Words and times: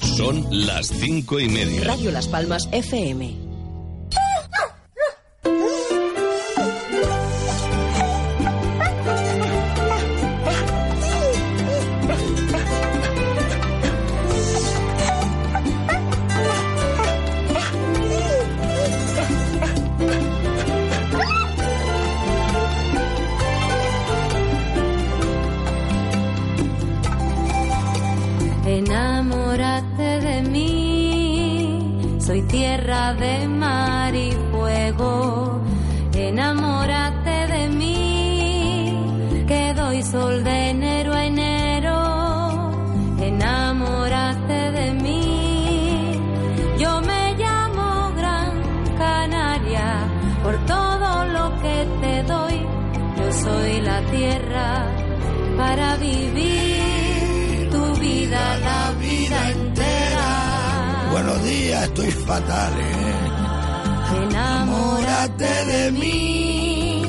Son 0.00 0.46
las 0.50 0.88
cinco 0.88 1.38
y 1.38 1.48
media. 1.48 1.84
Radio 1.84 2.10
Las 2.10 2.26
Palmas 2.28 2.68
FM. 2.72 3.43
Fatal, 62.34 62.72
¿eh? 62.80 64.24
Enamórate 64.28 65.64
de 65.72 65.92
mí. 65.92 67.02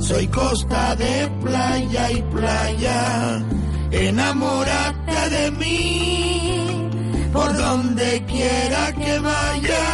Soy 0.00 0.26
costa 0.28 0.96
de 0.96 1.28
playa 1.42 2.10
y 2.10 2.22
playa. 2.22 3.42
Enamórate 3.90 5.30
de 5.36 5.50
mí. 5.52 6.88
Por 7.32 7.54
donde 7.56 8.24
quiera 8.26 8.92
que 8.92 9.18
vaya. 9.18 9.84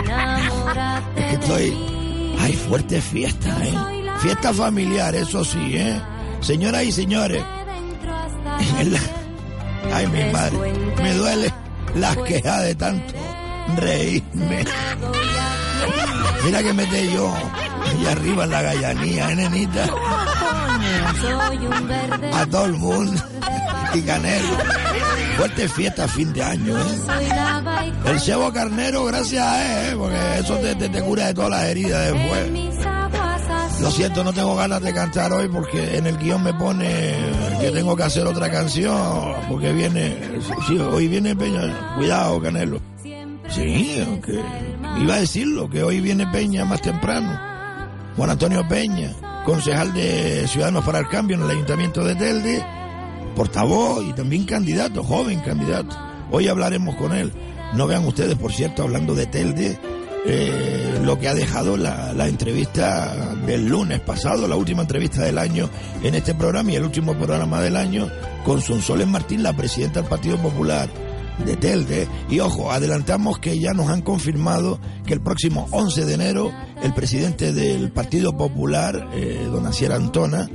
Enamórate 0.00 1.20
Es 1.20 1.26
que 1.26 1.34
estoy. 1.34 2.34
Hay 2.40 2.52
fuerte 2.54 3.00
fiesta, 3.00 3.56
¿eh? 3.64 3.74
Fiesta 4.18 4.52
familiar, 4.52 5.14
eso 5.14 5.44
sí, 5.44 5.76
¿eh? 5.76 6.00
Señoras 6.40 6.82
y 6.84 6.92
señores. 6.92 7.42
en 8.80 8.92
la- 8.92 9.00
Ay, 9.94 10.06
mi 10.08 10.24
madre. 10.32 10.58
Me 11.02 11.12
duele 11.14 11.52
las 11.94 12.16
quejas 12.18 12.62
de 12.64 12.74
tanto 12.74 13.14
reírme. 13.76 14.64
Mira 16.44 16.62
que 16.62 16.72
mete 16.72 17.12
yo 17.12 17.32
allá 17.34 18.12
arriba 18.12 18.44
en 18.44 18.50
la 18.50 18.62
gallanía, 18.62 19.30
¿eh, 19.30 19.36
nenita? 19.36 19.84
A 22.32 22.46
todo 22.46 22.66
el 22.66 22.74
mundo. 22.74 23.20
Y 23.94 24.02
Canelo. 24.02 24.48
Fuerte 25.36 25.68
fiesta 25.68 26.06
fin 26.08 26.32
de 26.32 26.42
año, 26.42 26.76
¿eh? 26.78 26.82
El 28.06 28.20
cebo 28.20 28.52
carnero, 28.52 29.04
gracias 29.06 29.44
a 29.46 29.62
él, 29.88 29.92
¿eh? 29.92 29.96
porque 29.98 30.38
eso 30.38 30.54
te, 30.58 30.74
te- 30.74 30.88
te 30.88 31.02
cura 31.02 31.26
de 31.26 31.34
todas 31.34 31.50
las 31.50 31.64
heridas 31.64 32.12
después. 32.12 32.50
Lo 33.80 33.90
siento, 33.90 34.22
no 34.24 34.32
tengo 34.32 34.54
ganas 34.56 34.80
de 34.82 34.94
cantar 34.94 35.32
hoy 35.32 35.48
porque 35.48 35.96
en 35.98 36.06
el 36.06 36.16
guion 36.18 36.42
me 36.42 36.54
pone 36.54 37.14
que 37.60 37.70
tengo 37.72 37.96
que 37.96 38.02
hacer 38.04 38.26
otra 38.26 38.50
canción, 38.50 38.96
porque 39.48 39.72
viene, 39.72 40.16
sí, 40.68 40.78
hoy 40.78 41.08
viene 41.08 41.34
Peña, 41.34 41.94
cuidado 41.96 42.40
Canelo. 42.40 42.80
Sí, 43.54 44.02
aunque 44.04 44.40
iba 45.00 45.14
a 45.14 45.20
decirlo, 45.20 45.70
que 45.70 45.84
hoy 45.84 46.00
viene 46.00 46.26
Peña 46.26 46.64
más 46.64 46.82
temprano. 46.82 47.38
Juan 48.16 48.30
Antonio 48.30 48.66
Peña, 48.68 49.12
concejal 49.44 49.92
de 49.92 50.44
Ciudadanos 50.48 50.84
para 50.84 50.98
el 50.98 51.08
Cambio 51.08 51.36
en 51.36 51.44
el 51.44 51.50
Ayuntamiento 51.50 52.02
de 52.02 52.16
Telde, 52.16 52.66
portavoz 53.36 54.04
y 54.04 54.12
también 54.12 54.44
candidato, 54.44 55.04
joven 55.04 55.38
candidato. 55.40 55.96
Hoy 56.32 56.48
hablaremos 56.48 56.96
con 56.96 57.14
él. 57.14 57.32
No 57.74 57.86
vean 57.86 58.04
ustedes, 58.04 58.34
por 58.34 58.52
cierto, 58.52 58.82
hablando 58.82 59.14
de 59.14 59.26
Telde, 59.26 59.78
eh, 60.26 60.98
lo 61.04 61.20
que 61.20 61.28
ha 61.28 61.34
dejado 61.34 61.76
la, 61.76 62.12
la 62.12 62.26
entrevista 62.26 63.34
del 63.46 63.68
lunes 63.68 64.00
pasado, 64.00 64.48
la 64.48 64.56
última 64.56 64.82
entrevista 64.82 65.22
del 65.22 65.38
año 65.38 65.70
en 66.02 66.16
este 66.16 66.34
programa 66.34 66.72
y 66.72 66.76
el 66.76 66.82
último 66.82 67.14
programa 67.14 67.60
del 67.60 67.76
año 67.76 68.08
con 68.44 68.60
Sonsoles 68.60 69.06
Martín, 69.06 69.44
la 69.44 69.52
presidenta 69.52 70.00
del 70.00 70.08
Partido 70.08 70.38
Popular 70.38 71.03
de 71.38 71.56
Telde. 71.56 72.08
Y 72.30 72.40
ojo, 72.40 72.70
adelantamos 72.70 73.38
que 73.38 73.58
ya 73.58 73.72
nos 73.72 73.88
han 73.88 74.02
confirmado 74.02 74.78
que 75.06 75.14
el 75.14 75.20
próximo 75.20 75.66
11 75.70 76.04
de 76.04 76.14
enero 76.14 76.52
el 76.82 76.92
presidente 76.92 77.52
del 77.52 77.90
Partido 77.90 78.36
Popular, 78.36 79.08
eh, 79.14 79.48
don 79.50 79.66
Asier 79.66 79.92
Antona, 79.92 80.48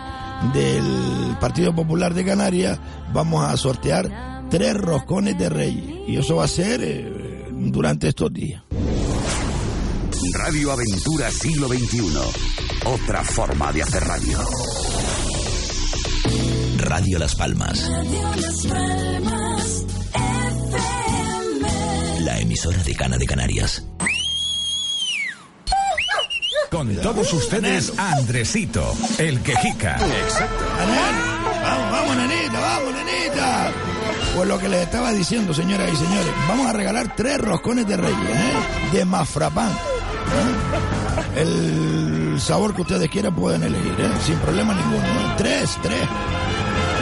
del 0.56 1.38
Partido 1.40 1.76
Popular 1.76 2.16
de 2.16 2.26
Canarias, 2.26 2.80
vamos 3.14 3.46
a 3.46 3.56
sortear 3.58 4.48
tres 4.50 4.74
roscones 4.74 5.38
de 5.38 5.50
reyes. 5.50 5.86
Y 6.08 6.18
eso 6.18 6.38
va 6.38 6.46
a 6.46 6.48
ser 6.48 6.82
eh, 6.84 7.46
durante 7.52 8.08
estos 8.08 8.34
días. 8.34 8.64
Radio 10.34 10.72
Aventura 10.72 11.30
Siglo 11.30 11.68
XXI. 11.68 12.08
Otra 12.86 13.24
forma 13.24 13.72
de 13.72 13.84
hacer 13.84 14.04
radio. 14.04 14.40
Radio 16.78 17.20
Las 17.20 17.36
Palmas. 17.36 17.88
La 22.22 22.40
emisora 22.40 22.82
de 22.82 22.96
Cana 22.96 23.18
de 23.20 23.28
Canarias. 23.28 23.86
Con 26.70 26.96
todos 26.98 27.34
ustedes, 27.34 27.94
Andresito, 27.98 28.94
el 29.18 29.42
quejica. 29.42 29.96
Exacto. 29.96 30.66
Vamos, 31.64 31.92
vamos, 31.92 32.18
nenita, 32.18 32.60
vamos, 32.60 32.94
nenita. 32.94 33.72
Pues 34.36 34.48
lo 34.48 34.60
que 34.60 34.70
les 34.70 34.82
estaba 34.84 35.12
diciendo, 35.12 35.54
señoras 35.54 35.92
y 35.92 35.96
señores, 35.96 36.32
vamos 36.48 36.68
a 36.68 36.74
regalar 36.74 37.16
tres 37.16 37.40
roscones 37.40 37.88
de 37.88 37.98
reyes, 37.98 38.20
¿eh? 38.20 38.94
De 38.94 39.06
Mafrapán. 39.06 39.72
El 41.36 42.40
sabor 42.40 42.76
que 42.76 42.84
ustedes 42.84 43.10
quieran 43.10 43.34
pueden 43.34 43.64
elegir, 43.64 43.96
¿eh? 44.00 44.12
Sin 44.26 44.38
problema 44.38 44.74
ninguno. 44.76 45.04
¿eh? 45.04 45.34
Tres, 45.38 45.76
tres. 45.82 46.02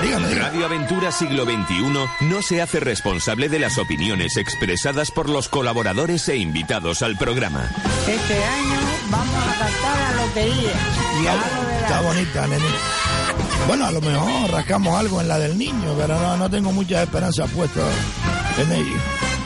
Dígame. 0.02 0.36
Radio 0.36 0.66
Aventura 0.66 1.12
Siglo 1.12 1.46
XXI 1.46 2.26
no 2.28 2.42
se 2.42 2.62
hace 2.62 2.80
responsable 2.80 3.50
de 3.50 3.60
las 3.60 3.78
opiniones 3.78 4.38
expresadas 4.38 5.12
por 5.12 5.30
los 5.30 5.50
colaboradores 5.50 6.28
e 6.30 6.38
invitados 6.38 7.02
al 7.02 7.18
programa. 7.18 7.70
Este 8.08 8.44
año 8.44 8.80
vamos 9.10 9.36
a 9.36 9.60
cantar 9.60 9.98
la 10.00 10.26
lotería. 10.26 10.74
Ya 11.24 11.36
lo 11.36 11.68
verás. 11.68 11.82
Está 11.84 12.02
bonita, 12.02 12.48
nenita. 12.48 13.68
Bueno, 13.68 13.86
a 13.86 13.92
lo 13.92 14.02
mejor 14.02 14.52
rascamos 14.52 14.98
algo 15.00 15.22
en 15.22 15.28
la 15.28 15.40
del 15.40 15.58
niño, 15.58 15.94
pero 15.98 16.20
no, 16.20 16.38
no 16.38 16.50
tengo 16.50 16.72
muchas 16.72 17.04
esperanzas 17.04 17.50
puestas 17.52 17.86
en 18.58 18.72
ello. 18.72 18.96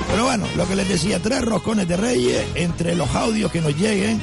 Pero 0.10 0.26
bueno, 0.26 0.46
lo 0.58 0.68
que 0.68 0.76
les 0.76 0.88
decía, 0.90 1.20
tres 1.22 1.42
roscones 1.42 1.88
de 1.88 1.98
reyes 1.98 2.46
entre 2.56 2.96
los 2.96 3.10
audios 3.16 3.52
que 3.52 3.62
nos 3.62 3.76
lleguen 3.76 4.22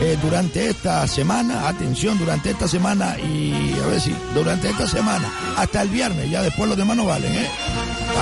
eh, 0.00 0.16
durante 0.22 0.68
esta 0.70 1.06
semana, 1.06 1.68
atención, 1.68 2.18
durante 2.18 2.50
esta 2.50 2.68
semana 2.68 3.16
y 3.18 3.72
a 3.82 3.86
ver 3.86 4.00
si, 4.00 4.14
durante 4.34 4.70
esta 4.70 4.86
semana, 4.86 5.28
hasta 5.56 5.82
el 5.82 5.88
viernes, 5.88 6.30
ya 6.30 6.42
después 6.42 6.68
los 6.68 6.78
demás 6.78 6.96
no 6.96 7.04
valen, 7.06 7.34
¿eh? 7.34 7.46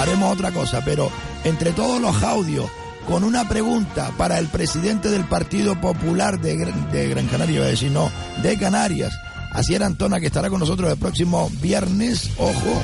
Haremos 0.00 0.32
otra 0.32 0.52
cosa, 0.52 0.82
pero 0.84 1.10
entre 1.44 1.72
todos 1.72 2.00
los 2.00 2.22
audios, 2.22 2.66
con 3.06 3.22
una 3.24 3.48
pregunta 3.48 4.10
para 4.16 4.38
el 4.38 4.48
presidente 4.48 5.10
del 5.10 5.24
Partido 5.24 5.80
Popular 5.80 6.40
de, 6.40 6.56
Gran- 6.56 6.90
de 6.90 7.08
Gran 7.08 7.26
Canaria, 7.28 7.56
iba 7.56 7.64
a 7.66 7.68
decir, 7.68 7.90
no, 7.92 8.10
de 8.42 8.58
Canarias, 8.58 9.12
Asier 9.52 9.82
Antona, 9.84 10.18
que 10.18 10.26
estará 10.26 10.50
con 10.50 10.58
nosotros 10.60 10.90
el 10.90 10.98
próximo 10.98 11.50
viernes. 11.60 12.30
Ojo. 12.36 12.82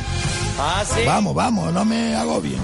Vamos, 1.07 1.35
vamos, 1.35 1.73
no 1.73 1.85
me 1.85 2.15
agobien. 2.15 2.61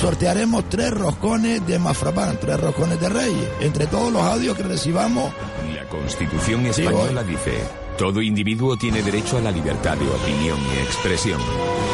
Sortearemos 0.00 0.68
tres 0.68 0.90
roscones 0.90 1.66
de 1.66 1.78
Mafrapán, 1.78 2.38
tres 2.40 2.60
roscones 2.60 3.00
de 3.00 3.08
Reyes. 3.08 3.48
Entre 3.60 3.86
todos 3.86 4.12
los 4.12 4.22
audios 4.22 4.56
que 4.56 4.62
recibamos, 4.62 5.32
La 5.74 5.88
Constitución 5.88 6.62
Sí, 6.72 6.82
española 6.82 7.22
dice, 7.22 7.52
todo 7.96 8.20
individuo 8.20 8.76
tiene 8.76 9.02
derecho 9.02 9.38
a 9.38 9.40
la 9.40 9.50
libertad 9.50 9.96
de 9.96 10.06
opinión 10.08 10.58
y 10.74 10.82
expresión. 10.82 11.40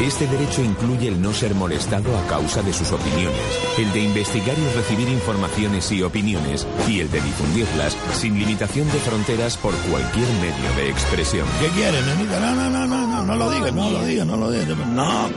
Este 0.01 0.27
derecho 0.27 0.61
incluye 0.61 1.07
el 1.07 1.21
no 1.21 1.33
ser 1.33 1.55
molestado 1.55 2.17
a 2.17 2.27
causa 2.27 2.61
de 2.61 2.73
sus 2.73 2.91
opiniones, 2.91 3.39
el 3.77 3.93
de 3.93 4.01
investigar 4.01 4.57
y 4.59 4.75
recibir 4.75 5.07
informaciones 5.07 5.89
y 5.93 6.03
opiniones, 6.03 6.67
y 6.89 6.99
el 6.99 7.09
de 7.09 7.21
difundirlas 7.21 7.95
sin 8.13 8.37
limitación 8.37 8.85
de 8.91 8.99
fronteras 8.99 9.55
por 9.55 9.73
cualquier 9.89 10.27
medio 10.41 10.75
de 10.75 10.89
expresión. 10.89 11.47
¿qué 11.61 11.69
quieren, 11.69 12.05
nenita? 12.05 12.39
No, 12.39 12.53
no, 12.55 12.69
no, 12.69 12.85
no, 12.85 13.07
no, 13.07 13.23
no 13.23 13.35
lo 13.37 13.49
digas, 13.49 13.73
no 13.73 13.89
lo 13.89 14.03
digas, 14.03 14.27
no 14.27 14.35
lo 14.35 14.51
digas. 14.51 14.77
No. 14.77 15.29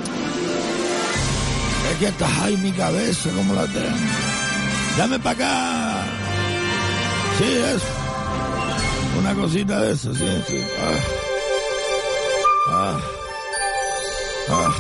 Es 1.97 2.01
que 2.01 2.09
estás 2.09 2.39
ahí 2.41 2.57
mi 2.59 2.73
cabeza, 2.73 3.31
como 3.31 3.55
la 3.55 3.67
tengo. 3.69 3.89
Dame 4.99 5.19
para 5.19 5.31
acá. 5.31 6.05
Sí, 7.39 7.45
eso. 7.45 7.87
Una 9.19 9.35
cosita 9.35 9.81
de 9.81 9.93
eso, 9.93 10.15
sí, 10.15 10.27
sí. 10.47 10.61
Ah. 10.79 10.99
Ah. 12.69 12.99
Ah. 14.51 14.75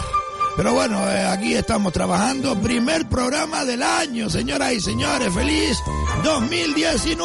Pero 0.59 0.75
bueno, 0.75 0.99
eh, 1.11 1.25
aquí 1.27 1.55
estamos 1.55 1.91
trabajando. 1.95 2.55
Primer 2.61 3.09
programa 3.09 3.65
del 3.65 3.83
año, 3.83 4.29
señoras 4.29 4.75
y 4.75 4.81
señores. 4.83 5.33
¡Feliz 5.33 5.79
2019! 6.23 7.25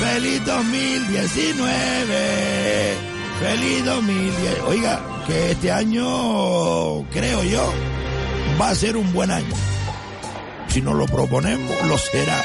¡Feliz 0.00 0.44
2019! 0.44 2.96
¡Feliz 3.38 3.84
2010! 3.84 4.60
Oiga, 4.66 5.00
que 5.26 5.50
este 5.52 5.72
año, 5.72 7.02
creo 7.10 7.42
yo, 7.42 7.72
va 8.60 8.70
a 8.70 8.74
ser 8.74 8.96
un 8.96 9.12
buen 9.12 9.30
año. 9.30 9.54
Si 10.68 10.80
nos 10.80 10.94
lo 10.94 11.06
proponemos, 11.06 11.74
lo 11.88 11.98
será. 11.98 12.44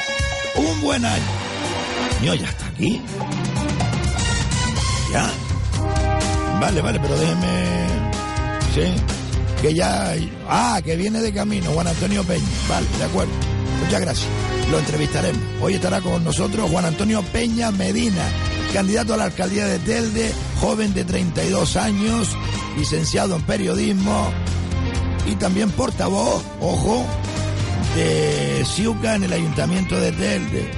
Un 0.56 0.80
buen 0.80 1.04
año. 1.04 1.24
Mío, 2.20 2.34
ya 2.34 2.48
está 2.48 2.66
aquí. 2.66 3.00
Ya. 5.12 5.30
Vale, 6.60 6.80
vale, 6.80 7.00
pero 7.00 7.16
déjeme. 7.16 7.86
Sí. 8.74 9.02
Que 9.60 9.74
ya. 9.74 10.14
Ah, 10.48 10.80
que 10.84 10.96
viene 10.96 11.20
de 11.20 11.32
camino, 11.32 11.70
Juan 11.70 11.88
Antonio 11.88 12.24
Peña. 12.24 12.46
Vale, 12.68 12.86
de 12.98 13.04
acuerdo. 13.04 13.32
Muchas 13.84 14.00
gracias. 14.00 14.28
Lo 14.70 14.78
entrevistaremos. 14.78 15.42
Hoy 15.60 15.74
estará 15.74 16.00
con 16.00 16.24
nosotros 16.24 16.70
Juan 16.70 16.84
Antonio 16.84 17.22
Peña 17.32 17.70
Medina, 17.70 18.24
candidato 18.72 19.14
a 19.14 19.16
la 19.16 19.24
alcaldía 19.24 19.66
de 19.66 19.78
Telde, 19.80 20.32
joven 20.60 20.94
de 20.94 21.04
32 21.04 21.76
años, 21.76 22.28
licenciado 22.76 23.36
en 23.36 23.42
periodismo 23.42 24.32
y 25.30 25.34
también 25.36 25.70
portavoz, 25.70 26.42
ojo, 26.60 27.06
de 27.94 28.64
Ciuca 28.64 29.14
en 29.16 29.24
el 29.24 29.32
ayuntamiento 29.32 29.98
de 29.98 30.12
Telde, 30.12 30.70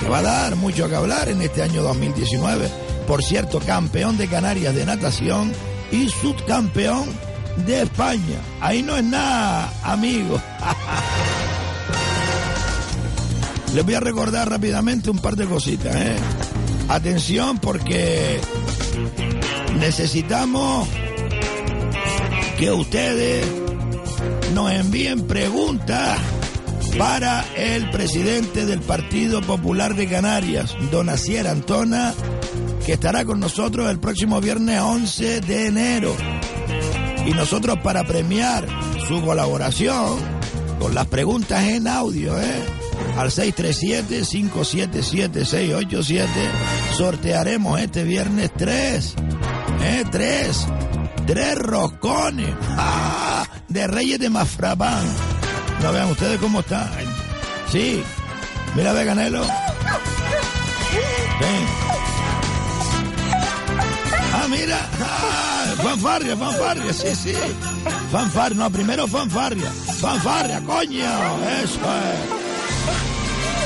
que 0.00 0.08
va 0.08 0.18
a 0.18 0.22
dar 0.22 0.56
mucho 0.56 0.88
que 0.88 0.96
hablar 0.96 1.28
en 1.28 1.42
este 1.42 1.62
año 1.62 1.82
2019. 1.82 2.68
Por 3.06 3.22
cierto, 3.22 3.60
campeón 3.60 4.16
de 4.18 4.28
Canarias 4.28 4.74
de 4.74 4.84
natación 4.84 5.52
y 5.90 6.08
subcampeón 6.08 7.08
de 7.66 7.82
España. 7.82 8.40
Ahí 8.60 8.82
no 8.82 8.96
es 8.96 9.04
nada, 9.04 9.72
amigo. 9.82 10.40
Les 13.74 13.84
voy 13.84 13.94
a 13.94 14.00
recordar 14.00 14.48
rápidamente 14.48 15.10
un 15.10 15.18
par 15.18 15.36
de 15.36 15.46
cositas. 15.46 15.94
¿eh? 15.94 16.16
Atención 16.88 17.58
porque 17.58 18.40
necesitamos 19.78 20.88
que 22.58 22.70
ustedes 22.72 23.46
nos 24.52 24.72
envíen 24.72 25.28
preguntas 25.28 26.18
para 26.98 27.44
el 27.54 27.88
presidente 27.90 28.66
del 28.66 28.80
Partido 28.80 29.40
Popular 29.40 29.94
de 29.94 30.08
Canarias, 30.08 30.74
don 30.90 31.08
Asier 31.08 31.46
Antona, 31.46 32.12
que 32.84 32.94
estará 32.94 33.24
con 33.24 33.38
nosotros 33.38 33.88
el 33.88 34.00
próximo 34.00 34.40
viernes 34.40 34.80
11 34.80 35.40
de 35.42 35.66
enero. 35.66 36.16
Y 37.26 37.30
nosotros 37.30 37.78
para 37.84 38.02
premiar 38.04 38.66
su 39.06 39.22
colaboración 39.22 40.18
con 40.80 40.96
las 40.96 41.06
preguntas 41.06 41.62
en 41.62 41.86
audio, 41.86 42.40
¿eh? 42.40 42.64
Al 43.16 43.30
637-577-687 43.30 46.26
sortearemos 46.96 47.80
este 47.80 48.02
viernes 48.02 48.50
tres, 48.56 49.14
¿eh? 49.84 50.02
Tres, 50.10 50.66
tres 51.28 51.58
roscones 51.58 52.54
¡Ah! 52.78 53.46
de 53.68 53.86
Reyes 53.86 54.18
de 54.18 54.30
Mafrapán. 54.30 55.06
No 55.82 55.92
vean 55.92 56.10
ustedes 56.10 56.38
cómo 56.40 56.60
está. 56.60 56.90
Sí, 57.70 58.02
mira 58.74 58.94
de 58.94 59.04
Canelo. 59.04 59.44
Ah, 64.32 64.46
mira. 64.48 64.78
Ah, 65.02 65.74
fanfarria, 65.82 66.34
fanfarria, 66.34 66.92
sí, 66.94 67.14
sí. 67.14 67.34
Fanfarria, 68.10 68.58
no, 68.58 68.70
primero 68.70 69.06
fanfarria. 69.06 69.70
Fanfarria, 70.00 70.62
coño. 70.62 71.04
Eso 71.62 71.78
es. 71.78 72.38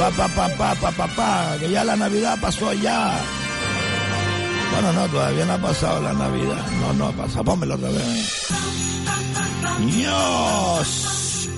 Pa, 0.00 0.10
pa, 0.10 0.28
pa, 0.28 0.48
pa, 0.48 0.74
pa, 0.74 0.90
pa, 0.90 1.06
pa, 1.06 1.56
que 1.60 1.70
ya 1.70 1.84
la 1.84 1.94
Navidad 1.94 2.36
pasó 2.40 2.72
ya. 2.72 3.20
Bueno, 4.72 4.92
no, 4.92 5.08
todavía 5.08 5.44
no 5.44 5.52
ha 5.52 5.58
pasado 5.58 6.00
la 6.00 6.12
Navidad. 6.12 6.66
No, 6.80 6.92
no 6.94 7.06
ha 7.08 7.12
pasado. 7.12 7.44
Pónmelo 7.44 7.74
otra 7.74 7.90
vez. 7.90 8.42
Dios. 9.86 11.48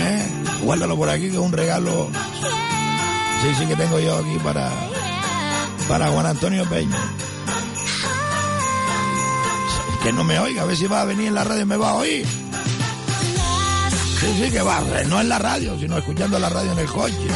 ¿Eh? 0.00 0.28
Guárdalo 0.62 0.96
por 0.96 1.08
aquí 1.08 1.28
que 1.28 1.34
es 1.34 1.38
un 1.38 1.52
regalo. 1.52 2.10
Sí, 3.42 3.48
sí 3.58 3.66
que 3.66 3.76
tengo 3.76 3.98
yo 3.98 4.16
aquí 4.18 4.38
para, 4.42 4.70
para 5.88 6.08
Juan 6.10 6.26
Antonio 6.26 6.64
Peña. 6.68 6.98
Que 10.02 10.12
no 10.12 10.24
me 10.24 10.38
oiga, 10.38 10.62
a 10.62 10.64
ver 10.64 10.76
si 10.76 10.86
va 10.86 11.02
a 11.02 11.04
venir 11.04 11.28
en 11.28 11.34
la 11.34 11.44
radio 11.44 11.62
y 11.62 11.66
me 11.66 11.76
va 11.76 11.90
a 11.90 11.94
oír. 11.94 12.26
Sí, 14.20 14.26
sí, 14.40 14.50
que 14.50 14.62
va, 14.62 14.80
no 15.08 15.20
en 15.20 15.28
la 15.28 15.38
radio, 15.38 15.78
sino 15.78 15.98
escuchando 15.98 16.38
la 16.38 16.48
radio 16.48 16.72
en 16.72 16.78
el 16.78 16.86
coche. 16.86 17.28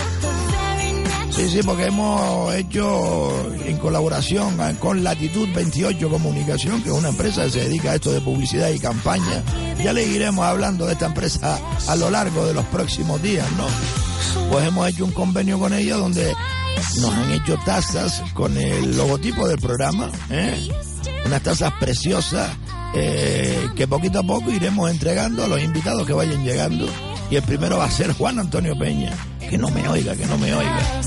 Sí, 1.37 1.51
sí, 1.51 1.61
porque 1.63 1.85
hemos 1.85 2.55
hecho 2.55 3.53
en 3.67 3.77
colaboración 3.77 4.57
con 4.81 5.05
Latitud 5.05 5.47
28 5.55 6.09
Comunicación, 6.09 6.83
que 6.83 6.89
es 6.89 6.95
una 6.95 7.11
empresa 7.11 7.45
que 7.45 7.51
se 7.51 7.61
dedica 7.61 7.91
a 7.91 7.97
esto 7.97 8.11
de 8.11 8.23
publicidad 8.23 8.71
y 8.71 8.79
campaña. 8.79 9.43
Ya 9.85 9.93
le 9.93 10.07
iremos 10.07 10.47
hablando 10.47 10.87
de 10.87 10.95
esta 10.95 11.05
empresa 11.05 11.59
a 11.89 11.97
lo 11.97 12.09
largo 12.09 12.47
de 12.47 12.55
los 12.55 12.65
próximos 12.67 13.21
días, 13.21 13.47
¿no? 13.53 13.67
Pues 14.51 14.67
hemos 14.67 14.89
hecho 14.89 15.05
un 15.05 15.13
convenio 15.13 15.59
con 15.59 15.75
ella 15.75 15.97
donde 15.97 16.33
nos 17.03 17.13
han 17.13 17.31
hecho 17.33 17.59
tazas 17.67 18.23
con 18.33 18.57
el 18.57 18.97
logotipo 18.97 19.47
del 19.47 19.59
programa, 19.59 20.11
¿eh? 20.31 20.71
Unas 21.27 21.43
tazas 21.43 21.73
preciosas 21.79 22.49
eh, 22.95 23.69
que 23.77 23.87
poquito 23.87 24.21
a 24.21 24.23
poco 24.23 24.51
iremos 24.51 24.91
entregando 24.91 25.45
a 25.45 25.49
los 25.49 25.63
invitados 25.63 26.07
que 26.07 26.15
vayan 26.15 26.43
llegando. 26.45 26.89
Y 27.31 27.37
el 27.37 27.43
primero 27.43 27.79
va 27.79 27.87
a 27.87 27.91
ser 27.91 28.13
Juan 28.13 28.39
Antonio 28.39 28.79
Peña. 28.79 29.13
Que 29.41 29.59
no 29.59 29.71
me 29.71 29.89
oiga, 29.89 30.15
que 30.15 30.27
no 30.27 30.39
me 30.39 30.55
oiga. 30.55 31.03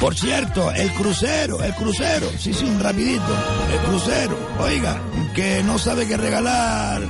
Por 0.00 0.14
cierto, 0.14 0.70
el 0.72 0.92
crucero, 0.92 1.62
el 1.62 1.74
crucero, 1.74 2.28
sí, 2.38 2.52
sí, 2.52 2.64
un 2.64 2.78
rapidito, 2.80 3.24
el 3.72 3.78
crucero, 3.88 4.36
oiga, 4.60 5.00
que 5.34 5.62
no 5.62 5.78
sabe 5.78 6.06
qué 6.06 6.18
regalar 6.18 7.00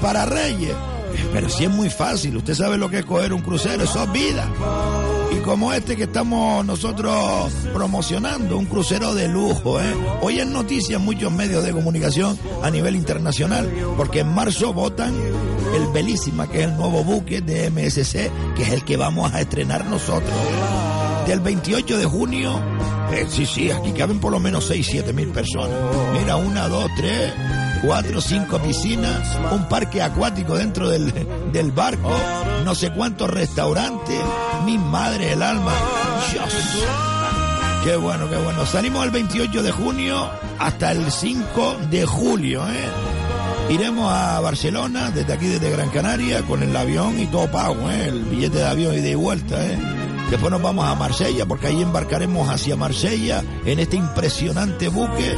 para 0.00 0.24
Reyes. 0.24 0.74
Pero 1.34 1.50
sí 1.50 1.64
es 1.64 1.70
muy 1.70 1.90
fácil, 1.90 2.38
usted 2.38 2.54
sabe 2.54 2.78
lo 2.78 2.88
que 2.88 3.00
es 3.00 3.04
coger 3.04 3.34
un 3.34 3.42
crucero, 3.42 3.84
eso 3.84 4.04
es 4.04 4.12
vida. 4.12 4.48
Y 5.32 5.36
como 5.42 5.72
este 5.72 5.96
que 5.96 6.04
estamos 6.04 6.64
nosotros 6.64 7.52
promocionando, 7.72 8.58
un 8.58 8.66
crucero 8.66 9.14
de 9.14 9.28
lujo, 9.28 9.80
¿eh? 9.80 9.94
Hoy 10.22 10.40
es 10.40 10.46
noticia 10.46 10.98
muchos 10.98 11.32
medios 11.32 11.64
de 11.64 11.72
comunicación 11.72 12.38
a 12.62 12.70
nivel 12.70 12.96
internacional, 12.96 13.70
porque 13.96 14.20
en 14.20 14.34
marzo 14.34 14.72
votan 14.72 15.14
el 15.74 15.86
Belísima, 15.92 16.48
que 16.48 16.60
es 16.60 16.64
el 16.64 16.76
nuevo 16.76 17.04
buque 17.04 17.40
de 17.40 17.70
MSC, 17.70 18.30
que 18.56 18.62
es 18.62 18.68
el 18.70 18.84
que 18.84 18.96
vamos 18.96 19.32
a 19.32 19.40
estrenar 19.40 19.84
nosotros. 19.86 20.32
Del 21.26 21.40
28 21.40 21.98
de 21.98 22.04
junio, 22.06 22.60
eh, 23.12 23.26
sí, 23.28 23.46
sí, 23.46 23.70
aquí 23.70 23.92
caben 23.92 24.18
por 24.18 24.32
lo 24.32 24.40
menos 24.40 24.66
6, 24.66 24.86
7 24.90 25.12
mil 25.12 25.28
personas. 25.28 25.76
Mira, 26.18 26.36
una, 26.36 26.66
dos, 26.68 26.90
tres, 26.96 27.32
cuatro, 27.82 28.20
cinco 28.20 28.60
piscinas, 28.60 29.38
un 29.52 29.68
parque 29.68 30.02
acuático 30.02 30.56
dentro 30.56 30.88
del, 30.88 31.12
del 31.52 31.72
barco, 31.72 32.10
no 32.64 32.74
sé 32.74 32.90
cuántos 32.92 33.30
restaurantes, 33.30 34.20
mi 34.64 34.78
madre 34.78 35.32
el 35.32 35.42
alma. 35.42 35.72
Dios. 36.32 36.54
Qué 37.84 37.96
bueno, 37.96 38.28
qué 38.28 38.36
bueno. 38.36 38.66
Salimos 38.66 39.04
el 39.04 39.10
28 39.10 39.62
de 39.62 39.72
junio 39.72 40.28
hasta 40.58 40.92
el 40.92 41.10
5 41.10 41.76
de 41.90 42.04
julio, 42.04 42.62
¿eh? 42.68 43.72
Iremos 43.72 44.12
a 44.12 44.40
Barcelona, 44.40 45.10
desde 45.10 45.32
aquí, 45.32 45.46
desde 45.46 45.70
Gran 45.70 45.88
Canaria, 45.90 46.42
con 46.42 46.62
el 46.62 46.76
avión 46.76 47.18
y 47.18 47.26
todo 47.26 47.50
pago, 47.50 47.90
¿eh? 47.90 48.08
El 48.08 48.24
billete 48.24 48.58
de 48.58 48.66
avión 48.66 48.94
y 48.94 49.00
de 49.00 49.14
vuelta, 49.14 49.64
¿eh? 49.64 49.78
Después 50.30 50.52
nos 50.52 50.62
vamos 50.62 50.86
a 50.86 50.94
Marsella, 50.94 51.44
porque 51.44 51.66
ahí 51.66 51.82
embarcaremos 51.82 52.48
hacia 52.48 52.76
Marsella 52.76 53.42
en 53.64 53.80
este 53.80 53.96
impresionante 53.96 54.86
buque. 54.86 55.36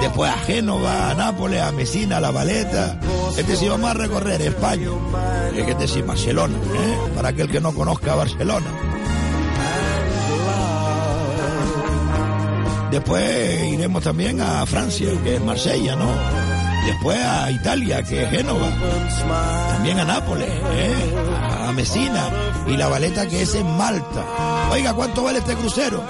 Después 0.00 0.30
a 0.30 0.38
Génova, 0.38 1.10
a 1.10 1.14
Nápoles, 1.14 1.60
a 1.60 1.70
Messina, 1.70 2.16
a 2.16 2.20
La 2.20 2.30
Valeta. 2.30 2.98
Este 3.36 3.56
sí 3.56 3.68
vamos 3.68 3.90
a 3.90 3.94
recorrer 3.94 4.40
España. 4.40 4.88
Es 5.54 5.64
que 5.64 5.72
este 5.72 5.86
sí, 5.86 6.00
Barcelona, 6.00 6.56
¿eh? 6.56 6.96
para 7.14 7.28
aquel 7.28 7.50
que 7.50 7.60
no 7.60 7.74
conozca 7.74 8.14
Barcelona. 8.14 8.66
Después 12.90 13.64
iremos 13.70 14.02
también 14.02 14.40
a 14.40 14.64
Francia, 14.64 15.08
que 15.22 15.36
es 15.36 15.42
Marsella, 15.42 15.94
¿no? 15.94 16.51
Después 16.84 17.18
a 17.18 17.50
Italia, 17.50 18.02
que 18.02 18.24
es 18.24 18.30
Génova. 18.30 18.70
También 19.68 20.00
a 20.00 20.04
Nápoles, 20.04 20.48
¿eh? 20.48 21.14
a 21.66 21.72
Messina. 21.72 22.28
Y 22.66 22.76
la 22.76 22.88
Valeta, 22.88 23.26
que 23.28 23.42
es 23.42 23.54
en 23.54 23.76
Malta. 23.76 24.24
Oiga, 24.70 24.92
¿cuánto 24.92 25.22
vale 25.22 25.38
este 25.38 25.54
crucero? 25.54 26.02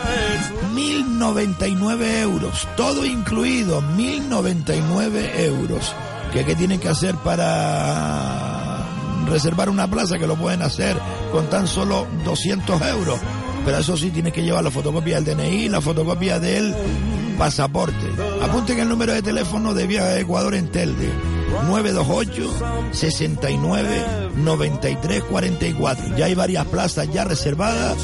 1.099 0.74 2.22
euros. 2.22 2.66
Todo 2.76 3.04
incluido, 3.04 3.82
1.099 3.82 5.40
euros. 5.40 5.94
¿Qué, 6.32 6.44
¿Qué 6.44 6.54
tienen 6.54 6.80
que 6.80 6.88
hacer 6.88 7.16
para 7.16 8.78
reservar 9.26 9.68
una 9.68 9.88
plaza? 9.88 10.18
Que 10.18 10.26
lo 10.26 10.36
pueden 10.36 10.62
hacer 10.62 10.96
con 11.32 11.48
tan 11.50 11.66
solo 11.66 12.06
200 12.24 12.80
euros. 12.82 13.20
Pero 13.64 13.78
eso 13.78 13.96
sí, 13.96 14.10
tienes 14.10 14.32
que 14.32 14.42
llevar 14.42 14.64
la 14.64 14.70
fotocopia 14.70 15.20
del 15.20 15.36
DNI, 15.36 15.68
la 15.68 15.80
fotocopia 15.80 16.40
del 16.40 16.74
pasaporte. 17.38 18.10
Apunten 18.42 18.80
el 18.80 18.88
número 18.88 19.12
de 19.12 19.22
teléfono 19.22 19.72
de 19.72 19.86
Vía 19.86 20.18
Ecuador 20.18 20.54
en 20.54 20.68
Telde. 20.68 21.08
928 21.68 22.50
69 22.90 24.04
93 24.36 25.22
44. 25.22 26.16
Ya 26.16 26.24
hay 26.24 26.34
varias 26.34 26.66
plazas 26.66 27.08
ya 27.12 27.24
reservadas 27.24 27.96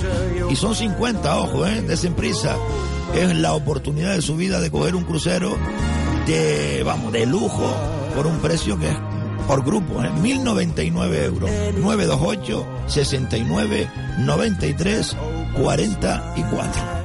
y 0.48 0.54
son 0.54 0.76
50, 0.76 1.38
ojo, 1.38 1.66
eh, 1.66 1.82
desen 1.82 2.14
prisa. 2.14 2.56
Es 3.14 3.34
la 3.36 3.54
oportunidad 3.54 4.14
de 4.14 4.22
su 4.22 4.36
vida 4.36 4.60
de 4.60 4.70
coger 4.70 4.94
un 4.94 5.04
crucero 5.04 5.56
de, 6.26 6.82
vamos, 6.84 7.12
de 7.12 7.26
lujo 7.26 7.74
por 8.14 8.26
un 8.28 8.38
precio 8.38 8.78
que 8.78 8.90
es 8.90 8.96
por 9.48 9.64
grupo, 9.64 10.04
¿eh? 10.04 10.10
1099 10.22 11.24
euros. 11.24 11.50
928 11.80 12.66
69 12.86 13.90
93 14.18 15.16
44. 15.60 16.97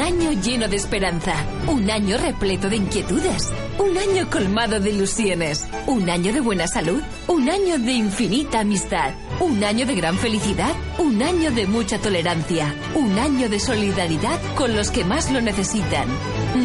Un 0.00 0.06
año 0.06 0.32
lleno 0.32 0.66
de 0.66 0.76
esperanza, 0.76 1.34
un 1.66 1.90
año 1.90 2.16
repleto 2.16 2.70
de 2.70 2.76
inquietudes, 2.76 3.52
un 3.78 3.98
año 3.98 4.30
colmado 4.30 4.80
de 4.80 4.92
ilusiones, 4.92 5.68
un 5.86 6.08
año 6.08 6.32
de 6.32 6.40
buena 6.40 6.66
salud, 6.66 7.02
un 7.28 7.50
año 7.50 7.78
de 7.78 7.92
infinita 7.92 8.60
amistad, 8.60 9.12
un 9.40 9.62
año 9.62 9.84
de 9.84 9.94
gran 9.94 10.16
felicidad, 10.16 10.74
un 10.98 11.22
año 11.22 11.50
de 11.50 11.66
mucha 11.66 11.98
tolerancia, 11.98 12.74
un 12.94 13.18
año 13.18 13.50
de 13.50 13.60
solidaridad 13.60 14.40
con 14.54 14.74
los 14.74 14.90
que 14.90 15.04
más 15.04 15.30
lo 15.30 15.42
necesitan. 15.42 16.08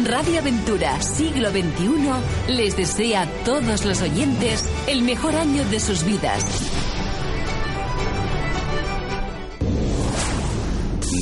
Radio 0.06 0.38
Aventura 0.38 0.98
Siglo 1.02 1.50
XXI 1.50 2.54
les 2.54 2.74
desea 2.74 3.22
a 3.22 3.26
todos 3.44 3.84
los 3.84 4.00
oyentes 4.00 4.66
el 4.86 5.02
mejor 5.02 5.36
año 5.36 5.62
de 5.66 5.78
sus 5.78 6.04
vidas. 6.04 6.42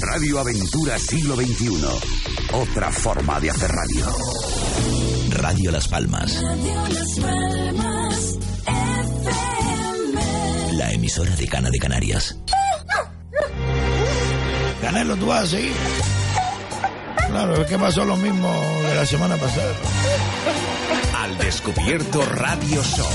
Radio 0.06 0.38
Aventura 0.38 0.98
Siglo 0.98 1.34
XXI. 1.34 1.86
Otra 2.52 2.92
forma 2.92 3.40
de 3.40 3.50
hacer 3.50 3.70
radio. 3.70 4.06
Radio 5.30 5.70
Las 5.70 5.88
Palmas. 5.88 6.42
La 10.72 10.92
emisora 10.92 11.34
de 11.36 11.48
Cana 11.48 11.70
de 11.70 11.78
Canarias. 11.78 12.36
Canelo, 14.82 15.16
tú 15.16 15.26
vas 15.26 15.44
a 15.44 15.46
seguir. 15.46 15.72
Claro, 17.28 17.62
es 17.62 17.66
que 17.66 17.78
pasó 17.78 18.04
lo 18.04 18.16
mismo 18.16 18.52
de 18.88 18.94
la 18.94 19.06
semana 19.06 19.36
pasada. 19.36 19.74
Al 21.18 21.38
descubierto 21.38 22.24
Radio 22.26 22.82
Show. 22.82 23.06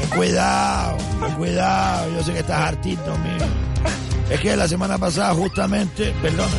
Ten 0.00 0.10
cuidado, 0.10 0.96
ten 1.20 1.34
cuidado. 1.34 2.10
Yo 2.12 2.24
sé 2.24 2.32
que 2.32 2.40
estás 2.40 2.60
hartito, 2.60 3.18
mío. 3.18 3.69
Es 4.30 4.40
que 4.40 4.56
la 4.56 4.68
semana 4.68 4.96
pasada, 4.96 5.34
justamente, 5.34 6.14
perdona, 6.22 6.54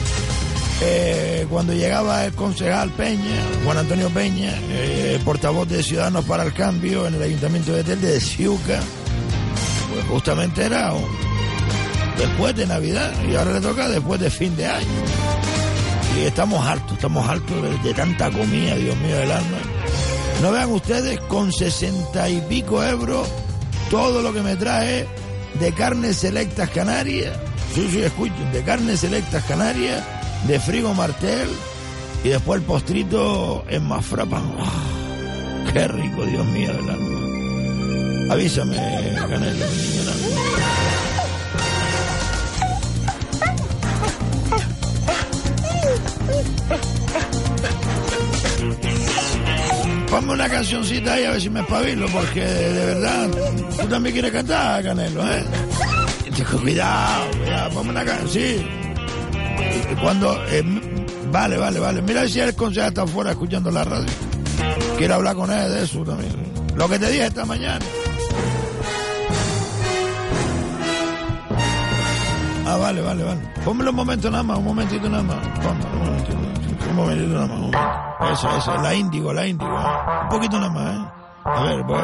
eh, 0.81 1.45
cuando 1.49 1.73
llegaba 1.73 2.25
el 2.25 2.33
concejal 2.33 2.89
Peña, 2.91 3.41
Juan 3.63 3.77
Antonio 3.77 4.09
Peña, 4.09 4.53
eh, 4.69 5.19
portavoz 5.23 5.67
de 5.69 5.81
Ciudadanos 5.81 6.25
para 6.25 6.43
el 6.43 6.53
Cambio 6.53 7.07
en 7.07 7.15
el 7.15 7.21
Ayuntamiento 7.21 7.71
de 7.71 7.83
Telde, 7.83 8.13
de 8.13 8.19
Ciuca, 8.19 8.79
pues 9.93 10.05
justamente 10.07 10.65
era 10.65 10.91
después 12.17 12.55
de 12.55 12.67
Navidad 12.67 13.13
y 13.29 13.35
ahora 13.35 13.53
le 13.53 13.61
toca 13.61 13.87
después 13.87 14.19
de 14.19 14.29
fin 14.29 14.55
de 14.57 14.65
año. 14.65 14.87
Y 16.19 16.25
estamos 16.25 16.65
hartos, 16.65 16.93
estamos 16.93 17.29
hartos 17.29 17.63
de, 17.63 17.77
de 17.87 17.93
tanta 17.93 18.29
comida, 18.29 18.75
Dios 18.75 18.97
mío 18.97 19.15
del 19.15 19.31
alma. 19.31 19.57
No 20.41 20.51
vean 20.51 20.71
ustedes 20.71 21.19
con 21.21 21.53
sesenta 21.53 22.27
y 22.27 22.41
pico 22.41 22.83
euros 22.83 23.29
todo 23.89 24.21
lo 24.21 24.33
que 24.33 24.41
me 24.41 24.55
trae 24.55 25.07
de 25.59 25.73
carnes 25.73 26.17
selectas 26.17 26.69
canarias. 26.71 27.37
Sí, 27.73 27.87
sí, 27.89 28.01
escuchen, 28.01 28.51
de 28.51 28.63
carnes 28.63 28.99
selectas 28.99 29.43
canarias, 29.45 30.03
de 30.45 30.59
frigo 30.59 30.93
martel 30.93 31.47
y 32.23 32.29
después 32.29 32.59
el 32.59 32.65
postrito 32.65 33.63
en 33.69 33.87
mafrapan. 33.87 34.43
¡Ah! 34.59 35.71
Qué 35.71 35.87
rico, 35.87 36.25
Dios 36.25 36.45
mío 36.47 36.73
del 36.73 36.89
alma. 36.89 38.33
Avísame, 38.33 38.75
niño, 38.75 39.27
Ponme 50.09 50.33
una 50.33 50.49
cancioncita 50.49 51.13
ahí 51.13 51.23
a 51.23 51.31
ver 51.31 51.41
si 51.41 51.49
me 51.49 51.61
espabilo, 51.61 52.05
porque 52.07 52.41
de 52.41 52.85
verdad, 52.85 53.29
tú 53.79 53.87
también 53.87 54.13
quieres 54.13 54.31
cantar, 54.33 54.83
Canelo, 54.83 55.25
¿eh? 55.25 55.45
Cuidado, 56.35 57.31
cuidado, 57.31 57.81
una 57.81 58.05
canción, 58.05 58.29
sí. 58.29 58.67
Cuando, 60.01 60.33
eh, 60.47 60.63
vale, 61.31 61.57
vale, 61.57 61.79
vale. 61.79 62.01
Mira 62.01 62.27
si 62.27 62.39
el 62.39 62.55
concejal 62.55 62.89
está 62.89 63.03
afuera 63.03 63.31
escuchando 63.31 63.69
la 63.69 63.83
radio. 63.83 64.09
Quiero 64.97 65.15
hablar 65.15 65.35
con 65.35 65.51
él 65.51 65.71
de 65.71 65.83
eso 65.83 66.03
también. 66.03 66.31
Lo 66.75 66.87
que 66.87 66.97
te 66.97 67.11
dije 67.11 67.25
esta 67.27 67.45
mañana. 67.45 67.85
Ah, 72.65 72.77
vale, 72.77 73.01
vale, 73.01 73.23
vale. 73.23 73.41
Pónmelo 73.65 73.89
un 73.89 73.95
momento 73.97 74.31
nada 74.31 74.43
más, 74.43 74.57
un 74.57 74.65
momentito 74.65 75.09
nada 75.09 75.23
más. 75.23 75.47
Pónmelo 75.59 75.89
un 75.91 75.99
momentito, 75.99 76.89
un 76.89 76.95
momentito 76.95 77.33
nada 77.33 77.47
más. 77.47 78.31
Eso, 78.39 78.57
eso, 78.57 78.77
la 78.81 78.93
índigo, 78.95 79.33
la 79.33 79.47
índigo. 79.47 79.71
¿eh? 79.71 80.23
Un 80.23 80.29
poquito 80.29 80.59
nada 80.59 80.71
más, 80.71 80.95
¿eh? 80.95 81.09
A 81.43 81.63
ver, 81.63 81.85
pues 81.85 82.01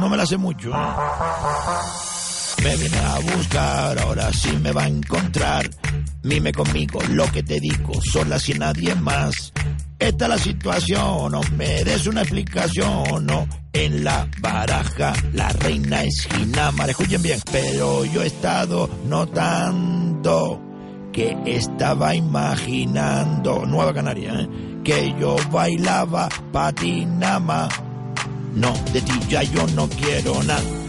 no 0.00 0.08
me 0.08 0.16
la 0.16 0.26
sé 0.26 0.36
mucho. 0.36 0.70
¿eh? 0.70 2.11
Me 2.62 2.76
viene 2.76 2.96
a 2.96 3.18
buscar, 3.18 3.98
ahora 3.98 4.32
sí 4.32 4.56
me 4.62 4.70
va 4.70 4.84
a 4.84 4.88
encontrar. 4.88 5.68
Mime 6.22 6.52
conmigo 6.52 7.00
lo 7.10 7.26
que 7.32 7.42
te 7.42 7.58
digo, 7.58 8.00
sola 8.00 8.38
sin 8.38 8.58
nadie 8.58 8.94
más. 8.94 9.52
Esta 9.98 10.24
es 10.24 10.28
la 10.28 10.38
situación, 10.38 11.32
no 11.32 11.40
merece 11.56 12.08
una 12.08 12.22
explicación, 12.22 13.26
no. 13.26 13.48
En 13.72 14.04
la 14.04 14.28
baraja, 14.40 15.12
la 15.32 15.48
reina 15.48 16.04
es 16.04 16.28
Ginamar, 16.30 16.90
escuchen 16.90 17.22
bien. 17.22 17.40
Pero 17.50 18.04
yo 18.04 18.22
he 18.22 18.26
estado 18.26 18.88
notando 19.06 20.60
que 21.12 21.36
estaba 21.46 22.14
imaginando, 22.14 23.66
Nueva 23.66 23.92
Canaria, 23.92 24.40
¿eh? 24.40 24.48
que 24.84 25.14
yo 25.18 25.36
bailaba 25.50 26.28
patinama. 26.52 27.68
No, 28.54 28.72
de 28.92 29.00
ti 29.00 29.12
ya 29.28 29.42
yo 29.42 29.66
no 29.68 29.88
quiero 29.88 30.42
nada. 30.44 30.81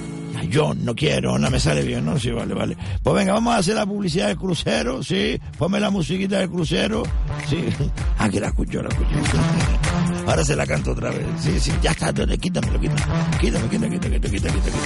Yo 0.53 0.71
no 0.75 0.93
quiero 0.93 1.35
nada, 1.39 1.49
me 1.49 1.59
sale 1.59 1.81
bien, 1.81 2.05
¿no? 2.05 2.19
Sí, 2.19 2.29
vale, 2.29 2.53
vale. 2.53 2.77
Pues 3.01 3.15
venga, 3.15 3.33
vamos 3.33 3.55
a 3.55 3.57
hacer 3.57 3.73
la 3.73 3.87
publicidad 3.87 4.27
del 4.27 4.37
crucero, 4.37 5.01
sí. 5.01 5.41
Ponme 5.57 5.79
la 5.79 5.89
musiquita 5.89 6.37
del 6.37 6.49
crucero, 6.51 7.01
sí. 7.49 7.65
Ah, 8.19 8.29
que 8.29 8.39
la 8.39 8.49
escucho, 8.49 8.83
la 8.83 8.89
escucho. 8.89 9.09
Ahora 10.27 10.45
se 10.45 10.55
la 10.55 10.67
canto 10.67 10.91
otra 10.91 11.09
vez. 11.09 11.25
Sí, 11.39 11.59
sí, 11.59 11.71
ya 11.81 11.89
está, 11.89 12.11
dale, 12.11 12.37
quítamelo, 12.37 12.79
quítame. 12.79 13.01
Quítame, 13.41 13.67
quítame, 13.67 13.89
quítame, 13.89 14.21
quítame, 14.21 14.21
quítame, 14.21 14.59
quítame. 14.59 14.77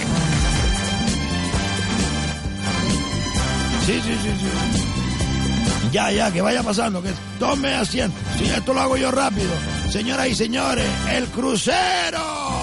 Sí, 3.86 3.93
sí, 4.01 4.13
sí, 4.24 4.29
sí. 4.39 5.91
Ya, 5.91 6.12
ya, 6.12 6.31
que 6.31 6.41
vaya 6.41 6.63
pasando, 6.63 7.03
que 7.03 7.12
tome 7.39 7.74
asiento. 7.74 8.17
Sí, 8.38 8.45
esto 8.45 8.74
lo 8.74 8.79
hago 8.79 8.95
yo 8.95 9.12
rápido. 9.12 9.51
Señoras 9.89 10.29
y 10.29 10.36
señores, 10.36 10.88
el 11.12 11.25
crucero. 11.25 12.56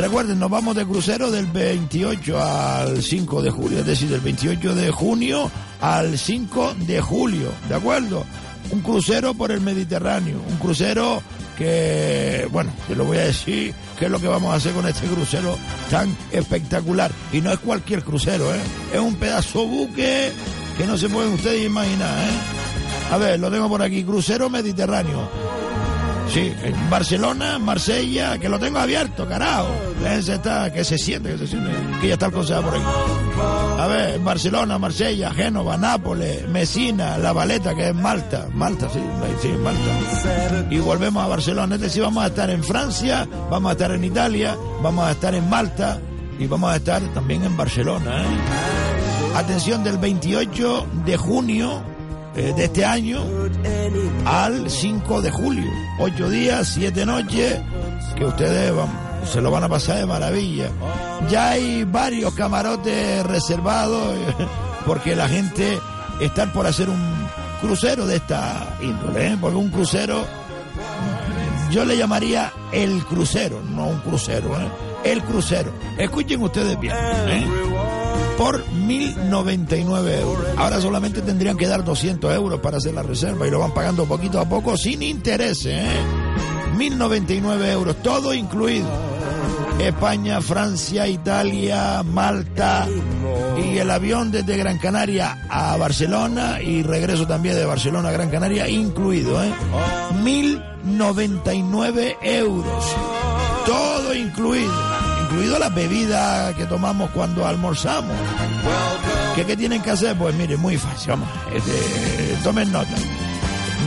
Recuerden, 0.00 0.38
nos 0.38 0.50
vamos 0.50 0.74
de 0.74 0.86
crucero 0.86 1.30
del 1.30 1.44
28 1.46 2.42
al 2.42 3.02
5 3.02 3.42
de 3.42 3.50
julio, 3.50 3.78
es 3.80 3.86
decir, 3.86 4.08
del 4.08 4.20
28 4.20 4.74
de 4.74 4.90
junio 4.90 5.50
al 5.80 6.18
5 6.18 6.74
de 6.86 7.02
julio, 7.02 7.52
¿de 7.68 7.74
acuerdo? 7.74 8.24
Un 8.70 8.80
crucero 8.80 9.34
por 9.34 9.52
el 9.52 9.60
Mediterráneo, 9.60 10.40
un 10.48 10.56
crucero 10.56 11.22
que, 11.58 12.48
bueno, 12.50 12.72
te 12.88 12.96
lo 12.96 13.04
voy 13.04 13.18
a 13.18 13.24
decir, 13.24 13.74
qué 13.98 14.06
es 14.06 14.10
lo 14.10 14.18
que 14.18 14.26
vamos 14.26 14.52
a 14.52 14.56
hacer 14.56 14.72
con 14.72 14.88
este 14.88 15.06
crucero 15.06 15.58
tan 15.90 16.16
espectacular. 16.32 17.12
Y 17.30 17.42
no 17.42 17.52
es 17.52 17.58
cualquier 17.58 18.02
crucero, 18.02 18.54
¿eh? 18.54 18.60
Es 18.94 19.00
un 19.00 19.16
pedazo 19.16 19.66
buque 19.66 20.32
que 20.78 20.86
no 20.86 20.96
se 20.96 21.10
pueden 21.10 21.34
ustedes 21.34 21.66
imaginar, 21.66 22.18
¿eh? 22.26 23.12
A 23.12 23.18
ver, 23.18 23.38
lo 23.38 23.50
tengo 23.50 23.68
por 23.68 23.82
aquí, 23.82 24.02
crucero 24.02 24.48
mediterráneo. 24.48 25.28
Sí, 26.32 26.54
en 26.62 26.90
Barcelona, 26.90 27.58
Marsella, 27.58 28.38
que 28.38 28.48
lo 28.48 28.60
tengo 28.60 28.78
abierto, 28.78 29.26
carajo. 29.26 29.68
Ese 30.06 30.34
está, 30.34 30.72
que 30.72 30.84
se 30.84 30.96
siente, 30.96 31.32
que 31.32 31.38
se 31.38 31.46
siente, 31.48 31.70
que 32.00 32.06
ya 32.06 32.14
está 32.14 32.26
el 32.26 32.32
consejo 32.32 32.62
por 32.62 32.74
ahí. 32.74 32.82
A 33.78 33.86
ver, 33.88 34.20
Barcelona, 34.20 34.78
Marsella, 34.78 35.32
Génova, 35.32 35.76
Nápoles, 35.76 36.46
Mesina, 36.48 37.18
La 37.18 37.32
Valeta, 37.32 37.74
que 37.74 37.88
es 37.88 37.94
Malta. 37.94 38.46
Malta, 38.54 38.88
sí, 38.90 39.00
sí, 39.42 39.48
Malta. 39.48 40.66
Y 40.70 40.78
volvemos 40.78 41.24
a 41.24 41.26
Barcelona. 41.26 41.74
Es 41.74 41.80
decir, 41.80 42.02
vamos 42.02 42.22
a 42.22 42.28
estar 42.28 42.48
en 42.48 42.62
Francia, 42.62 43.26
vamos 43.50 43.70
a 43.70 43.72
estar 43.72 43.90
en 43.90 44.04
Italia, 44.04 44.56
vamos 44.82 45.08
a 45.08 45.10
estar 45.10 45.34
en 45.34 45.50
Malta 45.50 45.98
y 46.38 46.46
vamos 46.46 46.70
a 46.70 46.76
estar 46.76 47.02
también 47.12 47.42
en 47.42 47.56
Barcelona. 47.56 48.22
¿eh? 48.22 48.26
Atención, 49.34 49.82
del 49.82 49.98
28 49.98 50.86
de 51.04 51.16
junio 51.16 51.82
eh, 52.36 52.52
de 52.56 52.64
este 52.64 52.84
año 52.84 53.22
al 54.24 54.70
5 54.70 55.22
de 55.22 55.30
julio. 55.30 55.70
Ocho 55.98 56.28
días, 56.30 56.68
siete 56.68 57.04
noches, 57.04 57.60
que 58.16 58.24
ustedes 58.24 58.74
van, 58.74 58.88
se 59.24 59.40
lo 59.40 59.50
van 59.50 59.64
a 59.64 59.68
pasar 59.68 59.98
de 59.98 60.06
maravilla. 60.06 60.70
Ya 61.28 61.50
hay 61.50 61.84
varios 61.84 62.34
camarotes 62.34 63.24
reservados 63.26 64.16
porque 64.86 65.16
la 65.16 65.28
gente 65.28 65.78
está 66.20 66.52
por 66.52 66.66
hacer 66.66 66.88
un 66.88 67.00
crucero 67.60 68.06
de 68.06 68.16
esta 68.16 68.76
índole, 68.80 69.32
¿eh? 69.32 69.38
porque 69.40 69.56
un 69.56 69.68
crucero 69.68 70.24
yo 71.70 71.84
le 71.84 71.96
llamaría 71.96 72.52
el 72.72 73.04
crucero, 73.04 73.60
no 73.62 73.86
un 73.86 74.00
crucero, 74.00 74.58
¿eh? 74.60 74.68
el 75.04 75.22
crucero. 75.22 75.72
Escuchen 75.98 76.42
ustedes 76.42 76.78
bien. 76.80 76.94
¿eh? 76.96 77.46
Por 78.40 78.64
1.099 78.64 80.18
euros. 80.18 80.46
Ahora 80.56 80.80
solamente 80.80 81.20
tendrían 81.20 81.58
que 81.58 81.66
dar 81.66 81.84
200 81.84 82.34
euros 82.34 82.58
para 82.60 82.78
hacer 82.78 82.94
la 82.94 83.02
reserva 83.02 83.46
y 83.46 83.50
lo 83.50 83.58
van 83.58 83.74
pagando 83.74 84.06
poquito 84.06 84.40
a 84.40 84.48
poco 84.48 84.78
sin 84.78 85.02
intereses. 85.02 85.66
¿eh? 85.66 86.00
1.099 86.74 87.70
euros, 87.70 87.96
todo 88.02 88.32
incluido. 88.32 88.88
España, 89.78 90.40
Francia, 90.40 91.06
Italia, 91.06 92.02
Malta 92.02 92.88
y 93.62 93.76
el 93.76 93.90
avión 93.90 94.30
desde 94.30 94.56
Gran 94.56 94.78
Canaria 94.78 95.46
a 95.50 95.76
Barcelona 95.76 96.62
y 96.62 96.82
regreso 96.82 97.26
también 97.26 97.56
de 97.56 97.66
Barcelona 97.66 98.08
a 98.08 98.12
Gran 98.12 98.30
Canaria 98.30 98.66
incluido, 98.70 99.44
¿eh? 99.44 99.52
1.099 100.24 102.16
euros, 102.22 102.96
todo 103.66 104.14
incluido, 104.14 104.72
incluido 105.30 105.60
las 105.60 105.72
bebidas 105.72 106.54
que 106.56 106.66
tomamos 106.66 107.10
cuando 107.10 107.46
almorzamos. 107.46 108.16
¿Qué, 109.36 109.44
qué 109.46 109.56
tienen 109.56 109.80
que 109.80 109.90
hacer? 109.90 110.16
Pues 110.16 110.34
mire, 110.34 110.56
muy 110.56 110.76
fácil, 110.76 111.10
vamos, 111.10 111.28
este, 111.54 112.36
tomen 112.42 112.72
nota. 112.72 112.96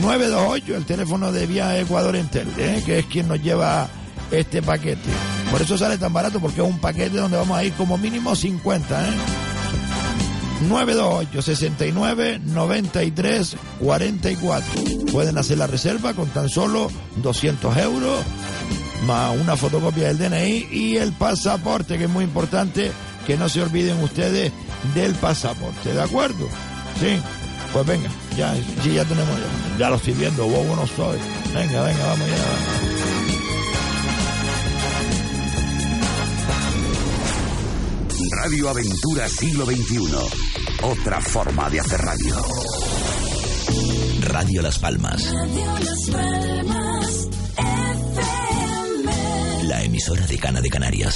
928, 0.00 0.76
el 0.76 0.84
teléfono 0.86 1.30
de 1.32 1.46
Vía 1.46 1.78
Ecuador 1.78 2.16
Entel, 2.16 2.48
¿eh? 2.58 2.82
que 2.84 3.00
es 3.00 3.06
quien 3.06 3.28
nos 3.28 3.42
lleva 3.42 3.88
este 4.30 4.62
paquete. 4.62 5.10
Por 5.50 5.60
eso 5.60 5.76
sale 5.76 5.98
tan 5.98 6.12
barato, 6.14 6.40
porque 6.40 6.62
es 6.62 6.66
un 6.66 6.78
paquete 6.78 7.18
donde 7.18 7.36
vamos 7.36 7.58
a 7.58 7.62
ir 7.62 7.74
como 7.74 7.98
mínimo 7.98 8.34
50, 8.34 9.08
¿eh? 9.08 9.12
928 10.66 11.42
69 11.42 12.40
93 12.42 13.56
44. 13.80 14.72
Pueden 15.12 15.36
hacer 15.36 15.58
la 15.58 15.66
reserva 15.66 16.14
con 16.14 16.28
tan 16.30 16.48
solo 16.48 16.90
200 17.16 17.76
euros, 17.76 18.24
más 19.04 19.36
una 19.38 19.56
fotocopia 19.56 20.08
del 20.08 20.18
DNI 20.18 20.68
y 20.70 20.96
el 20.96 21.12
pasaporte, 21.12 21.98
que 21.98 22.04
es 22.04 22.10
muy 22.10 22.24
importante 22.24 22.92
que 23.26 23.36
no 23.36 23.48
se 23.48 23.62
olviden 23.62 24.02
ustedes 24.02 24.52
del 24.94 25.14
pasaporte, 25.14 25.92
¿de 25.92 26.02
acuerdo? 26.02 26.48
Sí. 27.00 27.18
Pues 27.72 27.86
venga, 27.86 28.08
ya, 28.36 28.54
sí, 28.82 28.92
ya 28.92 29.04
tenemos, 29.04 29.36
ya, 29.36 29.78
ya 29.78 29.90
lo 29.90 29.96
estoy 29.96 30.14
viendo, 30.14 30.46
bobo 30.46 30.76
no 30.76 30.86
soy. 30.86 31.18
Venga, 31.52 31.82
venga, 31.82 32.06
vamos 32.06 32.28
ya. 32.28 32.94
Radio 38.42 38.68
Aventura 38.68 39.28
Siglo 39.28 39.66
XXI. 39.66 40.14
Otra 40.82 41.20
forma 41.20 41.68
de 41.70 41.80
hacer 41.80 42.00
radio. 42.00 42.36
Radio 44.20 44.62
Las 44.62 44.78
Palmas. 44.78 45.32
La 45.32 45.44
emisora 49.94 50.26
de 50.26 50.36
Cana 50.38 50.60
de 50.60 50.68
Canarias. 50.68 51.14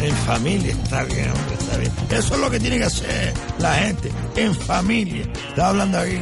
En 0.00 0.16
familia, 0.18 0.72
está 0.72 1.02
bien, 1.02 1.32
está 1.58 1.76
bien. 1.78 1.92
Eso 2.10 2.34
es 2.34 2.40
lo 2.40 2.48
que 2.48 2.60
tiene 2.60 2.78
que 2.78 2.84
hacer 2.84 3.34
la 3.58 3.74
gente, 3.74 4.12
en 4.36 4.54
familia. 4.54 5.24
Estaba 5.48 5.70
hablando 5.70 5.98
aquí 5.98 6.16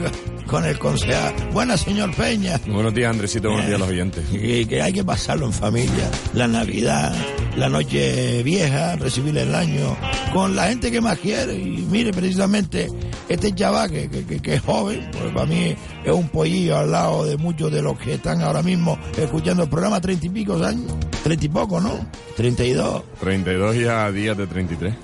con- 0.51 0.65
el 0.65 0.79
concejal. 0.79 1.33
Buenas, 1.53 1.81
señor 1.83 2.15
Peña. 2.15 2.61
Buenos 2.67 2.93
días, 2.93 3.11
Andresito. 3.11 3.49
Buenos 3.49 3.67
días 3.67 3.77
a 3.77 3.79
los 3.81 3.89
oyentes. 3.89 4.25
Y 4.33 4.67
que 4.67 4.83
hay 4.83 4.93
que 4.93 5.05
pasarlo 5.05 5.47
en 5.47 5.53
familia. 5.53 6.11
La 6.35 6.47
Navidad, 6.49 7.15
la 7.57 7.69
noche 7.69 8.43
vieja, 8.43 8.97
recibir 8.97 9.37
el 9.39 9.55
año 9.55 9.97
con 10.33 10.55
la 10.57 10.69
gente 10.69 10.91
que 10.91 11.01
más 11.01 11.19
quiere. 11.19 11.55
Y 11.55 11.87
mire, 11.91 12.13
precisamente, 12.13 12.89
este 13.29 13.55
chaval 13.55 13.91
que, 13.91 14.09
que- 14.11 14.55
es 14.55 14.61
joven, 14.63 15.09
pues 15.13 15.33
para 15.33 15.47
mí 15.47 15.75
es 16.05 16.13
un 16.13 16.29
pollillo 16.29 16.79
al 16.79 16.91
lado 16.91 17.25
de 17.25 17.37
muchos 17.37 17.71
de 17.73 17.81
los 17.83 17.97
que 17.99 18.15
están 18.15 18.43
ahora 18.43 18.63
mismo 18.63 18.99
escuchando 19.17 19.63
el 19.63 19.69
programa, 19.69 20.01
treinta 20.01 20.27
y 20.27 20.31
pico 20.31 20.55
años. 20.65 20.93
Treinta 21.23 21.45
y 21.47 21.49
poco, 21.49 21.81
¿no? 21.81 21.93
Treinta 22.37 22.65
y 22.65 22.73
dos. 22.73 23.03
32 23.21 23.77
y 23.77 23.85
a 23.85 24.11
días 24.11 24.37
de 24.37 24.47
33. 24.47 24.95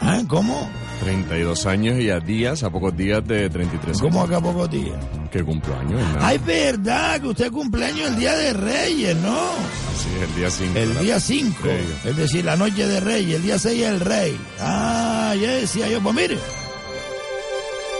¿Ah? 0.00 0.20
¿Cómo? 0.28 0.68
32 1.00 1.66
años 1.66 1.98
y 1.98 2.10
a 2.10 2.20
días, 2.20 2.62
a 2.62 2.70
pocos 2.70 2.96
días 2.96 3.26
de 3.26 3.48
33 3.48 3.88
años. 3.88 4.02
¿Cómo 4.02 4.22
acá 4.22 4.36
a 4.36 4.40
pocos 4.40 4.70
días? 4.70 4.96
Que 5.30 5.42
cumplo 5.42 5.74
años. 5.78 6.00
nada. 6.00 6.26
Ay, 6.28 6.38
verdad, 6.38 7.20
que 7.20 7.28
usted 7.28 7.50
cumpleaños 7.50 8.10
el 8.10 8.16
día 8.16 8.34
de 8.36 8.52
Reyes, 8.52 9.16
¿no? 9.16 9.38
Así 9.94 10.08
es, 10.16 10.22
el 10.28 10.34
día 10.36 10.50
5. 10.50 10.78
El 10.78 10.98
día 10.98 11.20
5, 11.20 11.68
es 12.04 12.16
decir, 12.16 12.44
la 12.44 12.56
noche 12.56 12.86
de 12.86 13.00
Reyes, 13.00 13.36
el 13.36 13.42
día 13.42 13.58
6 13.58 13.82
el 13.82 14.00
Rey. 14.00 14.38
Ah, 14.60 15.34
ya 15.40 15.48
decía 15.52 15.88
yo, 15.88 16.00
pues 16.02 16.14
mire. 16.14 16.38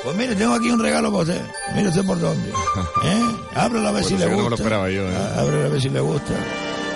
Pues 0.04 0.16
mire, 0.16 0.34
tengo 0.34 0.54
aquí 0.54 0.70
un 0.70 0.80
regalo 0.80 1.10
para 1.10 1.22
usted. 1.24 1.42
Mire 1.74 1.88
usted 1.88 2.04
por 2.04 2.18
dónde. 2.20 2.48
¿Eh? 3.04 3.22
Ábrelo 3.54 3.88
a 3.88 3.92
ver 3.92 4.02
Bueno, 4.02 4.08
si 4.08 4.14
sí 4.14 4.18
le 4.20 4.24
que 4.24 4.30
no 4.30 4.36
gusta. 4.36 4.44
me 4.44 4.50
lo 4.50 4.56
esperaba 4.56 4.90
yo, 4.90 5.02
¿eh? 5.10 5.14
Ah, 5.16 5.40
Ábrelo 5.40 5.64
a 5.66 5.68
ver 5.68 5.80
si 5.80 5.88
le 5.90 6.00
gusta. 6.00 6.32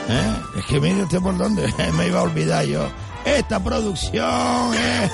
¿Eh? 0.08 0.34
Es 0.58 0.64
que 0.66 0.80
mire 0.80 1.02
usted 1.02 1.20
por 1.20 1.36
dónde. 1.36 1.72
Me 1.98 2.06
iba 2.08 2.20
a 2.20 2.22
olvidar 2.24 2.64
yo. 2.66 2.86
Esta 3.24 3.58
producción, 3.62 4.74
¿eh? 4.74 5.10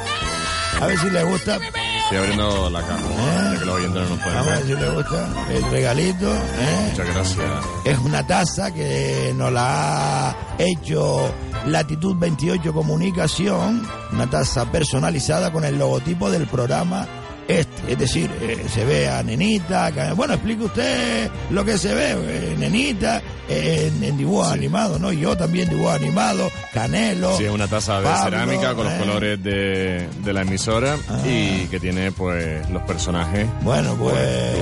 A 0.81 0.87
ver 0.87 0.99
si 0.99 1.11
le 1.11 1.25
gusta. 1.25 1.57
Estoy 1.57 2.19
abriendo 2.19 2.71
la 2.71 2.81
caja, 2.81 3.53
ya 3.53 3.59
que 3.59 3.65
los 3.67 3.75
oyentes 3.75 4.03
no 4.03 4.09
nos 4.09 4.19
pueden 4.19 4.35
Vamos 4.35 4.53
a 4.53 4.57
ver 4.57 4.67
si 4.67 4.75
le 4.75 4.91
gusta. 4.91 5.47
El 5.51 5.71
regalito, 5.71 6.35
¿eh? 6.35 6.89
Muchas 6.91 7.15
gracias. 7.15 7.47
Es 7.85 7.99
una 7.99 8.27
taza 8.27 8.73
que 8.73 9.33
nos 9.37 9.53
la 9.53 10.31
ha 10.31 10.37
hecho 10.59 11.33
Latitud 11.67 12.17
28 12.19 12.73
Comunicación, 12.73 13.87
una 14.13 14.29
taza 14.29 14.65
personalizada 14.73 15.53
con 15.53 15.65
el 15.65 15.79
logotipo 15.79 16.31
del 16.31 16.47
programa 16.47 17.07
este. 17.47 17.93
Es 17.93 17.99
decir, 17.99 18.31
eh, 18.41 18.67
se 18.73 18.85
ve 18.85 19.09
a 19.09 19.23
Nenita, 19.23 19.91
bueno, 20.15 20.35
explique 20.35 20.65
usted 20.65 21.31
lo 21.51 21.65
que 21.65 21.77
se 21.77 21.95
ve, 21.95 22.13
eh, 22.13 22.57
Nenita 22.59 23.21
en, 23.51 24.03
en 24.05 24.17
dibujo 24.17 24.45
animado, 24.45 24.99
¿no? 24.99 25.13
Yo 25.13 25.37
también 25.37 25.69
dibujo 25.69 25.91
animado, 25.91 26.51
Canelo. 26.73 27.37
Sí, 27.37 27.45
es 27.45 27.51
una 27.51 27.67
taza 27.69 27.99
de 27.99 28.05
Pablo, 28.05 28.25
cerámica 28.25 28.75
con 28.75 28.85
los 28.85 28.95
¿eh? 28.95 28.99
colores 28.99 29.43
de, 29.43 30.09
de 30.25 30.33
la 30.33 30.43
emisora 30.43 30.97
y 31.27 31.67
que 31.67 31.81
tiene 31.81 32.13
pues 32.13 32.69
los 32.71 32.83
personajes. 32.83 33.47
Bueno, 33.63 33.95
pues 33.97 34.15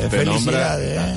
nombra. 0.02 0.10
felicidades, 0.10 0.98
¿eh? 0.98 1.16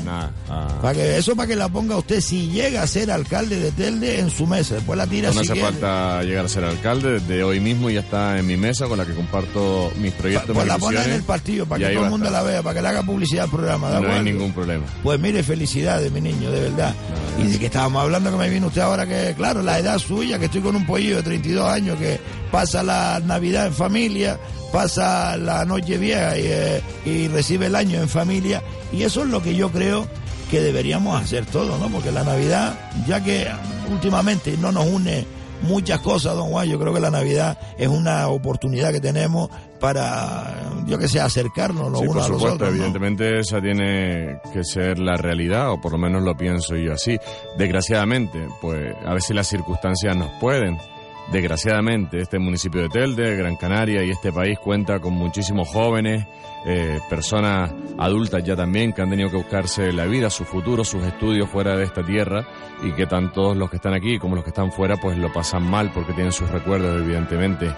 Ah, 0.49 0.67
Para 0.81 0.93
que 0.93 1.17
eso 1.17 1.35
para 1.35 1.47
que 1.47 1.55
la 1.55 1.69
ponga 1.69 1.97
usted 1.97 2.21
si 2.21 2.49
llega 2.49 2.83
a 2.83 2.87
ser 2.87 3.11
alcalde 3.11 3.59
de 3.59 3.71
Telde 3.71 4.19
en 4.19 4.29
su 4.29 4.45
mesa, 4.47 4.75
después 4.75 4.97
la 4.97 5.07
tira 5.07 5.29
no 5.29 5.33
si 5.35 5.39
hace 5.39 5.53
quiere. 5.53 5.67
falta 5.69 6.23
llegar 6.23 6.45
a 6.45 6.49
ser 6.49 6.63
alcalde. 6.63 7.19
Desde 7.19 7.43
hoy 7.43 7.59
mismo 7.59 7.89
ya 7.89 8.01
está 8.01 8.37
en 8.37 8.47
mi 8.47 8.57
mesa 8.57 8.87
con 8.87 8.97
la 8.97 9.05
que 9.05 9.13
comparto 9.13 9.91
mis 9.97 10.11
proyectos. 10.13 10.51
Pues 10.53 10.65
mis 10.65 10.73
la 10.73 10.77
pone 10.79 11.03
en 11.03 11.11
el 11.11 11.23
partido 11.23 11.65
para 11.65 11.87
que 11.87 11.93
todo 11.93 12.03
el 12.05 12.09
mundo 12.09 12.29
la 12.29 12.41
vea, 12.43 12.61
para 12.61 12.75
que 12.75 12.81
le 12.81 12.87
haga 12.89 13.03
publicidad 13.03 13.45
al 13.45 13.51
programa, 13.51 13.89
¿de 13.91 14.01
No 14.01 14.11
hay 14.13 14.23
ningún 14.23 14.51
problema. 14.53 14.83
Pues 15.03 15.19
mire, 15.19 15.43
felicidades, 15.43 16.11
mi 16.11 16.21
niño, 16.21 16.51
de 16.51 16.61
verdad. 16.61 16.93
Y 17.39 17.57
que 17.61 17.67
estábamos 17.67 18.01
hablando 18.01 18.31
que 18.31 18.37
me 18.37 18.49
vino 18.49 18.67
usted 18.67 18.81
ahora 18.81 19.05
que, 19.05 19.35
claro, 19.37 19.61
la 19.61 19.77
edad 19.77 19.99
suya, 19.99 20.39
que 20.39 20.45
estoy 20.45 20.61
con 20.61 20.75
un 20.75 20.83
pollillo 20.83 21.17
de 21.17 21.21
32 21.21 21.69
años 21.69 21.95
que 21.99 22.19
pasa 22.49 22.81
la 22.81 23.21
Navidad 23.23 23.67
en 23.67 23.73
familia, 23.73 24.39
pasa 24.73 25.37
la 25.37 25.63
noche 25.63 25.99
vieja 25.99 26.35
y, 26.39 26.41
eh, 26.43 26.81
y 27.05 27.27
recibe 27.27 27.67
el 27.67 27.75
año 27.75 28.01
en 28.01 28.09
familia. 28.09 28.63
Y 28.91 29.03
eso 29.03 29.21
es 29.21 29.29
lo 29.29 29.43
que 29.43 29.55
yo 29.55 29.71
creo 29.71 30.07
que 30.49 30.59
deberíamos 30.59 31.21
hacer 31.21 31.45
todos, 31.45 31.79
¿no? 31.79 31.87
Porque 31.89 32.11
la 32.11 32.23
Navidad, 32.23 32.73
ya 33.07 33.23
que 33.23 33.47
últimamente 33.91 34.57
no 34.57 34.71
nos 34.71 34.87
une 34.87 35.27
muchas 35.61 35.99
cosas, 36.01 36.35
don 36.35 36.49
Juan. 36.49 36.67
Yo 36.67 36.79
creo 36.79 36.93
que 36.93 36.99
la 36.99 37.11
Navidad 37.11 37.57
es 37.77 37.87
una 37.87 38.27
oportunidad 38.27 38.91
que 38.91 38.99
tenemos 39.01 39.49
para, 39.79 40.69
yo 40.85 40.97
que 40.97 41.07
sé, 41.07 41.19
acercarnos 41.19 41.91
los 41.91 42.01
Sí, 42.01 42.07
unos 42.07 42.23
por 42.23 42.25
a 42.25 42.29
los 42.29 42.43
otros. 42.43 42.59
¿no? 42.69 42.75
evidentemente 42.75 43.39
esa 43.39 43.59
tiene 43.59 44.39
que 44.53 44.63
ser 44.63 44.99
la 44.99 45.17
realidad, 45.17 45.71
o 45.71 45.81
por 45.81 45.93
lo 45.93 45.97
menos 45.97 46.23
lo 46.23 46.35
pienso 46.37 46.75
yo 46.75 46.93
así. 46.93 47.17
Desgraciadamente, 47.57 48.47
pues 48.61 48.93
a 49.05 49.13
veces 49.13 49.35
las 49.35 49.47
circunstancias 49.47 50.15
nos 50.15 50.29
pueden. 50.39 50.77
Desgraciadamente, 51.31 52.19
este 52.19 52.39
municipio 52.39 52.81
de 52.81 52.89
Telde, 52.89 53.37
Gran 53.37 53.55
Canaria 53.55 54.03
y 54.03 54.09
este 54.09 54.33
país 54.33 54.59
cuenta 54.59 54.99
con 54.99 55.13
muchísimos 55.13 55.69
jóvenes, 55.69 56.27
eh, 56.65 56.99
personas 57.09 57.73
adultas 57.97 58.43
ya 58.43 58.55
también 58.55 58.91
que 58.91 59.01
han 59.01 59.09
tenido 59.09 59.31
que 59.31 59.37
buscarse 59.37 59.93
la 59.93 60.05
vida, 60.05 60.29
su 60.29 60.43
futuro, 60.43 60.83
sus 60.83 61.03
estudios 61.03 61.49
fuera 61.49 61.77
de 61.77 61.85
esta 61.85 62.03
tierra 62.03 62.45
y 62.83 62.91
que 62.91 63.07
tanto 63.07 63.55
los 63.55 63.69
que 63.69 63.77
están 63.77 63.93
aquí 63.93 64.19
como 64.19 64.35
los 64.35 64.43
que 64.43 64.49
están 64.49 64.73
fuera 64.73 64.97
pues 64.97 65.17
lo 65.17 65.31
pasan 65.31 65.63
mal 65.63 65.91
porque 65.93 66.11
tienen 66.13 66.33
sus 66.33 66.49
recuerdos 66.49 67.01
evidentemente. 67.01 67.73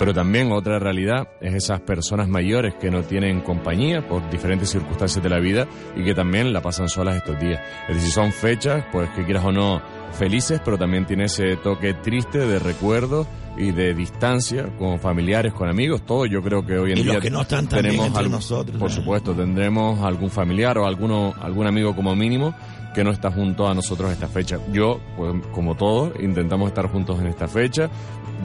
Pero 0.00 0.12
también 0.12 0.50
otra 0.50 0.80
realidad 0.80 1.28
es 1.40 1.54
esas 1.54 1.80
personas 1.82 2.28
mayores 2.28 2.74
que 2.74 2.90
no 2.90 3.04
tienen 3.04 3.40
compañía 3.40 4.06
por 4.06 4.28
diferentes 4.30 4.68
circunstancias 4.68 5.22
de 5.22 5.30
la 5.30 5.38
vida 5.38 5.68
y 5.94 6.02
que 6.02 6.14
también 6.14 6.52
la 6.52 6.60
pasan 6.60 6.88
solas 6.88 7.16
estos 7.16 7.38
días. 7.38 7.60
Es 7.88 7.94
decir, 7.94 8.10
son 8.10 8.32
fechas 8.32 8.84
pues 8.90 9.08
que 9.10 9.24
quieras 9.24 9.44
o 9.44 9.52
no 9.52 9.80
felices, 10.12 10.60
pero 10.64 10.78
también 10.78 11.04
tiene 11.06 11.24
ese 11.24 11.56
toque 11.56 11.94
triste 11.94 12.38
de 12.38 12.58
recuerdo 12.58 13.26
y 13.58 13.72
de 13.72 13.94
distancia 13.94 14.66
con 14.78 14.98
familiares, 15.00 15.52
con 15.52 15.68
amigos, 15.68 16.02
todo. 16.04 16.26
Yo 16.26 16.42
creo 16.42 16.64
que 16.64 16.78
hoy 16.78 16.92
en 16.92 16.98
Y 16.98 17.02
día 17.04 17.14
los 17.14 17.22
que 17.22 17.30
no 17.30 17.42
están 17.42 17.66
tenemos 17.68 18.06
entre 18.06 18.18
algún- 18.20 18.32
nosotros, 18.32 18.78
Por 18.78 18.90
supuesto, 18.90 19.32
tendremos 19.34 20.00
algún 20.04 20.30
familiar 20.30 20.76
o 20.78 20.86
alguno, 20.86 21.34
algún 21.40 21.66
amigo 21.66 21.94
como 21.96 22.14
mínimo 22.14 22.54
que 22.94 23.04
no 23.04 23.10
está 23.10 23.30
junto 23.30 23.68
a 23.68 23.74
nosotros 23.74 24.10
esta 24.10 24.26
fecha. 24.28 24.58
Yo, 24.72 25.00
pues, 25.16 25.34
como 25.52 25.74
todos, 25.74 26.12
intentamos 26.20 26.68
estar 26.68 26.86
juntos 26.90 27.20
en 27.20 27.26
esta 27.26 27.46
fecha. 27.46 27.90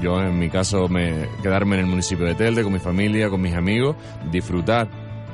Yo, 0.02 0.22
en 0.22 0.38
mi 0.40 0.50
caso, 0.50 0.88
me 0.90 1.28
quedarme 1.42 1.76
en 1.76 1.82
el 1.82 1.88
municipio 1.88 2.26
de 2.26 2.36
Telde 2.36 2.64
con 2.64 2.74
mi 2.74 2.80
familia, 2.80 3.30
con 3.30 3.42
mis 3.42 3.54
amigos, 3.54 3.96
disfrutar 4.32 4.90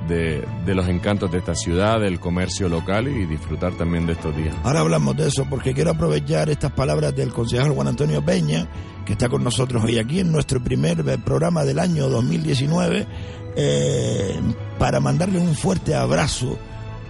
de, 0.07 0.45
los 0.65 0.87
encantos 0.87 1.31
de 1.31 1.39
esta 1.39 1.55
ciudad, 1.55 1.99
del 1.99 2.19
comercio 2.19 2.69
local 2.69 3.07
y 3.07 3.25
disfrutar 3.25 3.73
también 3.73 4.05
de 4.05 4.13
estos 4.13 4.35
días. 4.35 4.55
Ahora 4.63 4.81
hablamos 4.81 5.15
de 5.17 5.27
eso 5.27 5.45
porque 5.49 5.73
quiero 5.73 5.91
aprovechar 5.91 6.49
estas 6.49 6.71
palabras 6.71 7.15
del 7.15 7.33
concejal 7.33 7.71
Juan 7.71 7.87
Antonio 7.87 8.23
Peña, 8.23 8.67
que 9.05 9.13
está 9.13 9.29
con 9.29 9.43
nosotros 9.43 9.83
hoy 9.83 9.99
aquí 9.99 10.19
en 10.19 10.31
nuestro 10.31 10.63
primer 10.63 10.99
eh, 11.07 11.17
programa 11.17 11.63
del 11.63 11.79
año 11.79 12.09
2019, 12.09 13.07
eh, 13.55 14.35
para 14.77 14.99
mandarle 14.99 15.39
un 15.39 15.55
fuerte 15.55 15.95
abrazo, 15.95 16.57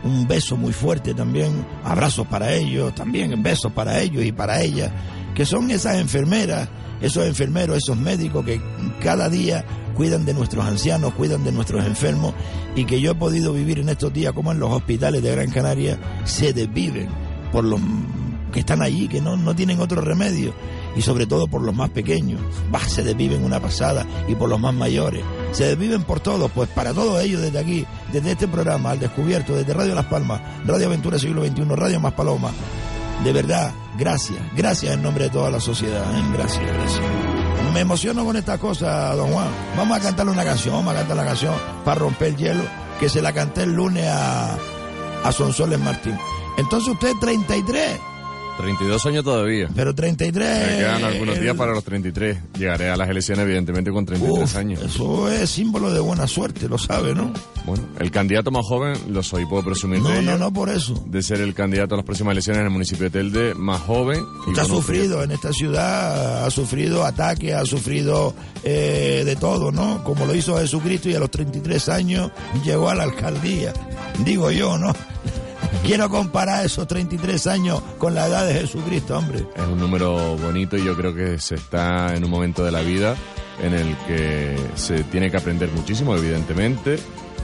un 0.04 0.28
beso 0.28 0.56
muy 0.58 0.74
fuerte 0.74 1.14
también, 1.14 1.66
abrazos 1.84 2.28
para 2.28 2.54
ellos, 2.54 2.94
también 2.96 3.42
besos 3.44 3.72
para 3.72 4.00
ellos 4.00 4.24
y 4.24 4.32
para 4.32 4.62
ellas, 4.62 4.92
que 5.36 5.46
son 5.46 5.70
esas 5.72 5.98
enfermeras, 5.98 6.70
esos 7.02 7.26
enfermeros, 7.26 7.78
esos 7.78 7.98
médicos 7.98 8.46
que 8.46 8.62
cada 9.02 9.30
día 9.30 9.64
cuidan 9.98 10.26
de 10.26 10.34
nuestros 10.36 10.64
ancianos, 10.64 11.16
cuidan 11.16 11.44
de 11.44 11.52
nuestros 11.52 11.84
enfermos 11.84 12.36
y 12.76 12.86
que 12.86 13.02
yo 13.02 13.12
he 13.12 13.16
podido 13.16 13.52
vivir 13.52 13.80
en 13.80 13.90
estos 13.90 14.14
días 14.14 14.32
como 14.32 14.52
en 14.52 14.60
los 14.60 14.72
hospitales 14.72 15.24
de 15.24 15.32
Gran 15.32 15.50
Canaria 15.50 16.00
se 16.24 16.54
desviven 16.54 17.10
por 17.52 17.64
los 17.64 17.82
que 18.54 18.60
están 18.60 18.84
allí, 18.84 19.08
que 19.08 19.20
no, 19.20 19.36
no 19.36 19.56
tienen 19.56 19.80
otro 19.80 20.00
remedio 20.00 20.54
y 20.96 21.02
sobre 21.02 21.26
todo 21.26 21.48
por 21.48 21.64
los 21.64 21.76
más 21.76 21.90
pequeños, 21.90 22.40
bah, 22.72 22.88
se 22.88 23.04
desviven 23.04 23.44
una 23.44 23.60
pasada 23.60 24.06
y 24.28 24.36
por 24.36 24.50
los 24.50 24.60
más 24.60 24.74
mayores, 24.74 25.24
se 25.52 25.66
desviven 25.66 26.04
por 26.04 26.20
todos, 26.20 26.52
pues 26.52 26.70
para 26.70 26.94
todos 26.94 27.22
ellos 27.24 27.42
desde 27.42 27.60
aquí, 27.60 27.86
desde 28.14 28.34
este 28.34 28.48
programa, 28.48 28.92
al 28.92 29.00
descubierto, 29.00 29.56
desde 29.56 29.74
Radio 29.74 29.96
Las 29.96 30.06
Palmas, 30.06 30.42
Radio 30.66 30.88
Aventura 30.88 31.18
Siglo 31.18 31.44
XXI, 31.44 31.64
Radio 31.76 32.00
Más 32.00 32.14
Paloma, 32.14 32.52
de 33.24 33.34
verdad, 33.34 33.74
gracias, 33.98 34.40
gracias 34.56 34.94
en 34.94 35.02
nombre 35.02 35.26
de 35.26 35.30
toda 35.32 35.50
la 35.50 35.60
sociedad, 35.60 36.04
¿eh? 36.16 36.24
gracias, 36.34 36.64
gracias. 36.64 37.27
Me 37.74 37.82
emociono 37.82 38.26
con 38.26 38.36
estas 38.36 38.60
cosas, 38.60 39.16
don 39.16 39.32
Juan. 39.32 39.48
Vamos 39.76 39.98
a 39.98 40.02
cantarle 40.02 40.32
una 40.32 40.44
canción, 40.44 40.76
vamos 40.76 40.94
a 40.94 40.98
cantar 40.98 41.18
la 41.18 41.26
canción 41.26 41.54
para 41.86 42.00
romper 42.00 42.30
el 42.30 42.38
hielo, 42.38 42.64
que 43.00 43.10
se 43.10 43.22
la 43.22 43.34
canté 43.34 43.64
el 43.64 43.74
lunes 43.74 44.08
a, 44.08 44.58
a 45.24 45.32
Sonsoles 45.32 45.80
Martín. 45.80 46.18
Entonces 46.58 46.90
usted 46.90 47.12
33, 47.22 48.00
32 48.58 49.06
años 49.06 49.24
todavía. 49.24 49.70
pero 49.76 49.94
33... 49.94 50.68
Me 50.68 50.78
quedan 50.78 51.04
algunos 51.04 51.40
días 51.40 51.56
para 51.56 51.72
los 51.74 51.84
33. 51.84 52.38
Llegaré 52.58 52.90
a 52.90 52.98
las 52.98 53.10
elecciones, 53.10 53.46
evidentemente, 53.46 53.92
con 53.92 54.06
33 54.06 54.44
Uf, 54.44 54.56
años. 54.58 54.82
Eso 54.82 55.30
es 55.32 55.50
símbolo 55.50 55.92
de 55.94 56.00
buena 56.00 56.28
suerte, 56.28 56.68
lo 56.68 56.78
sabe, 56.78 57.14
¿no? 57.14 57.32
Bueno, 57.66 57.84
el 58.00 58.10
candidato 58.12 58.50
más 58.52 58.66
joven 58.66 58.96
lo 59.10 59.22
soy, 59.24 59.46
puedo 59.46 59.64
presumir 59.64 60.02
de 60.02 60.10
No, 60.10 60.16
ello. 60.16 60.32
no, 60.32 60.38
no 60.38 60.54
por 60.54 60.70
eso. 60.70 61.02
de 61.08 61.22
ser 61.22 61.42
el 61.42 61.54
candidato 61.54 61.96
a 61.96 61.98
las 61.98 62.06
próximas 62.06 62.32
elecciones 62.32 62.62
en 62.62 62.66
el 62.68 62.72
municipio 62.72 63.06
de 63.06 63.10
Telde 63.12 63.54
más 63.56 63.82
joven. 63.82 64.24
y 64.48 64.50
Usted 64.50 64.62
ha 64.64 64.66
sufrido 64.66 65.24
en 65.24 65.32
esta 65.32 65.54
ciudad, 65.54 66.46
ha 66.46 66.50
sufrido 66.50 67.06
ataques, 67.06 67.54
ha 67.54 67.66
sufrido 67.66 68.34
eh, 68.64 69.24
de 69.26 69.36
todo, 69.36 69.72
¿no? 69.72 70.04
Como 70.04 70.26
lo 70.26 70.34
hizo 70.34 70.58
Jesucristo 70.58 71.10
y 71.10 71.16
a 71.16 71.20
los 71.20 71.30
33 71.30 71.90
años 71.90 72.32
llegó 72.66 72.90
a 72.90 72.96
la 72.96 73.04
alcaldía. 73.04 73.74
Digo 74.26 74.50
yo, 74.52 74.78
¿no? 74.78 74.94
Quiero 75.84 76.10
comparar 76.10 76.66
esos 76.66 76.86
33 76.88 77.48
años 77.48 77.82
con 77.98 78.14
la 78.14 78.28
edad 78.28 78.46
de 78.46 78.56
Jesucristo, 78.56 79.18
hombre. 79.18 79.46
Es 79.56 79.64
un 79.64 79.80
número 79.80 80.36
bonito 80.38 80.78
y 80.78 80.84
yo 80.84 80.96
creo 80.98 81.16
que 81.16 81.40
se 81.40 81.56
está 81.56 82.14
en 82.14 82.26
un 82.26 82.30
momento 82.30 82.64
de 82.66 82.72
la 82.72 82.82
vida 82.82 83.16
en 83.62 83.74
el 83.74 83.96
que 84.06 84.56
se 84.76 85.04
tiene 85.06 85.32
que 85.32 85.38
aprender 85.38 85.70
muchísimo, 85.72 86.14
evidentemente, 86.16 87.00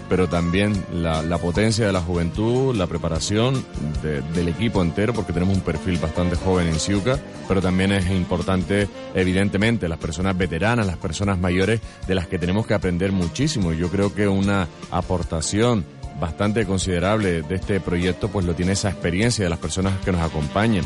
pero 0.10 0.28
también 0.28 0.74
la, 0.94 1.24
potencia 1.38 1.88
de 1.88 1.94
la 1.94 2.02
juventud, 2.02 2.76
la 2.76 2.86
preparación 2.86 3.64
de- 4.04 4.22
del 4.22 4.50
equipo 4.50 4.82
entero, 4.82 5.14
porque 5.14 5.32
tenemos 5.32 5.56
un 5.56 5.62
perfil 5.64 5.98
bastante 5.98 6.36
joven 6.36 6.68
en 6.68 6.80
Ciuca, 6.80 7.18
pero 7.48 7.62
también 7.62 7.94
es 7.94 8.10
importante, 8.12 8.90
evidentemente, 9.16 9.88
las 9.88 9.98
personas 10.00 10.38
veteranas, 10.38 10.86
las 10.86 10.98
personas 10.98 11.40
mayores, 11.40 11.80
de 12.06 12.14
las 12.16 12.28
que 12.28 12.38
tenemos 12.38 12.68
que 12.68 12.74
aprender 12.74 13.14
muchísimo. 13.14 13.72
Yo 13.72 13.88
creo 13.90 14.14
que 14.14 14.28
una 14.28 14.68
aportación 14.92 15.86
bastante 16.20 16.66
considerable 16.66 17.42
de 17.42 17.56
este 17.56 17.80
proyecto, 17.80 18.30
pues 18.30 18.46
lo 18.46 18.54
tiene 18.54 18.74
esa 18.74 18.90
experiencia 18.90 19.44
de 19.44 19.50
las 19.50 19.60
personas 19.60 19.94
que 20.04 20.12
nos 20.12 20.22
acompañan. 20.22 20.86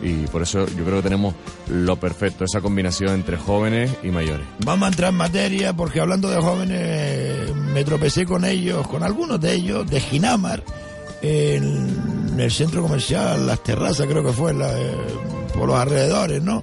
Y 0.00 0.26
por 0.28 0.42
eso 0.42 0.66
yo 0.66 0.84
creo 0.84 0.96
que 0.96 1.02
tenemos 1.02 1.34
lo 1.68 1.96
perfecto, 1.96 2.44
esa 2.44 2.60
combinación 2.60 3.14
entre 3.14 3.36
jóvenes 3.36 3.90
y 4.02 4.08
mayores. 4.08 4.46
Vamos 4.64 4.86
a 4.86 4.90
entrar 4.90 5.10
en 5.10 5.16
materia 5.16 5.72
porque 5.72 6.00
hablando 6.00 6.30
de 6.30 6.40
jóvenes 6.40 7.54
me 7.54 7.84
tropecé 7.84 8.24
con 8.24 8.44
ellos, 8.44 8.86
con 8.86 9.02
algunos 9.02 9.40
de 9.40 9.54
ellos, 9.54 9.90
de 9.90 10.00
Ginamar, 10.00 10.62
en 11.20 12.36
el 12.38 12.50
centro 12.52 12.82
comercial, 12.82 13.46
las 13.46 13.62
terrazas 13.62 14.06
creo 14.06 14.22
que 14.22 14.32
fue, 14.32 14.52
eh, 14.52 14.94
por 15.54 15.66
los 15.66 15.76
alrededores, 15.76 16.42
¿no? 16.42 16.62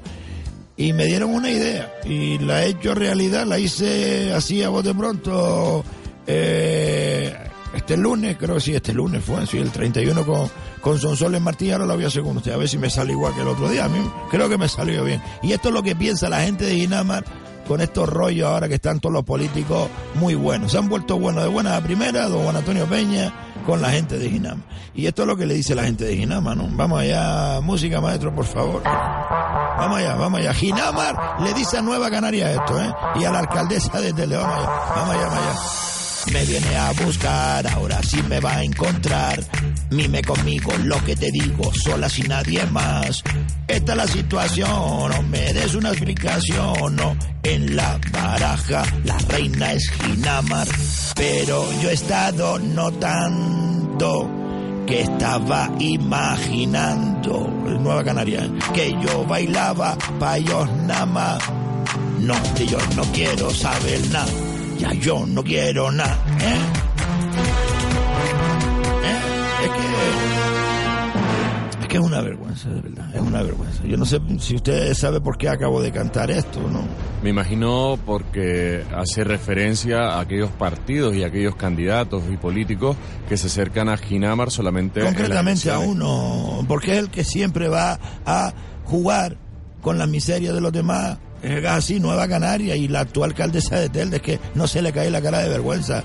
Y 0.77 0.93
me 0.93 1.05
dieron 1.05 1.33
una 1.33 1.49
idea 1.49 1.93
y 2.05 2.37
la 2.37 2.63
he 2.63 2.69
hecho 2.69 2.93
realidad, 2.95 3.45
la 3.45 3.59
hice 3.59 4.33
así 4.33 4.63
a 4.63 4.69
de 4.69 4.93
pronto 4.93 5.83
eh, 6.27 7.33
este 7.77 7.97
lunes, 7.97 8.37
creo 8.37 8.55
que 8.55 8.61
sí, 8.61 8.75
este 8.75 8.93
lunes 8.93 9.23
fue, 9.23 9.45
sí, 9.45 9.57
el 9.57 9.71
31 9.71 10.25
con, 10.25 10.49
con 10.81 10.99
Sonsoles 10.99 11.41
Martí, 11.41 11.71
ahora 11.71 11.85
la 11.85 11.95
voy 11.95 12.03
a 12.03 12.07
hacer 12.07 12.23
con 12.23 12.37
usted, 12.37 12.51
a 12.51 12.57
ver 12.57 12.69
si 12.69 12.77
me 12.77 12.89
sale 12.89 13.11
igual 13.11 13.33
que 13.33 13.41
el 13.41 13.47
otro 13.47 13.69
día, 13.69 13.85
a 13.85 13.89
creo 14.29 14.49
que 14.49 14.57
me 14.57 14.67
salió 14.67 15.03
bien. 15.03 15.21
Y 15.43 15.53
esto 15.53 15.69
es 15.69 15.73
lo 15.73 15.83
que 15.83 15.95
piensa 15.95 16.29
la 16.29 16.41
gente 16.41 16.65
de 16.65 16.75
Ginamar 16.75 17.25
con 17.67 17.81
estos 17.81 18.07
rollos 18.07 18.47
ahora 18.47 18.67
que 18.67 18.75
están 18.75 18.99
todos 18.99 19.13
los 19.13 19.23
políticos 19.23 19.89
muy 20.15 20.35
buenos. 20.35 20.71
Se 20.71 20.77
han 20.77 20.87
vuelto 20.87 21.17
buenos 21.19 21.43
de 21.43 21.49
buena 21.49 21.75
a 21.75 21.81
primera, 21.81 22.27
don 22.27 22.43
Juan 22.43 22.55
Antonio 22.55 22.85
Peña, 22.85 23.33
con 23.65 23.81
la 23.81 23.89
gente 23.89 24.17
de 24.17 24.29
Ginama. 24.29 24.61
Y 24.93 25.07
esto 25.07 25.23
es 25.23 25.27
lo 25.27 25.35
que 25.35 25.45
le 25.45 25.55
dice 25.55 25.75
la 25.75 25.83
gente 25.83 26.05
de 26.05 26.15
Ginama, 26.15 26.55
¿no? 26.55 26.67
Vamos 26.71 27.01
allá, 27.01 27.59
música 27.61 27.99
maestro, 27.99 28.33
por 28.33 28.45
favor. 28.45 28.83
Vamos 28.83 29.97
allá, 29.99 30.15
vamos 30.15 30.39
allá. 30.39 30.53
Ginamar 30.53 31.41
le 31.41 31.53
dice 31.53 31.77
a 31.77 31.81
Nueva 31.81 32.09
Canaria 32.09 32.51
esto, 32.51 32.79
¿eh? 32.81 32.93
Y 33.15 33.25
a 33.25 33.31
la 33.31 33.39
alcaldesa 33.39 33.99
de 33.99 34.13
Tele, 34.13 34.37
vamos 34.37 34.57
allá, 34.57 34.69
vamos 34.95 35.15
allá, 35.15 35.27
vamos 35.27 35.39
allá. 35.39 35.94
Me 36.31 36.43
viene 36.45 36.75
a 36.75 36.91
buscar, 36.91 37.67
ahora 37.67 38.01
sí 38.03 38.21
me 38.23 38.39
va 38.39 38.57
a 38.57 38.63
encontrar. 38.63 39.43
Mime 39.91 40.21
conmigo 40.23 40.73
lo 40.83 41.03
que 41.03 41.15
te 41.15 41.31
digo, 41.31 41.71
sola 41.73 42.09
sin 42.09 42.27
nadie 42.27 42.65
más. 42.67 43.23
Esta 43.67 43.91
es 43.91 43.97
la 43.97 44.07
situación, 44.07 44.69
no 45.11 45.21
me 45.23 45.53
des 45.53 45.75
una 45.75 45.89
explicación, 45.89 46.95
no. 46.95 47.15
En 47.43 47.75
la 47.75 47.99
baraja 48.11 48.83
la 49.03 49.17
reina 49.29 49.73
es 49.73 49.89
Ginamar, 49.91 50.67
pero 51.15 51.65
yo 51.81 51.89
he 51.89 51.93
estado 51.93 52.57
notando 52.59 54.29
que 54.85 55.01
estaba 55.01 55.69
imaginando, 55.79 57.47
Nueva 57.79 58.03
Canaria, 58.03 58.49
que 58.73 58.91
yo 59.01 59.25
bailaba 59.25 59.97
pa' 60.19 60.37
ellos 60.37 60.69
nada. 60.85 61.37
No, 62.19 62.35
de 62.55 62.67
yo 62.67 62.77
no 62.95 63.03
quiero 63.11 63.49
saber 63.51 63.99
nada, 64.09 64.31
ya 64.85 64.93
yo 64.93 65.25
no 65.25 65.43
quiero 65.43 65.91
nada, 65.91 66.17
¿eh? 66.39 66.55
¿Eh? 69.03 69.19
Es 69.63 69.69
que... 69.71 69.85
Es 71.81 71.87
que 71.87 71.97
es 71.97 72.03
una 72.03 72.21
vergüenza, 72.21 72.69
de 72.69 72.81
verdad, 72.81 73.15
es 73.15 73.21
una 73.21 73.41
vergüenza. 73.41 73.83
Yo 73.85 73.97
no 73.97 74.05
sé 74.05 74.19
si 74.39 74.55
usted 74.55 74.93
sabe 74.93 75.21
por 75.21 75.37
qué 75.37 75.49
acabo 75.49 75.81
de 75.81 75.91
cantar 75.91 76.29
esto, 76.31 76.59
¿no? 76.71 76.81
Me 77.23 77.29
imagino 77.31 77.97
porque 78.05 78.83
hace 78.95 79.23
referencia 79.23 80.15
a 80.15 80.19
aquellos 80.19 80.51
partidos 80.51 81.15
y 81.15 81.23
aquellos 81.23 81.55
candidatos 81.55 82.23
y 82.31 82.37
políticos 82.37 82.95
que 83.27 83.37
se 83.37 83.47
acercan 83.47 83.89
a 83.89 83.97
Ginamar 83.97 84.51
solamente 84.51 85.01
Concretamente 85.01 85.71
a 85.71 85.79
uno, 85.79 86.63
porque 86.67 86.93
es 86.93 86.99
el 86.99 87.09
que 87.09 87.23
siempre 87.23 87.67
va 87.69 87.99
a 88.25 88.53
jugar 88.83 89.37
con 89.81 89.97
las 89.97 90.07
miserias 90.07 90.53
de 90.53 90.61
los 90.61 90.71
demás. 90.71 91.17
Es 91.41 91.65
así, 91.65 91.99
Nueva 91.99 92.27
Canaria 92.27 92.75
y 92.75 92.87
la 92.87 93.01
actual 93.01 93.31
alcaldesa 93.31 93.79
de 93.79 93.89
Telde, 93.89 94.17
es 94.17 94.21
que 94.21 94.39
no 94.55 94.67
se 94.67 94.81
le 94.81 94.91
cae 94.91 95.11
la 95.11 95.21
cara 95.21 95.39
de 95.39 95.49
vergüenza. 95.49 96.03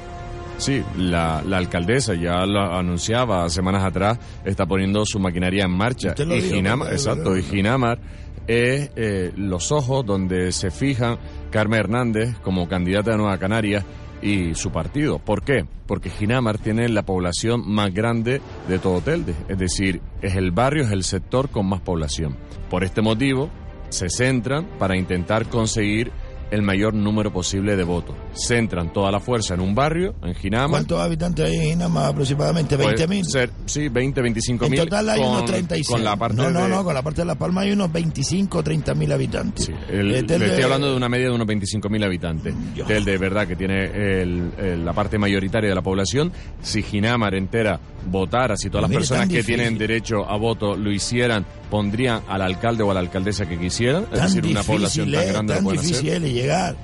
Sí, 0.59 0.83
la, 0.99 1.43
la 1.47 1.57
alcaldesa 1.57 2.15
ya 2.15 2.45
lo 2.45 2.61
anunciaba 2.61 3.49
semanas 3.49 3.83
atrás, 3.83 4.19
está 4.45 4.67
poniendo 4.67 5.07
su 5.07 5.19
maquinaria 5.19 5.65
en 5.65 5.71
marcha. 5.71 6.15
Lo 6.19 6.37
Y 6.37 6.41
dijo, 6.43 6.87
exacto, 6.87 7.35
y 7.35 7.43
Ginamar 7.43 7.99
es 8.47 8.91
eh, 8.97 9.33
los 9.37 9.73
ojos 9.73 10.05
donde 10.05 10.53
se 10.53 10.71
fijan 10.71 11.19
Carmen 11.51 11.81
Hernández 11.81 12.37
como 12.43 12.69
candidata 12.69 13.13
de 13.13 13.17
Nueva 13.17 13.39
Canaria 13.39 13.85
y 14.21 14.55
su 14.55 14.71
partido. 14.71 15.19
¿Por 15.19 15.45
qué? 15.45 15.65
Porque 15.87 16.11
Ginamar 16.11 16.59
tiene 16.59 16.89
la 16.89 17.05
población 17.05 17.63
más 17.67 17.95
grande 17.95 18.43
de 18.69 18.79
todo 18.79 19.01
Telde, 19.01 19.35
es 19.49 19.59
decir, 19.59 20.03
es 20.21 20.35
el 20.37 20.51
barrio, 20.51 20.85
es 20.85 20.93
el 20.93 21.05
sector 21.05 21.49
con 21.49 21.67
más 21.71 21.81
población. 21.81 22.37
Por 22.69 22.85
este 22.85 23.01
motivo, 23.01 23.49
se 23.91 24.09
centran 24.09 24.67
para 24.79 24.97
intentar 24.97 25.47
conseguir 25.47 26.11
el 26.51 26.63
mayor 26.63 26.95
número 26.95 27.33
posible 27.33 27.77
de 27.77 27.85
votos. 27.85 28.17
Centran 28.35 28.93
toda 28.93 29.11
la 29.11 29.21
fuerza 29.21 29.55
en 29.55 29.61
un 29.61 29.75
barrio, 29.75 30.15
en 30.23 30.35
Ginamar. 30.35 30.71
¿Cuántos 30.71 31.01
habitantes 31.01 31.47
hay 31.47 31.57
en 31.57 31.63
Ginama? 31.71 32.09
Aproximadamente 32.09 32.77
Puede 32.77 32.97
20.000. 33.07 33.25
ser, 33.25 33.51
Sí, 33.67 33.89
20, 33.89 34.21
25 34.21 34.65
En 34.65 34.71
mil. 34.71 34.81
total 34.81 35.09
hay 35.11 35.21
con, 35.21 35.29
unos 35.31 35.45
36. 35.47 35.89
Con 35.89 36.05
la 36.05 36.17
parte 36.17 36.37
no, 36.37 36.51
no, 36.51 36.63
de- 36.65 36.69
no, 36.69 36.85
con 36.85 36.95
la 36.95 37.03
parte 37.03 37.21
de 37.23 37.27
La 37.27 37.35
Palma 37.37 37.61
hay 37.63 37.73
unos 37.73 37.93
25 37.93 38.59
o 38.59 38.63
30 38.63 38.95
mil 38.95 39.13
habitantes. 39.13 39.67
Sí, 39.67 39.73
el- 39.89 40.15
Eh, 40.15 40.23
le 40.39 40.47
estoy 40.47 40.63
hablando 40.63 40.91
de 40.91 40.97
una 40.97 41.09
media 41.09 41.27
de 41.27 41.33
unos 41.35 41.47
25.000 41.47 42.05
habitantes. 42.05 42.55
Yo. 42.75 42.85
Del 42.85 43.05
de 43.05 43.19
verdad 43.19 43.47
que 43.47 43.57
tiene 43.57 43.85
el- 43.85 44.53
el- 44.59 44.85
la 44.85 44.93
parte 44.93 45.19
mayoritaria 45.19 45.69
de 45.69 45.75
la 45.75 45.83
población. 45.83 46.33
Si 46.63 46.83
Ginamar 46.83 47.35
entera 47.35 47.79
votara, 48.07 48.57
si 48.57 48.69
todas 48.71 48.83
las 48.83 48.89
Mire, 48.91 49.01
personas 49.01 49.29
que 49.29 49.43
tienen 49.43 49.77
derecho 49.79 50.29
a 50.29 50.37
voto 50.37 50.77
lo 50.77 50.91
hicieran, 50.91 51.45
pondrían 51.71 52.23
al 52.29 52.43
alcalde 52.43 52.83
o 52.83 52.91
a 52.91 52.95
la 52.95 53.01
alcaldesa 53.01 53.47
que 53.49 53.59
quisieran. 53.59 54.07
Es 54.13 54.23
decir, 54.23 54.45
una 54.47 54.63
población 54.63 55.11
tan 55.13 55.27
grande 55.29 55.53
lo 55.53 55.59
tan 55.59 55.65
pueden 55.65 55.81
difícil 55.83 56.09
hacer. 56.11 56.23
Llegar. 56.41 56.77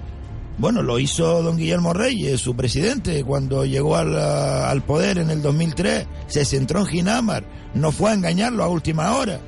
Bueno, 0.58 0.82
lo 0.82 0.98
hizo 0.98 1.42
don 1.42 1.58
Guillermo 1.58 1.92
Reyes, 1.92 2.40
su 2.40 2.56
presidente, 2.56 3.22
cuando 3.24 3.66
llegó 3.66 3.96
al, 3.96 4.16
ah, 4.18 4.70
al 4.70 4.82
poder 4.82 5.18
en 5.18 5.30
el 5.30 5.42
2003. 5.42 6.06
Se 6.28 6.44
centró 6.44 6.80
en 6.80 6.86
Ginamar, 6.86 7.44
no 7.74 7.92
fue 7.92 8.10
a 8.10 8.14
engañarlo 8.14 8.64
a 8.64 8.68
última 8.68 9.16
hora. 9.16 9.40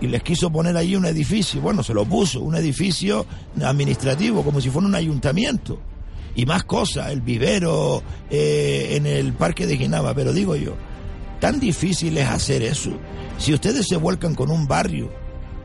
Y 0.00 0.08
les 0.08 0.22
quiso 0.24 0.50
poner 0.50 0.76
allí 0.76 0.96
un 0.96 1.06
edificio. 1.06 1.60
Bueno, 1.60 1.84
se 1.84 1.94
lo 1.94 2.04
puso, 2.04 2.40
un 2.40 2.56
edificio 2.56 3.24
administrativo, 3.62 4.42
como 4.42 4.60
si 4.60 4.68
fuera 4.68 4.88
un 4.88 4.96
ayuntamiento. 4.96 5.78
Y 6.34 6.44
más 6.44 6.64
cosas, 6.64 7.12
el 7.12 7.20
vivero 7.20 8.02
eh, 8.28 8.94
en 8.96 9.06
el 9.06 9.32
parque 9.34 9.64
de 9.64 9.76
Ginama. 9.76 10.12
Pero 10.12 10.32
digo 10.32 10.56
yo, 10.56 10.74
tan 11.38 11.60
difícil 11.60 12.18
es 12.18 12.28
hacer 12.28 12.62
eso. 12.62 12.90
Si 13.38 13.54
ustedes 13.54 13.86
se 13.86 13.96
vuelcan 13.96 14.34
con 14.34 14.50
un 14.50 14.66
barrio, 14.66 15.12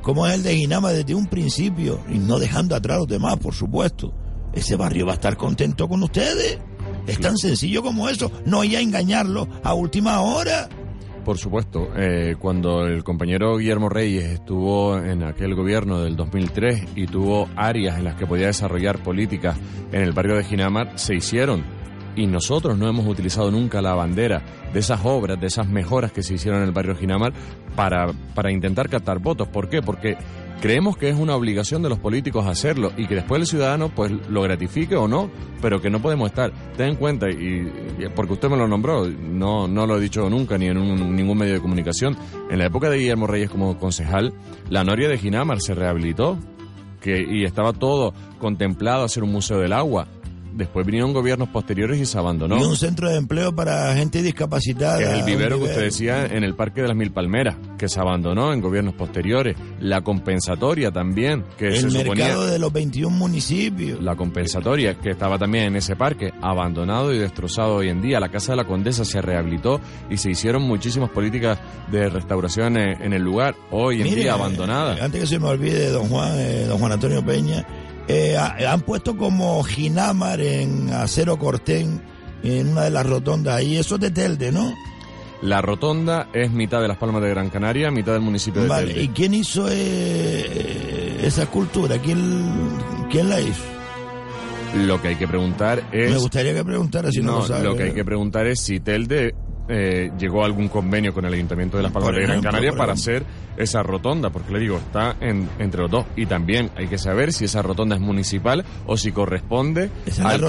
como 0.07 0.25
es 0.25 0.35
el 0.35 0.43
de 0.43 0.55
Ginama 0.55 0.93
desde 0.93 1.13
un 1.13 1.27
principio, 1.27 1.99
y 2.07 2.17
no 2.17 2.39
dejando 2.39 2.77
atrás 2.77 2.95
a 2.95 2.99
los 2.99 3.09
demás, 3.09 3.35
por 3.39 3.53
supuesto, 3.53 4.13
ese 4.53 4.77
barrio 4.77 5.05
va 5.05 5.11
a 5.11 5.15
estar 5.15 5.35
contento 5.35 5.89
con 5.89 6.01
ustedes. 6.01 6.59
Es 7.05 7.19
tan 7.19 7.35
sencillo 7.37 7.83
como 7.83 8.07
eso, 8.07 8.31
no 8.45 8.63
ir 8.63 8.77
a 8.77 8.79
engañarlo 8.79 9.49
a 9.65 9.73
última 9.73 10.21
hora. 10.21 10.69
Por 11.25 11.37
supuesto, 11.37 11.89
eh, 11.97 12.37
cuando 12.39 12.87
el 12.87 13.03
compañero 13.03 13.57
Guillermo 13.57 13.89
Reyes 13.89 14.23
estuvo 14.31 14.97
en 14.97 15.23
aquel 15.23 15.55
gobierno 15.55 15.99
del 15.99 16.15
2003 16.15 16.85
y 16.95 17.07
tuvo 17.07 17.49
áreas 17.57 17.97
en 17.97 18.05
las 18.05 18.15
que 18.15 18.25
podía 18.25 18.47
desarrollar 18.47 19.03
políticas 19.03 19.57
en 19.91 20.03
el 20.03 20.13
barrio 20.13 20.37
de 20.37 20.45
Ginamar, 20.45 20.97
se 20.97 21.15
hicieron. 21.15 21.65
Y 22.17 22.27
nosotros 22.27 22.77
no 22.77 22.89
hemos 22.89 23.07
utilizado 23.07 23.49
nunca 23.51 23.81
la 23.81 23.93
bandera 23.93 24.43
de 24.73 24.79
esas 24.79 24.99
obras, 25.05 25.39
de 25.39 25.47
esas 25.47 25.69
mejoras 25.69 26.11
que 26.11 26.23
se 26.23 26.33
hicieron 26.33 26.61
en 26.61 26.67
el 26.67 26.73
barrio 26.73 26.95
Ginamar 26.95 27.31
para, 27.75 28.07
para 28.35 28.51
intentar 28.51 28.89
captar 28.89 29.19
votos. 29.19 29.47
¿Por 29.47 29.69
qué? 29.69 29.81
Porque 29.81 30.17
creemos 30.59 30.97
que 30.97 31.09
es 31.09 31.15
una 31.15 31.35
obligación 31.35 31.83
de 31.83 31.89
los 31.89 31.99
políticos 31.99 32.45
hacerlo 32.45 32.91
y 32.97 33.07
que 33.07 33.15
después 33.15 33.41
el 33.41 33.47
ciudadano 33.47 33.89
pues 33.89 34.11
lo 34.29 34.41
gratifique 34.41 34.95
o 34.95 35.07
no, 35.07 35.29
pero 35.61 35.81
que 35.81 35.89
no 35.89 36.01
podemos 36.01 36.29
estar. 36.29 36.51
Ten 36.75 36.89
en 36.89 36.95
cuenta, 36.95 37.29
y, 37.29 37.71
porque 38.15 38.33
usted 38.33 38.49
me 38.49 38.57
lo 38.57 38.67
nombró, 38.67 39.07
no, 39.07 39.67
no 39.67 39.85
lo 39.85 39.97
he 39.97 40.01
dicho 40.01 40.29
nunca 40.29 40.57
ni 40.57 40.67
en 40.67 41.15
ningún 41.15 41.37
medio 41.37 41.53
de 41.53 41.61
comunicación, 41.61 42.17
en 42.49 42.59
la 42.59 42.65
época 42.65 42.89
de 42.89 42.97
Guillermo 42.97 43.27
Reyes 43.27 43.49
como 43.49 43.77
concejal, 43.77 44.33
la 44.69 44.83
noria 44.83 45.07
de 45.07 45.17
Ginamar 45.17 45.61
se 45.61 45.75
rehabilitó 45.75 46.37
que, 47.01 47.21
y 47.21 47.43
estaba 47.43 47.73
todo 47.73 48.13
contemplado 48.39 49.03
hacer 49.03 49.23
un 49.23 49.31
museo 49.31 49.59
del 49.59 49.73
agua. 49.73 50.07
Después 50.57 50.85
vinieron 50.85 51.13
gobiernos 51.13 51.49
posteriores 51.49 51.99
y 51.99 52.05
se 52.05 52.17
abandonó. 52.17 52.57
Y 52.59 52.63
un 52.63 52.75
centro 52.75 53.09
de 53.09 53.17
empleo 53.17 53.53
para 53.55 53.93
gente 53.95 54.21
discapacitada. 54.23 54.97
Que 54.97 55.03
es 55.03 55.09
el 55.19 55.23
vivero 55.23 55.57
que 55.59 55.65
usted 55.65 55.81
decía 55.81 56.25
en 56.25 56.43
el 56.43 56.55
Parque 56.55 56.81
de 56.81 56.87
las 56.87 56.97
Mil 56.97 57.11
Palmeras, 57.11 57.55
que 57.77 57.87
se 57.87 57.99
abandonó 57.99 58.51
en 58.51 58.59
gobiernos 58.61 58.95
posteriores. 58.95 59.55
La 59.79 60.01
compensatoria 60.01 60.91
también, 60.91 61.45
que 61.57 61.67
El 61.67 61.75
se 61.81 61.89
suponía... 61.91 62.25
mercado 62.25 62.47
de 62.47 62.57
los 62.59 62.73
21 62.73 63.15
municipios. 63.15 64.01
La 64.01 64.15
compensatoria, 64.15 64.95
que 64.95 65.11
estaba 65.11 65.37
también 65.37 65.65
en 65.65 65.75
ese 65.75 65.95
parque, 65.95 66.33
abandonado 66.41 67.13
y 67.13 67.19
destrozado 67.19 67.75
hoy 67.75 67.89
en 67.89 68.01
día. 68.01 68.19
La 68.19 68.29
Casa 68.29 68.53
de 68.53 68.57
la 68.57 68.65
Condesa 68.65 69.05
se 69.05 69.21
rehabilitó 69.21 69.79
y 70.09 70.17
se 70.17 70.31
hicieron 70.31 70.63
muchísimas 70.63 71.09
políticas 71.11 71.59
de 71.91 72.09
restauración 72.09 72.77
en, 72.77 73.01
en 73.01 73.13
el 73.13 73.21
lugar, 73.21 73.55
hoy 73.71 73.97
en 74.01 74.03
Mire, 74.05 74.21
día 74.23 74.33
abandonada. 74.33 74.95
eh, 74.97 75.01
Antes 75.01 75.21
que 75.21 75.27
se 75.27 75.39
me 75.39 75.47
olvide, 75.47 75.89
don 75.91 76.07
Juan, 76.09 76.31
eh, 76.37 76.65
don 76.67 76.79
Juan 76.79 76.91
Antonio 76.93 77.23
Peña, 77.23 77.65
eh, 78.07 78.37
ha- 78.37 78.71
han 78.71 78.81
puesto 78.81 79.17
como 79.17 79.61
Ginamar 79.63 80.39
en 80.41 80.89
acero 80.93 81.37
cortén 81.37 82.01
en 82.43 82.69
una 82.69 82.83
de 82.83 82.89
las 82.91 83.05
rotondas 83.05 83.55
ahí. 83.55 83.77
Eso 83.77 83.95
es 83.95 84.01
de 84.01 84.11
Telde, 84.11 84.51
¿no? 84.51 84.73
La 85.41 85.61
rotonda 85.61 86.29
es 86.33 86.51
mitad 86.51 86.81
de 86.81 86.87
las 86.87 86.97
Palmas 86.97 87.21
de 87.21 87.29
Gran 87.29 87.49
Canaria, 87.49 87.91
mitad 87.91 88.13
del 88.13 88.21
municipio 88.21 88.61
de 88.63 88.67
Vale. 88.67 88.87
Telde. 88.87 89.03
¿Y 89.03 89.07
quién 89.09 89.33
hizo 89.35 89.67
eh, 89.69 91.19
esa 91.23 91.43
escultura? 91.43 91.97
¿Quién, 91.99 92.49
¿Quién 93.11 93.29
la 93.29 93.39
hizo? 93.39 93.63
Lo 94.85 95.01
que 95.01 95.09
hay 95.09 95.15
que 95.15 95.27
preguntar 95.27 95.83
es... 95.91 96.11
Me 96.11 96.17
gustaría 96.17 96.53
que 96.53 96.63
preguntara 96.63 97.11
si 97.11 97.21
no, 97.21 97.31
no, 97.33 97.37
lo 97.39 97.45
sabe. 97.47 97.63
lo 97.63 97.75
que 97.75 97.83
hay 97.83 97.93
que 97.93 98.03
preguntar 98.05 98.47
es 98.47 98.61
si 98.61 98.79
Telde 98.79 99.33
eh, 99.69 100.11
llegó 100.17 100.43
a 100.43 100.45
algún 100.45 100.67
convenio 100.69 101.13
con 101.13 101.25
el 101.25 101.33
Ayuntamiento 101.33 101.77
de 101.77 101.83
Las 101.83 101.91
Palmas 101.91 102.15
de 102.15 102.21
Gran 102.23 102.41
Canaria 102.41 102.71
para 102.73 102.93
hacer 102.93 103.23
esa 103.57 103.81
rotonda, 103.83 104.29
porque 104.29 104.53
le 104.53 104.59
digo, 104.59 104.77
está 104.77 105.15
en- 105.19 105.49
entre 105.59 105.81
los 105.81 105.89
dos. 105.91 106.05
Y 106.15 106.25
también 106.27 106.69
hay 106.75 106.87
que 106.87 106.97
saber 106.97 107.33
si 107.33 107.45
esa 107.45 107.61
rotonda 107.63 107.95
es 107.95 108.01
municipal 108.01 108.63
o 108.85 108.97
si 108.97 109.11
corresponde 109.11 109.89
es 110.05 110.19
al, 110.19 110.41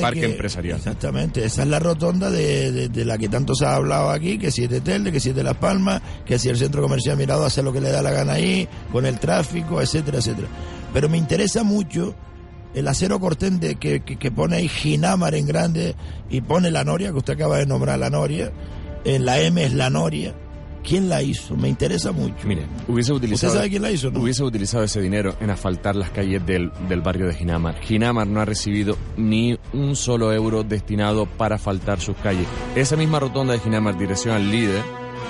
parque 0.00 0.20
que- 0.20 0.26
empresarial. 0.26 0.76
Exactamente, 0.78 1.44
esa 1.44 1.62
es 1.62 1.68
la 1.68 1.78
rotonda 1.78 2.30
de, 2.30 2.72
de- 2.72 2.88
de 2.88 3.04
la 3.04 3.18
que 3.18 3.28
tanto 3.28 3.54
se 3.54 3.64
ha 3.66 3.76
hablado 3.76 4.10
aquí, 4.10 4.36
que 4.38 4.50
si 4.50 4.64
es 4.64 4.70
de 4.70 4.80
Telde, 4.80 5.12
que 5.12 5.20
si 5.20 5.30
es 5.30 5.36
de 5.36 5.44
Las 5.44 5.56
Palmas, 5.56 6.02
que 6.24 6.38
si 6.38 6.48
el 6.48 6.56
centro 6.56 6.82
comercial 6.82 7.16
Mirado 7.16 7.44
hace 7.44 7.62
lo 7.62 7.72
que 7.72 7.80
le 7.80 7.90
da 7.90 8.02
la 8.02 8.10
gana 8.10 8.32
ahí, 8.34 8.68
con 8.92 9.06
el 9.06 9.18
tráfico, 9.20 9.80
etcétera, 9.80 10.18
etcétera. 10.18 10.48
Pero 10.92 11.08
me 11.08 11.18
interesa 11.18 11.62
mucho 11.62 12.14
el 12.76 12.86
acero 12.86 13.18
cortén 13.18 13.58
de, 13.58 13.74
que, 13.74 14.00
que, 14.04 14.16
que 14.16 14.30
pone 14.30 14.54
ahí 14.56 14.68
Ginamar 14.68 15.34
en 15.34 15.46
grande 15.46 15.96
y 16.30 16.40
pone 16.42 16.70
la 16.70 16.84
Noria, 16.84 17.10
que 17.10 17.16
usted 17.18 17.32
acaba 17.32 17.56
de 17.58 17.66
nombrar 17.66 17.98
la 17.98 18.10
Noria, 18.10 18.52
en 19.04 19.24
la 19.24 19.40
M 19.40 19.64
es 19.64 19.72
la 19.74 19.90
Noria. 19.90 20.32
¿Quién 20.84 21.08
la 21.08 21.20
hizo? 21.20 21.56
Me 21.56 21.68
interesa 21.68 22.12
mucho. 22.12 22.36
Mire, 22.46 22.62
hubiese 22.86 23.12
utilizado, 23.12 23.48
¿Usted 23.48 23.58
sabe 23.58 23.70
quién 23.70 23.82
la 23.82 23.90
hizo, 23.90 24.08
no? 24.12 24.20
hubiese 24.20 24.44
utilizado 24.44 24.84
ese 24.84 25.00
dinero 25.00 25.34
en 25.40 25.50
asfaltar 25.50 25.96
las 25.96 26.10
calles 26.10 26.46
del, 26.46 26.70
del 26.88 27.00
barrio 27.00 27.26
de 27.26 27.34
Ginamar. 27.34 27.80
Ginamar 27.82 28.28
no 28.28 28.40
ha 28.40 28.44
recibido 28.44 28.96
ni 29.16 29.58
un 29.72 29.96
solo 29.96 30.32
euro 30.32 30.62
destinado 30.62 31.26
para 31.26 31.56
asfaltar 31.56 31.98
sus 32.00 32.14
calles. 32.18 32.46
Esa 32.76 32.94
misma 32.94 33.18
rotonda 33.18 33.54
de 33.54 33.58
Ginamar, 33.58 33.98
dirección 33.98 34.36
al 34.36 34.48
líder, 34.48 34.80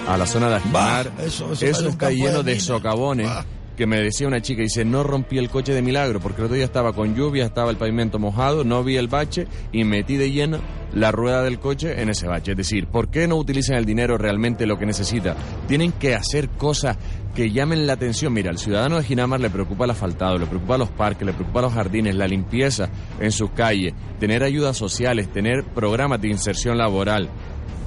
a 0.07 0.19
la 0.19 0.27
zona 0.27 0.49
de 0.51 0.61
Bah, 0.71 1.01
Ajinar, 1.01 1.13
eso- 1.25 1.51
eso 1.53 1.89
está 1.89 2.09
de 2.09 2.17
lleno 2.17 2.43
de, 2.43 2.61
socavones. 2.61 3.27
Bah. 3.27 3.47
Que 3.77 3.87
me 3.87 4.01
decía 4.01 4.27
una 4.27 4.41
chica, 4.41 4.63
dice, 4.63 4.85
no 4.85 5.03
rompí 5.03 5.39
el 5.39 5.51
coche 5.51 5.75
de 5.75 5.83
milagro, 5.83 6.19
porque 6.21 6.41
el 6.41 6.45
otro 6.47 6.57
día 6.57 6.65
estaba 6.65 6.95
con 6.95 7.15
lluvia, 7.15 7.45
estaba 7.45 7.71
el 7.71 7.77
pavimento 7.77 8.19
mojado, 8.19 8.65
no 8.65 8.83
vi 8.83 8.97
el 8.97 9.09
bache 9.09 9.47
y 9.71 9.85
metí 9.85 10.17
de 10.17 10.31
lleno 10.31 10.59
la 10.95 11.13
rueda 11.13 11.43
del 11.43 11.59
coche 11.59 12.01
en 12.01 12.09
ese 12.09 12.27
bache. 12.27 12.53
Es 12.53 12.57
decir, 12.57 12.87
¿por 12.87 13.09
qué 13.09 13.29
no 13.29 13.37
utilizan 13.37 13.77
el 13.77 13.85
dinero 13.85 14.17
realmente 14.17 14.67
lo 14.67 14.79
que 14.79 14.87
necesita? 14.87 15.37
Tienen 15.69 15.93
que 15.93 16.15
hacer 16.15 16.49
cosas 16.49 16.97
que 17.35 17.51
llamen 17.51 17.87
la 17.87 17.93
atención. 17.93 18.33
Mira, 18.33 18.51
al 18.51 18.57
ciudadano 18.57 18.97
de 18.97 19.05
Ginamar 19.05 19.41
le 19.41 19.51
preocupa 19.51 19.85
el 19.85 19.91
asfaltado, 19.91 20.39
le 20.39 20.47
preocupa 20.47 20.79
los 20.79 20.89
parques, 20.89 21.27
le 21.27 21.35
preocupa 21.35 21.61
los 21.61 21.75
jardines, 21.75 22.15
la 22.15 22.27
limpieza 22.27 22.89
en 23.21 23.31
sus 23.31 23.51
calles, 23.51 23.93
tener 24.19 24.43
ayudas 24.43 24.79
sociales, 24.79 25.31
tener 25.31 25.65
programas 25.65 26.21
de 26.23 26.29
inserción 26.29 26.79
laboral. 26.79 27.29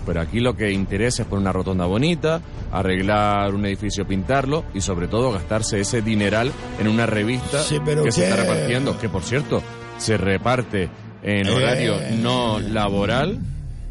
Pero 0.10 0.22
aquí 0.22 0.40
lo 0.40 0.56
que 0.56 0.72
interesa 0.72 1.22
es 1.22 1.28
poner 1.28 1.42
una 1.44 1.54
rotonda 1.54 1.86
bonita, 1.86 2.42
arreglar 2.72 3.54
un 3.54 3.64
edificio, 3.68 4.08
pintarlo 4.08 4.66
y 4.74 4.82
sobre 4.82 5.08
todo 5.08 5.32
gastarse 5.32 5.80
ese 5.80 6.02
dineral 6.02 6.52
en 6.80 6.88
una 6.88 7.06
revista 7.06 7.62
Sí, 7.62 7.78
pero 7.86 8.04
que 8.04 8.12
se 8.12 8.24
está 8.24 8.38
repartiendo, 8.38 8.98
que 8.98 9.08
por 9.08 9.22
cierto 9.22 9.62
se 10.00 10.18
reparte 10.18 10.90
en 11.22 11.46
Eh. 11.46 11.52
horario 11.52 11.94
no 12.24 12.60
laboral 12.60 13.38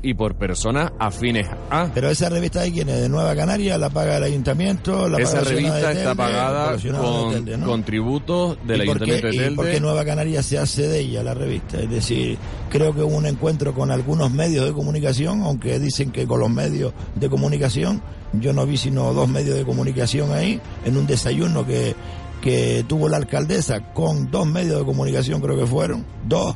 y 0.02 0.14
por 0.14 0.36
personas 0.36 0.92
afines 0.98 1.48
a... 1.70 1.90
Pero 1.92 2.08
esa 2.08 2.28
revista 2.28 2.60
de 2.60 2.70
quién 2.72 2.88
es, 2.88 3.00
de 3.00 3.08
Nueva 3.08 3.34
Canaria, 3.34 3.76
la 3.78 3.90
paga 3.90 4.18
el 4.18 4.24
ayuntamiento, 4.24 5.08
la 5.08 5.18
Esa 5.18 5.38
paga 5.38 5.50
revista 5.50 5.74
de 5.74 5.80
está 5.80 5.92
Telde, 5.94 6.14
pagada 6.16 6.72
la 6.72 6.78
ciudad 6.78 7.00
de 7.00 7.04
con, 7.06 7.32
Telde, 7.32 7.58
¿no? 7.58 7.66
con 7.66 7.82
tributos 7.84 8.58
del 8.66 8.82
¿Y 8.82 8.86
por 8.86 8.98
qué- 8.98 9.04
Ayuntamiento 9.12 9.26
de 9.28 9.34
¿Y 9.34 9.38
Telde. 9.38 9.56
por 9.56 9.70
qué 9.70 9.80
Nueva 9.80 10.04
Canaria 10.04 10.42
se 10.42 10.58
hace 10.58 10.86
de 10.88 11.00
ella 11.00 11.22
la 11.22 11.34
revista? 11.34 11.80
Es 11.80 11.90
decir, 11.90 12.38
creo 12.70 12.94
que 12.94 13.02
hubo 13.02 13.16
un 13.16 13.26
encuentro 13.26 13.74
con 13.74 13.90
algunos 13.90 14.30
medios 14.30 14.64
de 14.66 14.72
comunicación, 14.72 15.42
aunque 15.42 15.78
dicen 15.78 16.12
que 16.12 16.26
con 16.26 16.40
los 16.40 16.50
medios 16.50 16.92
de 17.16 17.28
comunicación, 17.28 18.00
yo 18.34 18.52
no 18.52 18.66
vi 18.66 18.76
sino 18.76 19.12
dos 19.14 19.28
medios 19.28 19.56
de 19.56 19.64
comunicación 19.64 20.32
ahí, 20.32 20.60
en 20.84 20.96
un 20.96 21.06
desayuno 21.08 21.66
que, 21.66 21.96
que 22.40 22.84
tuvo 22.86 23.08
la 23.08 23.16
alcaldesa 23.16 23.92
con 23.94 24.30
dos 24.30 24.46
medios 24.46 24.78
de 24.78 24.84
comunicación, 24.84 25.40
creo 25.40 25.56
que 25.56 25.66
fueron, 25.66 26.04
dos, 26.28 26.54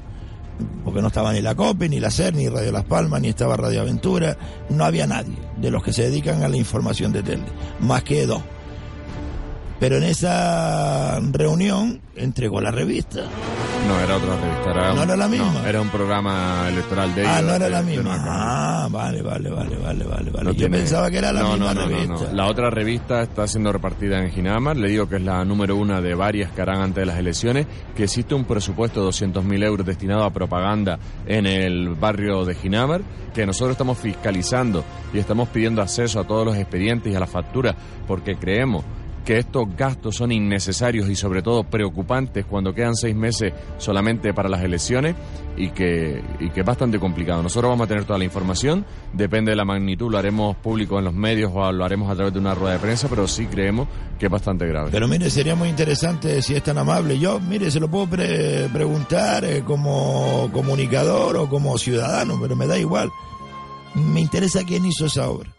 porque 0.85 1.01
no 1.01 1.09
estaba 1.09 1.33
ni 1.33 1.41
la 1.41 1.55
COPE, 1.55 1.89
ni 1.89 2.01
la 2.01 2.11
SER, 2.11 2.35
ni 2.35 2.49
Radio 2.49 2.73
Las 2.73 2.85
Palmas, 2.85 3.21
ni 3.21 3.29
estaba 3.29 3.57
Radio 3.57 3.83
Aventura, 3.83 4.37
no 4.69 4.85
había 4.85 5.07
nadie 5.07 5.37
de 5.57 5.71
los 5.71 5.83
que 5.83 5.93
se 5.93 6.03
dedican 6.03 6.43
a 6.43 6.49
la 6.49 6.57
información 6.57 7.13
de 7.13 7.23
Telde, 7.23 7.47
más 7.81 8.03
que 8.03 8.27
dos. 8.27 8.43
Pero 9.83 9.97
en 9.97 10.05
esa 10.05 11.19
reunión 11.33 12.01
entregó 12.15 12.61
la 12.61 12.71
revista. 12.71 13.23
No, 13.89 13.99
era 13.99 14.17
otra 14.17 14.37
revista. 14.37 14.71
Era 14.71 14.95
¿No 14.95 15.03
era 15.03 15.17
la 15.17 15.27
misma? 15.27 15.53
no, 15.55 15.67
era 15.67 15.81
un 15.81 15.89
programa 15.89 16.69
electoral 16.69 17.13
de 17.17 17.27
Ah, 17.27 17.39
ellos, 17.41 17.49
no 17.51 17.55
era 17.57 17.65
de- 17.65 17.71
la 17.73 17.83
misma. 17.83 18.17
Ah, 18.21 18.89
vale, 18.89 19.23
vale, 19.23 19.51
vale, 19.51 19.77
vale, 19.77 20.05
vale. 20.05 20.31
No 20.31 20.51
Yo 20.53 20.55
tiene- 20.57 20.79
pensaba 20.79 21.11
que 21.11 21.19
era 21.19 21.33
la 21.33 21.43
no, 21.43 21.51
misma 21.55 21.75
no, 21.75 21.81
no, 21.81 21.81
no, 21.91 21.97
revista. 21.97 22.27
no. 22.31 22.33
La 22.33 22.47
otra 22.47 22.71
revista 22.71 23.23
está 23.23 23.49
siendo 23.49 23.73
repartida 23.73 24.21
en 24.21 24.31
Ginamar. 24.31 24.77
Le 24.77 24.87
digo 24.89 25.09
que 25.09 25.17
es 25.17 25.23
la 25.23 25.45
número 25.45 25.75
una 25.75 26.01
de 26.01 26.15
varias 26.15 26.53
que 26.53 26.63
harán 26.63 26.81
antes 26.81 27.03
de 27.03 27.07
las 27.07 27.19
elecciones. 27.19 27.67
Que 27.97 28.05
existe 28.05 28.37
un 28.37 28.45
presupuesto 28.45 29.01
de 29.01 29.07
200.000 29.07 29.65
euros 29.65 29.85
destinado 29.85 30.23
a 30.23 30.31
propaganda 30.31 31.01
en 31.27 31.45
el 31.47 31.89
barrio 31.97 32.45
de 32.45 32.55
Ginamar. 32.55 33.01
Que 33.35 33.45
nosotros 33.47 33.73
estamos 33.73 33.99
fiscalizando 33.99 34.85
y 35.13 35.19
estamos 35.19 35.49
pidiendo 35.49 35.83
acceso 35.83 36.21
a 36.21 36.25
todos 36.25 36.47
los 36.47 36.57
expedientes 36.57 37.13
y 37.13 37.17
a 37.17 37.21
las 37.21 37.31
facturas 37.31 37.75
porque 38.07 38.37
creemos 38.37 38.85
que 39.25 39.39
estos 39.39 39.69
gastos 39.77 40.17
son 40.17 40.33
innecesarios 40.33 41.09
y 41.09 41.15
sobre 41.15 41.43
todo 41.43 41.63
preocupantes 41.65 42.45
cuando 42.45 42.75
quedan 42.75 42.97
seis 42.97 43.15
meses 43.15 43.53
solamente 43.79 44.35
para 44.35 44.49
las 44.49 44.63
elecciones 44.63 45.15
y 45.57 45.69
que, 45.71 46.23
y 46.41 46.51
que 46.51 46.61
es 46.61 46.67
bastante 46.67 46.99
complicado. 46.99 47.43
Nosotros 47.43 47.71
vamos 47.71 47.85
a 47.85 47.89
tener 47.89 48.05
toda 48.05 48.19
la 48.19 48.25
información, 48.25 48.85
depende 49.13 49.51
de 49.53 49.57
la 49.57 49.65
magnitud, 49.65 50.11
lo 50.11 50.19
haremos 50.19 50.57
público 50.57 50.99
en 50.99 51.05
los 51.05 51.15
medios 51.15 51.53
o 51.55 51.71
lo 51.71 51.85
haremos 51.85 52.11
a 52.11 52.15
través 52.17 52.33
de 52.33 52.41
una 52.41 52.55
rueda 52.55 52.73
de 52.75 52.79
prensa, 52.81 53.07
pero 53.09 53.29
sí 53.29 53.47
creemos 53.47 53.87
que 54.19 54.27
es 54.27 54.33
bastante 54.33 54.67
grave. 54.67 54.89
Pero 54.91 55.07
mire, 55.07 55.31
sería 55.31 55.55
muy 55.55 55.69
interesante 55.69 56.43
si 56.43 56.55
es 56.55 56.63
tan 56.63 56.79
amable. 56.79 57.19
Yo, 57.19 57.39
mire, 57.39 57.71
se 57.71 57.79
lo 57.81 57.89
puedo 57.89 58.09
pre- 58.09 58.69
preguntar 58.73 59.45
eh, 59.45 59.63
como 59.65 60.49
comunicador 60.53 61.37
o 61.37 61.49
como 61.49 61.77
ciudadano, 61.79 62.39
pero 62.41 62.57
me 62.57 62.67
da 62.67 62.79
igual. 62.79 63.11
Me 63.95 64.21
interesa 64.21 64.65
quién 64.65 64.85
hizo 64.87 65.07
esa 65.07 65.29
obra. 65.29 65.51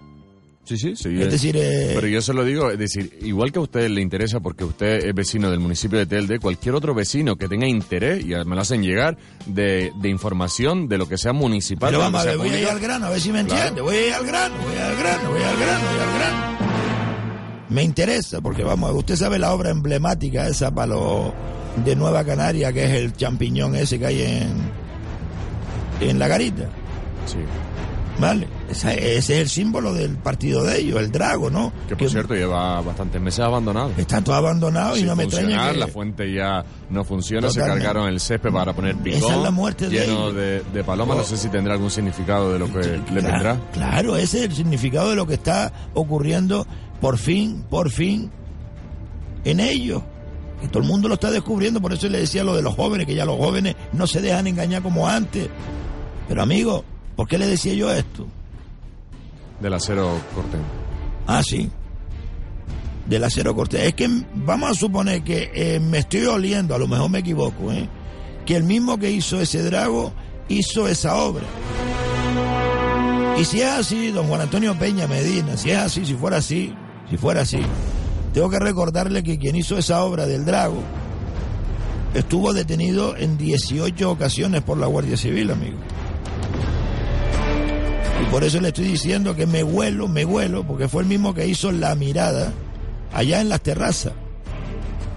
Sí, 0.65 0.77
sí, 0.77 0.95
sí. 0.95 1.21
Es 1.21 1.29
decir, 1.29 1.57
eh, 1.57 1.91
Pero 1.93 2.07
yo 2.07 2.21
se 2.21 2.33
lo 2.33 2.45
digo, 2.45 2.71
es 2.71 2.79
decir, 2.79 3.19
igual 3.21 3.51
que 3.51 3.59
a 3.59 3.63
usted 3.63 3.89
le 3.89 3.99
interesa 4.01 4.39
porque 4.39 4.63
usted 4.63 5.05
es 5.05 5.13
vecino 5.13 5.51
del 5.51 5.59
municipio 5.59 5.99
de 5.99 6.05
Telde, 6.05 6.39
cualquier 6.39 6.73
otro 6.75 6.93
vecino 6.93 7.35
que 7.35 7.49
tenga 7.49 7.67
interés, 7.67 8.23
y 8.23 8.27
me 8.29 8.55
lo 8.55 8.61
hacen 8.61 8.81
llegar, 8.81 9.17
de, 9.45 9.91
de 9.99 10.07
información 10.09 10.87
de 10.87 10.97
lo 10.97 11.09
que 11.09 11.17
sea 11.17 11.33
municipal. 11.33 11.89
Pero 11.89 11.99
vamos 11.99 12.25
voy 12.37 12.49
a 12.49 12.59
ir 12.61 12.67
al 12.69 12.79
grano, 12.79 13.07
a 13.07 13.09
ver 13.09 13.19
si 13.19 13.31
me 13.33 13.43
Claro. 13.43 13.59
entiende. 13.59 13.81
Voy 13.81 13.95
a 13.97 14.07
ir 14.07 14.13
al 14.13 14.25
grano, 14.25 14.55
voy 14.63 14.77
al 14.77 14.95
grano, 14.95 15.29
voy 15.31 15.41
al 15.43 15.57
grano, 15.57 15.85
voy 15.91 15.99
al 15.99 16.19
grano. 16.19 16.57
Me 17.69 17.83
interesa, 17.83 18.39
porque 18.39 18.63
vamos, 18.63 18.91
usted 18.95 19.15
sabe 19.17 19.39
la 19.39 19.51
obra 19.53 19.69
emblemática 19.71 20.47
esa 20.47 20.73
para 20.73 20.87
los 20.93 21.33
de 21.83 21.95
Nueva 21.95 22.23
Canaria, 22.23 22.71
que 22.71 22.85
es 22.85 22.91
el 22.91 23.13
champiñón 23.13 23.75
ese 23.75 23.99
que 23.99 24.05
hay 24.05 24.21
en, 24.21 24.53
en 26.07 26.19
la 26.19 26.27
garita. 26.29 26.69
Sí. 27.25 27.37
¿Vale? 28.19 28.47
Ese 28.69 29.17
es 29.17 29.29
el 29.31 29.49
símbolo 29.49 29.91
del 29.93 30.17
partido 30.17 30.63
de 30.63 30.79
ellos, 30.79 30.99
el 31.01 31.11
drago, 31.11 31.49
¿no? 31.49 31.73
Que 31.87 31.95
por 31.95 32.09
cierto 32.09 32.35
lleva 32.35 32.79
bastantes 32.81 33.19
meses 33.19 33.39
abandonado. 33.39 33.91
Está 33.97 34.23
todo 34.23 34.35
abandonado 34.35 34.95
y 34.97 35.03
no 35.03 35.15
me 35.15 35.23
extraña 35.23 35.71
que... 35.71 35.79
La 35.79 35.87
fuente 35.87 36.31
ya 36.31 36.63
no 36.91 37.03
funciona, 37.03 37.47
Totalmente. 37.47 37.79
se 37.79 37.85
cargaron 37.85 38.09
el 38.09 38.19
césped 38.19 38.51
para 38.51 38.73
poner 38.73 38.95
picón. 38.97 39.23
Esa 39.23 39.35
es 39.35 39.41
la 39.41 39.51
muerte 39.51 39.89
de 39.89 39.99
lleno 39.99 40.29
ellos. 40.29 40.35
de, 40.35 40.61
de 40.61 40.83
palomas. 40.83 41.17
No 41.17 41.23
sé 41.23 41.37
si 41.37 41.49
tendrá 41.49 41.73
algún 41.73 41.89
significado 41.89 42.53
de 42.53 42.59
lo 42.59 42.71
que 42.71 42.81
le 43.11 43.21
vendrá. 43.21 43.59
Claro, 43.73 44.15
ese 44.15 44.39
es 44.39 44.45
el 44.45 44.55
significado 44.55 45.09
de 45.09 45.15
lo 45.15 45.25
que 45.25 45.33
está 45.33 45.71
ocurriendo 45.95 46.67
por 47.01 47.17
fin, 47.17 47.65
por 47.67 47.89
fin, 47.89 48.31
en 49.43 49.59
ellos. 49.59 50.03
Y 50.63 50.67
todo 50.67 50.83
el 50.83 50.87
mundo 50.87 51.07
lo 51.07 51.15
está 51.15 51.31
descubriendo, 51.31 51.81
por 51.81 51.91
eso 51.93 52.07
le 52.07 52.19
decía 52.19 52.43
lo 52.43 52.55
de 52.55 52.61
los 52.61 52.75
jóvenes, 52.75 53.05
que 53.07 53.15
ya 53.15 53.25
los 53.25 53.37
jóvenes 53.37 53.75
no 53.91 54.05
se 54.07 54.21
dejan 54.21 54.47
engañar 54.47 54.81
como 54.83 55.07
antes. 55.09 55.49
Pero 56.29 56.41
amigo, 56.41 56.85
¿por 57.15 57.27
qué 57.27 57.37
le 57.37 57.47
decía 57.47 57.73
yo 57.73 57.91
esto? 57.91 58.27
Del 59.59 59.73
acero 59.73 60.19
corten. 60.35 60.61
Ah, 61.27 61.41
sí. 61.43 61.69
Del 63.07 63.23
acero 63.23 63.55
cortés. 63.55 63.81
Es 63.81 63.93
que 63.93 64.09
vamos 64.35 64.71
a 64.71 64.73
suponer 64.73 65.23
que 65.23 65.51
eh, 65.53 65.79
me 65.79 65.99
estoy 65.99 66.25
oliendo, 66.25 66.75
a 66.75 66.77
lo 66.77 66.87
mejor 66.87 67.09
me 67.09 67.19
equivoco, 67.19 67.71
¿eh? 67.71 67.87
que 68.45 68.55
el 68.55 68.63
mismo 68.63 68.97
que 68.97 69.11
hizo 69.11 69.39
ese 69.39 69.63
drago 69.63 70.13
hizo 70.49 70.87
esa 70.87 71.15
obra. 71.15 71.45
Y 73.39 73.45
si 73.45 73.61
es 73.61 73.67
así, 73.67 74.11
don 74.11 74.27
Juan 74.27 74.41
Antonio 74.41 74.77
Peña 74.77 75.07
Medina, 75.07 75.57
si 75.57 75.71
es 75.71 75.77
así, 75.77 76.05
si 76.05 76.13
fuera 76.13 76.37
así, 76.37 76.73
si 77.09 77.17
fuera 77.17 77.41
así, 77.41 77.59
tengo 78.33 78.49
que 78.49 78.59
recordarle 78.59 79.23
que 79.23 79.39
quien 79.39 79.55
hizo 79.55 79.77
esa 79.77 80.03
obra 80.03 80.25
del 80.25 80.45
drago 80.45 80.81
estuvo 82.13 82.53
detenido 82.53 83.17
en 83.17 83.37
18 83.37 84.09
ocasiones 84.09 84.61
por 84.61 84.77
la 84.77 84.87
Guardia 84.87 85.17
Civil, 85.17 85.51
amigo. 85.51 85.77
Y 88.23 88.25
por 88.27 88.45
eso 88.45 88.61
le 88.61 88.69
estoy 88.69 88.85
diciendo 88.85 89.35
que 89.35 89.45
me 89.45 89.63
huelo, 89.63 90.07
me 90.07 90.23
huelo, 90.23 90.65
porque 90.65 90.87
fue 90.87 91.03
el 91.03 91.09
mismo 91.09 91.33
que 91.33 91.45
hizo 91.45 91.73
la 91.73 91.93
mirada 91.93 92.53
allá 93.11 93.41
en 93.41 93.49
las 93.49 93.61
terrazas. 93.61 94.13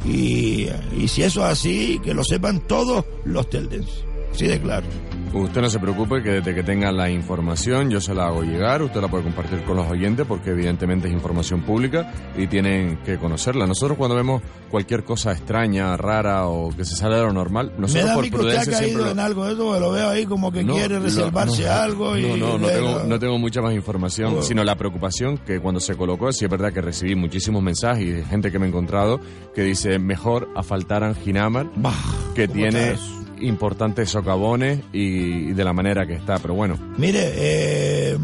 Y, 0.05 0.69
y 0.97 1.07
si 1.07 1.23
eso 1.23 1.47
es 1.47 1.53
así, 1.53 2.01
que 2.03 2.15
lo 2.15 2.25
sepan 2.25 2.59
todos 2.67 3.05
los 3.25 3.49
teldenses. 3.49 4.03
Así 4.33 4.49
de 4.49 4.61
claro. 4.61 4.87
Usted 5.33 5.61
no 5.61 5.69
se 5.69 5.79
preocupe 5.79 6.23
que 6.23 6.31
desde 6.31 6.55
que 6.55 6.63
tenga 6.63 6.91
la 6.93 7.11
información 7.11 7.91
yo 7.91 8.01
se 8.01 8.15
la 8.15 8.29
hago 8.29 8.43
llegar, 8.43 8.81
usted 8.83 9.01
la 9.03 9.09
puede 9.09 9.25
compartir 9.25 9.63
con 9.65 9.77
los 9.77 9.87
oyentes 9.91 10.25
porque 10.27 10.51
evidentemente 10.51 11.09
es 11.09 11.15
información 11.15 11.61
pública 11.61 12.11
y 12.39 12.47
tienen 12.47 12.99
que 13.05 13.19
conocerla. 13.19 13.67
Nosotros 13.67 13.99
cuando 13.99 14.17
vemos 14.17 14.41
cualquier 14.71 15.05
cosa 15.05 15.33
extraña, 15.33 15.95
rara 15.97 16.47
o 16.47 16.71
que 16.75 16.85
se 16.87 16.97
sale 16.97 17.17
de 17.17 17.23
lo 17.23 17.33
normal, 17.35 17.73
nosotros 17.77 18.11
por 18.15 18.23
que 18.23 18.29
usted 18.31 18.39
ha 18.39 18.41
prudencia 18.41 18.73
caído 18.73 18.89
siempre... 18.93 19.11
en 19.11 19.19
algo 19.21 19.45
de 19.47 19.53
eso, 19.53 19.79
lo 19.81 19.91
veo 19.93 20.09
ahí 20.09 20.25
como 20.25 20.51
que 20.51 20.65
No, 20.65 20.75
quiere 20.75 20.99
reservarse 21.01 21.65
no, 21.65 21.73
algo. 21.73 22.17
Y 22.17 22.23
No, 22.23 22.37
no, 22.37 22.47
no 22.53 22.59
luego- 22.59 22.87
tengo, 22.95 23.05
no 23.05 23.19
tengo 23.19 23.39
mucha 23.39 23.61
más 23.61 23.75
información, 23.75 24.31
Bueno. 24.31 24.43
sino 24.47 24.65
la 24.65 24.77
preocupación 24.77 25.37
que 25.39 25.61
cuando 25.61 25.81
se 25.81 25.97
colocó, 25.97 26.33
sí 26.33 26.45
es 26.47 26.51
verdad 26.51 26.73
que 26.73 26.81
recibí 26.81 27.15
muchísimos 27.15 27.63
mensajes 27.63 28.05
y 28.07 28.11
de 28.13 28.25
gente 28.25 28.51
que 28.51 28.59
me 28.59 28.67
he 28.67 28.69
encontrado 28.69 29.21
que 29.55 29.63
dice 29.63 29.99
mejor 29.99 30.49
afaltaran 30.57 31.15
Ginamar, 31.15 31.69
Bah, 31.77 31.93
que 32.35 32.47
¿cómo 32.47 32.59
tiene? 32.61 32.95
Importantes 33.41 34.11
socavones 34.11 34.81
y, 34.93 35.51
y 35.51 35.53
de 35.53 35.65
la 35.65 35.73
manera 35.73 36.07
que 36.07 36.15
está, 36.15 36.39
pero 36.39 36.55
bueno, 36.55 36.79
Mire, 36.97 37.33
eh, 37.35 38.19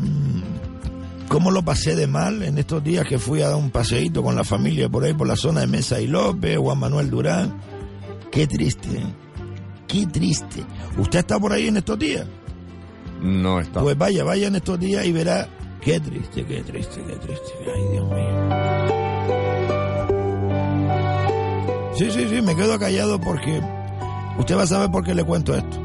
cómo 1.29 1.51
lo 1.51 1.63
pasé 1.63 1.97
de 1.97 2.07
mal 2.07 2.43
en 2.43 2.59
estos 2.59 2.83
días 2.85 3.07
que 3.07 3.19
fui 3.19 3.43
a 3.43 3.49
dar 3.49 3.57
un 3.57 3.71
paseíto 3.71 4.23
con 4.23 4.35
la 4.37 4.45
familia 4.45 4.89
por 4.89 5.05
ahí, 5.05 5.15
por 5.15 5.27
la 5.27 5.37
zona 5.37 5.61
de 5.61 5.67
Mesa 5.67 6.01
y 6.01 6.07
López, 6.07 6.59
Juan 6.59 6.79
Manuel 6.79 7.11
Durán. 7.11 7.55
Qué 8.31 8.47
triste, 8.47 8.89
qué 9.87 10.07
triste. 10.07 10.63
¿Usted 10.99 11.21
está 11.21 11.39
por 11.39 11.53
ahí 11.53 11.69
en 11.69 11.77
estos 11.79 11.99
días? 11.99 12.27
no 13.23 13.61
está. 13.61 13.81
Pues 13.81 13.97
vaya, 13.97 14.25
vaya 14.25 14.49
en 14.49 14.57
estos 14.57 14.79
días 14.81 15.07
y 15.07 15.13
verá 15.13 15.49
qué 15.81 16.01
triste, 16.01 16.45
qué 16.45 16.61
triste, 16.63 17.03
qué 17.07 17.17
triste. 17.17 17.53
Ay, 17.75 17.83
Dios 17.93 18.11
mío. 18.11 18.33
Sí, 21.95 22.11
sí, 22.11 22.27
sí, 22.29 22.43
me 22.43 22.57
quedo 22.57 22.79
callado 22.79 23.21
porque 23.21 23.61
usted 24.39 24.57
va 24.57 24.63
a 24.63 24.67
saber 24.67 24.91
por 24.91 25.05
qué 25.05 25.15
le 25.15 25.25
cuento 25.25 25.55
esto. 25.55 25.81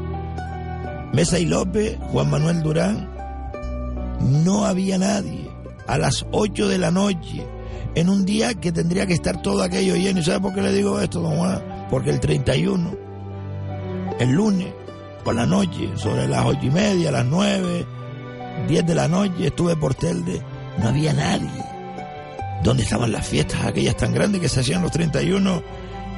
Mesa 1.12 1.38
y 1.38 1.46
López, 1.46 1.98
Juan 2.12 2.30
Manuel 2.30 2.62
Durán, 2.62 3.08
no 4.20 4.66
había 4.66 4.98
nadie 4.98 5.50
a 5.86 5.98
las 5.98 6.26
8 6.32 6.68
de 6.68 6.78
la 6.78 6.90
noche 6.90 7.46
en 7.94 8.08
un 8.08 8.24
día 8.24 8.54
que 8.54 8.72
tendría 8.72 9.06
que 9.06 9.14
estar 9.14 9.40
todo 9.42 9.62
aquello 9.62 9.96
lleno. 9.96 10.20
¿Y 10.20 10.22
sabe 10.22 10.40
por 10.40 10.54
qué 10.54 10.62
le 10.62 10.72
digo 10.72 11.00
esto, 11.00 11.20
don 11.20 11.36
Juan? 11.36 11.86
Porque 11.90 12.10
el 12.10 12.20
31, 12.20 12.96
el 14.20 14.30
lunes, 14.30 14.72
por 15.24 15.34
la 15.34 15.46
noche, 15.46 15.90
sobre 15.96 16.28
las 16.28 16.44
ocho 16.44 16.60
y 16.62 16.70
media, 16.70 17.10
las 17.10 17.24
9, 17.24 17.86
10 18.68 18.86
de 18.86 18.94
la 18.94 19.08
noche, 19.08 19.46
estuve 19.46 19.76
por 19.76 19.94
Telde, 19.94 20.42
no 20.78 20.88
había 20.88 21.12
nadie. 21.12 21.64
¿Dónde 22.62 22.82
estaban 22.82 23.12
las 23.12 23.26
fiestas 23.26 23.64
aquellas 23.64 23.96
tan 23.96 24.12
grandes 24.12 24.40
que 24.40 24.48
se 24.48 24.60
hacían 24.60 24.82
los 24.82 24.90
31 24.90 25.62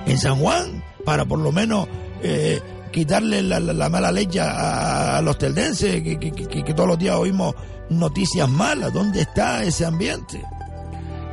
en 0.06 0.18
San 0.18 0.36
Juan? 0.36 0.82
Para 1.04 1.24
por 1.24 1.38
lo 1.38 1.52
menos 1.52 1.86
eh, 2.22 2.60
quitarle 2.92 3.42
la, 3.42 3.60
la- 3.60 3.72
la 3.72 3.88
mala 3.88 4.10
leche 4.12 4.40
a, 4.40 5.18
a 5.18 5.22
los 5.22 5.38
teldenses, 5.38 6.02
que, 6.02 6.18
que- 6.18 6.32
que- 6.32 6.62
que 6.64 6.74
todos 6.74 6.88
los 6.88 6.98
días 6.98 7.16
oímos 7.16 7.54
noticias 7.88 8.48
malas. 8.48 8.92
¿Dónde 8.92 9.22
está 9.22 9.62
ese 9.64 9.84
ambiente? 9.86 10.42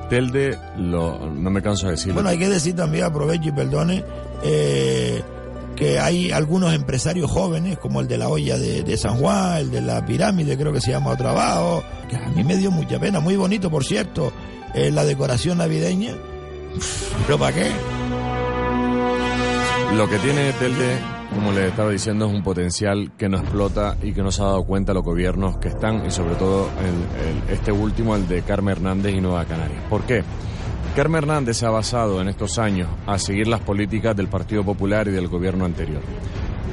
Telde, 0.10 0.58
lo, 0.77 1.29
no 1.29 1.50
me 1.50 1.62
canso 1.62 1.88
de 1.88 1.92
decirlo. 1.94 2.13
Bueno, 2.15 2.29
hay 2.29 2.38
que 2.38 2.48
decir 2.50 2.75
también, 2.75 3.04
aprovecho 3.06 3.50
y 3.50 3.52
perdone, 3.52 4.04
eh, 4.44 5.21
que 5.75 6.00
hay 6.00 6.31
algunos 6.31 6.73
empresarios 6.73 7.29
jóvenes, 7.29 7.77
como 7.77 8.00
el 8.02 8.08
de 8.08 8.17
la 8.17 8.29
olla 8.29 8.58
de, 8.58 8.83
de 8.83 8.98
San 8.98 9.17
Juan, 9.17 9.58
el 9.58 9.71
de 9.71 9.81
la 9.81 10.06
pirámide, 10.06 10.58
creo 10.58 10.71
que 10.71 10.79
se 10.81 10.92
llama 10.92 11.15
Trabajo, 11.17 11.83
que 12.10 12.15
a 12.15 12.29
mí 12.29 12.44
me 12.44 12.56
dio 12.56 12.71
mucha 12.71 12.98
pena, 13.00 13.19
muy 13.19 13.35
bonito, 13.35 13.69
por 13.69 13.83
cierto, 13.83 14.31
eh, 14.73 14.90
la 14.92 15.04
decoración 15.04 15.58
navideña. 15.58 16.13
¿Pero 17.25 17.38
para 17.38 17.54
qué? 17.54 17.71
Lo 19.96 20.08
que 20.08 20.19
tiene 20.19 20.54
Telde, 20.54 21.00
como 21.33 21.52
le 21.52 21.69
estaba 21.69 21.90
diciendo, 21.90 22.27
es 22.27 22.33
un 22.33 22.44
potencial 22.44 23.12
que 23.17 23.29
no 23.29 23.38
explota 23.38 23.98
y 24.04 24.13
que 24.13 24.21
no 24.21 24.31
se 24.31 24.44
ha 24.44 24.46
dado 24.46 24.63
cuenta 24.63 24.94
los 24.94 25.04
gobiernos 25.04 25.58
que 25.58 25.69
están, 25.69 26.06
y 26.06 26.12
sobre 26.12 26.35
todo 26.35 26.69
este 27.50 27.71
último, 27.71 28.15
el 28.15 28.27
de 28.27 28.44
Carmen 28.44 28.73
Hernández 28.73 29.15
y 29.15 29.21
Nueva 29.21 29.46
Canarias. 29.46 29.81
¿Por 29.90 30.04
qué? 30.04 30.23
Carmen 30.96 31.23
Hernández 31.23 31.58
se 31.58 31.65
ha 31.65 31.71
basado 31.71 32.21
en 32.21 32.27
estos 32.27 32.60
años 32.60 32.90
a 33.08 33.17
seguir 33.17 33.48
las 33.48 33.62
políticas 33.62 34.15
del 34.15 34.27
Partido 34.27 34.63
Popular 34.63 35.08
y 35.08 35.12
del 35.12 35.27
gobierno 35.27 35.65
anterior. 35.65 36.02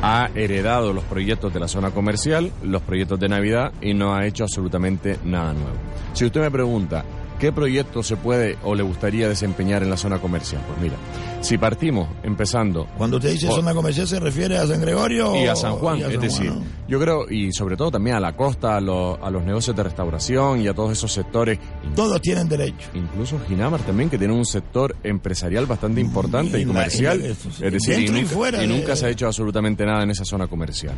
Ha 0.03 0.29
heredado 0.35 0.93
los 0.93 1.05
proyectos 1.05 1.55
de 1.55 1.61
la 1.61 1.69
zona 1.69 1.93
comercial, 1.93 2.51
los 2.63 2.83
proyectos 2.83 3.19
de 3.21 3.29
Navidad 3.29 3.73
y 3.81 3.95
no 3.95 4.15
ha 4.15 4.27
hecho 4.27 4.45
absolutamente 4.45 5.19
nada 5.25 5.55
nuevo. 5.55 5.77
Si 6.13 6.27
usted 6.27 6.43
me 6.43 6.51
pregunta, 6.51 7.05
¿Qué 7.39 7.53
proyecto 7.53 8.03
se 8.03 8.17
puede 8.17 8.57
o 8.63 8.75
le 8.75 8.83
gustaría 8.85 9.29
desempeñar 9.29 9.83
en 9.83 9.91
la 9.91 9.97
zona 9.97 10.19
comercial? 10.19 10.63
Pues 10.67 10.81
mira, 10.81 10.95
si 11.43 11.59
partimos 11.59 12.09
empezando... 12.23 12.87
Cuando 12.97 13.17
usted 13.17 13.33
dice 13.33 13.49
por- 13.49 13.57
zona 13.57 13.75
comercial, 13.75 14.07
¿se 14.07 14.21
refiere 14.21 14.57
a 14.57 14.67
San 14.67 14.81
Gregorio? 14.81 15.35
y 15.37 15.47
a 15.47 15.57
San 15.57 15.73
Juan, 15.75 15.99
es 15.99 16.21
decir, 16.21 16.51
Juan, 16.51 16.61
¿no? 16.61 16.67
yo 16.89 17.01
creo, 17.01 17.29
y 17.29 17.53
sobre 17.53 17.77
todo 17.77 17.91
también 17.91 18.17
a 18.17 18.21
la 18.21 18.35
costa, 18.37 18.77
a, 18.77 18.81
los- 18.81 19.19
a 19.21 19.31
los 19.31 19.43
negocios 19.45 19.77
de 19.77 19.83
restauración 19.83 20.61
y 20.63 20.69
a 20.69 20.75
todos 20.75 20.93
esos 20.93 21.13
sectores, 21.13 21.59
Todos 21.97 22.23
tienen 22.23 22.49
derecho. 22.49 22.89
incluso 22.95 23.39
Ginamar 23.49 23.81
también, 23.83 24.09
que 24.09 24.17
tiene 24.17 24.33
un 24.33 24.47
sector 24.47 24.95
empresarial 25.03 25.67
bastante 25.67 26.01
importante 26.01 26.59
y 26.59 26.63
y 26.63 26.65
la- 26.65 26.73
comercial, 26.73 27.21
y 27.21 27.27
eso 27.27 27.51
sí, 27.51 27.65
es 27.65 27.73
decir, 27.73 27.99
y 27.99 28.09
nunca, 28.11 28.27
fuera 28.29 28.65
y 28.65 28.69
de- 28.69 28.75
nunca 28.75 28.95
se 28.97 29.07
ha 29.07 29.09
hecho 29.11 29.27
absolutamente 29.27 29.85
nada 29.85 30.05
en 30.05 30.11
esa 30.11 30.25
zona 30.25 30.47
comercial. 30.47 30.95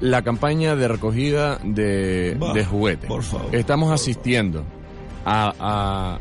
La 0.00 0.22
campaña 0.22 0.74
de 0.74 0.88
recogida 0.88 1.58
de, 1.62 2.36
Bah, 2.38 2.52
de 2.54 2.64
juguetes. 2.64 3.08
por 3.08 3.22
favor, 3.22 3.54
Estamos 3.54 3.86
por 3.88 3.94
asistiendo 3.94 4.64
a, 5.24 6.18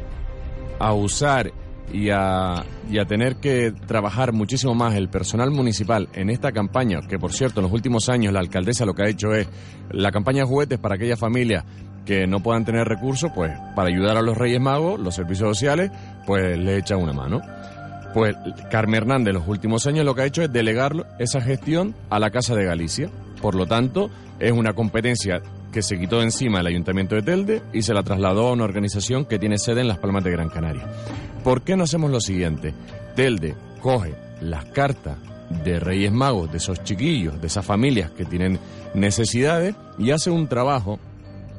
usar 0.94 1.52
y 1.94 2.10
a, 2.10 2.64
y 2.90 3.00
a 3.00 3.06
tener 3.06 3.36
que 3.38 3.74
trabajar 3.88 4.34
muchísimo 4.34 4.74
más 4.74 4.96
el 4.96 5.10
personal 5.10 5.52
municipal 5.52 6.08
en 6.14 6.30
esta 6.30 6.52
campaña, 6.52 7.00
que 7.08 7.20
por 7.20 7.34
cierto 7.34 7.60
en 7.60 7.66
los 7.66 7.74
últimos 7.74 8.10
años 8.10 8.34
la 8.34 8.40
alcaldesa 8.40 8.86
lo 8.86 8.94
que 8.94 9.04
ha 9.04 9.10
hecho 9.10 9.34
es 9.34 9.48
la 9.92 10.12
campaña 10.12 10.46
juguetes 10.46 10.80
para 10.80 10.96
aquellas 10.96 11.20
familias 11.20 11.66
que 12.06 12.28
no 12.28 12.42
puedan 12.42 12.66
tener 12.66 12.88
recursos, 12.88 13.32
pues 13.34 13.52
para 13.76 13.90
ayudar 13.90 14.18
a 14.18 14.22
los 14.22 14.38
Reyes 14.38 14.60
Magos, 14.60 15.00
los 15.00 15.16
servicios 15.16 15.50
sociales, 15.50 15.92
pues 16.26 16.58
le 16.58 16.78
echan 16.78 17.00
una 17.00 17.14
mano. 17.14 17.42
Pues 18.14 18.36
Carmen 18.70 18.96
Hernández 18.96 19.34
los 19.34 19.48
últimos 19.48 19.88
años 19.88 20.06
lo 20.06 20.16
que 20.16 20.24
ha 20.24 20.26
hecho 20.26 20.42
es 20.42 20.52
delegar 20.52 21.08
esa 21.20 21.40
gestión 21.40 21.96
a 22.10 22.20
la 22.20 22.30
Casa 22.30 22.56
de 22.56 22.66
Galicia. 22.66 23.10
Por 23.42 23.56
lo 23.56 23.66
tanto, 23.66 24.10
es 24.40 24.52
una 24.52 24.74
competencia 24.74 25.42
que 25.72 25.82
se 25.82 25.98
quitó 25.98 26.22
encima 26.22 26.60
el 26.60 26.68
Ayuntamiento 26.68 27.16
de 27.16 27.22
Telde 27.22 27.62
y 27.74 27.82
se 27.82 27.94
la 27.94 28.04
trasladó 28.04 28.50
a 28.50 28.54
una 28.54 28.64
organización 28.64 29.26
que 29.26 29.40
tiene 29.40 29.58
sede 29.58 29.82
en 29.82 29.88
Las 29.88 29.98
Palmas 29.98 30.24
de 30.24 30.32
Gran 30.32 30.50
Canaria. 30.50 30.88
¿Por 31.44 31.62
qué 31.64 31.76
no 31.76 31.86
hacemos 31.86 32.12
lo 32.12 32.20
siguiente? 32.20 32.74
Telde 33.16 33.56
coge 33.82 34.14
las 34.42 34.66
cartas 34.66 35.18
de 35.64 35.80
Reyes 35.80 36.12
Magos, 36.12 36.52
de 36.52 36.58
esos 36.58 36.84
chiquillos, 36.84 37.42
de 37.42 37.48
esas 37.48 37.66
familias 37.66 38.12
que 38.12 38.26
tienen 38.26 38.60
necesidades 38.94 39.76
y 39.98 40.12
hace 40.12 40.30
un 40.30 40.48
trabajo 40.48 41.00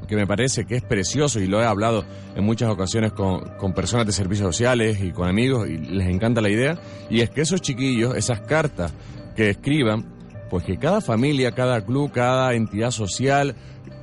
que 0.09 0.17
me 0.17 0.27
parece 0.27 0.67
que 0.67 0.77
es 0.77 0.83
precioso 0.83 1.41
y 1.41 1.47
lo 1.47 1.63
he 1.63 1.65
hablado 1.65 2.05
en 2.35 2.45
muchas 2.45 2.71
ocasiones 2.71 3.13
con, 3.13 3.41
con 3.59 3.73
personas 3.73 4.07
de 4.07 4.13
servicios 4.13 4.47
sociales 4.47 5.01
y 5.01 5.13
con 5.13 5.29
amigos 5.29 5.69
y 5.69 5.79
les 5.79 6.09
encanta 6.09 6.41
la 6.41 6.51
idea, 6.51 6.79
y 7.09 7.21
es 7.21 7.31
que 7.31 7.41
esos 7.41 7.63
chiquillos, 7.63 8.15
esas 8.17 8.41
cartas 8.41 8.93
que 9.37 9.51
escriban, 9.51 10.05
pues 10.51 10.65
que 10.65 10.77
cada 10.77 11.01
familia, 11.01 11.53
cada 11.53 11.81
club, 11.83 12.13
cada 12.13 12.53
entidad 12.53 12.91
social, 12.91 13.55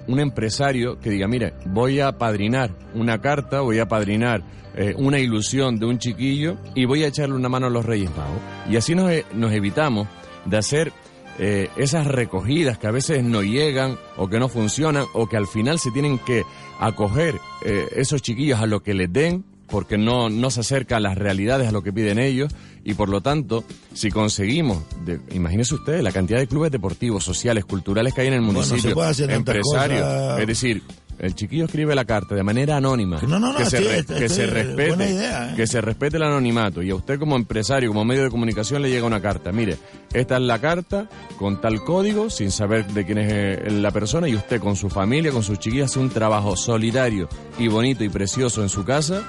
un 0.09 0.19
empresario 0.19 0.99
que 0.99 1.11
diga, 1.11 1.27
mire, 1.27 1.53
voy 1.65 1.99
a 1.99 2.17
padrinar 2.17 2.71
una 2.95 3.21
carta, 3.21 3.61
voy 3.61 3.79
a 3.79 3.87
padrinar 3.87 4.43
eh, 4.75 4.93
una 4.97 5.19
ilusión 5.19 5.77
de 5.77 5.85
un 5.85 5.99
chiquillo 5.99 6.57
y 6.73 6.85
voy 6.85 7.03
a 7.03 7.07
echarle 7.07 7.35
una 7.35 7.47
mano 7.47 7.67
a 7.67 7.69
los 7.69 7.85
Reyes 7.85 8.09
Magos. 8.17 8.41
Y 8.69 8.75
así 8.75 8.95
nos, 8.95 9.11
e- 9.11 9.25
nos 9.33 9.51
evitamos 9.53 10.07
de 10.45 10.57
hacer 10.57 10.91
eh, 11.37 11.69
esas 11.77 12.07
recogidas 12.07 12.77
que 12.79 12.87
a 12.87 12.91
veces 12.91 13.23
no 13.23 13.43
llegan 13.43 13.97
o 14.17 14.27
que 14.27 14.39
no 14.39 14.49
funcionan 14.49 15.05
o 15.13 15.27
que 15.29 15.37
al 15.37 15.47
final 15.47 15.77
se 15.79 15.91
tienen 15.91 16.17
que 16.17 16.43
acoger 16.79 17.39
eh, 17.63 17.87
esos 17.95 18.21
chiquillos 18.21 18.59
a 18.59 18.65
lo 18.65 18.81
que 18.81 18.93
les 18.93 19.13
den 19.13 19.45
porque 19.69 19.97
no, 19.97 20.29
no 20.29 20.51
se 20.51 20.61
acerca 20.61 20.97
a 20.97 20.99
las 20.99 21.17
realidades, 21.17 21.67
a 21.67 21.71
lo 21.71 21.81
que 21.81 21.93
piden 21.93 22.19
ellos, 22.19 22.53
y 22.83 22.93
por 22.93 23.09
lo 23.09 23.21
tanto, 23.21 23.63
si 23.93 24.09
conseguimos, 24.11 24.83
de, 25.05 25.19
imagínese 25.31 25.75
usted 25.75 26.01
la 26.01 26.11
cantidad 26.11 26.39
de 26.39 26.47
clubes 26.47 26.71
deportivos, 26.71 27.23
sociales, 27.23 27.65
culturales 27.65 28.13
que 28.13 28.21
hay 28.21 28.27
en 28.27 28.33
el 28.33 28.41
municipio, 28.41 28.95
empresarios, 29.29 30.01
cosas. 30.01 30.39
es 30.39 30.47
decir, 30.47 30.83
el 31.19 31.35
chiquillo 31.35 31.65
escribe 31.65 31.93
la 31.95 32.05
carta 32.05 32.33
de 32.35 32.43
manera 32.43 32.77
anónima, 32.77 33.19
No, 33.21 33.39
no, 33.39 33.51
no, 33.53 33.57
que, 33.57 33.65
se, 33.65 33.79
re- 33.81 33.99
este- 33.99 34.15
que 34.15 34.29
se 34.29 34.45
respete, 34.47 34.87
buena 34.87 35.05
idea, 35.09 35.51
¿eh? 35.51 35.55
que 35.55 35.67
se 35.67 35.81
respete 35.81 36.17
el 36.17 36.23
anonimato, 36.23 36.81
y 36.81 36.89
a 36.89 36.95
usted 36.95 37.19
como 37.19 37.35
empresario, 37.35 37.89
como 37.89 38.05
medio 38.05 38.23
de 38.23 38.29
comunicación 38.29 38.81
le 38.81 38.89
llega 38.89 39.05
una 39.05 39.21
carta, 39.21 39.51
mire, 39.51 39.77
esta 40.13 40.35
es 40.37 40.41
la 40.41 40.59
carta 40.59 41.09
con 41.37 41.61
tal 41.61 41.83
código, 41.83 42.29
sin 42.29 42.51
saber 42.51 42.87
de 42.87 43.05
quién 43.05 43.17
es 43.19 43.31
eh, 43.31 43.71
la 43.71 43.91
persona, 43.91 44.27
y 44.27 44.35
usted 44.35 44.59
con 44.59 44.75
su 44.75 44.89
familia, 44.89 45.31
con 45.31 45.43
sus 45.43 45.59
chiquillas, 45.59 45.91
hace 45.91 45.99
un 45.99 46.09
trabajo 46.09 46.55
solidario 46.55 47.27
y 47.57 47.67
bonito 47.67 48.03
y 48.03 48.09
precioso 48.09 48.61
en 48.63 48.69
su 48.69 48.83
casa, 48.85 49.23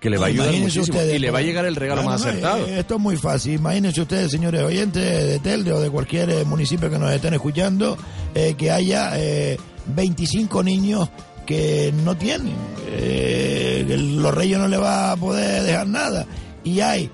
que 0.00 0.10
le 0.10 0.18
va 0.18 0.26
a 0.26 0.28
ayudar 0.28 0.48
Imagínense 0.48 0.78
muchísimo, 0.80 0.98
ustedes, 0.98 1.16
y 1.16 1.18
le 1.18 1.30
va 1.30 1.38
a 1.38 1.42
llegar 1.42 1.64
el 1.64 1.76
regalo 1.76 2.02
bueno, 2.02 2.10
más 2.12 2.22
no, 2.24 2.28
acertado. 2.28 2.66
eh, 2.66 2.80
Esto 2.80 2.94
es 2.96 3.00
muy 3.00 3.16
fácil. 3.16 3.54
Imagínense 3.54 4.02
ustedes, 4.02 4.30
señores 4.30 4.62
oyentes 4.62 5.02
de 5.02 5.38
Telde 5.38 5.72
o 5.72 5.80
de 5.80 5.88
cualquier 5.88 6.28
eh, 6.28 6.44
municipio 6.44 6.90
que 6.90 6.98
nos 6.98 7.10
estén 7.10 7.32
escuchando, 7.32 7.96
eh, 8.34 8.54
que 8.54 8.70
haya 8.70 9.12
eh, 9.18 9.58
25 9.86 10.62
niños 10.62 11.08
que 11.46 11.92
no 12.04 12.16
tienen. 12.16 12.54
eh, 12.88 13.84
los 13.98 14.34
reyes 14.34 14.58
no 14.58 14.68
le 14.68 14.76
va 14.76 15.12
a 15.12 15.16
poder 15.16 15.62
dejar 15.62 15.86
nada. 15.86 16.26
Y 16.62 16.80
hay 16.80 17.10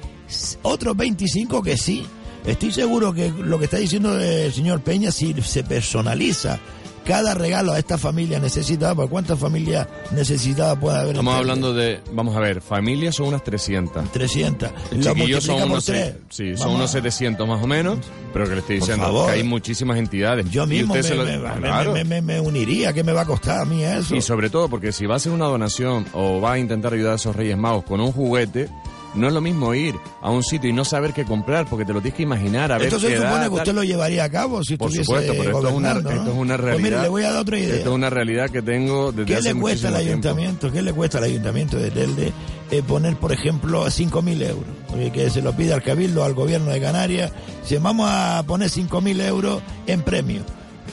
otros 0.62 0.96
25 0.96 1.62
que 1.62 1.76
sí. 1.76 2.04
Estoy 2.46 2.72
seguro 2.72 3.12
que 3.12 3.30
lo 3.30 3.58
que 3.58 3.66
está 3.66 3.76
diciendo 3.76 4.18
el 4.18 4.52
señor 4.52 4.80
Peña, 4.80 5.10
si 5.10 5.34
se 5.42 5.62
personaliza 5.62 6.58
cada 7.04 7.34
regalo 7.34 7.72
a 7.72 7.78
esta 7.78 7.98
familia 7.98 8.38
necesitada, 8.38 8.94
¿por 8.94 9.08
cuántas 9.08 9.38
familias 9.38 9.86
necesitadas 10.12 10.78
puede 10.78 10.96
haber? 10.98 11.10
Estamos 11.10 11.34
hablando 11.34 11.72
de, 11.74 12.00
vamos 12.12 12.36
a 12.36 12.40
ver, 12.40 12.60
familias 12.60 13.14
son 13.16 13.28
unas 13.28 13.42
300. 13.42 14.10
300. 14.12 14.70
Lo 14.92 15.02
Chiquillos 15.14 15.44
son 15.44 15.62
unos, 15.62 15.84
se- 15.84 16.16
sí, 16.28 16.56
son 16.56 16.72
unos 16.72 16.90
a- 16.90 16.92
700 16.94 17.46
más 17.48 17.62
o 17.62 17.66
menos, 17.66 17.98
pero 18.32 18.44
que 18.46 18.52
le 18.54 18.60
estoy 18.60 18.76
diciendo 18.76 19.26
que 19.26 19.32
hay 19.32 19.42
muchísimas 19.42 19.98
entidades. 19.98 20.48
Yo 20.50 20.66
mismo 20.66 20.94
me, 20.94 21.02
lo- 21.02 21.54
Claro. 21.58 21.94
me- 22.04 22.20
me 22.22 22.40
uniría. 22.40 22.92
¿Qué 22.92 23.02
me 23.04 23.12
va 23.12 23.22
a 23.22 23.26
costar 23.26 23.60
a 23.60 23.64
mí 23.64 23.82
eso? 23.82 24.14
Y 24.14 24.20
sobre 24.22 24.50
todo 24.50 24.68
porque 24.68 24.92
si 24.92 25.06
va 25.06 25.14
a 25.14 25.16
hacer 25.16 25.32
una 25.32 25.46
donación 25.46 26.06
o 26.12 26.40
va 26.40 26.52
a 26.52 26.58
intentar 26.58 26.92
ayudar 26.92 27.12
a 27.12 27.16
esos 27.16 27.34
Reyes 27.34 27.56
Magos 27.56 27.84
con 27.84 28.00
un 28.00 28.12
juguete, 28.12 28.68
no 29.14 29.26
es 29.28 29.32
lo 29.32 29.40
mismo 29.40 29.74
ir 29.74 29.94
a 30.22 30.30
un 30.30 30.42
sitio 30.42 30.70
y 30.70 30.72
no 30.72 30.84
saber 30.84 31.12
qué 31.12 31.24
comprar, 31.24 31.66
porque 31.66 31.84
te 31.84 31.92
lo 31.92 32.00
tienes 32.00 32.16
que 32.16 32.22
imaginar 32.22 32.70
a 32.72 32.78
ver 32.78 32.86
Esto 32.88 33.00
se 33.00 33.16
supone 33.16 33.30
da, 33.32 33.42
que 33.44 33.48
usted 33.50 33.64
tal. 33.66 33.74
lo 33.76 33.84
llevaría 33.84 34.24
a 34.24 34.30
cabo 34.30 34.62
si 34.64 34.76
Por 34.76 34.88
estuviese 34.90 35.04
supuesto, 35.04 35.32
pero 35.36 35.56
esto 35.58 35.68
es, 35.68 35.74
una, 35.74 35.88
gobernando, 35.94 36.10
¿no? 36.10 36.16
esto 36.16 36.30
es 36.32 36.36
una 36.38 36.56
Pues 36.56 36.64
realidad. 36.66 36.88
mire, 36.90 37.02
le 37.02 37.08
voy 37.08 37.22
a 37.24 37.30
dar 37.32 37.40
otra 37.42 37.58
idea. 37.58 37.74
Esto 37.76 37.90
es 37.90 37.94
una 37.96 38.10
realidad 38.10 38.50
que 38.50 38.62
tengo 38.62 39.12
desde 39.12 39.24
¿Qué 39.26 39.36
hace 39.36 39.54
le 39.54 39.60
cuesta 39.60 39.88
al 39.88 39.94
tiempo. 39.94 40.10
ayuntamiento? 40.10 40.72
¿Qué 40.72 40.82
le 40.82 40.92
cuesta 40.92 41.18
al 41.18 41.24
ayuntamiento 41.24 41.76
de 41.78 41.90
Telde 41.90 42.32
eh, 42.70 42.82
poner, 42.86 43.16
por 43.16 43.32
ejemplo, 43.32 43.84
5.000 43.86 44.42
euros? 44.48 44.64
Eh, 44.96 45.10
que 45.12 45.28
se 45.30 45.42
lo 45.42 45.52
pide 45.56 45.72
al 45.74 45.82
Cabildo, 45.82 46.24
al 46.24 46.34
gobierno 46.34 46.70
de 46.70 46.80
Canarias. 46.80 47.32
Si 47.64 47.76
vamos 47.78 48.08
a 48.10 48.42
poner 48.46 48.68
5.000 48.70 49.20
euros 49.26 49.62
en 49.86 50.02
premio. 50.02 50.42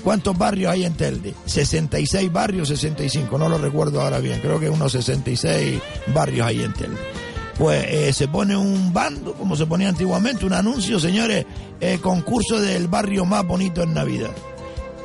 ¿Cuántos 0.04 0.38
barrios 0.38 0.72
hay 0.72 0.86
en 0.86 0.94
Telde? 0.94 1.34
66 1.46 2.32
barrios, 2.32 2.70
65, 2.70 3.38
no 3.38 3.50
lo 3.50 3.58
recuerdo 3.58 4.02
ahora 4.02 4.20
bien. 4.20 4.40
Creo 4.40 4.60
que 4.60 4.70
unos 4.70 4.92
66 4.94 5.82
barrios 6.14 6.48
hay 6.48 6.62
en 6.62 6.74
Telde. 6.74 6.98
Pues 7.58 7.86
eh, 7.90 8.14
se 8.14 8.28
pone 8.28 8.56
un 8.56 8.94
bando, 8.94 9.34
como 9.34 9.56
se 9.56 9.66
ponía 9.66 9.90
antiguamente, 9.90 10.46
un 10.46 10.54
anuncio, 10.54 11.00
señores, 11.00 11.46
eh, 11.80 11.98
concurso 12.00 12.60
del 12.60 12.88
barrio 12.88 13.26
más 13.26 13.46
bonito 13.46 13.82
en 13.82 13.94
Navidad 13.94 14.32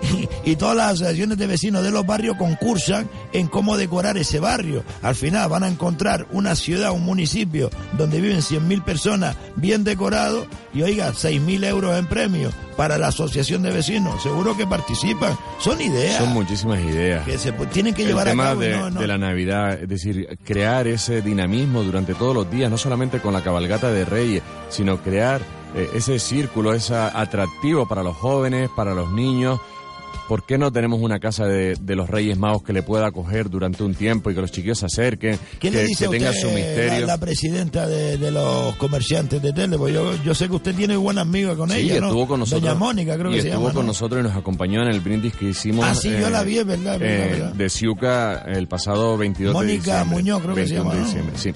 y 0.44 0.56
todas 0.56 0.76
las 0.76 0.92
asociaciones 0.92 1.38
de 1.38 1.46
vecinos 1.46 1.82
de 1.82 1.90
los 1.90 2.04
barrios 2.04 2.36
concursan 2.36 3.08
en 3.32 3.46
cómo 3.46 3.76
decorar 3.76 4.16
ese 4.18 4.40
barrio. 4.40 4.84
Al 5.02 5.14
final 5.14 5.48
van 5.48 5.62
a 5.64 5.68
encontrar 5.68 6.26
una 6.32 6.54
ciudad, 6.56 6.92
un 6.92 7.02
municipio 7.04 7.70
donde 7.96 8.20
viven 8.20 8.38
100.000 8.40 8.82
personas 8.84 9.36
bien 9.56 9.84
decorado 9.84 10.46
y 10.74 10.82
oiga, 10.82 11.12
6.000 11.12 11.64
euros 11.66 11.98
en 11.98 12.06
premio 12.06 12.50
para 12.76 12.96
la 12.98 13.08
asociación 13.08 13.62
de 13.62 13.70
vecinos. 13.70 14.22
Seguro 14.22 14.56
que 14.56 14.66
participan. 14.66 15.36
Son 15.60 15.80
ideas 15.80 16.16
Son 16.18 16.32
muchísimas 16.32 16.80
ideas. 16.80 17.24
que 17.24 17.38
se 17.38 17.52
tienen 17.52 17.94
que 17.94 18.02
el 18.02 18.08
llevar 18.08 18.28
a 18.28 18.30
tema 18.30 18.44
cabo. 18.44 18.62
y 18.62 18.66
de, 18.66 18.76
no- 18.76 18.90
no- 18.90 19.00
de 19.00 19.06
la 19.06 19.18
Navidad, 19.18 19.74
es 19.82 19.88
decir, 19.88 20.38
crear 20.44 20.86
ese 20.86 21.22
dinamismo 21.22 21.82
durante 21.82 22.14
todos 22.14 22.34
los 22.34 22.50
días, 22.50 22.70
no 22.70 22.78
solamente 22.78 23.20
con 23.20 23.32
la 23.34 23.42
cabalgata 23.42 23.90
de 23.90 24.04
Reyes, 24.04 24.42
sino 24.70 25.02
crear 25.02 25.42
eh, 25.74 25.88
ese 25.94 26.18
círculo, 26.18 26.74
ese 26.74 26.94
atractivo 26.94 27.86
para 27.86 28.02
los 28.02 28.16
jóvenes, 28.16 28.68
para 28.74 28.94
los 28.94 29.10
niños. 29.12 29.60
¿Por 30.32 30.46
qué 30.46 30.56
no 30.56 30.72
tenemos 30.72 30.98
una 31.02 31.20
casa 31.20 31.44
de, 31.44 31.76
de 31.78 31.94
los 31.94 32.08
Reyes 32.08 32.38
Magos 32.38 32.62
que 32.62 32.72
le 32.72 32.82
pueda 32.82 33.06
acoger 33.08 33.50
durante 33.50 33.82
un 33.82 33.94
tiempo 33.94 34.30
y 34.30 34.34
que 34.34 34.40
los 34.40 34.50
chiquillos 34.50 34.78
se 34.78 34.86
acerquen, 34.86 35.38
¿Qué 35.60 35.68
que, 35.68 35.76
le 35.76 35.84
dice 35.84 36.06
que 36.06 36.10
tenga 36.16 36.30
usted, 36.30 36.40
su 36.40 36.54
misterio? 36.54 37.00
La, 37.00 37.06
la 37.06 37.18
presidenta 37.18 37.86
de, 37.86 38.16
de 38.16 38.30
los 38.30 38.74
comerciantes 38.76 39.42
de 39.42 39.52
Tele? 39.52 39.76
Pues 39.76 39.92
yo, 39.92 40.14
yo 40.24 40.34
sé 40.34 40.48
que 40.48 40.54
usted 40.54 40.74
tiene 40.74 40.96
buenas 40.96 41.26
amigas 41.26 41.54
con 41.54 41.68
Sí, 41.68 41.80
ella, 41.80 42.00
¿no? 42.00 42.06
estuvo 42.06 42.26
con 42.28 42.40
nosotros. 42.40 42.62
Doña 42.62 42.74
Mónica, 42.74 43.18
creo 43.18 43.30
y 43.30 43.34
que 43.34 43.42
se 43.42 43.48
estuvo 43.48 43.64
llama. 43.64 43.74
con 43.74 43.84
¿no? 43.84 43.88
nosotros 43.88 44.20
y 44.20 44.22
nos 44.22 44.34
acompañó 44.34 44.80
en 44.80 44.88
el 44.88 45.00
brindis 45.00 45.36
que 45.36 45.50
hicimos. 45.50 45.84
Ah, 45.86 45.94
sí, 45.94 46.08
yo 46.18 46.30
la 46.30 46.42
vi, 46.44 46.56
es 46.60 46.64
verdad, 46.66 46.94
es 46.94 47.00
verdad, 47.00 47.26
eh, 47.26 47.30
verdad. 47.32 47.52
De 47.52 47.68
Ciuca 47.68 48.38
el 48.46 48.68
pasado 48.68 49.18
22 49.18 49.52
de 49.52 49.58
Mónica 49.60 49.82
diciembre. 49.98 50.16
Muñoz, 50.16 50.42
creo 50.42 50.54
que 50.54 50.66
se 50.66 50.74
21 50.76 50.94
de 50.94 50.98
llama, 51.12 51.30
¿no? 51.30 51.38
sí. 51.38 51.52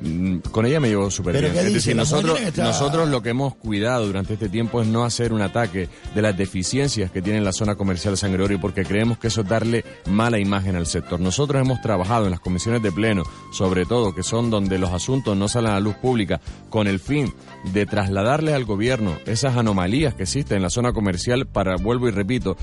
Mm, 0.00 0.38
con 0.50 0.66
ella 0.66 0.80
me 0.80 0.88
llevo 0.88 1.10
súper 1.10 1.34
¿Pero 1.34 1.50
bien. 1.50 1.66
Es 1.66 1.72
decir, 1.74 1.96
nosotros, 1.96 2.40
está- 2.40 2.64
nosotros 2.64 3.08
lo 3.08 3.22
que 3.22 3.30
hemos 3.30 3.54
cuidado 3.56 4.06
durante 4.06 4.34
este 4.34 4.48
tiempo 4.48 4.80
es 4.80 4.88
no 4.88 5.04
hacer 5.04 5.32
un 5.32 5.42
ataque 5.42 5.88
de 6.14 6.22
las 6.22 6.36
deficiencias 6.36 7.10
que 7.10 7.20
tiene 7.22 7.40
la 7.40 7.52
zona 7.52 7.74
comercial 7.74 8.14
de 8.14 8.18
San 8.18 8.32
Gregorio 8.32 8.60
porque 8.60 8.84
creemos 8.84 9.18
que 9.18 9.28
eso 9.28 9.42
es 9.42 9.48
darle 9.48 9.84
mala 10.10 10.38
imagen 10.38 10.76
al 10.76 10.86
sector. 10.86 11.20
Nosotros 11.20 11.60
hemos 11.60 11.80
trabajado 11.80 12.24
en 12.26 12.30
las 12.30 12.40
comisiones 12.40 12.82
de 12.82 12.92
pleno, 12.92 13.24
sobre 13.52 13.84
todo, 13.84 14.14
que 14.14 14.22
son 14.22 14.50
donde 14.50 14.78
los 14.78 14.90
asuntos 14.90 15.36
no 15.36 15.48
salen 15.48 15.70
a 15.70 15.74
la 15.74 15.80
luz 15.80 15.94
pública, 15.96 16.40
con 16.70 16.86
el 16.86 16.98
fin 17.00 17.32
de 17.72 17.86
trasladarles 17.86 18.54
al 18.54 18.64
gobierno 18.64 19.16
esas 19.26 19.56
anomalías 19.56 20.14
que 20.14 20.22
existen 20.24 20.56
en 20.58 20.62
la 20.62 20.70
zona 20.70 20.92
comercial 20.92 21.46
para, 21.46 21.76
vuelvo 21.76 22.08
y 22.08 22.10
repito, 22.12 22.56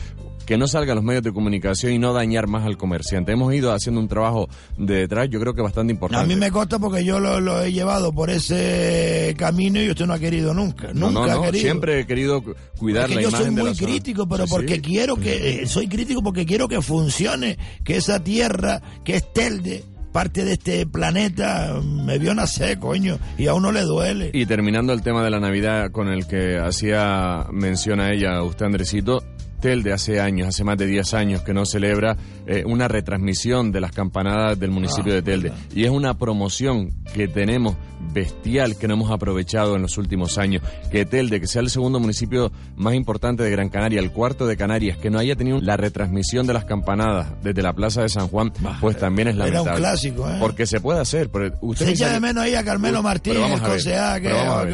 que 0.50 0.58
no 0.58 0.68
salgan 0.68 0.96
los 0.96 1.04
medios 1.06 1.22
de 1.22 1.32
comunicación 1.32 1.94
y 1.94 2.00
no 2.00 2.12
dañar 2.12 2.48
más 2.48 2.66
al 2.66 2.76
comerciante. 2.76 3.32
Hemos 3.32 3.54
ido 3.54 3.72
haciendo 3.72 4.02
un 4.02 4.08
trabajo 4.08 4.50
de 4.80 4.96
detrás, 5.02 5.30
yo 5.30 5.40
creo 5.40 5.54
que 5.54 5.62
bastante 5.62 5.94
importante. 5.94 6.24
A 6.24 6.28
mí 6.28 6.36
me 6.36 6.50
consta 6.50 6.80
porque 6.80 7.06
yo 7.06 7.20
lo, 7.20 7.40
lo 7.40 7.62
he 7.62 7.72
llevado 7.72 8.12
por 8.12 8.32
ese 8.32 9.36
camino 9.38 9.80
y 9.80 9.92
usted 9.92 10.08
no 10.08 10.14
ha 10.14 10.18
querido 10.20 10.56
nunca. 10.56 10.88
No, 10.92 11.12
Nunca 11.12 11.28
no, 11.28 11.32
ha 11.32 11.36
no, 11.36 11.42
querido. 11.44 11.62
Siempre 11.62 12.00
he 12.00 12.08
querido 12.08 12.42
cu- 12.42 12.56
cuidar 12.80 13.04
Porque 13.04 13.16
la 13.18 13.22
yo 13.22 13.30
imagen 13.30 13.46
soy 13.46 13.56
de 13.56 13.62
muy 13.62 13.70
la 13.70 13.76
zona. 13.76 13.88
crítico, 13.92 14.28
pero 14.28 14.48
Sí, 14.48 14.50
porque 14.50 14.76
sí. 14.78 14.82
quiero 14.82 15.16
que, 15.18 15.62
eh, 15.62 15.68
soy 15.68 15.88
crítico 15.88 16.24
porque 16.24 16.48
quiero 16.48 16.68
que 16.68 16.82
funcione, 16.82 17.60
que 17.84 17.98
esa 17.98 18.24
tierra 18.24 18.82
que 19.06 19.18
es 19.18 19.32
Telde, 19.32 19.84
parte 20.12 20.44
de 20.46 20.54
este 20.54 20.88
planeta, 20.88 21.80
me 21.84 22.18
vio 22.18 22.34
nacer, 22.34 22.80
coño, 22.80 23.20
y 23.38 23.46
a 23.46 23.54
uno 23.54 23.72
le 23.72 23.82
duele. 23.82 24.32
Y 24.34 24.48
terminando 24.48 24.94
el 24.94 25.04
tema 25.04 25.24
de 25.24 25.30
la 25.30 25.40
Navidad 25.40 25.92
con 25.92 26.08
el 26.08 26.26
que 26.26 26.58
hacía 26.58 27.46
mención 27.52 28.00
a 28.00 28.12
ella 28.12 28.42
usted, 28.42 28.66
Andresito, 28.66 29.24
Telde 29.60 29.94
hace 29.94 30.20
años, 30.20 30.48
hace 30.48 30.64
más 30.64 30.78
de 30.78 30.86
10 30.88 31.14
años 31.14 31.42
que 31.42 31.54
no 31.54 31.66
celebra 31.66 32.18
eh, 32.48 32.64
una 32.66 32.88
retransmisión 32.88 33.72
de 33.72 33.82
las 33.82 33.92
campanadas 33.92 34.60
del 34.60 34.72
municipio 34.72 35.14
Ah, 35.14 35.16
de 35.16 35.22
Telde. 35.22 35.52
Y 35.74 35.84
es 35.86 35.90
una 35.92 36.18
promoción 36.18 36.92
que 37.14 37.28
tenemos 37.28 37.76
bestial 38.14 38.78
que 38.78 38.88
no 38.88 38.94
hemos 38.96 39.12
aprovechado 39.12 39.76
en 39.76 39.82
los 39.82 39.98
últimos 39.98 40.38
años. 40.38 40.64
Que 40.92 41.06
Telde, 41.06 41.40
que 41.42 41.48
sea 41.48 41.62
el 41.62 41.70
segundo 41.70 42.00
municipio 42.00 42.52
más 42.76 42.94
importante 42.94 43.44
de 43.44 43.52
Gran 43.52 43.70
Canaria, 43.70 44.00
el 44.00 44.12
cuarto 44.12 44.48
de 44.48 44.56
Canarias, 44.58 44.98
que 44.98 45.10
no 45.10 45.20
haya 45.20 45.36
tenido 45.36 45.60
la 45.62 45.78
retransmisión 45.78 46.48
de 46.48 46.54
las 46.54 46.66
campanadas 46.66 47.28
desde 47.44 47.62
la 47.62 47.74
Plaza 47.74 48.02
de 48.02 48.10
San 48.10 48.28
Juan, 48.30 48.52
pues 48.82 48.98
también 48.98 49.28
es 49.28 49.36
era 49.36 49.46
un 49.46 49.52
lamentable. 49.52 49.80
clásico, 49.80 50.30
¿eh? 50.30 50.38
Porque 50.40 50.66
se 50.66 50.80
puede 50.80 51.00
hacer. 51.02 51.30
pero 51.30 51.54
usted 51.62 51.86
Se 51.88 51.92
echa 51.92 52.12
de 52.14 52.20
menos 52.20 52.44
ahí 52.44 52.56
a 52.56 52.64
Carmelo 52.64 53.04
Martínez, 53.04 53.40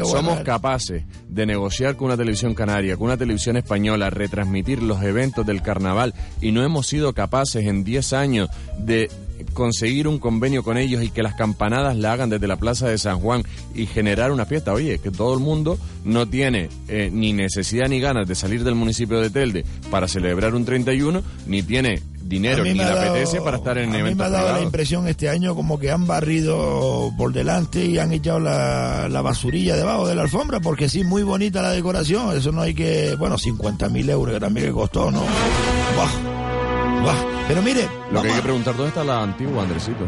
somos 0.04 0.40
capaces 0.40 1.04
de 1.28 1.46
negociar 1.46 1.96
con 1.96 2.06
una 2.06 2.16
televisión 2.16 2.54
canaria, 2.54 2.96
con 2.96 3.06
una 3.06 3.16
televisión 3.16 3.56
española, 3.56 4.10
retransmitir 4.10 4.75
los 4.82 5.02
eventos 5.02 5.46
del 5.46 5.62
carnaval 5.62 6.14
y 6.40 6.52
no 6.52 6.62
hemos 6.62 6.86
sido 6.86 7.12
capaces 7.12 7.66
en 7.66 7.84
10 7.84 8.12
años 8.12 8.48
de 8.78 9.10
conseguir 9.52 10.08
un 10.08 10.18
convenio 10.18 10.62
con 10.62 10.78
ellos 10.78 11.02
y 11.02 11.10
que 11.10 11.22
las 11.22 11.34
campanadas 11.34 11.96
la 11.96 12.12
hagan 12.12 12.30
desde 12.30 12.46
la 12.46 12.56
Plaza 12.56 12.88
de 12.88 12.98
San 12.98 13.20
Juan 13.20 13.42
y 13.74 13.86
generar 13.86 14.32
una 14.32 14.46
fiesta. 14.46 14.72
Oye, 14.72 14.98
que 14.98 15.10
todo 15.10 15.34
el 15.34 15.40
mundo 15.40 15.78
no 16.04 16.26
tiene 16.26 16.68
eh, 16.88 17.10
ni 17.12 17.32
necesidad 17.32 17.88
ni 17.88 18.00
ganas 18.00 18.28
de 18.28 18.34
salir 18.34 18.64
del 18.64 18.74
municipio 18.74 19.20
de 19.20 19.30
Telde 19.30 19.64
para 19.90 20.08
celebrar 20.08 20.54
un 20.54 20.64
31, 20.64 21.22
ni 21.46 21.62
tiene 21.62 22.02
dinero 22.28 22.62
ni 22.64 22.74
le 22.74 22.84
apetece 22.84 23.40
para 23.40 23.56
estar 23.58 23.78
en 23.78 23.94
a 23.94 23.98
mí 23.98 24.14
me 24.14 24.24
ha 24.24 24.28
dado 24.28 24.32
la 24.32 24.38
privados. 24.42 24.62
impresión 24.64 25.08
este 25.08 25.28
año 25.28 25.54
como 25.54 25.78
que 25.78 25.90
han 25.90 26.06
barrido 26.06 27.10
por 27.16 27.32
delante 27.32 27.84
y 27.84 27.98
han 27.98 28.12
echado 28.12 28.40
la, 28.40 29.08
la 29.08 29.22
basurilla 29.22 29.76
debajo 29.76 30.06
de 30.06 30.14
la 30.14 30.22
alfombra, 30.22 30.60
porque 30.60 30.88
sí, 30.88 31.04
muy 31.04 31.22
bonita 31.22 31.62
la 31.62 31.70
decoración, 31.70 32.36
eso 32.36 32.52
no 32.52 32.62
hay 32.62 32.74
que, 32.74 33.14
bueno, 33.18 33.38
50 33.38 33.88
mil 33.88 34.08
euros 34.10 34.34
que 34.34 34.40
también 34.40 34.66
que 34.66 34.72
costó, 34.72 35.10
¿no? 35.10 35.20
Buah, 35.20 37.02
buah. 37.02 37.14
Pero 37.48 37.62
mire, 37.62 37.88
Lo 38.10 38.22
que 38.22 38.28
hay 38.28 38.34
que 38.34 38.42
preguntar, 38.42 38.74
¿dónde 38.76 38.88
está 38.88 39.04
la 39.04 39.22
antigua, 39.22 39.62
Andresito? 39.62 40.06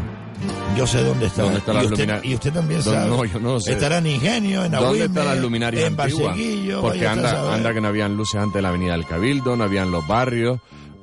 yo 0.77 0.87
sé 0.87 1.03
dónde 1.03 1.25
está. 1.25 1.41
¿Dónde 1.43 1.59
están 1.59 1.75
y, 1.75 1.77
las 1.79 1.91
usted, 1.91 2.23
y 2.23 2.33
usted 2.33 2.53
también 2.53 2.81
¿Dónde- 2.81 2.99
sabe. 3.01 3.09
no, 3.09 3.25
yo 3.25 3.39
no 3.39 3.59
sé. 3.59 3.73
Estará 3.73 3.97
en 3.97 4.07
Ingenio, 4.07 4.63
en 4.63 4.71
¿Dónde 4.71 4.87
Agüime, 4.87 5.05
están 5.05 5.25
las 5.25 5.37
luminarias 5.39 5.83
en 5.85 5.99
antiguas? 5.99 6.27
Barseguillo, 6.29 6.81
Porque 6.81 7.07
anda, 7.07 7.53
anda 7.53 7.73
que 7.73 7.81
no 7.81 7.87
habían 7.89 8.15
luces 8.15 8.39
antes 8.39 8.53
de 8.55 8.61
la 8.61 8.69
avenida 8.69 8.93
del 8.93 9.05
Cabildo, 9.05 9.57
no 9.57 9.63
habían 9.65 9.91
los 9.91 10.07
barrios. 10.07 10.59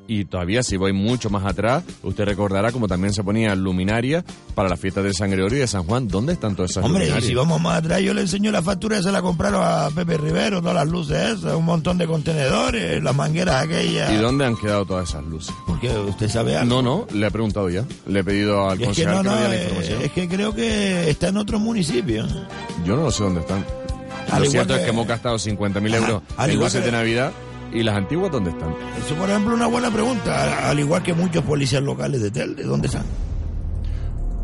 Y 0.09 0.24
todavía, 0.26 0.62
si 0.62 0.76
voy 0.76 0.92
mucho 0.92 1.30
más 1.30 1.44
atrás, 1.44 1.82
usted 2.04 2.24
recordará 2.24 2.70
como 2.70 2.86
también 2.86 3.12
se 3.12 3.24
ponía 3.24 3.54
luminaria 3.57 4.24
para 4.54 4.68
las 4.68 4.78
fiestas 4.78 5.02
de 5.02 5.12
San 5.12 5.30
Gregorio 5.30 5.59
y 5.59 5.61
de 5.62 5.66
San 5.66 5.82
Juan. 5.82 6.07
¿Dónde 6.07 6.32
están 6.34 6.54
todas 6.54 6.70
esas 6.70 6.84
Hombre, 6.84 7.04
y 7.04 7.09
luminarias? 7.09 7.28
si 7.28 7.34
vamos 7.34 7.61
más 7.61 7.78
atrás, 7.78 8.00
yo 8.02 8.14
le 8.14 8.20
enseño 8.20 8.52
la 8.52 8.62
factura, 8.62 9.02
se 9.02 9.11
la 9.11 9.20
compraron 9.20 9.62
a 9.64 9.90
Pepe 9.94 10.16
Rivero, 10.16 10.61
todas 10.61 10.76
las 10.76 10.86
luces 10.86 11.38
esas, 11.38 11.54
un 11.54 11.64
montón 11.64 11.98
de 11.98 12.07
contenedores, 12.07 13.02
las 13.02 13.16
mangueras 13.16 13.64
aquellas. 13.64 14.12
¿Y 14.12 14.16
dónde 14.16 14.46
han 14.46 14.57
quedado 14.57 14.84
todas 14.84 15.09
esas 15.09 15.24
luces? 15.24 15.52
Porque 15.66 15.90
usted 15.90 16.28
sabe 16.28 16.57
algo. 16.57 16.82
No, 16.82 16.82
no, 16.82 17.07
le 17.12 17.26
he 17.26 17.30
preguntado 17.32 17.68
ya. 17.68 17.84
Le 18.07 18.20
he 18.20 18.24
pedido 18.24 18.70
al 18.70 18.80
Y 18.80 18.84
es 18.84 18.96
que 18.96 19.07
no, 19.07 19.22
me 19.24 19.30
diera 19.30 19.48
la 19.48 19.57
información. 19.57 20.02
es 20.02 20.12
que 20.12 20.28
creo 20.28 20.54
que 20.54 21.11
está 21.11 21.28
en 21.28 21.36
otro 21.38 21.59
municipio. 21.59 22.24
Yo 22.84 22.94
no 22.94 23.02
lo 23.02 23.11
sé 23.11 23.24
dónde 23.24 23.40
están. 23.40 23.64
Al 24.30 24.44
Lo 24.44 24.50
cierto 24.50 24.74
es 24.76 24.82
que- 24.82 24.90
hemos 24.90 25.07
gastado 25.09 25.36
50.000 25.38 25.94
Ajá, 25.94 25.96
euros 26.07 26.22
al 26.36 26.50
en 26.50 26.54
igual 26.57 26.66
luces 26.68 26.80
que- 26.80 26.86
de 26.86 26.92
Navidad. 26.92 27.32
¿Y 27.76 27.82
las 27.82 27.94
antiguas 27.94 28.32
dónde 28.32 28.50
están? 28.50 28.74
Eso, 28.98 29.14
por 29.16 29.28
ejemplo, 29.28 29.52
es 29.52 29.58
una 29.58 29.66
buena 29.66 29.90
pregunta. 29.90 30.70
Al 30.70 30.78
igual 30.78 31.02
que 31.02 31.12
muchos 31.12 31.44
policías 31.44 31.82
locales 31.82 32.22
de 32.22 32.30
Telde, 32.30 32.62
¿dónde 32.62 32.86
están? 32.86 33.04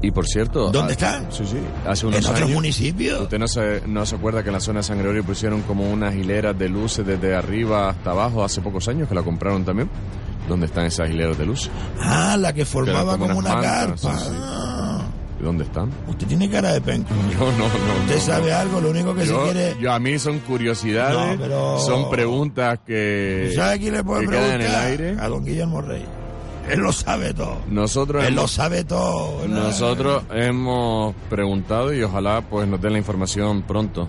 Y 0.03 0.11
por 0.11 0.27
cierto... 0.27 0.71
¿Dónde 0.71 0.93
ah, 0.93 0.97
están? 0.97 1.33
Sí, 1.33 1.45
sí. 1.47 1.57
Hace 1.87 2.07
unos 2.07 2.19
En 2.19 2.25
otros 2.27 2.41
años- 2.43 2.51
municipios. 2.51 3.23
¿Usted 3.23 3.39
no 3.39 3.49
se, 3.49 3.83
no 3.87 4.05
se 4.05 4.17
acuerda 4.17 4.43
que 4.43 4.51
en 4.51 4.55
la 4.55 4.61
zona 4.61 4.81
de 4.81 4.83
San 4.83 4.99
Gregorio 4.99 5.25
pusieron 5.25 5.63
como 5.63 5.91
unas 5.91 6.15
hileras 6.15 6.59
de 6.59 6.69
luces 6.69 7.07
desde 7.07 7.35
arriba 7.35 7.89
hasta 7.89 8.11
abajo 8.11 8.45
hace 8.45 8.61
pocos 8.61 8.87
años 8.89 9.09
que 9.09 9.15
la 9.15 9.23
compraron 9.23 9.65
también? 9.65 9.89
¿Dónde 10.47 10.67
están 10.67 10.85
esas 10.85 11.09
hileras 11.09 11.39
de 11.39 11.47
luces? 11.47 11.71
Ah, 12.01 12.37
la 12.37 12.53
que 12.53 12.67
formaba 12.67 13.17
como 13.17 13.39
una 13.39 13.55
mantas, 13.55 14.03
carpa. 14.03 14.19
sí, 14.19 14.27
sí. 14.29 14.37
¿Dónde 15.43 15.65
están? 15.65 15.91
usted 16.09 16.27
tiene 16.29 16.49
cara 16.49 16.73
de 16.73 16.81
penco. 16.81 17.09
No, 17.39 17.47
no, 17.53 17.59
no. 17.59 18.01
Usted 18.03 18.15
no, 18.15 18.21
sabe 18.21 18.51
no. 18.51 18.57
algo, 18.57 18.81
lo 18.81 18.91
único 18.91 19.15
que 19.15 19.27
Yo, 19.27 19.45
se 19.47 19.53
quiere... 19.53 19.77
yo 19.81 19.93
a 19.93 19.99
mí 19.99 20.19
son 20.19 20.39
curiosidades, 20.41 21.37
No, 21.39 21.43
pero- 21.43 21.79
son 21.81 22.09
preguntas 22.11 22.79
que, 22.87 23.53
¿Sabe 23.55 23.79
quién 23.81 23.95
le 23.95 24.03
quedan 24.05 24.27
preguntar? 24.27 24.61
en 24.61 24.67
el 24.67 24.75
aire. 24.75 25.17
A 25.21 25.29
don 25.29 25.45
Guillermo 25.45 25.81
Rey. 25.83 26.05
Él 26.71 26.79
lo 26.79 26.93
sabe 26.93 27.35
todo. 27.35 27.59
Nosotros 27.69 28.25
Él 28.25 28.37
lo 28.37 28.47
sabe 28.47 28.85
todo. 28.85 29.49
¿no? 29.49 29.65
nosotros 29.65 30.23
hemos 30.33 31.13
preguntado 31.29 31.93
y 31.93 32.01
ojalá 32.05 32.41
pues 32.43 32.69
nos 32.69 32.81
den 32.81 32.93
la 32.93 32.99
información 32.99 33.63
pronto. 33.63 34.07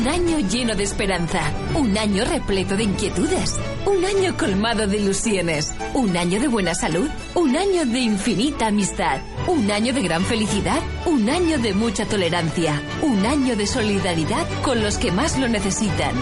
Un 0.00 0.08
año 0.08 0.38
lleno 0.38 0.74
de 0.74 0.84
esperanza, 0.84 1.42
un 1.74 1.98
año 1.98 2.24
repleto 2.24 2.74
de 2.74 2.84
inquietudes, 2.84 3.56
un 3.84 4.02
año 4.02 4.34
colmado 4.34 4.86
de 4.86 4.96
ilusiones, 4.96 5.74
un 5.92 6.16
año 6.16 6.40
de 6.40 6.48
buena 6.48 6.74
salud, 6.74 7.06
un 7.34 7.54
año 7.54 7.84
de 7.84 7.98
infinita 7.98 8.68
amistad, 8.68 9.20
Un 9.46 9.70
año 9.70 9.92
de 9.92 10.00
gran 10.00 10.24
felicidad, 10.24 10.80
un 11.04 11.28
año 11.28 11.58
de 11.58 11.74
mucha 11.74 12.06
tolerancia, 12.06 12.80
un 13.02 13.26
año 13.26 13.56
de 13.56 13.66
solidaridad 13.66 14.46
con 14.62 14.82
los 14.82 14.96
que 14.96 15.12
más 15.12 15.38
lo 15.38 15.48
necesitan. 15.48 16.14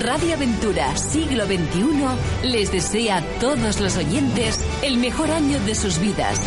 Radio 0.00 0.34
Aventura 0.34 0.94
Siglo 0.94 1.46
XXI 1.46 2.50
les 2.50 2.72
desea 2.72 3.18
a 3.18 3.22
todos 3.40 3.80
los 3.80 3.96
oyentes 3.96 4.60
el 4.82 4.98
mejor 4.98 5.30
año 5.30 5.58
de 5.60 5.74
sus 5.74 5.98
vidas. 5.98 6.38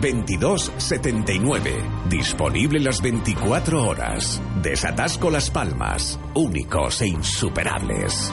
22 0.00 0.72
79. 0.76 1.72
Disponible 2.08 2.80
las 2.80 3.00
24 3.02 3.86
horas. 3.86 4.40
Desatasco 4.62 5.30
Las 5.30 5.50
Palmas. 5.50 6.18
Únicos 6.34 7.02
e 7.02 7.08
insuperables. 7.08 8.32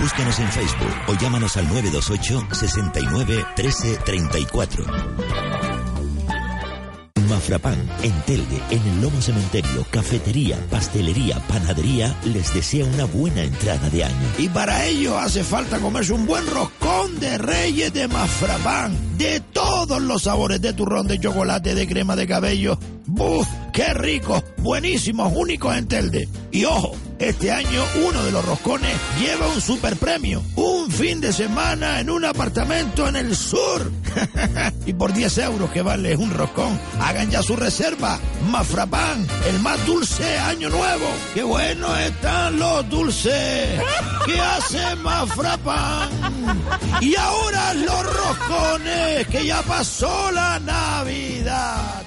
Búscanos 0.00 0.38
en 0.40 0.48
Facebook 0.48 0.94
o 1.08 1.14
llámanos 1.14 1.56
al 1.56 1.68
928 1.68 2.48
69 2.52 3.44
13 3.56 3.98
34. 4.04 4.84
Mafrapan, 7.32 7.78
en 8.02 8.12
Telde, 8.22 8.60
en 8.70 8.82
el 8.82 9.00
Lomo 9.00 9.20
Cementerio, 9.22 9.86
cafetería, 9.90 10.58
pastelería, 10.70 11.38
panadería, 11.48 12.14
les 12.24 12.52
desea 12.52 12.84
una 12.84 13.06
buena 13.06 13.42
entrada 13.42 13.88
de 13.88 14.04
año. 14.04 14.14
Y 14.38 14.48
para 14.50 14.84
ello 14.84 15.18
hace 15.18 15.42
falta 15.42 15.78
comerse 15.78 16.12
un 16.12 16.26
buen 16.26 16.46
roscón 16.46 17.18
de 17.20 17.38
reyes 17.38 17.92
de 17.94 18.06
Mafrapan, 18.06 19.16
de 19.16 19.40
todos 19.40 20.02
los 20.02 20.24
sabores, 20.24 20.60
de 20.60 20.74
turrón, 20.74 21.08
de 21.08 21.18
chocolate, 21.18 21.74
de 21.74 21.88
crema 21.88 22.16
de 22.16 22.26
cabello. 22.26 22.78
¡Buf! 23.06 23.48
¡Qué 23.72 23.94
rico! 23.94 24.44
Buenísimos, 24.58 25.32
únicos 25.34 25.74
en 25.74 25.88
Telde. 25.88 26.28
Y 26.50 26.66
ojo, 26.66 26.94
este 27.28 27.52
año 27.52 27.84
uno 28.04 28.22
de 28.24 28.32
los 28.32 28.44
roscones 28.44 28.92
lleva 29.18 29.46
un 29.46 29.60
super 29.60 29.96
premio. 29.96 30.42
Un 30.56 30.90
fin 30.90 31.20
de 31.20 31.32
semana 31.32 32.00
en 32.00 32.10
un 32.10 32.24
apartamento 32.24 33.06
en 33.06 33.16
el 33.16 33.36
sur. 33.36 33.90
y 34.86 34.92
por 34.92 35.12
10 35.12 35.38
euros 35.38 35.70
que 35.70 35.82
vale 35.82 36.16
un 36.16 36.30
roscón, 36.30 36.78
hagan 37.00 37.30
ya 37.30 37.42
su 37.42 37.54
reserva. 37.54 38.18
Mafrapan, 38.50 39.26
el 39.48 39.60
más 39.60 39.84
dulce 39.86 40.38
año 40.38 40.68
nuevo. 40.68 41.06
¡Qué 41.34 41.42
bueno 41.42 41.96
están 41.96 42.58
los 42.58 42.88
dulces! 42.88 43.80
¿Qué 44.26 44.40
hace 44.40 44.96
Mafrapan? 44.96 46.10
Y 47.00 47.14
ahora 47.14 47.74
los 47.74 48.16
roscones, 48.16 49.26
que 49.28 49.46
ya 49.46 49.62
pasó 49.62 50.30
la 50.32 50.58
Navidad. 50.58 52.02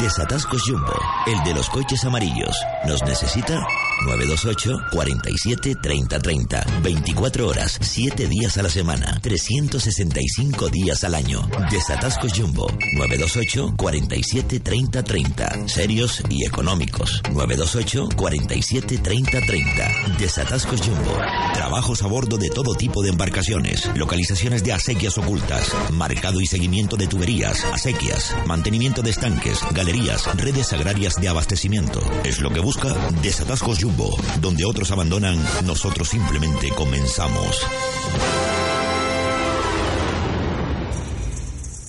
Desatascos 0.00 0.62
Jumbo, 0.66 0.92
el 1.26 1.42
de 1.44 1.54
los 1.54 1.68
coches 1.70 2.04
amarillos. 2.04 2.56
¿Nos 2.86 3.02
necesita? 3.02 3.66
928 4.06 4.72
47 4.92 5.74
30 5.80 6.18
30. 6.18 6.66
24 6.82 7.48
horas, 7.48 7.78
7 7.80 8.26
días 8.26 8.56
a 8.58 8.62
la 8.62 8.68
semana, 8.68 9.18
365 9.22 10.68
días 10.68 11.04
al 11.04 11.14
año. 11.14 11.48
Desatascos 11.70 12.32
Jumbo, 12.32 12.68
928 12.96 13.74
47 13.76 14.60
30 14.60 15.02
30. 15.02 15.68
Serios 15.68 16.22
y 16.28 16.44
económicos. 16.44 17.22
928 17.30 18.08
47 18.16 18.98
30 18.98 19.40
30. 19.40 19.88
Desatascos 20.18 20.80
Jumbo. 20.80 21.16
Trabajos 21.54 22.02
a 22.02 22.06
bordo 22.06 22.38
de 22.38 22.50
todo 22.50 22.74
tipo 22.74 23.02
de 23.02 23.10
embarcaciones. 23.10 23.88
Localizaciones 23.96 24.64
de 24.64 24.72
acequias 24.72 25.18
ocultas. 25.18 25.72
Marcado 25.92 26.40
y 26.40 26.46
seguimiento 26.46 26.96
de 26.96 27.06
tuberías, 27.06 27.64
acequias. 27.72 28.34
Mantenimiento 28.46 29.02
de 29.02 29.10
estanques, 29.28 29.60
galerías, 29.74 30.36
redes 30.36 30.72
agrarias 30.72 31.20
de 31.20 31.28
abastecimiento. 31.28 32.00
Es 32.24 32.40
lo 32.40 32.50
que 32.50 32.60
busca 32.60 32.94
Desatascos 33.22 33.78
Jumbo. 33.78 34.16
Donde 34.40 34.64
otros 34.64 34.90
abandonan, 34.90 35.38
nosotros 35.66 36.08
simplemente 36.08 36.70
comenzamos. 36.70 37.66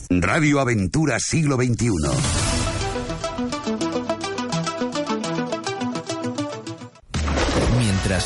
Radio 0.10 0.60
Aventura 0.60 1.18
Siglo 1.20 1.56
XXI. 1.56 2.49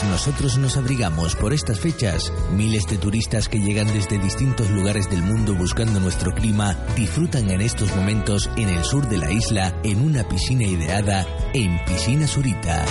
Nosotros 0.02 0.58
nos 0.58 0.76
abrigamos 0.76 1.36
por 1.36 1.54
estas 1.54 1.80
fechas, 1.80 2.34
miles 2.52 2.88
de 2.88 2.98
turistas 2.98 3.48
que 3.48 3.60
llegan 3.60 3.86
desde 3.94 4.18
distintos 4.18 4.70
lugares 4.72 5.10
del 5.10 5.22
mundo 5.22 5.54
buscando 5.54 6.00
nuestro 6.00 6.34
clima 6.34 6.76
disfrutan 6.96 7.52
en 7.52 7.62
estos 7.62 7.96
momentos 7.96 8.50
en 8.58 8.70
el 8.70 8.84
sur 8.84 9.08
de 9.08 9.18
la 9.18 9.32
isla 9.32 9.74
en 9.84 10.02
una 10.02 10.28
piscina 10.28 10.64
ideada 10.64 11.28
en 11.54 11.80
Piscina 11.86 12.26
Surita. 12.28 12.84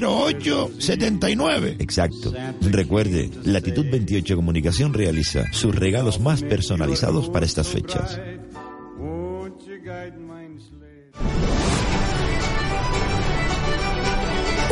634-050879. 0.00 1.76
Exacto. 1.78 2.32
Recuerde, 2.60 3.30
Latitud 3.44 3.86
28 3.90 4.36
Comunicación 4.36 4.92
realiza 4.94 5.52
sus 5.52 5.74
regalos 5.74 6.20
más 6.20 6.42
personalizados 6.42 7.28
para 7.28 7.46
estas 7.46 7.68
fechas. 7.68 8.18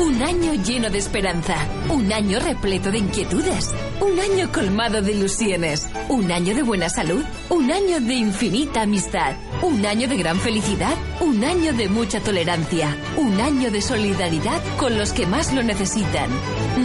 Un 0.00 0.22
año 0.22 0.54
lleno 0.54 0.88
de 0.88 0.96
esperanza, 0.96 1.56
un 1.90 2.10
año 2.10 2.40
repleto 2.40 2.90
de 2.90 2.96
inquietudes, 2.96 3.70
un 4.00 4.18
año 4.18 4.50
colmado 4.50 5.02
de 5.02 5.12
ilusiones, 5.12 5.90
un 6.08 6.32
año 6.32 6.54
de 6.54 6.62
buena 6.62 6.88
salud, 6.88 7.22
un 7.50 7.70
año 7.70 8.00
de 8.00 8.14
infinita 8.14 8.80
amistad, 8.80 9.34
un 9.60 9.84
año 9.84 10.08
de 10.08 10.16
gran 10.16 10.40
felicidad, 10.40 10.96
un 11.20 11.44
año 11.44 11.74
de 11.74 11.90
mucha 11.90 12.18
tolerancia, 12.20 12.96
un 13.18 13.38
año 13.42 13.70
de 13.70 13.82
solidaridad 13.82 14.62
con 14.78 14.96
los 14.96 15.12
que 15.12 15.26
más 15.26 15.52
lo 15.52 15.62
necesitan. 15.62 16.30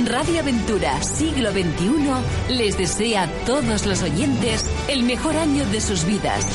Radio 0.05 0.41
Aventura 0.41 1.01
Siglo 1.01 1.51
XXI 1.51 2.53
les 2.53 2.77
desea 2.77 3.23
a 3.23 3.27
todos 3.45 3.85
los 3.85 4.03
oyentes 4.03 4.65
el 4.89 5.03
mejor 5.03 5.37
año 5.37 5.65
de 5.67 5.79
sus 5.79 6.03
vidas. 6.03 6.45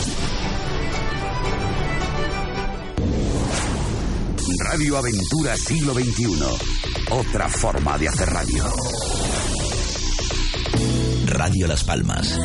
Radio 4.72 4.98
Aventura 4.98 5.56
Siglo 5.56 5.92
XXI. 5.94 6.44
Otra 7.10 7.48
forma 7.48 7.98
de 7.98 8.06
hacer 8.06 8.28
radio. 8.28 8.64
Radio 11.26 11.66
Las 11.66 11.82
Palmas. 11.82 12.38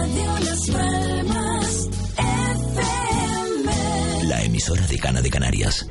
La 4.23 4.41
emisora 4.41 4.87
de 4.87 4.97
Cana 4.97 5.21
de 5.21 5.29
Canarias. 5.29 5.85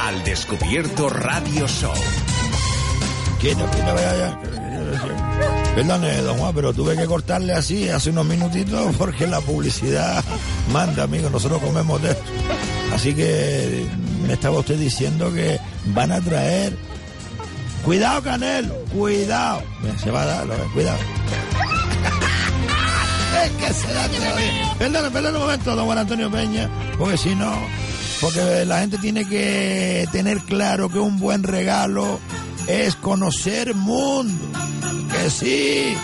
Al 0.00 0.24
descubierto 0.24 1.08
Radio 1.08 1.68
Show. 1.68 1.94
Quieto, 3.38 3.64
quieto, 3.70 3.94
vaya 3.94 4.16
ya. 4.16 4.55
Perdone, 5.76 6.22
don 6.22 6.38
Juan, 6.38 6.54
pero 6.54 6.72
tuve 6.72 6.96
que 6.96 7.04
cortarle 7.04 7.52
así 7.52 7.90
hace 7.90 8.08
unos 8.08 8.24
minutitos 8.24 8.96
porque 8.96 9.26
la 9.26 9.42
publicidad 9.42 10.24
manda, 10.72 11.02
amigo. 11.02 11.28
Nosotros 11.28 11.60
comemos 11.60 12.00
de 12.00 12.12
esto. 12.12 12.24
Así 12.94 13.12
que 13.12 13.86
me 14.26 14.32
estaba 14.32 14.58
usted 14.58 14.78
diciendo 14.78 15.30
que 15.34 15.60
van 15.88 16.12
a 16.12 16.20
traer. 16.22 16.74
Cuidado, 17.84 18.22
Canelo, 18.22 18.74
cuidado. 18.86 19.62
Se 20.02 20.10
va 20.10 20.22
a 20.22 20.24
dar, 20.24 20.46
cuidado. 20.72 20.98
es 23.44 23.50
que. 23.50 23.66
Perdón, 24.78 25.12
perdón 25.12 25.34
un 25.34 25.42
momento, 25.42 25.76
don 25.76 25.84
Juan 25.84 25.98
Antonio 25.98 26.30
Peña, 26.30 26.70
porque 26.96 27.18
si 27.18 27.34
no, 27.34 27.52
porque 28.22 28.64
la 28.64 28.80
gente 28.80 28.96
tiene 28.96 29.28
que 29.28 30.08
tener 30.10 30.38
claro 30.38 30.88
que 30.88 30.98
un 30.98 31.18
buen 31.18 31.42
regalo 31.42 32.18
es 32.66 32.96
conocer 32.96 33.74
mundo. 33.74 34.55
Que 35.16 35.30
sí, 35.30 35.96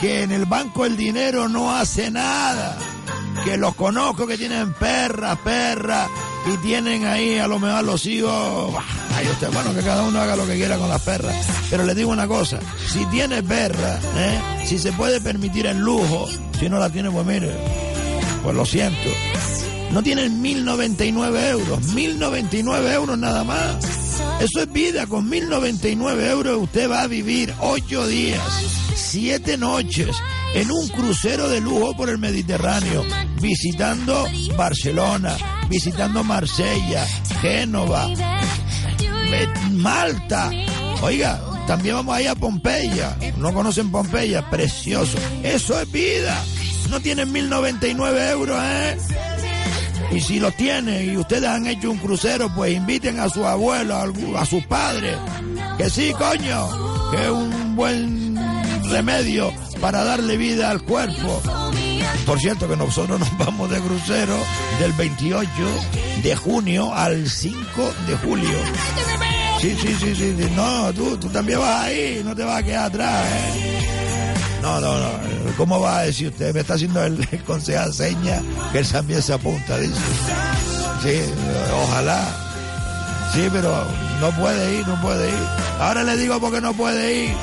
que 0.00 0.22
en 0.22 0.32
el 0.32 0.46
banco 0.46 0.86
el 0.86 0.96
dinero 0.96 1.48
no 1.48 1.74
hace 1.74 2.10
nada. 2.10 2.78
Que 3.44 3.56
los 3.56 3.74
conozco 3.74 4.26
que 4.26 4.38
tienen 4.38 4.72
perras, 4.74 5.38
perras, 5.38 6.08
y 6.46 6.56
tienen 6.58 7.06
ahí 7.06 7.38
a 7.38 7.46
lo 7.46 7.58
mejor 7.58 7.84
los 7.84 8.06
hijos. 8.06 8.74
Ay, 9.14 9.26
usted, 9.28 9.50
bueno, 9.52 9.74
que 9.74 9.80
cada 9.80 10.02
uno 10.02 10.20
haga 10.20 10.36
lo 10.36 10.46
que 10.46 10.56
quiera 10.56 10.78
con 10.78 10.88
las 10.88 11.02
perras. 11.02 11.34
Pero 11.70 11.84
le 11.84 11.94
digo 11.94 12.10
una 12.10 12.26
cosa, 12.26 12.58
si 12.88 13.04
tiene 13.06 13.42
perra, 13.42 13.98
¿eh? 14.16 14.66
si 14.66 14.78
se 14.78 14.92
puede 14.92 15.20
permitir 15.20 15.66
el 15.66 15.78
lujo, 15.78 16.28
si 16.58 16.68
no 16.68 16.78
la 16.78 16.90
tiene, 16.90 17.10
pues 17.10 17.26
mire, 17.26 17.52
pues 18.42 18.54
lo 18.54 18.64
siento. 18.64 19.10
No 19.92 20.02
tienen 20.02 20.42
1099 20.42 21.50
euros, 21.50 21.82
1099 21.94 22.94
euros 22.94 23.18
nada 23.18 23.44
más. 23.44 24.03
Eso 24.40 24.62
es 24.62 24.72
vida, 24.72 25.06
con 25.06 25.28
1099 25.28 26.28
euros 26.30 26.62
usted 26.62 26.90
va 26.90 27.02
a 27.02 27.06
vivir 27.06 27.54
8 27.60 28.06
días, 28.06 28.42
7 28.94 29.56
noches 29.56 30.16
en 30.54 30.70
un 30.70 30.86
crucero 30.88 31.48
de 31.48 31.60
lujo 31.60 31.96
por 31.96 32.08
el 32.10 32.18
Mediterráneo, 32.18 33.04
visitando 33.40 34.26
Barcelona, 34.56 35.36
visitando 35.68 36.22
Marsella, 36.24 37.06
Génova, 37.40 38.08
Me- 38.08 39.70
Malta. 39.72 40.50
Oiga, 41.02 41.40
también 41.66 41.96
vamos 41.96 42.14
a 42.16 42.22
ir 42.22 42.28
a 42.28 42.34
Pompeya. 42.34 43.16
No 43.38 43.52
conocen 43.52 43.90
Pompeya, 43.90 44.48
precioso. 44.50 45.18
Eso 45.42 45.80
es 45.80 45.90
vida. 45.90 46.42
No 46.90 47.00
tienen 47.00 47.32
1099 47.32 48.30
euros, 48.30 48.58
¿eh? 48.62 48.98
Y 50.12 50.20
si 50.20 50.38
los 50.38 50.54
tienen 50.56 51.12
y 51.12 51.16
ustedes 51.16 51.48
han 51.48 51.66
hecho 51.66 51.90
un 51.90 51.98
crucero, 51.98 52.50
pues 52.54 52.74
inviten 52.74 53.18
a 53.20 53.28
su 53.28 53.44
abuelo, 53.44 53.96
a, 53.96 54.40
a 54.40 54.46
sus 54.46 54.64
padres. 54.66 55.16
Que 55.78 55.90
sí, 55.90 56.12
coño, 56.16 57.10
que 57.10 57.24
es 57.24 57.30
un 57.30 57.76
buen 57.76 58.36
remedio 58.90 59.52
para 59.80 60.04
darle 60.04 60.36
vida 60.36 60.70
al 60.70 60.82
cuerpo. 60.82 61.42
Por 62.26 62.40
cierto 62.40 62.68
que 62.68 62.76
nosotros 62.76 63.18
nos 63.20 63.38
vamos 63.38 63.70
de 63.70 63.80
crucero 63.80 64.36
del 64.80 64.92
28 64.92 65.48
de 66.22 66.36
junio 66.36 66.94
al 66.94 67.28
5 67.28 67.94
de 68.06 68.16
julio. 68.16 68.58
Sí, 69.60 69.76
sí, 69.80 69.96
sí, 69.98 70.14
sí. 70.14 70.34
sí. 70.38 70.50
No, 70.54 70.92
tú, 70.92 71.16
tú 71.16 71.28
también 71.28 71.58
vas 71.58 71.84
ahí, 71.84 72.22
no 72.24 72.34
te 72.34 72.44
vas 72.44 72.58
a 72.58 72.62
quedar 72.62 72.86
atrás, 72.86 73.26
¿eh? 73.26 73.93
No, 74.64 74.80
no, 74.80 74.98
no. 74.98 75.10
¿Cómo 75.58 75.78
va 75.78 75.98
a 75.98 76.02
decir 76.04 76.28
usted? 76.28 76.54
Me 76.54 76.60
está 76.60 76.72
haciendo 76.74 77.04
el, 77.04 77.18
el 77.30 77.92
seña 77.92 78.40
que 78.72 78.78
él 78.78 78.88
también 78.88 79.20
se 79.20 79.34
apunta, 79.34 79.76
dice. 79.76 79.94
Sí, 81.02 81.20
ojalá. 81.84 82.24
Sí, 83.34 83.46
pero 83.52 83.84
no 84.22 84.30
puede 84.40 84.78
ir, 84.78 84.88
no 84.88 84.98
puede 85.02 85.28
ir. 85.28 85.46
Ahora 85.78 86.02
le 86.02 86.16
digo 86.16 86.40
porque 86.40 86.62
no 86.62 86.72
puede 86.72 87.26
ir. 87.26 87.34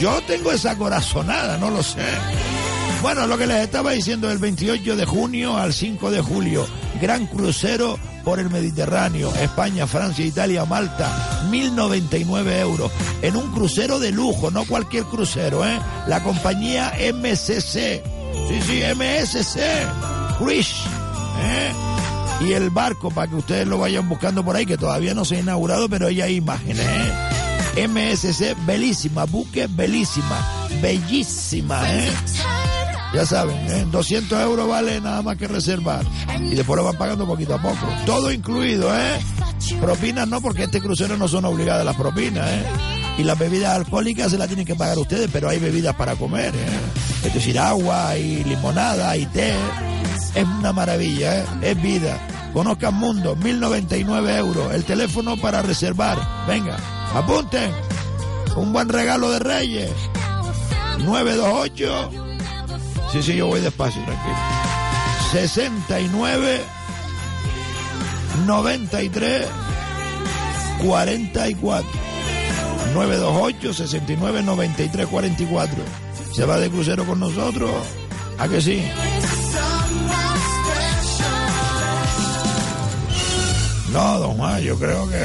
Yo 0.00 0.20
tengo 0.26 0.50
esa 0.50 0.76
corazonada, 0.76 1.56
no 1.56 1.70
lo 1.70 1.84
sé. 1.84 2.02
Bueno, 3.00 3.28
lo 3.28 3.38
que 3.38 3.46
les 3.46 3.62
estaba 3.62 3.92
diciendo, 3.92 4.26
del 4.26 4.38
28 4.38 4.96
de 4.96 5.06
junio 5.06 5.56
al 5.56 5.72
5 5.72 6.10
de 6.10 6.20
julio, 6.20 6.66
gran 7.00 7.28
crucero 7.28 7.96
por 8.24 8.40
el 8.40 8.50
Mediterráneo, 8.50 9.32
España, 9.36 9.86
Francia, 9.86 10.24
Italia, 10.24 10.64
Malta, 10.64 11.46
1099 11.50 12.60
euros, 12.60 12.90
en 13.22 13.36
un 13.36 13.52
crucero 13.52 13.98
de 13.98 14.10
lujo, 14.10 14.50
no 14.50 14.64
cualquier 14.64 15.04
crucero, 15.04 15.66
¿eh? 15.66 15.78
La 16.06 16.22
compañía 16.22 16.94
MSC, 17.12 18.02
sí, 18.48 18.62
sí, 18.66 18.82
MSC, 18.94 19.60
Cruise, 20.38 20.74
¿eh? 21.42 21.72
Y 22.40 22.52
el 22.52 22.70
barco, 22.70 23.10
para 23.10 23.28
que 23.28 23.36
ustedes 23.36 23.66
lo 23.66 23.78
vayan 23.78 24.08
buscando 24.08 24.44
por 24.44 24.56
ahí, 24.56 24.66
que 24.66 24.78
todavía 24.78 25.14
no 25.14 25.24
se 25.24 25.36
ha 25.36 25.40
inaugurado, 25.40 25.88
pero 25.88 26.06
ahí 26.06 26.20
hay 26.20 26.36
imágenes, 26.36 26.86
¿eh? 26.86 27.88
MSC, 27.88 28.56
belísima, 28.66 29.24
buque, 29.24 29.66
belísima, 29.68 30.68
bellísima, 30.80 31.82
¿eh? 31.92 32.12
Ya 33.14 33.24
saben, 33.24 33.56
¿eh? 33.70 33.86
200 33.92 34.40
euros 34.40 34.68
vale 34.68 35.00
nada 35.00 35.22
más 35.22 35.36
que 35.36 35.46
reservar. 35.46 36.04
Y 36.40 36.56
después 36.56 36.76
lo 36.76 36.84
van 36.84 36.98
pagando 36.98 37.26
poquito 37.26 37.54
a 37.54 37.62
poco. 37.62 37.86
Todo 38.04 38.32
incluido, 38.32 38.92
¿eh? 38.92 39.20
Propinas 39.80 40.26
no, 40.26 40.40
porque 40.40 40.64
este 40.64 40.80
crucero 40.80 41.16
no 41.16 41.28
son 41.28 41.44
obligadas 41.44 41.84
las 41.84 41.94
propinas, 41.94 42.50
¿eh? 42.50 42.64
Y 43.18 43.22
las 43.22 43.38
bebidas 43.38 43.76
alcohólicas 43.76 44.32
se 44.32 44.38
las 44.38 44.48
tienen 44.48 44.66
que 44.66 44.74
pagar 44.74 44.98
ustedes, 44.98 45.30
pero 45.32 45.48
hay 45.48 45.60
bebidas 45.60 45.94
para 45.94 46.16
comer, 46.16 46.52
¿eh? 46.56 47.26
Es 47.26 47.32
decir, 47.32 47.56
agua, 47.56 48.08
hay 48.08 48.42
limonada, 48.42 49.10
hay 49.10 49.26
té. 49.26 49.54
Es 50.34 50.44
una 50.44 50.72
maravilla, 50.72 51.38
¿eh? 51.38 51.44
Es 51.62 51.80
vida. 51.80 52.18
Conozcan 52.52 52.94
Mundo, 52.94 53.36
1099 53.36 54.36
euros. 54.38 54.74
El 54.74 54.84
teléfono 54.84 55.36
para 55.36 55.62
reservar. 55.62 56.18
Venga, 56.48 56.76
apunten. 57.14 57.70
Un 58.56 58.72
buen 58.72 58.88
regalo 58.88 59.30
de 59.30 59.38
Reyes. 59.38 59.92
928. 60.98 62.23
Sí, 63.14 63.22
sí, 63.22 63.36
yo 63.36 63.46
voy 63.46 63.60
despacio, 63.60 64.02
tranquilo. 64.02 64.34
69 65.30 66.60
93 68.44 69.46
44 70.84 71.90
928 72.92 73.72
69 73.72 74.42
93 74.42 75.06
44 75.06 75.84
se 76.32 76.44
va 76.44 76.58
de 76.58 76.68
crucero 76.68 77.04
con 77.04 77.20
nosotros 77.20 77.70
¿a 78.36 78.48
que 78.48 78.60
sí? 78.60 78.84
no 83.92 84.18
don 84.18 84.36
Juan 84.36 84.60
yo 84.60 84.76
creo 84.76 85.08
que 85.08 85.24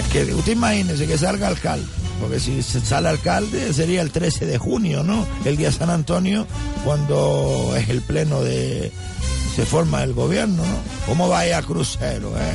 es 0.00 0.06
que 0.10 0.34
usted 0.34 0.52
imagínese 0.52 1.06
que 1.06 1.18
salga 1.18 1.48
alcalde 1.48 2.05
porque 2.20 2.40
si 2.40 2.62
sale 2.62 3.08
alcalde 3.08 3.72
sería 3.72 4.02
el 4.02 4.10
13 4.10 4.46
de 4.46 4.58
junio, 4.58 5.02
¿no? 5.02 5.26
El 5.44 5.56
día 5.56 5.70
San 5.72 5.90
Antonio, 5.90 6.46
cuando 6.84 7.74
es 7.76 7.88
el 7.88 8.02
pleno 8.02 8.40
de... 8.42 8.92
se 9.54 9.66
forma 9.66 10.02
el 10.02 10.14
gobierno, 10.14 10.64
¿no? 10.64 10.78
¿Cómo 11.06 11.28
vaya 11.28 11.62
crucero, 11.62 12.36
eh? 12.36 12.52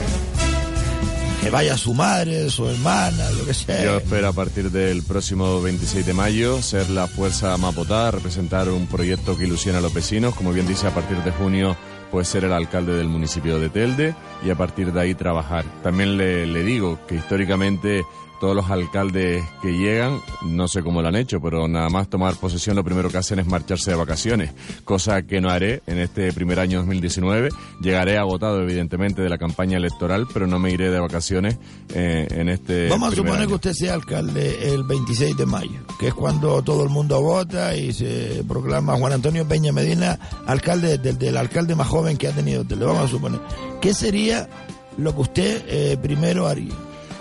Que 1.41 1.49
vaya 1.49 1.75
su 1.75 1.95
madre, 1.95 2.51
su 2.51 2.67
hermana, 2.69 3.31
lo 3.31 3.45
que 3.45 3.53
sea. 3.55 3.83
Yo 3.83 3.97
espero 3.97 4.27
a 4.27 4.33
partir 4.33 4.69
del 4.69 5.01
próximo 5.01 5.59
26 5.59 6.05
de 6.05 6.13
mayo 6.13 6.61
ser 6.61 6.89
la 6.91 7.07
fuerza 7.07 7.57
mapotada, 7.57 8.11
representar 8.11 8.69
un 8.69 8.85
proyecto 8.85 9.35
que 9.35 9.45
ilusiona 9.45 9.79
a 9.79 9.81
los 9.81 9.91
vecinos, 9.91 10.35
como 10.35 10.53
bien 10.53 10.67
dice, 10.67 10.85
a 10.85 10.93
partir 10.93 11.17
de 11.23 11.31
junio 11.31 11.75
pues 12.11 12.27
ser 12.27 12.43
el 12.43 12.51
alcalde 12.51 12.93
del 12.93 13.07
municipio 13.07 13.57
de 13.57 13.69
Telde 13.69 14.13
y 14.45 14.49
a 14.49 14.55
partir 14.55 14.91
de 14.91 14.99
ahí 14.99 15.15
trabajar. 15.15 15.63
También 15.81 16.17
le, 16.17 16.45
le 16.45 16.61
digo 16.63 16.99
que 17.07 17.15
históricamente 17.15 18.03
todos 18.41 18.55
los 18.55 18.71
alcaldes 18.71 19.45
que 19.61 19.71
llegan, 19.77 20.19
no 20.41 20.67
sé 20.67 20.81
cómo 20.81 21.03
lo 21.03 21.07
han 21.09 21.15
hecho, 21.15 21.39
pero 21.39 21.67
nada 21.67 21.89
más 21.89 22.09
tomar 22.09 22.35
posesión 22.37 22.75
lo 22.75 22.83
primero 22.83 23.07
que 23.09 23.19
hacen 23.19 23.37
es 23.37 23.45
marcharse 23.45 23.91
de 23.91 23.97
vacaciones, 23.97 24.51
cosa 24.83 25.21
que 25.21 25.39
no 25.39 25.51
haré 25.51 25.83
en 25.85 25.99
este 25.99 26.33
primer 26.33 26.59
año 26.59 26.79
2019. 26.79 27.49
Llegaré 27.81 28.17
agotado, 28.17 28.59
evidentemente, 28.63 29.21
de 29.21 29.29
la 29.29 29.37
campaña 29.37 29.77
electoral, 29.77 30.27
pero 30.33 30.47
no 30.47 30.57
me 30.57 30.71
iré 30.71 30.89
de 30.89 30.99
vacaciones 30.99 31.59
eh, 31.93 32.27
en 32.31 32.49
este. 32.49 32.89
Vamos 32.89 33.13
a 33.13 33.15
suponer 33.15 33.41
año. 33.41 33.47
que 33.47 33.53
usted 33.53 33.73
sea 33.73 33.93
alcalde 33.93 34.73
el 34.73 34.85
26 34.85 35.37
de 35.37 35.45
mayo, 35.45 35.85
que 35.99 36.07
es 36.07 36.13
cuando 36.15 36.63
todo 36.63 36.83
el 36.83 36.89
mundo 36.89 37.21
vota 37.21 37.75
y 37.75 37.93
se 37.93 38.43
proclama 38.47 38.97
Juan 38.97 39.13
Antonio 39.13 39.47
Peña 39.47 39.71
Medina 39.71 40.17
alcalde 40.47 40.97
del, 40.97 41.19
del 41.19 41.37
alcalde 41.37 41.75
más 41.75 41.87
joven 41.87 42.17
que 42.17 42.27
ha 42.27 42.31
tenido 42.31 42.65
Telde. 42.65 42.85
Vamos 42.85 43.03
a 43.03 43.07
suponer. 43.07 43.39
¿Qué 43.79 43.93
sería 43.93 44.49
lo 44.97 45.13
que 45.13 45.21
usted 45.21 45.63
eh, 45.67 45.97
primero 46.01 46.47
haría? 46.47 46.73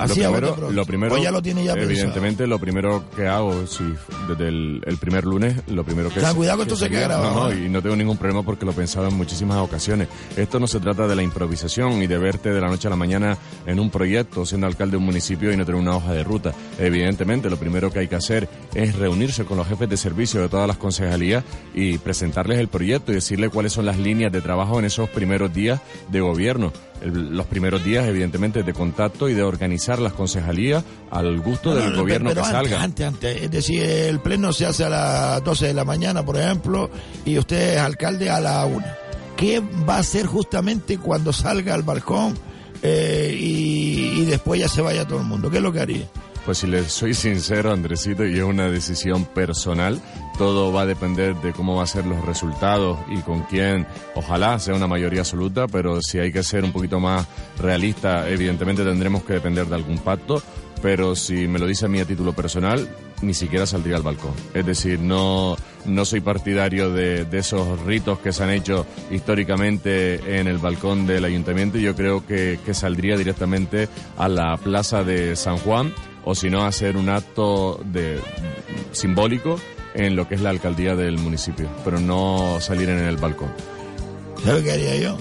Así 0.05 0.21
primero, 0.21 0.71
lo 0.71 0.85
primero, 0.87 1.15
O 1.15 1.19
ya 1.19 1.31
lo 1.31 1.43
tiene 1.43 1.65
ya 1.65 1.75
pensado. 1.75 1.93
evidentemente, 1.93 2.47
lo 2.47 2.59
primero 2.59 3.05
que 3.15 3.27
hago, 3.27 3.67
si 3.67 3.85
desde 4.29 4.49
el, 4.49 4.83
el 4.87 4.97
primer 4.97 5.25
lunes, 5.25 5.57
lo 5.69 5.85
primero 5.85 6.09
que... 6.09 6.21
Ten 6.21 6.35
cuidado 6.35 6.59
que 6.59 6.63
esto 6.65 6.77
se 6.77 6.89
queda 6.89 7.03
grabado, 7.03 7.35
No, 7.35 7.55
no, 7.55 7.67
y 7.67 7.69
no 7.69 7.83
tengo 7.83 7.97
ningún 7.97 8.17
problema 8.17 8.43
porque 8.43 8.65
lo 8.65 8.73
he 8.73 8.75
pensado 8.75 9.09
en 9.09 9.15
muchísimas 9.15 9.59
ocasiones. 9.59 10.09
Esto 10.37 10.59
no 10.59 10.67
se 10.67 10.81
trata 10.81 11.07
de 11.07 11.17
la 11.17 11.23
improvisación 11.23 12.03
y 12.03 12.07
de 12.07 12.19
verte 12.19 12.51
de 12.51 12.61
la 12.61 12.69
noche 12.69 12.87
a 12.89 12.91
la 12.91 12.97
mañana 12.97 13.37
en 13.67 13.79
un 13.81 13.91
proyecto, 13.91 14.47
siendo 14.47 14.67
alcalde 14.67 14.93
de 14.93 14.97
un 14.99 15.05
municipio 15.05 15.53
y 15.53 15.57
no 15.57 15.65
tener 15.65 15.81
una 15.81 15.97
hoja 15.97 16.13
de 16.13 16.25
ruta. 16.25 16.53
Evidentemente, 16.79 17.51
lo 17.51 17.57
primero 17.57 17.93
que 17.93 18.01
hay 18.01 18.09
que 18.09 18.17
hacer 18.17 18.49
es 18.75 18.97
reunirse 18.97 19.45
con 19.45 19.57
los 19.57 19.67
jefes 19.69 19.89
de 19.89 19.97
servicio 19.97 20.41
de 20.41 20.49
todas 20.49 20.67
las 20.67 20.77
concejalías 20.79 21.45
y 21.75 21.99
presentarles 21.99 22.59
el 22.59 22.69
proyecto 22.69 23.13
y 23.13 23.17
decirle 23.17 23.49
cuáles 23.51 23.73
son 23.73 23.87
las 23.87 23.99
líneas 23.99 24.33
de 24.33 24.41
trabajo 24.41 24.79
en 24.79 24.85
esos 24.87 25.09
primeros 25.11 25.53
días 25.53 25.81
de 26.11 26.21
gobierno. 26.21 26.73
El- 27.03 27.37
los 27.37 27.47
primeros 27.47 27.83
días, 27.85 28.07
evidentemente, 28.07 28.63
de 28.63 28.73
contacto 28.73 29.29
y 29.29 29.35
de 29.35 29.43
organizar 29.43 29.99
las 29.99 30.13
concejalías 30.13 30.85
al 31.11 31.41
gusto 31.41 31.75
del 31.75 31.85
no, 31.87 31.91
no, 31.91 32.01
gobierno 32.03 32.29
pero 32.31 32.43
que 32.43 32.49
antes, 32.49 32.71
salga. 32.71 32.83
Antes, 32.83 33.07
antes, 33.07 33.43
es 33.43 33.51
decir, 33.51 33.83
el 33.83 34.21
pleno 34.21 34.53
se 34.53 34.67
hace 34.67 34.85
a 34.85 34.89
las 34.89 35.45
12 35.45 35.69
de 35.69 35.75
la 35.75 35.85
mañana, 35.85 36.25
por 36.25 36.37
ejemplo, 36.37 36.91
y 37.25 37.39
usted 37.39 37.75
es 37.75 37.81
alcalde 37.81 38.31
a 38.31 38.41
la 38.41 38.67
1. 38.67 38.85
¿Qué 39.37 39.63
va 39.89 39.97
a 39.97 40.01
hacer 40.01 40.27
justamente 40.27 40.99
cuando 40.99 41.33
salga 41.33 41.73
al 41.75 41.83
balcón 41.83 42.35
eh, 42.83 43.35
y, 43.39 44.21
y 44.21 44.25
después 44.27 44.61
ya 44.61 44.69
se 44.69 44.83
vaya 44.83 45.07
todo 45.07 45.19
el 45.21 45.27
mundo? 45.27 45.51
¿Qué 45.51 45.57
es 45.59 45.63
lo 45.63 45.73
que 45.73 45.81
haría? 45.81 46.07
Pues 46.45 46.59
si 46.59 46.67
le 46.67 46.85
soy 46.89 47.15
sincero, 47.15 47.73
Andresito, 47.73 48.27
y 48.27 48.39
es 48.39 48.43
una 48.43 48.71
decisión 48.71 49.25
personal, 49.25 50.01
todo 50.39 50.73
va 50.73 50.83
a 50.83 50.87
depender 50.87 51.37
de 51.37 51.53
cómo 51.53 51.77
van 51.77 51.85
a 51.85 51.87
ser 51.87 52.07
los 52.07 52.25
resultados 52.25 52.99
y 53.09 53.21
con 53.21 53.43
quién, 53.43 53.87
ojalá 54.15 54.59
sea 54.59 54.75
una 54.75 54.87
mayoría 54.87 55.21
absoluta, 55.21 55.69
pero 55.69 56.01
si 56.01 56.19
hay 56.19 56.33
que 56.33 56.43
ser 56.43 56.65
un 56.65 56.73
poquito 56.73 56.99
más 56.99 57.27
realista, 57.59 58.29
evidentemente 58.29 58.85
tendremos 58.85 59.23
que 59.23 59.35
depender 59.35 59.67
de 59.67 59.75
algún 59.75 59.99
pacto, 59.99 60.43
pero 60.81 61.15
si 61.15 61.47
me 61.47 61.59
lo 61.59 61.67
dice 61.67 61.85
a 61.85 61.89
mí 61.89 62.01
a 62.01 62.07
título 62.07 62.33
personal, 62.33 62.89
ni 63.21 63.35
siquiera 63.35 63.67
saldría 63.67 63.97
al 63.97 64.03
balcón. 64.03 64.33
Es 64.55 64.65
decir, 64.65 64.99
no, 64.99 65.57
no 65.85 66.05
soy 66.07 66.23
partidario 66.23 66.91
de, 66.91 67.27
esos 67.33 67.81
ritos 67.83 68.19
que 68.21 68.33
se 68.33 68.43
han 68.43 68.51
hecho 68.51 68.87
históricamente 69.11 70.41
en 70.41 70.47
el 70.47 70.57
balcón 70.57 71.07
del 71.07 71.27
ayuntamiento. 71.27 71.77
Yo 71.77 71.95
creo 71.95 72.27
que 72.27 72.59
saldría 72.73 73.19
directamente 73.19 73.89
a 74.17 74.27
la 74.29 74.57
plaza 74.57 75.05
de 75.05 75.37
San 75.37 75.59
Juan 75.59 75.93
o 76.25 76.35
si 76.35 76.51
no 76.51 76.65
hacer 76.65 76.97
un 76.97 77.09
acto 77.09 77.81
de 77.85 78.21
simbólico 78.93 79.59
en 79.95 80.17
lo 80.17 80.29
que 80.29 80.35
es 80.37 80.41
la 80.41 80.51
alcaldía 80.51 80.95
del 80.95 81.19
municipio, 81.19 81.69
pero 81.85 81.99
no 82.01 82.59
salir 82.61 82.89
en 82.89 82.99
el 82.99 83.17
balcón. 83.17 83.53
¿Sabe 84.45 84.63
qué 84.63 84.73
haría 84.73 84.97
yo? 84.97 85.19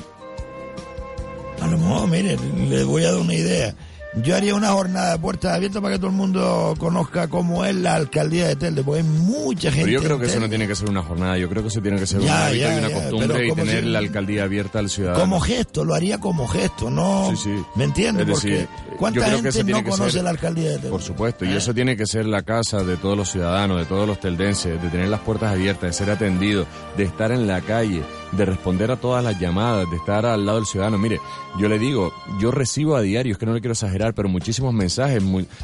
A 1.62 1.68
lo 1.68 1.78
mejor, 1.78 2.08
mire, 2.08 2.38
le 2.38 2.84
voy 2.84 3.04
a 3.04 3.12
dar 3.12 3.22
una 3.22 3.34
idea. 3.34 3.76
Yo 4.16 4.36
haría 4.36 4.56
una 4.56 4.72
jornada 4.72 5.12
de 5.14 5.20
puertas 5.20 5.54
abiertas 5.54 5.82
para 5.84 5.94
que 5.94 6.00
todo 6.00 6.10
el 6.10 6.16
mundo 6.18 6.74
conozca 6.80 7.28
cómo 7.28 7.64
es 7.64 7.76
la 7.76 7.94
alcaldía 7.94 8.48
de 8.48 8.56
Telde, 8.56 8.84
porque 8.84 9.02
hay 9.02 9.08
mucha 9.08 9.70
gente. 9.72 9.86
Pero 9.86 10.02
yo 10.02 10.04
creo 10.04 10.20
que 10.20 10.26
eso 10.26 10.40
no 10.40 10.50
tiene 10.50 10.68
que 10.68 10.76
ser 10.76 10.90
una 10.90 11.04
jornada, 11.04 11.38
yo 11.38 11.48
creo 11.48 11.62
que 11.62 11.68
eso 11.70 11.80
tiene 11.80 12.00
que 12.00 12.08
ser 12.08 12.22
Ya, 12.22 12.26
un 12.26 12.42
hábito 12.42 12.56
ya, 12.66 12.74
y 12.74 12.78
una 12.80 12.90
ya, 12.90 12.96
costumbre 12.96 13.48
y 13.48 13.52
tener 13.54 13.84
si- 13.84 13.90
la 13.90 14.00
alcaldía 14.00 14.44
abierta 14.46 14.80
al 14.80 14.90
ciudadano. 14.90 15.20
Como 15.20 15.40
gesto, 15.40 15.86
lo 15.86 15.94
haría 15.94 16.18
como 16.20 16.48
gesto, 16.48 16.90
¿no? 16.90 17.30
Sí, 17.32 17.38
sí. 17.44 17.64
¿Me 17.76 17.84
entiendes? 17.84 18.26
Porque 18.28 18.68
¿cuánta 18.98 19.30
gente 19.30 19.64
no 19.66 19.84
que 19.84 19.90
conoce 19.92 20.12
ser- 20.12 20.24
la 20.24 20.32
alcaldía 20.32 20.70
de 20.72 20.76
Telde? 20.78 20.90
Por 20.90 21.02
supuesto, 21.04 21.46
y 21.46 21.50
¿Eh? 21.50 21.58
eso 21.58 21.74
tiene 21.76 21.96
que 21.96 22.08
ser 22.08 22.26
la 22.26 22.42
casa 22.42 22.84
de 22.84 22.98
todos 22.98 23.16
los 23.16 23.30
ciudadanos, 23.32 23.78
de 23.78 23.86
todos 23.86 24.08
los 24.08 24.20
teldenses, 24.20 24.82
de 24.82 24.90
tener 24.90 25.10
las 25.10 25.20
puertas 25.20 25.52
abiertas, 25.54 25.84
de 25.84 25.94
ser 25.94 26.10
atendido, 26.10 26.66
de 26.98 27.04
estar 27.04 27.32
en 27.32 27.46
la 27.46 27.62
calle, 27.62 28.02
de 28.32 28.46
responder 28.46 28.92
a 28.92 28.98
todas 28.98 29.24
las 29.24 29.40
llamadas, 29.40 29.90
de 29.90 29.98
estar 29.98 30.26
al 30.26 30.46
lado 30.46 30.60
del 30.60 30.68
ciudadano. 30.68 30.98
Mire, 30.98 31.20
yo 31.58 31.68
le 31.68 31.80
digo, 31.80 32.14
yo 32.40 32.52
recibo 32.52 32.96
a 32.96 33.02
diario, 33.02 33.34
es 33.34 33.38
que 33.38 33.46
no 33.46 33.54
le 33.54 33.60
quiero 33.60 33.74
exagerar, 33.74 34.14
pero 34.14 34.30
muchísimos 34.30 34.74
mensajes, 34.74 35.24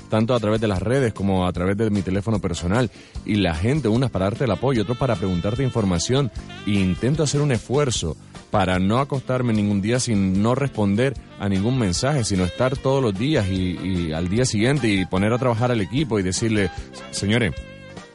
tanto 0.09 0.34
a 0.34 0.39
través 0.39 0.61
de 0.61 0.68
las 0.68 0.82
redes 0.82 1.13
como 1.13 1.45
a 1.45 1.53
través 1.53 1.78
de 1.78 1.89
mi 1.89 2.01
teléfono 2.01 2.39
personal, 2.39 2.89
y 3.26 3.36
la 3.36 3.55
gente, 3.55 3.88
unas 3.88 4.11
para 4.11 4.26
darte 4.26 4.45
el 4.45 4.51
apoyo, 4.51 4.84
otros 4.84 4.97
para 4.97 5.16
preguntarte 5.16 5.63
información, 5.63 6.32
e 6.66 6.72
intento 6.72 7.24
hacer 7.24 7.41
un 7.41 7.51
esfuerzo 7.51 8.18
para 8.51 8.80
no 8.80 8.99
acostarme 8.99 9.53
ningún 9.53 9.82
día 9.82 9.99
sin 9.99 10.41
no 10.41 10.55
responder 10.55 11.13
a 11.39 11.49
ningún 11.49 11.78
mensaje, 11.78 12.24
sino 12.24 12.45
estar 12.45 12.78
todos 12.78 13.03
los 13.03 13.18
días 13.18 13.47
y, 13.49 13.78
y 13.84 14.13
al 14.13 14.30
día 14.30 14.45
siguiente 14.45 14.88
y 14.88 15.05
poner 15.05 15.34
a 15.34 15.38
trabajar 15.38 15.72
al 15.72 15.82
equipo 15.82 16.20
y 16.20 16.24
decirle, 16.24 16.70
señores, 17.11 17.53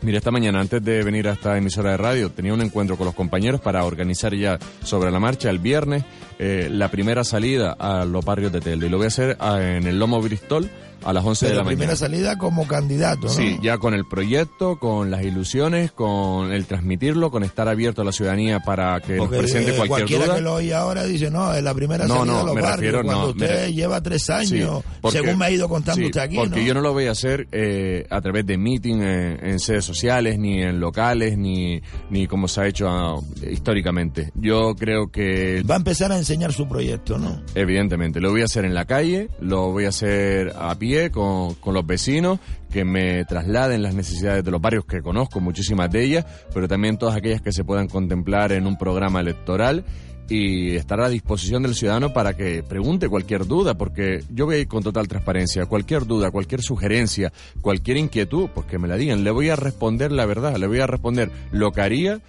Mira, 0.03 0.17
esta 0.17 0.31
mañana, 0.31 0.61
antes 0.61 0.83
de 0.83 1.03
venir 1.03 1.29
a 1.29 1.33
esta 1.33 1.59
emisora 1.59 1.91
de 1.91 1.99
radio, 1.99 2.31
tenía 2.31 2.55
un 2.55 2.63
encuentro 2.63 2.97
con 2.97 3.05
los 3.05 3.15
compañeros 3.15 3.61
para 3.61 3.85
organizar 3.85 4.35
ya 4.35 4.59
sobre 4.83 5.11
la 5.11 5.21
marcha 5.21 5.51
el 5.51 5.59
viernes 5.59 6.05
eh, 6.43 6.69
la 6.71 6.91
primera 6.91 7.23
salida 7.23 7.73
a 7.79 8.07
los 8.07 8.25
barrios 8.25 8.51
de 8.51 8.61
Telde. 8.63 8.87
Y 8.87 8.89
lo 8.89 8.97
voy 8.97 9.05
a 9.05 9.09
hacer 9.09 9.37
ah, 9.41 9.61
en 9.61 9.87
el 9.87 9.99
Lomo 9.99 10.23
Bristol 10.23 10.71
a 11.03 11.15
las 11.15 11.25
11 11.25 11.47
Pero 11.47 11.57
de 11.57 11.63
la 11.63 11.67
primera 11.67 11.87
mañana. 11.93 11.97
salida 11.97 12.37
como 12.37 12.67
candidato, 12.67 13.23
¿no? 13.23 13.29
Sí, 13.31 13.59
ya 13.63 13.79
con 13.79 13.95
el 13.95 14.05
proyecto, 14.07 14.79
con 14.79 15.11
las 15.11 15.23
ilusiones, 15.23 15.93
con 15.93 16.53
el 16.53 16.67
transmitirlo, 16.67 17.31
con 17.31 17.43
estar 17.43 17.69
abierto 17.69 18.03
a 18.03 18.05
la 18.05 18.13
ciudadanía 18.13 18.61
para 18.61 19.01
que 19.01 19.17
Porque 19.17 19.37
nos 19.37 19.45
presente 19.45 19.71
eh, 19.71 19.77
cualquier 19.77 19.89
cualquiera 19.89 20.25
duda. 20.27 20.35
que 20.37 20.41
lo 20.43 20.55
oye 20.57 20.75
ahora 20.75 21.05
dice, 21.05 21.31
no, 21.31 21.55
es 21.55 21.63
la 21.63 21.73
primera 21.73 22.07
No, 22.07 22.17
salida 22.19 22.33
no, 22.35 22.41
a 22.41 22.45
los 22.45 22.55
me 22.55 22.61
barrios, 22.61 22.77
refiero, 22.81 23.03
cuando 23.03 23.23
no, 23.23 23.29
usted 23.31 23.61
mire. 23.67 23.73
lleva 23.73 24.03
tres 24.03 24.29
años, 24.29 24.49
Sí, 24.83 24.89
porque- 25.01 25.19
según 25.19 25.39
me 25.39 25.45
ha 25.47 25.51
ido 25.51 25.69
contando 25.71 26.01
sí, 26.03 26.07
usted 26.07 26.21
aquí, 26.21 26.37
Porque 26.37 26.65
yo 26.67 26.75
no 26.75 26.83
lo 26.83 26.93
voy 26.93 27.07
a 27.07 27.13
hacer 27.13 27.49
eh, 27.51 28.07
a 28.11 28.21
través 28.21 28.45
de 28.45 28.59
meeting 28.59 28.97
en, 28.97 29.47
en 29.47 29.59
sede 29.59 29.81
sociales, 29.81 30.39
ni 30.39 30.63
en 30.63 30.81
locales, 30.81 31.39
ni, 31.39 31.81
ni 32.11 32.27
como 32.27 32.47
se 32.47 32.61
ha 32.61 32.67
hecho 32.67 32.89
ah, 32.91 33.19
históricamente. 33.51 34.33
Yo 34.35 34.75
creo 34.75 35.11
que... 35.11 35.63
Va 35.63 35.75
a 35.75 35.79
empezar 35.79 36.13
a 36.13 36.17
enseñar 36.31 36.53
su 36.53 36.69
proyecto, 36.69 37.19
¿no? 37.19 37.43
Evidentemente, 37.57 38.21
lo 38.21 38.31
voy 38.31 38.43
a 38.43 38.45
hacer 38.45 38.65
en 38.65 38.73
la 38.73 38.85
calle, 38.85 39.29
lo 39.41 39.73
voy 39.73 39.87
a 39.87 39.89
hacer 39.89 40.53
a 40.57 40.73
pie 40.77 41.11
con, 41.11 41.55
con 41.55 41.75
los 41.75 41.85
vecinos, 41.85 42.39
que 42.71 42.85
me 42.85 43.25
trasladen 43.25 43.83
las 43.83 43.97
necesidades 43.97 44.45
de 44.45 44.51
los 44.53 44.61
barrios 44.61 44.85
que 44.85 45.03
conozco, 45.03 45.41
muchísimas 45.41 45.91
de 45.91 46.05
ellas, 46.05 46.27
pero 46.55 46.69
también 46.69 46.99
todas 46.99 47.17
aquellas 47.17 47.41
que 47.41 47.51
se 47.51 47.65
puedan 47.65 47.89
contemplar 47.89 48.53
en 48.53 48.69
un 48.69 48.79
programa 48.79 49.21
electoral 49.21 49.85
y 50.29 50.77
estar 50.77 51.01
a 51.01 51.09
disposición 51.09 51.65
del 51.65 51.75
ciudadano 51.75 52.13
para 52.13 52.37
que 52.37 52.63
pregunte 52.63 53.09
cualquier 53.09 53.49
duda, 53.49 53.75
porque 53.75 54.23
yo 54.31 54.47
voy 54.47 54.55
a 54.55 54.59
ir 54.59 54.69
con 54.69 54.85
total 54.85 55.09
transparencia. 55.09 55.67
Cualquier 55.67 56.07
duda, 56.07 56.31
cualquier 56.31 56.63
sugerencia, 56.63 57.33
cualquier 57.61 57.97
inquietud, 57.97 58.49
pues 58.55 58.67
que 58.67 58.79
me 58.79 58.87
la 58.87 58.97
digan. 58.97 59.25
Le 59.25 59.33
voy 59.33 59.49
a 59.49 59.57
responder 59.57 60.13
la 60.13 60.27
verdad, 60.27 60.57
le 60.57 60.69
voy 60.69 60.79
a 60.79 60.87
responder 60.87 61.33
lo 61.51 61.73
que 61.73 61.81
haría 61.81 62.21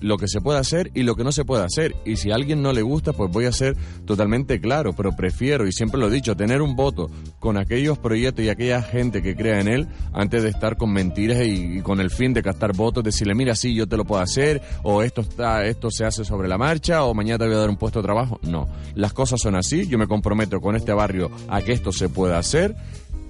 lo 0.00 0.18
que 0.18 0.28
se 0.28 0.40
puede 0.40 0.58
hacer 0.58 0.90
y 0.94 1.02
lo 1.02 1.14
que 1.14 1.24
no 1.24 1.32
se 1.32 1.44
puede 1.44 1.64
hacer. 1.64 1.94
Y 2.04 2.16
si 2.16 2.30
a 2.30 2.34
alguien 2.34 2.62
no 2.62 2.72
le 2.72 2.82
gusta, 2.82 3.12
pues 3.12 3.30
voy 3.30 3.46
a 3.46 3.52
ser 3.52 3.76
totalmente 4.04 4.60
claro, 4.60 4.92
pero 4.94 5.12
prefiero, 5.16 5.66
y 5.66 5.72
siempre 5.72 6.00
lo 6.00 6.08
he 6.08 6.10
dicho, 6.10 6.36
tener 6.36 6.62
un 6.62 6.76
voto 6.76 7.10
con 7.38 7.56
aquellos 7.56 7.98
proyectos 7.98 8.44
y 8.44 8.48
aquella 8.48 8.82
gente 8.82 9.22
que 9.22 9.34
crea 9.34 9.60
en 9.60 9.68
él 9.68 9.88
antes 10.12 10.42
de 10.42 10.48
estar 10.48 10.76
con 10.76 10.92
mentiras 10.92 11.46
y, 11.46 11.78
y 11.78 11.80
con 11.80 12.00
el 12.00 12.10
fin 12.10 12.32
de 12.32 12.42
captar 12.42 12.74
votos, 12.74 13.04
decirle, 13.04 13.34
mira, 13.34 13.54
sí, 13.54 13.74
yo 13.74 13.86
te 13.86 13.96
lo 13.96 14.04
puedo 14.04 14.22
hacer, 14.22 14.62
o 14.82 15.02
esto, 15.02 15.22
está, 15.22 15.64
esto 15.66 15.90
se 15.90 16.04
hace 16.04 16.24
sobre 16.24 16.48
la 16.48 16.58
marcha, 16.58 17.04
o 17.04 17.14
mañana 17.14 17.38
te 17.38 17.46
voy 17.46 17.54
a 17.54 17.58
dar 17.58 17.70
un 17.70 17.76
puesto 17.76 18.00
de 18.00 18.04
trabajo. 18.04 18.38
No, 18.42 18.68
las 18.94 19.12
cosas 19.12 19.40
son 19.40 19.56
así, 19.56 19.86
yo 19.86 19.98
me 19.98 20.06
comprometo 20.06 20.60
con 20.60 20.76
este 20.76 20.92
barrio 20.92 21.30
a 21.48 21.62
que 21.62 21.72
esto 21.72 21.92
se 21.92 22.08
pueda 22.08 22.38
hacer 22.38 22.76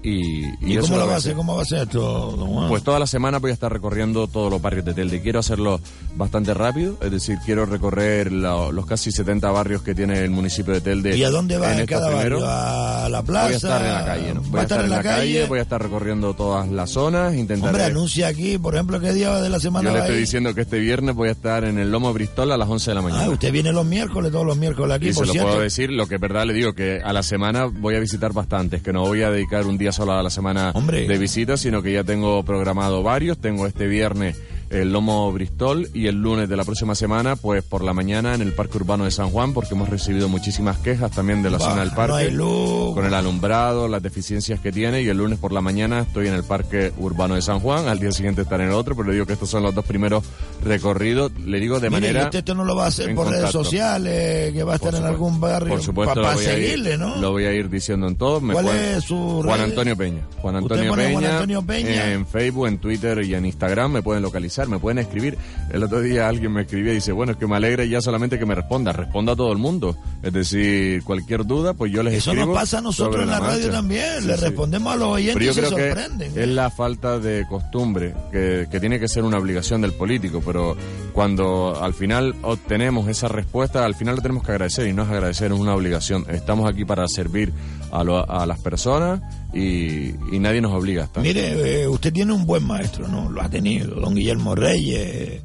y, 0.03 0.45
¿Y, 0.65 0.77
eso 0.77 0.87
cómo 0.87 0.97
lo 0.99 1.07
va 1.07 1.13
a 1.15 1.17
hacer? 1.17 1.35
¿Cómo 1.35 1.55
va 1.55 1.63
a 1.63 1.65
ser 1.65 1.83
esto, 1.83 2.31
don 2.37 2.47
Juan? 2.49 2.69
Pues 2.69 2.83
toda 2.83 2.99
la 2.99 3.07
semana 3.07 3.39
voy 3.39 3.51
a 3.51 3.53
estar 3.53 3.71
recorriendo 3.73 4.27
todos 4.27 4.49
los 4.51 4.61
barrios 4.61 4.85
de 4.85 4.93
Telde. 4.93 5.21
Quiero 5.21 5.39
hacerlo 5.39 5.81
bastante 6.15 6.53
rápido, 6.53 6.97
es 7.01 7.11
decir, 7.11 7.37
quiero 7.45 7.65
recorrer 7.65 8.31
la- 8.31 8.71
los 8.71 8.85
casi 8.85 9.11
70 9.11 9.49
barrios 9.51 9.81
que 9.81 9.93
tiene 9.95 10.19
el 10.23 10.29
municipio 10.29 10.73
de 10.73 10.81
Telde. 10.81 11.17
¿Y 11.17 11.23
a 11.23 11.29
dónde 11.29 11.57
va 11.57 11.77
en, 11.77 11.85
cada 11.85 12.09
barrio? 12.09 12.39
¿A 12.47 13.09
la 13.09 13.21
plaza? 13.23 13.45
Voy 13.47 13.53
a 13.53 13.57
estar 13.57 13.85
en 13.85 13.93
la 13.93 14.05
calle, 14.05 14.33
¿no? 14.33 14.41
Voy 14.41 14.51
¿Va 14.51 14.59
a 14.59 14.63
estar 14.63 14.83
en 14.83 14.89
la 14.89 15.03
calle, 15.03 15.33
voy 15.33 15.43
Hombre, 15.43 15.59
a 15.59 15.63
estar 15.63 15.81
recorriendo 15.83 16.33
todas 16.35 16.69
las 16.69 16.89
zonas, 16.91 17.35
intentaré... 17.35 17.83
anuncia 17.83 18.27
aquí, 18.27 18.57
por 18.57 18.75
ejemplo, 18.75 18.99
qué 18.99 19.13
día 19.13 19.41
de 19.41 19.49
la 19.49 19.59
semana 19.59 19.89
Yo 19.89 19.93
le 19.93 19.99
va 19.99 20.05
estoy 20.05 20.19
diciendo 20.19 20.53
que 20.53 20.61
este 20.61 20.79
viernes 20.79 21.15
voy 21.15 21.29
a 21.29 21.31
estar 21.31 21.63
en 21.63 21.79
el 21.79 21.91
Lomo 21.91 22.13
Bristol 22.13 22.51
a 22.51 22.57
las 22.57 22.69
11 22.69 22.91
de 22.91 22.95
la 22.95 23.01
mañana. 23.01 23.23
Ah, 23.25 23.29
usted 23.29 23.51
viene 23.51 23.71
los 23.73 23.85
miércoles, 23.85 24.31
todos 24.31 24.45
los 24.45 24.57
miércoles 24.57 24.95
aquí, 24.95 25.09
y 25.09 25.13
por 25.13 25.27
se 25.27 25.33
lo 25.35 25.43
puedo 25.43 25.59
decir, 25.59 25.91
lo 25.91 26.07
que 26.07 26.15
es 26.15 26.21
verdad 26.21 26.45
le 26.45 26.53
digo, 26.53 26.73
que 26.73 27.01
a 27.03 27.11
la 27.13 27.23
semana 27.23 27.65
voy 27.65 27.95
a 27.95 27.99
visitar 27.99 28.31
bastantes, 28.31 28.81
que 28.81 28.93
no 28.93 29.01
voy 29.01 29.23
a 29.23 29.31
dedicar 29.31 29.65
un 29.65 29.77
día 29.77 29.86
solo 29.91 30.13
a 30.13 30.23
la 30.23 30.29
semana 30.29 30.73
de 30.73 31.17
visitas, 31.17 31.61
sino 31.61 31.81
que 31.81 31.93
ya 31.93 32.03
tengo 32.03 32.43
programado 32.43 33.03
varios. 33.03 33.37
Tengo 33.37 33.67
este 33.67 33.87
viernes 33.87 34.37
el 34.69 34.91
Lomo 34.91 35.31
Bristol 35.31 35.89
y 35.93 36.07
el 36.07 36.15
lunes 36.21 36.49
de 36.49 36.57
la 36.57 36.63
próxima 36.65 36.93
semana, 36.95 37.35
pues 37.35 37.63
por 37.63 37.83
la 37.83 37.93
mañana 37.93 38.35
en 38.35 38.41
el 38.41 38.53
Parque 38.53 38.77
Urbano 38.77 39.05
de 39.05 39.11
San 39.11 39.29
Juan, 39.29 39.53
porque 39.53 39.73
hemos 39.75 39.89
recibido 39.89 40.27
muchísimas 40.29 40.77
quejas 40.79 41.11
también 41.11 41.41
de 41.43 41.49
la 41.49 41.57
Bah, 41.57 41.65
zona 41.69 41.79
del 41.81 41.89
no 41.89 41.95
parque, 41.95 42.15
hay 42.15 42.31
luz. 42.31 42.93
con 42.93 43.05
el 43.05 43.13
alumbrado, 43.13 43.87
las 43.87 44.03
deficiencias 44.03 44.59
que 44.59 44.71
tiene, 44.71 45.01
y 45.01 45.07
el 45.07 45.17
lunes 45.17 45.39
por 45.39 45.51
la 45.53 45.61
mañana 45.61 45.99
estoy 46.01 46.27
en 46.27 46.33
el 46.33 46.43
Parque 46.43 46.91
Urbano 46.97 47.35
de 47.35 47.41
San 47.41 47.59
Juan, 47.59 47.87
al 47.87 47.99
día 47.99 48.11
siguiente 48.11 48.41
estaré 48.41 48.63
en 48.63 48.69
el 48.69 48.75
otro, 48.75 48.95
pero 48.95 49.07
le 49.07 49.13
digo 49.13 49.25
que 49.25 49.33
estos 49.33 49.49
son 49.49 49.63
los 49.63 49.73
dos 49.73 49.85
primeros 49.85 50.23
recorridos, 50.63 51.31
le 51.45 51.59
digo 51.59 51.79
de 51.79 51.89
Mire, 51.89 52.01
manera... 52.01 52.23
usted 52.25 52.39
esto 52.39 52.55
no 52.55 52.63
lo 52.65 52.75
va 52.75 52.85
a 52.85 52.87
hacer 52.87 53.13
por 53.15 53.29
redes 53.29 53.51
sociales, 53.51 54.53
que 54.53 54.63
va 54.63 54.73
a 54.73 54.75
estar 54.75 54.93
en 54.95 55.03
algún 55.05 55.39
barrio 55.39 55.69
Por 55.69 55.81
supuesto, 55.81 56.21
para 56.21 56.35
ir- 56.35 56.39
seguirle, 56.43 56.97
¿no? 56.97 57.15
Lo 57.17 57.31
voy 57.31 57.45
a 57.45 57.53
ir 57.53 57.69
diciendo 57.69 58.07
en 58.07 58.15
todo. 58.15 58.41
Me 58.41 58.53
¿Cuál 58.53 58.67
es 58.69 59.03
su 59.03 59.41
Juan? 59.43 59.61
Antonio 59.61 59.95
Peña. 59.95 60.27
Juan 60.41 60.55
Antonio 60.57 60.93
Peña. 60.93 61.11
Juan 61.11 61.25
Antonio 61.25 61.61
Peña. 61.65 62.11
En 62.13 62.25
Facebook, 62.27 62.67
en 62.67 62.77
Twitter 62.79 63.23
y 63.23 63.33
en 63.35 63.45
Instagram 63.45 63.91
me 63.91 64.01
pueden 64.01 64.23
localizar, 64.23 64.56
me 64.67 64.79
pueden 64.79 64.97
escribir. 64.97 65.37
El 65.71 65.83
otro 65.83 66.01
día 66.01 66.27
alguien 66.27 66.51
me 66.53 66.61
escribía 66.63 66.93
y 66.93 66.95
dice, 66.95 67.11
bueno, 67.11 67.33
es 67.33 67.37
que 67.37 67.45
me 67.45 67.55
alegra 67.57 67.85
ya 67.85 68.01
solamente 68.01 68.39
que 68.39 68.45
me 68.45 68.55
responda. 68.55 68.91
Responda 68.93 69.33
a 69.33 69.35
todo 69.35 69.51
el 69.51 69.59
mundo. 69.59 69.95
Es 70.23 70.33
decir, 70.33 71.03
cualquier 71.03 71.45
duda, 71.45 71.73
pues 71.75 71.91
yo 71.91 72.01
les 72.01 72.15
Eso 72.15 72.31
escribo. 72.31 72.53
nos 72.53 72.61
pasa 72.61 72.79
a 72.79 72.81
nosotros 72.81 73.21
en 73.23 73.29
la 73.29 73.39
radio 73.39 73.51
marcha. 73.65 73.71
también. 73.71 74.21
Sí, 74.21 74.27
Le 74.27 74.35
sí. 74.37 74.41
respondemos 74.45 74.93
a 74.93 74.95
los 74.95 75.07
oyentes 75.09 75.35
Pero 75.35 75.45
yo 75.45 75.51
y 75.51 75.53
se 75.53 75.59
creo 75.61 75.75
que 75.75 75.87
sorprenden. 75.93 76.31
es 76.35 76.47
la 76.47 76.69
falta 76.71 77.19
de 77.19 77.45
costumbre, 77.47 78.15
que, 78.31 78.67
que 78.71 78.79
tiene 78.79 78.99
que 78.99 79.07
ser 79.07 79.23
una 79.23 79.37
obligación 79.37 79.81
del 79.81 79.93
político, 79.93 80.41
pero 80.43 80.75
cuando 81.13 81.77
al 81.81 81.93
final 81.93 82.35
obtenemos 82.43 83.07
esa 83.09 83.27
respuesta, 83.27 83.85
al 83.85 83.95
final 83.95 84.15
lo 84.15 84.21
tenemos 84.21 84.43
que 84.43 84.51
agradecer 84.51 84.87
y 84.87 84.93
no 84.93 85.03
es 85.03 85.09
agradecer, 85.09 85.51
es 85.51 85.59
una 85.59 85.75
obligación. 85.75 86.25
Estamos 86.29 86.69
aquí 86.69 86.85
para 86.85 87.07
servir 87.07 87.51
a, 87.91 88.03
lo- 88.03 88.29
a 88.29 88.45
las 88.45 88.59
personas 88.59 89.21
y, 89.53 90.09
y 90.31 90.39
nadie 90.39 90.61
nos 90.61 90.73
obliga 90.73 91.03
a 91.03 91.05
estar. 91.05 91.23
Mire, 91.23 91.83
eh, 91.83 91.87
usted 91.87 92.11
tiene 92.13 92.33
un 92.33 92.45
buen 92.45 92.65
maestro, 92.65 93.07
¿no? 93.07 93.29
Lo 93.29 93.41
ha 93.41 93.49
tenido, 93.49 93.95
don 93.99 94.15
Guillermo 94.15 94.55
Reyes. 94.55 95.41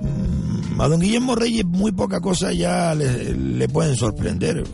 Mm, 0.00 0.80
A 0.80 0.88
don 0.88 1.00
Guillermo 1.00 1.34
Reyes 1.34 1.64
muy 1.64 1.92
poca 1.92 2.20
cosa 2.20 2.52
ya 2.52 2.94
le, 2.94 3.32
le 3.34 3.68
pueden 3.68 3.96
sorprender. 3.96 4.64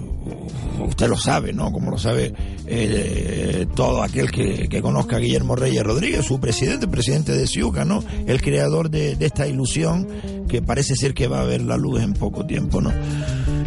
Usted 0.86 1.08
lo 1.08 1.16
sabe, 1.18 1.52
¿no? 1.52 1.70
Como 1.72 1.90
lo 1.90 1.98
sabe 1.98 2.32
eh, 2.72 3.66
todo 3.74 4.02
aquel 4.02 4.30
que, 4.30 4.68
que 4.68 4.80
conozca 4.80 5.16
a 5.16 5.18
Guillermo 5.18 5.56
Reyes 5.56 5.82
Rodríguez, 5.82 6.24
su 6.24 6.38
presidente, 6.38 6.86
presidente 6.86 7.32
de 7.32 7.48
Ciuca, 7.48 7.84
¿no? 7.84 8.04
El 8.26 8.40
creador 8.40 8.90
de, 8.90 9.16
esta 9.18 9.48
ilusión 9.48 10.06
que 10.48 10.62
parece 10.62 10.94
ser 10.94 11.12
que 11.12 11.26
va 11.26 11.40
a 11.40 11.44
ver 11.44 11.62
la 11.62 11.76
luz 11.76 12.00
en 12.00 12.12
poco 12.12 12.46
tiempo, 12.46 12.80
¿no? 12.80 12.92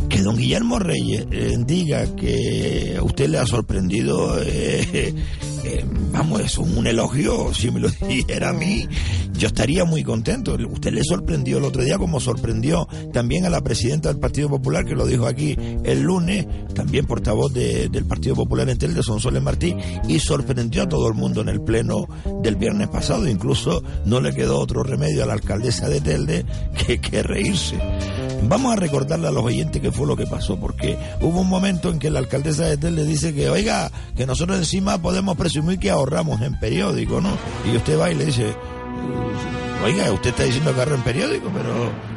Que 0.07 0.21
don 0.21 0.37
Guillermo 0.37 0.79
Reyes 0.79 1.27
eh, 1.31 1.57
diga 1.65 2.15
que 2.15 2.97
usted 3.03 3.27
le 3.27 3.39
ha 3.39 3.45
sorprendido, 3.45 4.41
eh, 4.41 5.13
eh, 5.63 5.85
vamos, 6.11 6.41
es 6.41 6.57
un 6.57 6.85
elogio. 6.87 7.53
Si 7.53 7.71
me 7.71 7.79
lo 7.79 7.89
dijera 8.07 8.49
a 8.49 8.53
mí, 8.53 8.87
yo 9.37 9.47
estaría 9.47 9.85
muy 9.85 10.03
contento. 10.03 10.55
Usted 10.71 10.91
le 10.93 11.03
sorprendió 11.03 11.57
el 11.57 11.63
otro 11.65 11.83
día, 11.83 11.97
como 11.97 12.19
sorprendió 12.19 12.87
también 13.11 13.45
a 13.45 13.49
la 13.49 13.61
presidenta 13.61 14.09
del 14.09 14.19
Partido 14.19 14.49
Popular, 14.49 14.85
que 14.85 14.95
lo 14.95 15.05
dijo 15.05 15.25
aquí 15.25 15.55
el 15.83 16.01
lunes, 16.01 16.45
también 16.73 17.05
portavoz 17.05 17.53
de- 17.53 17.89
del 17.89 18.05
Partido 18.05 18.35
Popular 18.35 18.69
en 18.69 18.77
Telde, 18.77 19.03
Sonsoles 19.03 19.41
Martí, 19.41 19.75
y 20.07 20.19
sorprendió 20.19 20.83
a 20.83 20.89
todo 20.89 21.07
el 21.07 21.13
mundo 21.13 21.41
en 21.41 21.49
el 21.49 21.61
pleno 21.61 22.07
del 22.41 22.55
viernes 22.55 22.89
pasado. 22.89 23.27
Incluso 23.27 23.83
no 24.05 24.19
le 24.21 24.33
quedó 24.33 24.59
otro 24.59 24.83
remedio 24.83 25.23
a 25.23 25.27
la 25.27 25.33
alcaldesa 25.33 25.89
de 25.89 26.01
Telde 26.01 26.45
que, 26.85 26.99
que 26.99 27.23
reírse. 27.23 27.77
Vamos 28.47 28.73
a 28.73 28.75
recordarle 28.75 29.27
a 29.27 29.31
los 29.31 29.43
oyentes 29.43 29.81
qué 29.81 29.91
fue 29.91 30.07
lo 30.07 30.15
que 30.15 30.25
pasó, 30.25 30.59
porque 30.59 30.97
hubo 31.21 31.41
un 31.41 31.49
momento 31.49 31.89
en 31.89 31.99
que 31.99 32.09
la 32.09 32.19
alcaldesa 32.19 32.65
de 32.65 32.77
Telde 32.77 33.05
dice 33.05 33.33
que, 33.33 33.49
oiga, 33.49 33.91
que 34.15 34.25
nosotros 34.25 34.57
encima 34.57 34.97
podemos 34.97 35.37
presumir 35.37 35.79
que 35.79 35.89
ahorramos 35.89 36.41
en 36.41 36.59
periódico, 36.59 37.21
¿no? 37.21 37.31
Y 37.71 37.75
usted 37.75 37.99
va 37.99 38.11
y 38.11 38.15
le 38.15 38.25
dice, 38.25 38.53
oiga, 39.83 40.11
usted 40.11 40.29
está 40.29 40.43
diciendo 40.43 40.73
que 40.73 40.79
ahorra 40.79 40.95
en 40.95 41.03
periódico, 41.03 41.49
pero... 41.53 42.13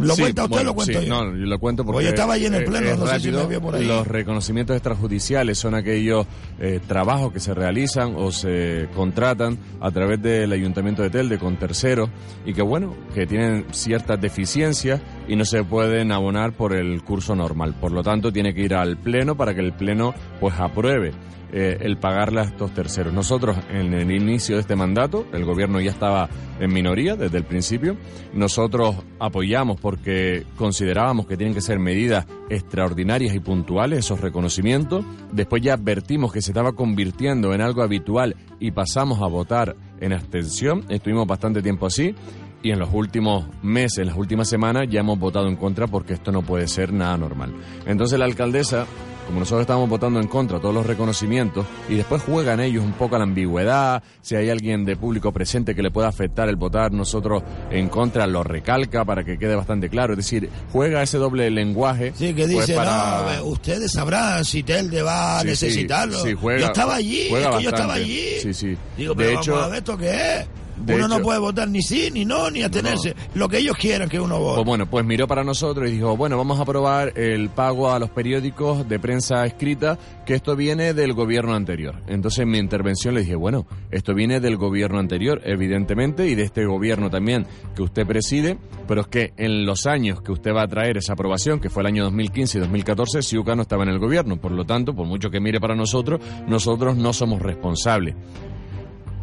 ¿Lo 0.00 0.14
Sí, 0.14 0.22
cuenta 0.22 0.44
usted 0.44 0.60
o 0.60 0.64
lo 0.64 0.74
cuento 0.74 1.00
sí, 1.00 1.06
yo? 1.06 1.24
No, 1.24 1.36
yo 1.36 1.46
lo 1.46 1.58
cuento 1.58 1.84
porque 1.84 1.98
Hoy 2.00 2.06
estaba 2.06 2.34
ahí 2.34 2.46
en 2.46 2.54
el 2.54 2.64
pleno, 2.64 2.96
no 2.96 3.06
sé 3.06 3.20
si 3.20 3.30
me 3.30 3.60
por 3.60 3.74
ahí. 3.74 3.84
Los 3.84 4.06
reconocimientos 4.06 4.76
extrajudiciales 4.76 5.58
son 5.58 5.74
aquellos 5.74 6.26
eh, 6.58 6.80
trabajos 6.86 7.32
que 7.32 7.40
se 7.40 7.54
realizan 7.54 8.14
o 8.16 8.30
se 8.30 8.88
contratan 8.94 9.58
a 9.80 9.90
través 9.90 10.20
del 10.20 10.52
Ayuntamiento 10.52 11.02
de 11.02 11.10
Telde 11.10 11.38
con 11.38 11.56
terceros 11.56 12.10
y 12.44 12.52
que 12.52 12.62
bueno, 12.62 12.94
que 13.14 13.26
tienen 13.26 13.66
ciertas 13.72 14.20
deficiencias 14.20 15.00
y 15.28 15.36
no 15.36 15.44
se 15.44 15.64
pueden 15.64 16.12
abonar 16.12 16.52
por 16.52 16.74
el 16.74 17.02
curso 17.02 17.34
normal. 17.34 17.74
Por 17.80 17.92
lo 17.92 18.02
tanto, 18.02 18.32
tiene 18.32 18.54
que 18.54 18.62
ir 18.62 18.74
al 18.74 18.96
pleno 18.96 19.36
para 19.36 19.54
que 19.54 19.60
el 19.60 19.72
pleno 19.72 20.14
pues 20.40 20.54
apruebe 20.58 21.12
eh, 21.56 21.78
el 21.82 21.98
pagarle 21.98 22.40
a 22.40 22.44
estos 22.44 22.74
terceros. 22.74 23.12
Nosotros, 23.12 23.56
en 23.70 23.94
el 23.94 24.10
inicio 24.10 24.56
de 24.56 24.62
este 24.62 24.74
mandato, 24.74 25.24
el 25.32 25.44
gobierno 25.44 25.80
ya 25.80 25.92
estaba 25.92 26.28
en 26.58 26.72
minoría 26.72 27.14
desde 27.14 27.38
el 27.38 27.44
principio. 27.44 27.96
Nosotros 28.32 28.96
apoyamos 29.20 29.80
porque 29.80 30.44
considerábamos 30.56 31.28
que 31.28 31.36
tienen 31.36 31.54
que 31.54 31.60
ser 31.60 31.78
medidas 31.78 32.26
extraordinarias 32.50 33.36
y 33.36 33.38
puntuales 33.38 34.00
esos 34.00 34.20
reconocimientos. 34.20 35.04
Después 35.30 35.62
ya 35.62 35.74
advertimos 35.74 36.32
que 36.32 36.42
se 36.42 36.50
estaba 36.50 36.72
convirtiendo 36.72 37.54
en 37.54 37.60
algo 37.60 37.82
habitual 37.82 38.34
y 38.58 38.72
pasamos 38.72 39.22
a 39.22 39.28
votar 39.28 39.76
en 40.00 40.12
abstención. 40.12 40.84
Estuvimos 40.88 41.24
bastante 41.24 41.62
tiempo 41.62 41.86
así. 41.86 42.16
Y 42.64 42.70
en 42.72 42.78
los 42.78 42.88
últimos 42.92 43.44
meses, 43.62 43.98
en 43.98 44.06
las 44.06 44.16
últimas 44.16 44.48
semanas, 44.48 44.86
ya 44.90 45.00
hemos 45.00 45.18
votado 45.18 45.46
en 45.48 45.54
contra 45.56 45.86
porque 45.86 46.14
esto 46.14 46.32
no 46.32 46.40
puede 46.42 46.66
ser 46.66 46.92
nada 46.94 47.16
normal. 47.18 47.52
Entonces 47.86 48.18
la 48.18 48.24
alcaldesa, 48.24 48.86
como 49.26 49.40
nosotros 49.40 49.60
estamos 49.60 49.86
votando 49.86 50.18
en 50.18 50.28
contra 50.28 50.58
todos 50.60 50.74
los 50.74 50.86
reconocimientos, 50.86 51.66
y 51.90 51.96
después 51.96 52.22
juegan 52.22 52.60
ellos 52.60 52.82
un 52.82 52.92
poco 52.92 53.16
a 53.16 53.18
la 53.18 53.24
ambigüedad, 53.24 54.02
si 54.22 54.34
hay 54.36 54.48
alguien 54.48 54.86
de 54.86 54.96
público 54.96 55.30
presente 55.30 55.74
que 55.74 55.82
le 55.82 55.90
pueda 55.90 56.08
afectar 56.08 56.48
el 56.48 56.56
votar 56.56 56.90
nosotros 56.90 57.42
en 57.70 57.90
contra, 57.90 58.26
lo 58.26 58.42
recalca 58.42 59.04
para 59.04 59.24
que 59.24 59.36
quede 59.38 59.54
bastante 59.56 59.90
claro. 59.90 60.14
Es 60.14 60.18
decir, 60.18 60.48
juega 60.72 61.02
ese 61.02 61.18
doble 61.18 61.50
lenguaje. 61.50 62.14
Sí, 62.16 62.28
que 62.32 62.44
pues, 62.46 62.48
dice, 62.66 62.76
para- 62.76 63.36
no, 63.40 63.44
ustedes 63.44 63.92
sabrán 63.92 64.42
si 64.42 64.62
Telde 64.62 65.02
va 65.02 65.36
a 65.36 65.40
Sí, 65.42 65.48
necesitarlo. 65.48 66.18
sí, 66.22 66.32
juega- 66.32 66.60
yo 66.60 66.66
estaba 66.68 66.94
allí, 66.94 67.26
juega 67.28 67.50
es 67.50 67.56
que 67.56 67.62
yo 67.62 67.68
estaba 67.68 67.92
allí. 67.94 68.24
Sí, 68.40 68.54
sí. 68.54 68.76
Digo, 68.96 69.12
De 69.14 69.22
pero 69.26 69.38
hecho- 69.40 69.52
vamos 69.52 69.66
a 69.66 69.68
ver 69.68 69.78
esto 69.80 69.98
qué 69.98 70.10
es. 70.38 70.46
De 70.76 70.96
uno 70.96 71.08
no 71.08 71.20
puede 71.20 71.38
votar 71.38 71.68
ni 71.68 71.82
sí, 71.82 72.10
ni 72.12 72.24
no, 72.24 72.50
ni 72.50 72.62
abstenerse. 72.62 73.14
Lo 73.34 73.48
que 73.48 73.58
ellos 73.58 73.76
quieran 73.76 74.08
que 74.08 74.20
uno 74.20 74.38
vote. 74.38 74.56
Pues 74.56 74.66
bueno, 74.66 74.86
pues 74.86 75.04
miró 75.04 75.26
para 75.26 75.44
nosotros 75.44 75.88
y 75.88 75.92
dijo, 75.92 76.16
bueno, 76.16 76.36
vamos 76.36 76.58
a 76.58 76.62
aprobar 76.62 77.18
el 77.18 77.48
pago 77.50 77.92
a 77.92 77.98
los 77.98 78.10
periódicos 78.10 78.88
de 78.88 78.98
prensa 78.98 79.44
escrita, 79.46 79.98
que 80.26 80.34
esto 80.34 80.56
viene 80.56 80.94
del 80.94 81.12
gobierno 81.12 81.54
anterior. 81.54 82.02
Entonces 82.06 82.40
en 82.40 82.50
mi 82.50 82.58
intervención 82.58 83.14
le 83.14 83.20
dije, 83.20 83.36
bueno, 83.36 83.66
esto 83.90 84.14
viene 84.14 84.40
del 84.40 84.56
gobierno 84.56 84.98
anterior, 84.98 85.40
evidentemente, 85.44 86.26
y 86.28 86.34
de 86.34 86.42
este 86.42 86.64
gobierno 86.64 87.10
también 87.10 87.46
que 87.74 87.82
usted 87.82 88.06
preside, 88.06 88.58
pero 88.86 89.02
es 89.02 89.06
que 89.06 89.32
en 89.36 89.64
los 89.64 89.86
años 89.86 90.20
que 90.22 90.32
usted 90.32 90.52
va 90.52 90.62
a 90.62 90.68
traer 90.68 90.96
esa 90.96 91.14
aprobación, 91.14 91.60
que 91.60 91.70
fue 91.70 91.82
el 91.82 91.86
año 91.88 92.04
2015 92.04 92.58
y 92.58 92.60
2014, 92.60 93.22
Siuca 93.22 93.54
no 93.54 93.62
estaba 93.62 93.84
en 93.84 93.90
el 93.90 93.98
gobierno. 93.98 94.36
Por 94.36 94.52
lo 94.52 94.64
tanto, 94.64 94.94
por 94.94 95.06
mucho 95.06 95.30
que 95.30 95.40
mire 95.40 95.60
para 95.60 95.74
nosotros, 95.74 96.20
nosotros 96.46 96.96
no 96.96 97.12
somos 97.12 97.40
responsables. 97.40 98.14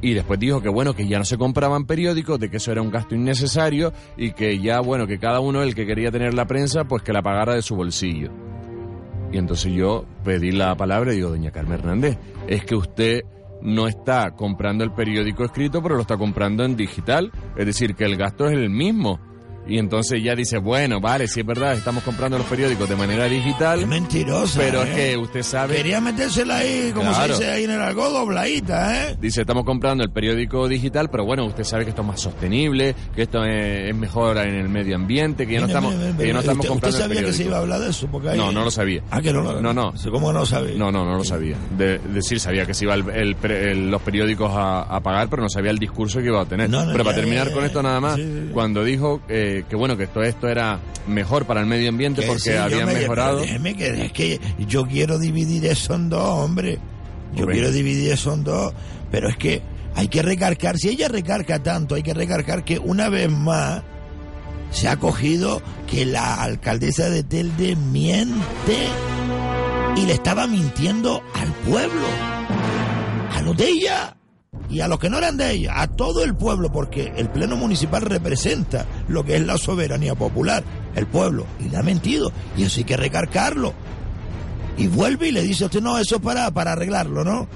Y 0.01 0.13
después 0.13 0.39
dijo 0.39 0.61
que 0.61 0.69
bueno, 0.69 0.93
que 0.93 1.07
ya 1.07 1.19
no 1.19 1.25
se 1.25 1.37
compraban 1.37 1.85
periódicos, 1.85 2.39
de 2.39 2.49
que 2.49 2.57
eso 2.57 2.71
era 2.71 2.81
un 2.81 2.89
gasto 2.89 3.15
innecesario 3.15 3.93
y 4.17 4.31
que 4.31 4.59
ya, 4.59 4.79
bueno, 4.79 5.05
que 5.05 5.19
cada 5.19 5.39
uno 5.39 5.61
el 5.61 5.75
que 5.75 5.85
quería 5.85 6.11
tener 6.11 6.33
la 6.33 6.45
prensa, 6.45 6.85
pues 6.85 7.03
que 7.03 7.13
la 7.13 7.21
pagara 7.21 7.53
de 7.53 7.61
su 7.61 7.75
bolsillo. 7.75 8.31
Y 9.31 9.37
entonces 9.37 9.71
yo 9.71 10.05
pedí 10.23 10.51
la 10.51 10.75
palabra 10.75 11.13
y 11.13 11.17
digo, 11.17 11.29
doña 11.29 11.51
Carmen 11.51 11.79
Hernández, 11.79 12.17
es 12.47 12.65
que 12.65 12.75
usted 12.75 13.21
no 13.61 13.87
está 13.87 14.31
comprando 14.31 14.83
el 14.83 14.91
periódico 14.91 15.45
escrito, 15.45 15.81
pero 15.81 15.95
lo 15.95 16.01
está 16.01 16.17
comprando 16.17 16.63
en 16.65 16.75
digital. 16.75 17.31
Es 17.55 17.65
decir, 17.65 17.95
que 17.95 18.05
el 18.05 18.17
gasto 18.17 18.47
es 18.47 18.53
el 18.53 18.69
mismo. 18.69 19.19
Y 19.67 19.77
entonces 19.77 20.21
ya 20.23 20.35
dice, 20.35 20.57
bueno, 20.57 20.99
vale, 20.99 21.27
sí 21.27 21.41
es 21.41 21.45
verdad, 21.45 21.73
estamos 21.73 22.03
comprando 22.03 22.37
los 22.37 22.47
periódicos 22.47 22.89
de 22.89 22.95
manera 22.95 23.25
digital. 23.25 23.85
mentirosa. 23.87 24.59
Pero 24.59 24.81
es 24.83 24.89
¿eh? 24.89 24.93
que 24.95 25.17
usted 25.17 25.43
sabe... 25.43 25.75
Quería 25.75 26.01
metérsela 26.01 26.57
ahí, 26.57 26.91
como 26.93 27.11
Claro. 27.11 27.35
se 27.35 27.41
dice 27.43 27.51
ahí 27.53 27.63
en 27.65 27.71
el 27.71 27.81
algo, 27.81 28.09
dobladita, 28.09 29.09
¿eh? 29.11 29.17
Dice, 29.21 29.41
estamos 29.41 29.63
comprando 29.63 30.03
el 30.03 30.09
periódico 30.11 30.67
digital, 30.67 31.09
pero 31.09 31.25
bueno, 31.25 31.45
usted 31.45 31.63
sabe 31.63 31.83
que 31.83 31.91
esto 31.91 32.01
es 32.01 32.07
más 32.07 32.19
sostenible, 32.19 32.95
que 33.15 33.21
esto 33.21 33.43
es, 33.45 33.89
es 33.89 33.95
mejor 33.95 34.37
en 34.37 34.55
el 34.55 34.67
medio 34.67 34.95
ambiente, 34.95 35.45
que 35.45 35.53
ya 35.53 35.61
no 35.61 35.67
estamos, 35.67 35.93
mire, 35.95 36.05
mire, 36.11 36.17
que 36.17 36.27
ya 36.27 36.33
no 36.33 36.39
estamos 36.39 36.57
¿Usted, 36.65 36.69
comprando 36.69 36.97
usted 36.97 37.03
el 37.05 37.09
sabía 37.17 37.27
que 37.27 37.33
se 37.33 37.43
periódico. 37.43 37.49
iba 37.49 37.57
a 37.57 37.61
hablar 37.61 37.79
de 37.81 37.89
eso? 37.89 38.07
Porque 38.11 38.29
ahí- 38.29 38.37
No, 38.37 38.51
no 38.51 38.63
lo 38.63 38.71
sabía. 38.71 39.03
Ah, 39.11 39.21
que 39.21 39.31
no 39.31 39.41
lo 39.41 39.61
No, 39.61 39.73
no. 39.73 39.93
¿Cómo 40.11 40.33
no 40.33 40.39
lo 40.39 40.45
sabía? 40.45 40.75
No, 40.75 40.91
no, 40.91 41.05
no 41.05 41.15
lo 41.17 41.23
sabía. 41.23 41.55
De, 41.77 41.99
decir, 41.99 42.39
sabía 42.39 42.65
que 42.65 42.73
se 42.73 42.85
iba 42.85 42.95
el- 42.95 43.09
el 43.09 43.51
el- 43.51 43.91
los 43.91 44.01
periódicos 44.01 44.51
a, 44.53 44.81
a 44.81 44.99
pagar, 45.01 45.29
pero 45.29 45.43
no 45.43 45.49
sabía 45.49 45.71
el 45.71 45.77
discurso 45.79 46.19
que 46.19 46.25
iba 46.25 46.41
a 46.41 46.45
tener. 46.45 46.69
No, 46.69 46.79
no, 46.85 46.91
pero 46.91 46.99
ya, 46.99 47.03
para 47.03 47.15
terminar 47.15 47.47
ya, 47.47 47.53
con 47.53 47.61
ya. 47.61 47.67
esto 47.67 47.83
nada 47.83 47.99
más, 48.01 48.15
sí, 48.15 48.23
sí. 48.23 48.49
cuando 48.53 48.83
dijo 48.83 49.21
eh, 49.29 49.50
que 49.69 49.75
bueno, 49.75 49.95
que 49.97 50.03
esto, 50.03 50.21
esto 50.23 50.47
era 50.47 50.79
mejor 51.07 51.45
para 51.45 51.61
el 51.61 51.65
medio 51.67 51.89
ambiente 51.89 52.21
Que 52.21 52.27
porque 52.27 52.41
sí, 52.41 52.51
habían 52.51 52.85
me- 52.87 52.93
mejorado. 52.93 53.37
pero 53.39 53.45
déjeme 53.47 53.75
que 53.75 54.05
es 54.05 54.11
que 54.11 54.39
yo 54.67 54.85
quiero 54.87 55.17
dividir 55.19 55.65
eso 55.65 55.93
en 55.95 56.09
dos, 56.09 56.23
hombre. 56.23 56.79
Yo 57.35 57.45
quiero 57.47 57.71
dividir 57.71 58.11
eso 58.11 58.33
en 58.33 58.43
dos, 58.43 58.73
pero 59.09 59.29
es 59.29 59.37
que 59.37 59.61
hay 59.95 60.07
que 60.09 60.21
recargar, 60.21 60.77
si 60.77 60.89
ella 60.89 61.07
recarga 61.07 61.61
tanto, 61.63 61.95
hay 61.95 62.03
que 62.03 62.13
recargar 62.13 62.63
que 62.65 62.77
una 62.79 63.09
vez 63.09 63.29
más 63.31 63.83
se 64.71 64.87
ha 64.87 64.97
cogido 64.97 65.61
que 65.89 66.05
la 66.05 66.41
alcaldesa 66.41 67.09
de 67.09 67.23
Telde 67.23 67.75
miente 67.75 68.77
y 69.97 70.05
le 70.05 70.13
estaba 70.13 70.47
mintiendo 70.47 71.21
al 71.35 71.49
pueblo, 71.69 72.05
a 73.33 73.41
los 73.41 73.55
de 73.57 73.67
ella 73.69 74.15
y 74.71 74.79
a 74.79 74.87
los 74.87 74.99
que 74.99 75.09
no 75.09 75.17
eran 75.17 75.35
de 75.35 75.51
ella, 75.51 75.81
a 75.81 75.87
todo 75.87 76.23
el 76.23 76.33
pueblo, 76.33 76.71
porque 76.71 77.11
el 77.17 77.29
Pleno 77.29 77.57
Municipal 77.57 78.03
representa 78.03 78.85
lo 79.09 79.25
que 79.25 79.35
es 79.35 79.45
la 79.45 79.57
soberanía 79.57 80.15
popular, 80.15 80.63
el 80.95 81.07
pueblo, 81.07 81.45
y 81.59 81.69
le 81.69 81.77
ha 81.77 81.83
mentido, 81.83 82.31
y 82.57 82.63
eso 82.63 82.79
hay 82.79 82.85
que 82.85 82.97
recargarlo. 82.97 83.73
Y 84.77 84.87
vuelve 84.87 85.27
y 85.27 85.31
le 85.31 85.41
dice 85.41 85.65
a 85.65 85.67
usted, 85.67 85.81
no, 85.81 85.97
eso 85.97 86.15
es 86.15 86.21
para, 86.21 86.49
para 86.51 86.71
arreglarlo, 86.71 87.25
¿no? 87.25 87.47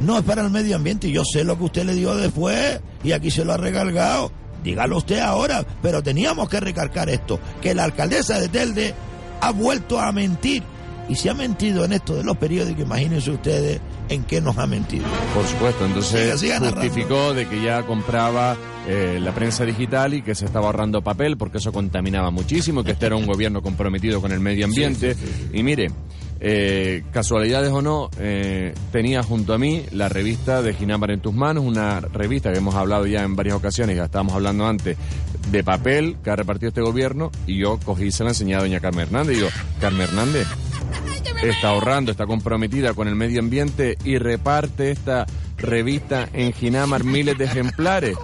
No, 0.00 0.18
es 0.18 0.24
para 0.24 0.42
el 0.42 0.50
medio 0.50 0.76
ambiente, 0.76 1.08
y 1.08 1.12
yo 1.12 1.24
sé 1.24 1.42
lo 1.42 1.56
que 1.56 1.64
usted 1.64 1.84
le 1.84 1.94
dio 1.94 2.14
después, 2.14 2.80
y 3.02 3.12
aquí 3.12 3.30
se 3.30 3.44
lo 3.44 3.54
ha 3.54 3.56
recargado. 3.56 4.30
Dígalo 4.62 4.98
usted 4.98 5.18
ahora, 5.20 5.64
pero 5.80 6.02
teníamos 6.02 6.48
que 6.48 6.60
recargar 6.60 7.08
esto, 7.08 7.40
que 7.62 7.74
la 7.74 7.84
alcaldesa 7.84 8.38
de 8.38 8.48
Telde 8.48 8.94
ha 9.40 9.50
vuelto 9.50 9.98
a 9.98 10.12
mentir. 10.12 10.62
Y 11.08 11.14
si 11.14 11.28
ha 11.28 11.34
mentido 11.34 11.84
en 11.84 11.92
esto 11.92 12.14
de 12.14 12.24
los 12.24 12.36
periódicos, 12.36 12.82
imagínense 12.82 13.30
ustedes 13.30 13.80
en 14.08 14.24
qué 14.24 14.40
nos 14.40 14.56
ha 14.58 14.66
mentido. 14.66 15.04
Por 15.34 15.44
supuesto, 15.46 15.84
entonces 15.84 16.40
Siga, 16.40 16.58
siga 16.58 16.70
justificó 16.70 17.34
de 17.34 17.46
que 17.48 17.62
ya 17.62 17.82
compraba 17.84 18.56
eh, 18.86 19.18
la 19.20 19.32
prensa 19.32 19.64
digital 19.64 20.14
y 20.14 20.22
que 20.22 20.34
se 20.34 20.44
estaba 20.44 20.66
ahorrando 20.66 21.02
papel 21.02 21.36
porque 21.36 21.58
eso 21.58 21.72
contaminaba 21.72 22.30
muchísimo, 22.30 22.82
que 22.82 22.92
este 22.92 23.06
era 23.06 23.16
un 23.16 23.26
gobierno 23.26 23.62
comprometido 23.62 24.20
con 24.20 24.32
el 24.32 24.40
medio 24.40 24.64
ambiente. 24.64 25.16
Y 25.52 25.62
mire, 25.62 25.88
eh, 26.44 27.04
casualidades 27.12 27.70
o 27.70 27.80
no, 27.80 28.10
eh, 28.18 28.74
tenía 28.90 29.22
junto 29.22 29.54
a 29.54 29.58
mí 29.58 29.84
la 29.92 30.08
revista 30.08 30.60
de 30.60 30.74
Ginamar 30.74 31.12
en 31.12 31.20
tus 31.20 31.32
manos, 31.32 31.64
una 31.64 32.00
revista 32.00 32.50
que 32.50 32.58
hemos 32.58 32.74
hablado 32.74 33.06
ya 33.06 33.22
en 33.22 33.36
varias 33.36 33.54
ocasiones, 33.54 33.96
ya 33.96 34.06
estábamos 34.06 34.34
hablando 34.34 34.66
antes, 34.66 34.96
de 35.50 35.64
papel 35.64 36.16
que 36.22 36.30
ha 36.30 36.36
repartido 36.36 36.68
este 36.68 36.80
gobierno 36.80 37.30
y 37.46 37.58
yo 37.58 37.78
cogí 37.84 38.06
y 38.06 38.12
se 38.12 38.24
la 38.24 38.30
enseñé 38.30 38.54
a 38.54 38.60
doña 38.60 38.80
Carmen 38.80 39.06
Hernández 39.06 39.32
y 39.32 39.40
digo, 39.40 39.48
Carmen 39.80 40.02
Hernández, 40.02 40.46
está 41.42 41.68
ahorrando, 41.70 42.10
está 42.10 42.26
comprometida 42.26 42.94
con 42.94 43.08
el 43.08 43.14
medio 43.14 43.40
ambiente 43.40 43.98
y 44.04 44.18
reparte 44.18 44.90
esta 44.90 45.26
revista 45.56 46.28
en 46.32 46.52
Ginamar 46.52 47.04
miles 47.04 47.38
de 47.38 47.44
ejemplares. 47.44 48.16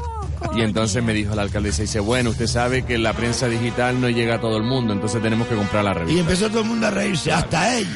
Y 0.55 0.61
entonces 0.63 1.03
me 1.03 1.13
dijo 1.13 1.35
la 1.35 1.43
alcaldesa, 1.43 1.83
dice, 1.83 2.01
bueno, 2.01 2.31
usted 2.31 2.47
sabe 2.47 2.83
que 2.83 2.99
la 2.99 3.13
prensa 3.13 3.49
digital 3.49 4.01
no 4.01 4.09
llega 4.09 4.37
a 4.37 4.41
todo 4.41 4.57
el 4.57 4.63
mundo, 4.65 4.93
entonces 4.93 5.21
tenemos 5.23 5.47
que 5.49 5.55
comprar 5.55 5.85
la 5.85 5.91
Y 5.93 5.95
revista. 5.95 6.21
empezó 6.21 6.49
todo 6.49 6.61
el 6.63 6.69
mundo 6.69 6.87
a 6.87 6.91
reírse, 6.91 7.33
hasta 7.33 7.77
ella. 7.79 7.89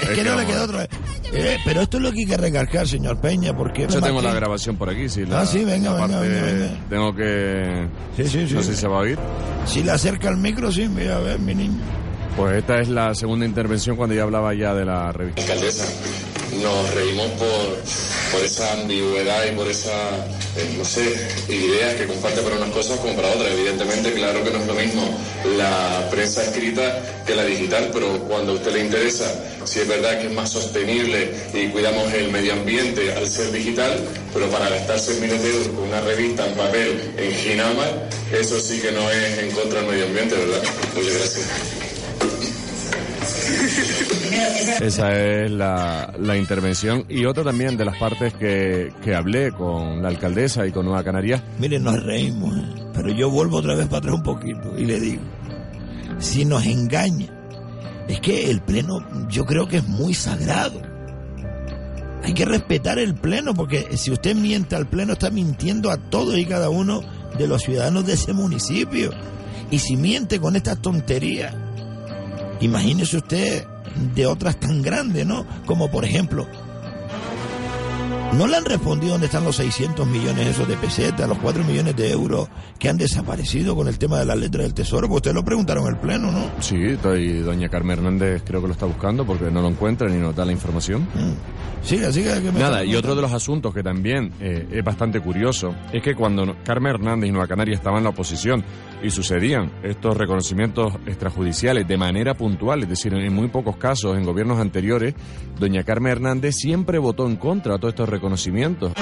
es, 0.00 0.02
es 0.02 0.08
que 0.10 0.14
que 0.16 0.24
no 0.24 0.36
le 0.36 0.46
quedó 0.46 0.64
otra 0.64 0.78
vez. 0.78 0.88
Eh, 1.32 1.58
pero 1.64 1.82
esto 1.82 1.96
es 1.98 2.02
lo 2.02 2.12
que 2.12 2.20
hay 2.20 2.26
que 2.26 2.36
recargar, 2.36 2.88
señor 2.88 3.20
Peña, 3.20 3.56
porque... 3.56 3.86
Yo 3.88 4.00
tengo 4.00 4.20
la 4.20 4.32
grabación 4.34 4.76
por 4.76 4.90
aquí, 4.90 5.08
si 5.08 5.24
la, 5.24 5.40
Ah, 5.42 5.46
sí, 5.46 5.64
venga, 5.64 5.90
la 5.92 6.06
venga, 6.06 6.18
parte- 6.18 6.28
venga, 6.28 6.46
venga. 6.66 6.88
Tengo 6.88 7.14
que... 7.14 7.88
Sí, 8.16 8.24
sí, 8.24 8.48
sí. 8.48 8.54
No 8.54 8.62
sé 8.62 8.74
si 8.74 8.80
se 8.80 8.88
va 8.88 8.96
a 8.96 9.00
oír. 9.00 9.18
Si 9.66 9.82
le 9.82 9.92
acerca 9.92 10.28
el 10.28 10.36
micro, 10.38 10.72
sí, 10.72 10.88
mira, 10.88 11.16
a 11.16 11.20
ver, 11.20 11.38
mi 11.38 11.54
niño. 11.54 11.78
Pues 12.40 12.56
esta 12.56 12.80
es 12.80 12.88
la 12.88 13.14
segunda 13.14 13.44
intervención 13.44 13.96
cuando 13.96 14.14
ya 14.14 14.22
hablaba 14.22 14.54
ya 14.54 14.72
de 14.72 14.86
la 14.86 15.12
revista. 15.12 15.42
Alcaldesa, 15.42 15.84
nos 16.62 16.94
reímos 16.94 17.26
por, 17.32 17.76
por 18.32 18.40
esa 18.42 18.72
ambigüedad 18.80 19.44
y 19.46 19.54
por 19.54 19.68
esa, 19.68 19.92
eh, 20.56 20.74
no 20.78 20.82
sé, 20.82 21.02
idea 21.50 21.94
que 21.98 22.06
comparte 22.06 22.40
para 22.40 22.56
unas 22.56 22.70
cosas 22.70 22.98
como 23.00 23.14
para 23.14 23.28
otras. 23.28 23.52
Evidentemente, 23.52 24.14
claro 24.14 24.42
que 24.42 24.52
no 24.52 24.56
es 24.56 24.66
lo 24.66 24.72
mismo 24.72 25.02
la 25.58 26.08
prensa 26.10 26.42
escrita 26.42 27.02
que 27.26 27.34
la 27.36 27.44
digital, 27.44 27.90
pero 27.92 28.18
cuando 28.20 28.52
a 28.52 28.54
usted 28.54 28.72
le 28.72 28.86
interesa, 28.86 29.26
si 29.64 29.80
es 29.80 29.88
verdad 29.88 30.18
que 30.18 30.28
es 30.28 30.32
más 30.32 30.48
sostenible 30.48 31.34
y 31.52 31.66
cuidamos 31.66 32.10
el 32.14 32.30
medio 32.30 32.54
ambiente 32.54 33.12
al 33.12 33.28
ser 33.28 33.52
digital, 33.52 34.00
pero 34.32 34.48
para 34.48 34.70
gastarse 34.70 35.20
miles 35.20 35.42
de 35.42 35.50
euros 35.50 35.68
con 35.68 35.88
una 35.88 36.00
revista 36.00 36.46
en 36.46 36.54
papel 36.54 37.12
en 37.18 37.32
Ginamar, 37.32 38.08
eso 38.32 38.58
sí 38.60 38.80
que 38.80 38.92
no 38.92 39.10
es 39.10 39.38
en 39.40 39.50
contra 39.50 39.80
del 39.82 39.90
medio 39.90 40.06
ambiente, 40.06 40.36
¿verdad? 40.36 40.62
Muchas 40.94 41.14
gracias. 41.18 41.89
Esa 44.80 45.12
es 45.12 45.50
la, 45.50 46.12
la 46.18 46.36
intervención. 46.36 47.04
Y 47.08 47.26
otra 47.26 47.44
también 47.44 47.76
de 47.76 47.84
las 47.84 47.98
partes 47.98 48.32
que, 48.34 48.92
que 49.02 49.14
hablé 49.14 49.52
con 49.52 50.02
la 50.02 50.08
alcaldesa 50.08 50.66
y 50.66 50.72
con 50.72 50.86
Nueva 50.86 51.04
Canarias. 51.04 51.42
Miren, 51.58 51.84
nos 51.84 52.02
reímos, 52.02 52.56
¿eh? 52.56 52.64
pero 52.94 53.10
yo 53.10 53.30
vuelvo 53.30 53.58
otra 53.58 53.74
vez 53.74 53.86
para 53.86 53.98
atrás 53.98 54.14
un 54.14 54.22
poquito 54.22 54.78
y 54.78 54.86
le 54.86 54.98
digo, 54.98 55.22
si 56.18 56.44
nos 56.44 56.64
engaña, 56.64 57.28
es 58.08 58.20
que 58.20 58.50
el 58.50 58.62
pleno 58.62 59.06
yo 59.28 59.44
creo 59.44 59.68
que 59.68 59.78
es 59.78 59.86
muy 59.86 60.14
sagrado. 60.14 60.80
Hay 62.22 62.34
que 62.34 62.44
respetar 62.44 62.98
el 62.98 63.14
pleno 63.14 63.54
porque 63.54 63.96
si 63.96 64.10
usted 64.10 64.34
miente 64.34 64.76
al 64.76 64.86
pleno 64.86 65.12
está 65.12 65.30
mintiendo 65.30 65.90
a 65.90 65.96
todos 65.96 66.38
y 66.38 66.44
cada 66.46 66.70
uno 66.70 67.02
de 67.38 67.46
los 67.46 67.62
ciudadanos 67.62 68.06
de 68.06 68.14
ese 68.14 68.32
municipio. 68.32 69.10
Y 69.70 69.78
si 69.78 69.96
miente 69.96 70.40
con 70.40 70.56
estas 70.56 70.82
tonterías, 70.82 71.54
imagínese 72.60 73.16
usted 73.16 73.66
de 74.14 74.26
otras 74.26 74.58
tan 74.58 74.82
grandes, 74.82 75.26
¿no? 75.26 75.46
Como 75.66 75.90
por 75.90 76.04
ejemplo, 76.04 76.46
no 78.32 78.46
le 78.46 78.56
han 78.56 78.64
respondido 78.64 79.12
dónde 79.12 79.26
están 79.26 79.44
los 79.44 79.56
600 79.56 80.06
millones 80.06 80.46
esos 80.46 80.68
de 80.68 80.76
pesetas, 80.76 81.28
los 81.28 81.38
4 81.38 81.64
millones 81.64 81.96
de 81.96 82.10
euros 82.12 82.48
que 82.78 82.88
han 82.88 82.96
desaparecido 82.96 83.74
con 83.74 83.88
el 83.88 83.98
tema 83.98 84.20
de 84.20 84.24
las 84.24 84.38
letras 84.38 84.64
del 84.64 84.74
tesoro. 84.74 85.08
Pues 85.08 85.16
ustedes 85.16 85.34
lo 85.34 85.44
preguntaron 85.44 85.84
en 85.84 85.94
el 85.94 85.96
pleno, 85.96 86.30
¿no? 86.30 86.50
Sí, 86.60 86.76
y 86.76 87.38
doña 87.40 87.68
Carmen 87.68 87.98
Hernández 87.98 88.42
creo 88.46 88.60
que 88.60 88.68
lo 88.68 88.72
está 88.72 88.86
buscando 88.86 89.26
porque 89.26 89.50
no 89.50 89.60
lo 89.62 89.68
encuentra 89.68 90.08
ni 90.08 90.18
nos 90.18 90.34
da 90.34 90.44
la 90.44 90.52
información. 90.52 91.08
Siga, 91.82 92.12
siga. 92.12 92.40
Que 92.40 92.52
me 92.52 92.60
Nada, 92.60 92.84
y 92.84 92.94
otro 92.94 93.16
de 93.16 93.22
los 93.22 93.32
asuntos 93.32 93.74
que 93.74 93.82
también 93.82 94.32
eh, 94.40 94.68
es 94.70 94.84
bastante 94.84 95.20
curioso 95.20 95.74
es 95.92 96.02
que 96.02 96.14
cuando 96.14 96.56
Carmen 96.64 96.94
Hernández 96.94 97.28
y 97.28 97.32
Nueva 97.32 97.48
Canaria 97.48 97.74
estaban 97.74 97.98
en 97.98 98.04
la 98.04 98.10
oposición 98.10 98.64
y 99.02 99.10
sucedían 99.10 99.72
estos 99.82 100.16
reconocimientos 100.16 100.94
extrajudiciales 101.06 101.86
de 101.86 101.96
manera 101.96 102.34
puntual, 102.34 102.82
es 102.82 102.88
decir, 102.88 103.14
en 103.14 103.32
muy 103.32 103.48
pocos 103.48 103.76
casos 103.76 104.16
en 104.16 104.24
gobiernos 104.24 104.58
anteriores, 104.58 105.14
doña 105.58 105.84
Carmen 105.84 106.12
Hernández 106.12 106.56
siempre 106.56 106.98
votó 106.98 107.26
en 107.26 107.36
contra 107.36 107.74
de 107.74 107.78
todos 107.78 107.92
estos 107.92 108.08
reconocimientos. 108.08 108.92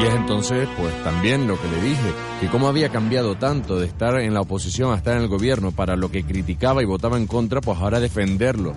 Y 0.00 0.06
es 0.06 0.14
entonces, 0.14 0.68
pues 0.78 0.94
también 1.02 1.48
lo 1.48 1.60
que 1.60 1.68
le 1.68 1.82
dije, 1.82 2.12
que 2.40 2.46
cómo 2.48 2.68
había 2.68 2.88
cambiado 2.88 3.36
tanto 3.36 3.78
de 3.80 3.86
estar 3.86 4.20
en 4.20 4.32
la 4.32 4.40
oposición 4.40 4.92
a 4.92 4.96
estar 4.96 5.16
en 5.16 5.22
el 5.22 5.28
gobierno 5.28 5.72
para 5.72 5.96
lo 5.96 6.10
que 6.10 6.22
criticaba 6.22 6.82
y 6.82 6.86
votaba 6.86 7.16
en 7.16 7.26
contra, 7.26 7.60
pues 7.60 7.78
ahora 7.78 7.98
defenderlo. 7.98 8.74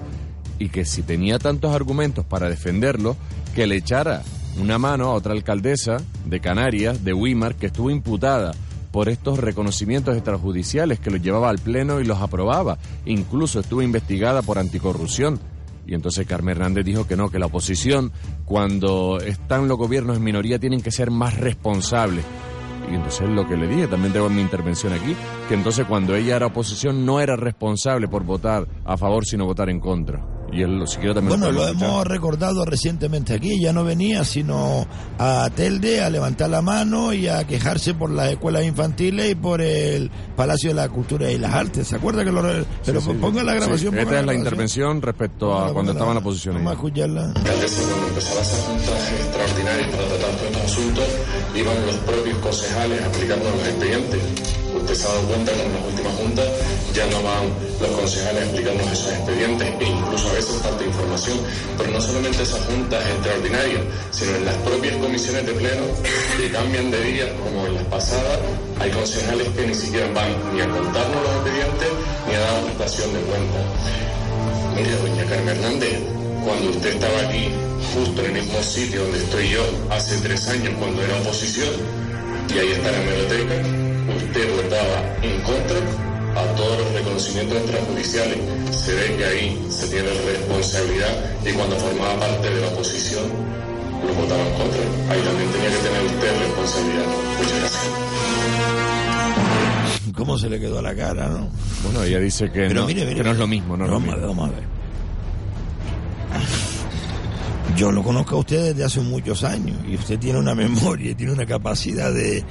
Y 0.57 0.69
que 0.69 0.83
si 0.83 1.03
tenía 1.03 1.37
tantos 1.37 1.75
argumentos 1.75 2.25
para 2.25 2.49
defenderlo, 2.49 3.15
que 3.53 3.67
le 3.67 3.77
echara 3.77 4.23
una 4.59 4.79
mano 4.79 5.05
a 5.05 5.13
otra 5.13 5.33
alcaldesa 5.33 5.97
de 6.25 6.39
Canarias, 6.39 7.03
de 7.03 7.13
Wimar, 7.13 7.55
que 7.55 7.67
estuvo 7.67 7.91
imputada 7.91 8.53
por 8.91 9.09
estos 9.09 9.39
reconocimientos 9.39 10.15
extrajudiciales 10.15 10.99
que 10.99 11.11
los 11.11 11.21
llevaba 11.21 11.49
al 11.49 11.59
Pleno 11.59 11.99
y 11.99 12.05
los 12.05 12.19
aprobaba. 12.19 12.77
Incluso 13.05 13.59
estuvo 13.59 13.81
investigada 13.81 14.41
por 14.41 14.59
anticorrupción. 14.59 15.39
Y 15.87 15.95
entonces 15.95 16.27
Carmen 16.27 16.57
Hernández 16.57 16.85
dijo 16.85 17.07
que 17.07 17.17
no, 17.17 17.29
que 17.29 17.39
la 17.39 17.47
oposición, 17.47 18.11
cuando 18.45 19.19
están 19.19 19.67
los 19.67 19.77
gobiernos 19.77 20.17
en 20.17 20.23
minoría, 20.23 20.59
tienen 20.59 20.81
que 20.81 20.91
ser 20.91 21.09
más 21.09 21.37
responsables. 21.37 22.23
Y 22.89 22.95
entonces 22.95 23.29
lo 23.29 23.47
que 23.47 23.55
le 23.55 23.67
dije, 23.67 23.87
también 23.87 24.13
tengo 24.13 24.27
en 24.27 24.35
mi 24.35 24.41
intervención 24.41 24.93
aquí, 24.93 25.15
que 25.47 25.53
entonces 25.53 25.85
cuando 25.85 26.15
ella 26.15 26.35
era 26.35 26.47
oposición 26.47 27.05
no 27.05 27.19
era 27.19 27.35
responsable 27.35 28.07
por 28.07 28.23
votar 28.23 28.67
a 28.85 28.97
favor, 28.97 29.25
sino 29.25 29.45
votar 29.45 29.69
en 29.69 29.79
contra. 29.79 30.40
Y 30.51 30.61
él, 30.63 30.81
si 30.85 30.97
quiero 30.97 31.13
también 31.15 31.39
Bueno, 31.39 31.51
lo 31.53 31.65
escuchar. 31.67 31.87
hemos 31.89 32.07
recordado 32.07 32.65
recientemente 32.65 33.33
aquí. 33.33 33.51
Ella 33.53 33.71
no 33.73 33.83
venía 33.83 34.23
sino 34.25 34.85
a 35.17 35.49
Telde 35.55 36.01
a 36.03 36.09
levantar 36.09 36.49
la 36.49 36.61
mano 36.61 37.13
y 37.13 37.27
a 37.27 37.45
quejarse 37.47 37.93
por 37.93 38.09
las 38.11 38.31
escuelas 38.31 38.65
infantiles 38.65 39.31
y 39.31 39.35
por 39.35 39.61
el 39.61 40.11
Palacio 40.35 40.71
de 40.71 40.75
la 40.75 40.89
Cultura 40.89 41.31
y 41.31 41.37
las 41.37 41.53
Artes. 41.53 41.87
¿Se 41.87 41.95
acuerda 41.95 42.23
que 42.25 42.31
lo.? 42.31 42.41
re- 42.41 42.65
Pero 42.85 42.99
Sí, 43.01 43.11
sí. 43.11 43.17
ponga 43.19 43.43
la 43.43 43.53
Sí, 43.53 43.57
grabación. 43.59 43.91
ponga 43.91 44.01
esta 44.03 44.11
es 44.19 44.25
la 44.25 44.33
grabación. 44.33 44.39
intervención 44.39 45.01
respecto 45.01 45.57
a 45.57 45.73
cuando 45.73 45.91
estaba 45.93 46.11
en 46.11 46.15
la 46.15 46.23
posición. 46.23 46.55
Vamos 46.55 46.71
a 46.71 46.73
escucharla. 46.75 47.25
alcaldesa 47.27 47.81
cuando 47.87 48.07
empezaba 48.07 48.41
esas 48.41 48.59
juntas 48.65 49.11
extraordinarias 49.19 49.89
para 49.95 50.07
tratar 50.07 50.31
todos 50.31 50.51
estos 50.51 50.63
asuntos, 50.71 51.05
iban 51.55 51.85
los 51.85 51.95
propios 51.95 52.37
concejales 52.39 53.01
aplicando 53.03 53.45
los 53.49 53.67
expedientes. 53.67 54.21
Usted 54.81 54.95
se 54.95 55.05
ha 55.05 55.09
dado 55.09 55.27
cuenta 55.27 55.53
que 55.53 55.61
en 55.61 55.73
las 55.73 55.85
últimas 55.85 56.13
juntas 56.15 56.45
ya 56.93 57.05
no 57.05 57.21
van 57.21 57.45
los 57.79 57.91
concejales 57.91 58.49
aplicando 58.49 58.83
esos 58.83 59.13
expedientes 59.13 59.67
e 59.79 59.83
incluso 59.85 60.29
a 60.29 60.33
veces 60.33 60.55
falta 60.61 60.83
información. 60.83 61.37
Pero 61.77 61.91
no 61.91 62.01
solamente 62.01 62.41
esas 62.41 62.65
juntas 62.65 63.05
extraordinarias, 63.05 63.81
sino 64.09 64.35
en 64.35 64.45
las 64.45 64.55
propias 64.57 64.95
comisiones 64.97 65.45
de 65.45 65.53
pleno 65.53 65.83
que 66.37 66.51
cambian 66.51 66.89
de 66.89 67.03
día, 67.03 67.25
como 67.43 67.67
en 67.67 67.75
las 67.75 67.85
pasadas, 67.85 68.39
hay 68.79 68.89
concejales 68.89 69.47
que 69.49 69.67
ni 69.67 69.75
siquiera 69.75 70.07
van 70.13 70.33
ni 70.53 70.61
a 70.61 70.67
contarnos 70.67 71.21
los 71.21 71.33
expedientes 71.35 71.89
ni 72.27 72.33
a 72.33 72.39
dar 72.39 72.63
prestación 72.65 73.13
de 73.13 73.19
cuentas. 73.21 73.65
Mire, 74.75 74.95
doña 74.97 75.25
Carmen 75.29 75.57
Hernández, 75.57 75.99
cuando 76.43 76.69
usted 76.71 76.95
estaba 76.95 77.19
aquí, 77.29 77.53
justo 77.93 78.21
en 78.21 78.35
el 78.35 78.43
mismo 78.43 78.63
sitio 78.63 79.03
donde 79.03 79.19
estoy 79.19 79.49
yo, 79.49 79.63
hace 79.91 80.17
tres 80.17 80.47
años 80.49 80.73
cuando 80.79 81.03
era 81.03 81.17
oposición, 81.21 81.69
y 82.53 82.59
ahí 82.59 82.71
está 82.71 82.91
la 82.91 83.01
hemeroteca, 83.01 83.55
usted 84.15 84.55
votaba 84.55 85.15
en 85.21 85.41
contra 85.41 85.77
a 86.35 86.55
todos 86.55 86.77
los 86.79 86.93
reconocimientos 86.93 87.57
extrajudiciales. 87.57 88.37
Se 88.71 88.93
ve 88.93 89.15
que 89.17 89.25
ahí 89.25 89.65
se 89.69 89.87
tiene 89.87 90.09
responsabilidad 90.09 91.13
y 91.45 91.51
cuando 91.53 91.75
formaba 91.77 92.19
parte 92.19 92.49
de 92.49 92.61
la 92.61 92.67
oposición 92.67 93.23
lo 94.05 94.13
votaba 94.13 94.41
en 94.41 94.53
contra. 94.53 94.81
Ahí 95.09 95.21
también 95.21 95.51
tenía 95.51 95.69
que 95.69 95.77
tener 95.77 96.03
usted 96.05 96.39
responsabilidad. 96.39 97.05
Muchas 97.37 97.59
gracias. 97.59 97.91
¿Cómo 100.15 100.37
se 100.37 100.49
le 100.49 100.59
quedó 100.59 100.79
a 100.79 100.81
la 100.81 100.95
cara, 100.95 101.29
no? 101.29 101.47
Bueno, 101.83 102.03
ella 102.03 102.19
dice 102.19 102.51
que, 102.51 102.67
Pero 102.67 102.81
no, 102.81 102.87
mire, 102.87 103.05
mire, 103.05 103.15
que 103.15 103.23
no 103.23 103.31
es 103.31 103.37
lo 103.37 103.47
mismo, 103.47 103.77
no 103.77 103.85
es 103.85 103.91
lo 103.91 103.99
mismo. 103.99 104.43
a 104.45 104.49
ver. 104.49 104.71
Yo 107.75 107.91
lo 107.91 108.03
conozco 108.03 108.35
a 108.35 108.39
usted 108.39 108.69
desde 108.69 108.83
hace 108.83 108.99
muchos 108.99 109.43
años 109.43 109.77
y 109.87 109.95
usted 109.95 110.19
tiene 110.19 110.37
una 110.37 110.53
memoria, 110.53 111.15
tiene 111.15 111.31
una 111.33 111.45
capacidad 111.45 112.13
de, 112.13 112.43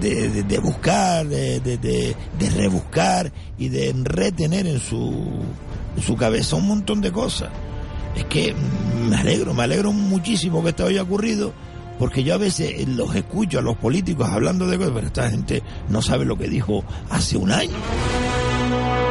de, 0.00 0.28
de- 0.28 0.42
de 0.42 0.58
buscar, 0.58 1.26
de, 1.26 2.14
rebuscar 2.54 3.32
y 3.58 3.68
de 3.68 3.92
retener 4.04 4.66
en 4.66 4.78
su, 4.78 5.24
su 6.04 6.16
cabeza 6.16 6.56
un 6.56 6.68
montón 6.68 7.00
de 7.00 7.10
cosas. 7.10 7.48
Es 8.14 8.24
que 8.26 8.54
me 9.08 9.16
alegro, 9.16 9.54
me 9.54 9.64
alegro 9.64 9.92
muchísimo 9.92 10.62
que 10.62 10.70
esto 10.70 10.86
haya 10.86 11.02
ocurrido 11.02 11.52
porque 11.98 12.22
yo 12.22 12.34
a 12.34 12.38
veces 12.38 12.86
los 12.88 13.14
escucho 13.16 13.58
a 13.58 13.62
los 13.62 13.76
políticos 13.76 14.28
hablando 14.28 14.66
de 14.66 14.76
cosas, 14.78 14.92
pero 14.94 15.06
esta 15.06 15.30
gente 15.30 15.62
no 15.88 16.00
sabe 16.02 16.24
lo 16.26 16.36
que 16.38 16.48
dijo 16.48 16.84
hace 17.10 17.36
un 17.38 17.50
año. 17.50 17.72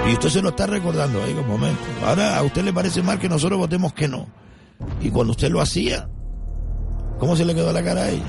Y 0.08 0.14
usted 0.14 0.30
se 0.30 0.42
lo 0.42 0.50
está 0.50 0.68
recordando, 0.68 1.22
oiga, 1.22 1.42
un 1.42 1.48
momento. 1.48 1.82
Ahora 2.06 2.38
a 2.38 2.44
usted 2.44 2.64
le 2.64 2.72
parece 2.72 3.02
mal 3.02 3.18
que 3.20 3.28
nosotros 3.28 3.58
votemos 3.60 3.92
que 3.94 4.08
no. 4.08 4.28
Y 5.02 5.10
cuando 5.10 5.32
usted 5.32 5.50
lo 5.50 5.62
hacía, 5.62 6.08
¿cómo 7.20 7.36
se 7.36 7.46
le 7.46 7.54
quedó 7.54 7.72
la 7.72 7.84
cara 7.84 8.06
ahí? 8.06 8.22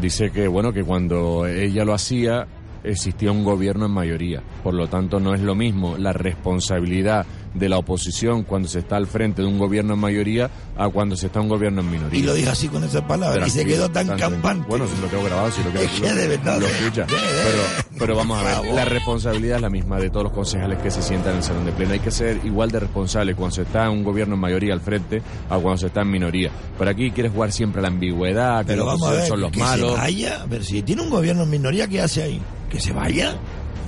Dice 0.00 0.30
que, 0.30 0.48
bueno, 0.48 0.72
que 0.72 0.82
cuando 0.84 1.46
ella 1.46 1.84
lo 1.84 1.94
hacía 1.94 2.46
existía 2.84 3.30
un 3.30 3.44
gobierno 3.44 3.86
en 3.86 3.92
mayoría. 3.92 4.42
Por 4.62 4.74
lo 4.74 4.88
tanto, 4.88 5.20
no 5.20 5.34
es 5.34 5.40
lo 5.40 5.54
mismo 5.54 5.96
la 5.98 6.12
responsabilidad 6.12 7.26
de 7.54 7.68
la 7.68 7.78
oposición 7.78 8.44
cuando 8.44 8.68
se 8.68 8.78
está 8.78 8.96
al 8.96 9.06
frente 9.06 9.42
de 9.42 9.48
un 9.48 9.58
gobierno 9.58 9.94
en 9.94 10.00
mayoría 10.00 10.50
a 10.76 10.88
cuando 10.88 11.16
se 11.16 11.26
está 11.26 11.40
un 11.40 11.48
gobierno 11.48 11.80
en 11.82 11.90
minoría. 11.90 12.18
Y 12.18 12.22
lo 12.22 12.34
dijo 12.34 12.50
así 12.50 12.68
con 12.68 12.82
esas 12.84 13.02
palabras. 13.02 13.46
Y 13.46 13.50
se 13.50 13.64
quedó 13.64 13.90
tan 13.90 14.06
tranquilo. 14.06 14.30
campante. 14.30 14.66
Bueno, 14.68 14.86
si 14.86 15.00
lo 15.00 15.08
tengo 15.08 15.24
grabado, 15.24 15.50
si 15.50 15.62
lo 15.62 15.68
Es 15.70 15.74
quieres. 15.90 16.00
que 16.00 16.12
de 16.20 16.28
verdad. 16.28 16.60
Lo 16.60 16.66
escucha. 16.66 17.06
Pero, 17.08 17.96
pero 17.98 18.16
vamos 18.16 18.38
a 18.44 18.60
ver, 18.62 18.74
la 18.74 18.84
responsabilidad 18.84 19.56
es 19.56 19.62
la 19.62 19.70
misma 19.70 19.98
de 19.98 20.08
todos 20.10 20.24
los 20.24 20.32
concejales 20.32 20.78
que 20.78 20.90
se 20.90 21.02
sientan 21.02 21.32
en 21.32 21.38
el 21.38 21.42
salón 21.44 21.66
de 21.66 21.72
pleno. 21.72 21.92
Hay 21.92 22.00
que 22.00 22.10
ser 22.10 22.40
igual 22.44 22.70
de 22.70 22.80
responsable 22.80 23.34
cuando 23.34 23.54
se 23.54 23.62
está 23.62 23.84
en 23.84 23.90
un 23.92 24.02
gobierno 24.04 24.34
en 24.34 24.40
mayoría 24.40 24.72
al 24.74 24.80
frente 24.80 25.22
a 25.50 25.58
cuando 25.58 25.76
se 25.76 25.86
está 25.88 26.02
en 26.02 26.10
minoría. 26.10 26.50
Pero 26.78 26.90
aquí 26.90 27.10
quieres 27.10 27.32
jugar 27.32 27.52
siempre 27.52 27.80
a 27.80 27.82
la 27.82 27.88
ambigüedad, 27.88 28.60
que 28.60 28.68
Pero 28.72 28.84
los 28.86 28.94
vamos 28.94 29.08
a 29.08 29.12
ver, 29.12 29.26
son 29.26 29.40
los 29.40 29.52
que 29.52 29.60
malos. 29.60 29.92
se 29.94 29.96
vaya. 29.98 30.46
Pero 30.48 30.64
si 30.64 30.82
tiene 30.82 31.02
un 31.02 31.10
gobierno 31.10 31.42
en 31.42 31.50
minoría, 31.50 31.86
¿qué 31.86 32.00
hace 32.00 32.22
ahí? 32.22 32.40
¿Que 32.70 32.80
se 32.80 32.92
vaya? 32.92 33.36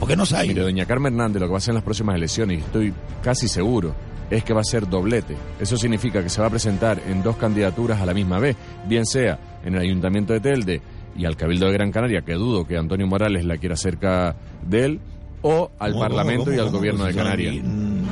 ¿Por 0.05 0.11
qué 0.11 0.17
no 0.19 0.25
ha 0.25 0.43
Mire, 0.43 0.61
doña 0.61 0.85
Carmen 0.85 1.15
Hernández 1.15 1.41
lo 1.41 1.47
que 1.47 1.53
va 1.53 1.57
a 1.57 1.59
hacer 1.59 1.73
en 1.73 1.77
las 1.77 1.83
próximas 1.83 2.15
elecciones, 2.15 2.59
y 2.59 2.61
estoy 2.61 2.93
casi 3.23 3.49
seguro, 3.49 3.95
es 4.29 4.45
que 4.45 4.53
va 4.53 4.61
a 4.61 4.65
ser 4.65 4.87
doblete. 4.87 5.35
Eso 5.59 5.79
significa 5.79 6.23
que 6.23 6.29
se 6.29 6.43
va 6.43 6.49
a 6.49 6.51
presentar 6.51 7.01
en 7.09 7.23
dos 7.23 7.39
candidaturas 7.39 8.03
a 8.03 8.05
la 8.05 8.13
misma 8.13 8.39
vez, 8.39 8.55
bien 8.87 9.07
sea 9.07 9.39
en 9.65 9.77
el 9.77 9.81
Ayuntamiento 9.81 10.35
de 10.35 10.41
Telde 10.41 10.83
y 11.17 11.25
al 11.25 11.39
Cabildo 11.39 11.69
de 11.69 11.73
Gran 11.73 11.91
Canaria, 11.91 12.21
que 12.21 12.35
dudo 12.35 12.67
que 12.67 12.77
Antonio 12.77 13.07
Morales 13.07 13.47
la 13.47 13.57
quiera 13.57 13.77
cerca 13.77 14.37
de 14.69 14.85
él, 14.85 15.01
o 15.41 15.71
al 15.79 15.93
¿Cómo, 15.93 16.05
Parlamento 16.05 16.53
y 16.53 16.59
al? 16.59 16.69
Gobierno 16.69 17.07
de 17.07 17.15
Canarias. 17.15 17.65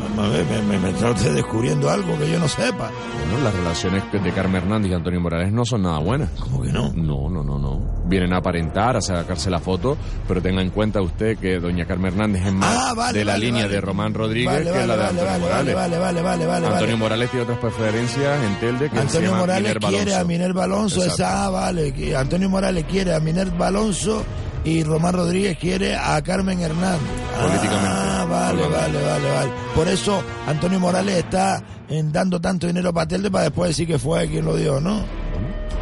A 0.07 0.45
me, 0.45 0.63
me- 0.63 0.79
me 0.79 0.91
está 0.91 1.11
usted 1.11 1.35
descubriendo 1.35 1.89
algo 1.91 2.19
que 2.19 2.31
yo 2.31 2.39
no 2.39 2.49
sepa. 2.49 2.91
Bueno, 3.29 3.45
las 3.45 3.55
relaciones 3.55 4.03
de 4.13 4.33
Carmen 4.33 4.63
Hernández 4.63 4.91
y 4.91 4.95
Antonio 4.95 5.21
Morales 5.21 5.53
no 5.53 5.65
son 5.65 5.83
nada 5.83 5.99
buenas. 5.99 6.31
¿Cómo 6.39 6.63
que 6.63 6.73
no? 6.73 6.93
No, 6.95 7.29
no, 7.31 7.43
no, 7.43 7.59
no. 7.59 7.81
Vienen 8.07 8.33
a 8.33 8.39
aparentar, 8.39 8.97
a 8.97 9.01
sacarse 9.01 9.49
la 9.51 9.61
foto, 9.61 9.97
pero 10.29 10.43
tenga 10.43 10.61
en 10.63 10.71
cuenta 10.71 11.01
usted 11.01 11.39
que 11.39 11.59
doña 11.59 11.85
Carmen 11.87 12.13
Hernández 12.13 12.45
es 12.47 12.53
más 12.53 12.77
Ah, 12.91 12.95
vale, 12.95 13.19
de 13.21 13.25
la 13.25 13.33
vale, 13.35 13.45
línea 13.47 13.63
vale. 13.65 13.75
de 13.75 13.81
Román 13.81 14.15
Rodríguez 14.15 14.63
que 14.63 14.71
vale, 14.71 14.87
la 14.87 14.97
de 14.97 15.05
Antonio 15.05 15.39
Morales. 15.39 15.75
vale, 15.75 15.99
vale, 15.99 16.23
vale, 16.23 16.47
vale, 16.47 16.67
Antonio. 16.67 16.99
Morales 16.99 17.31
tiene 17.31 17.45
otras 17.45 17.59
preferencias 17.59 18.45
en 18.45 18.55
Telde 18.61 18.91
que 18.91 18.97
se 18.97 19.03
Antonio 19.03 19.29
llama 19.29 19.41
Morales 19.41 19.63
Minerva 19.63 19.89
quiere 19.89 20.13
a 20.13 20.17
Alonso. 20.17 20.29
Minerva 20.29 20.65
Alonso, 20.65 20.97
Exacto. 21.05 21.23
esa, 21.23 21.45
ah, 21.45 21.51
vale. 21.51 22.17
Antonio 22.17 22.51
Morales 22.51 22.85
quiere 22.91 23.15
a 23.15 23.21
Minerva 23.21 23.67
Alonso 23.69 24.25
y 24.65 24.83
Román 24.85 25.15
Rodríguez 25.15 25.59
quiere 25.59 25.97
a 25.97 26.21
Carmen 26.23 26.61
Hernández. 26.61 27.01
Políticamente. 27.41 27.89
Ah, 27.89 28.27
vale, 28.29 28.63
vale, 28.63 29.03
vale, 29.03 29.31
vale. 29.31 29.51
Por 29.75 29.89
eso 29.89 30.23
Antonio 30.47 30.79
Morales 30.81 31.17
está 31.17 31.63
dando 32.05 32.41
tanto 32.41 32.67
dinero 32.67 32.93
para 32.93 33.07
Telde 33.09 33.31
para 33.31 33.45
después 33.45 33.71
decir 33.71 33.87
que 33.87 33.99
fue 33.99 34.27
quien 34.29 34.45
lo 34.45 34.57
dio, 34.57 34.81
¿no? 34.81 35.05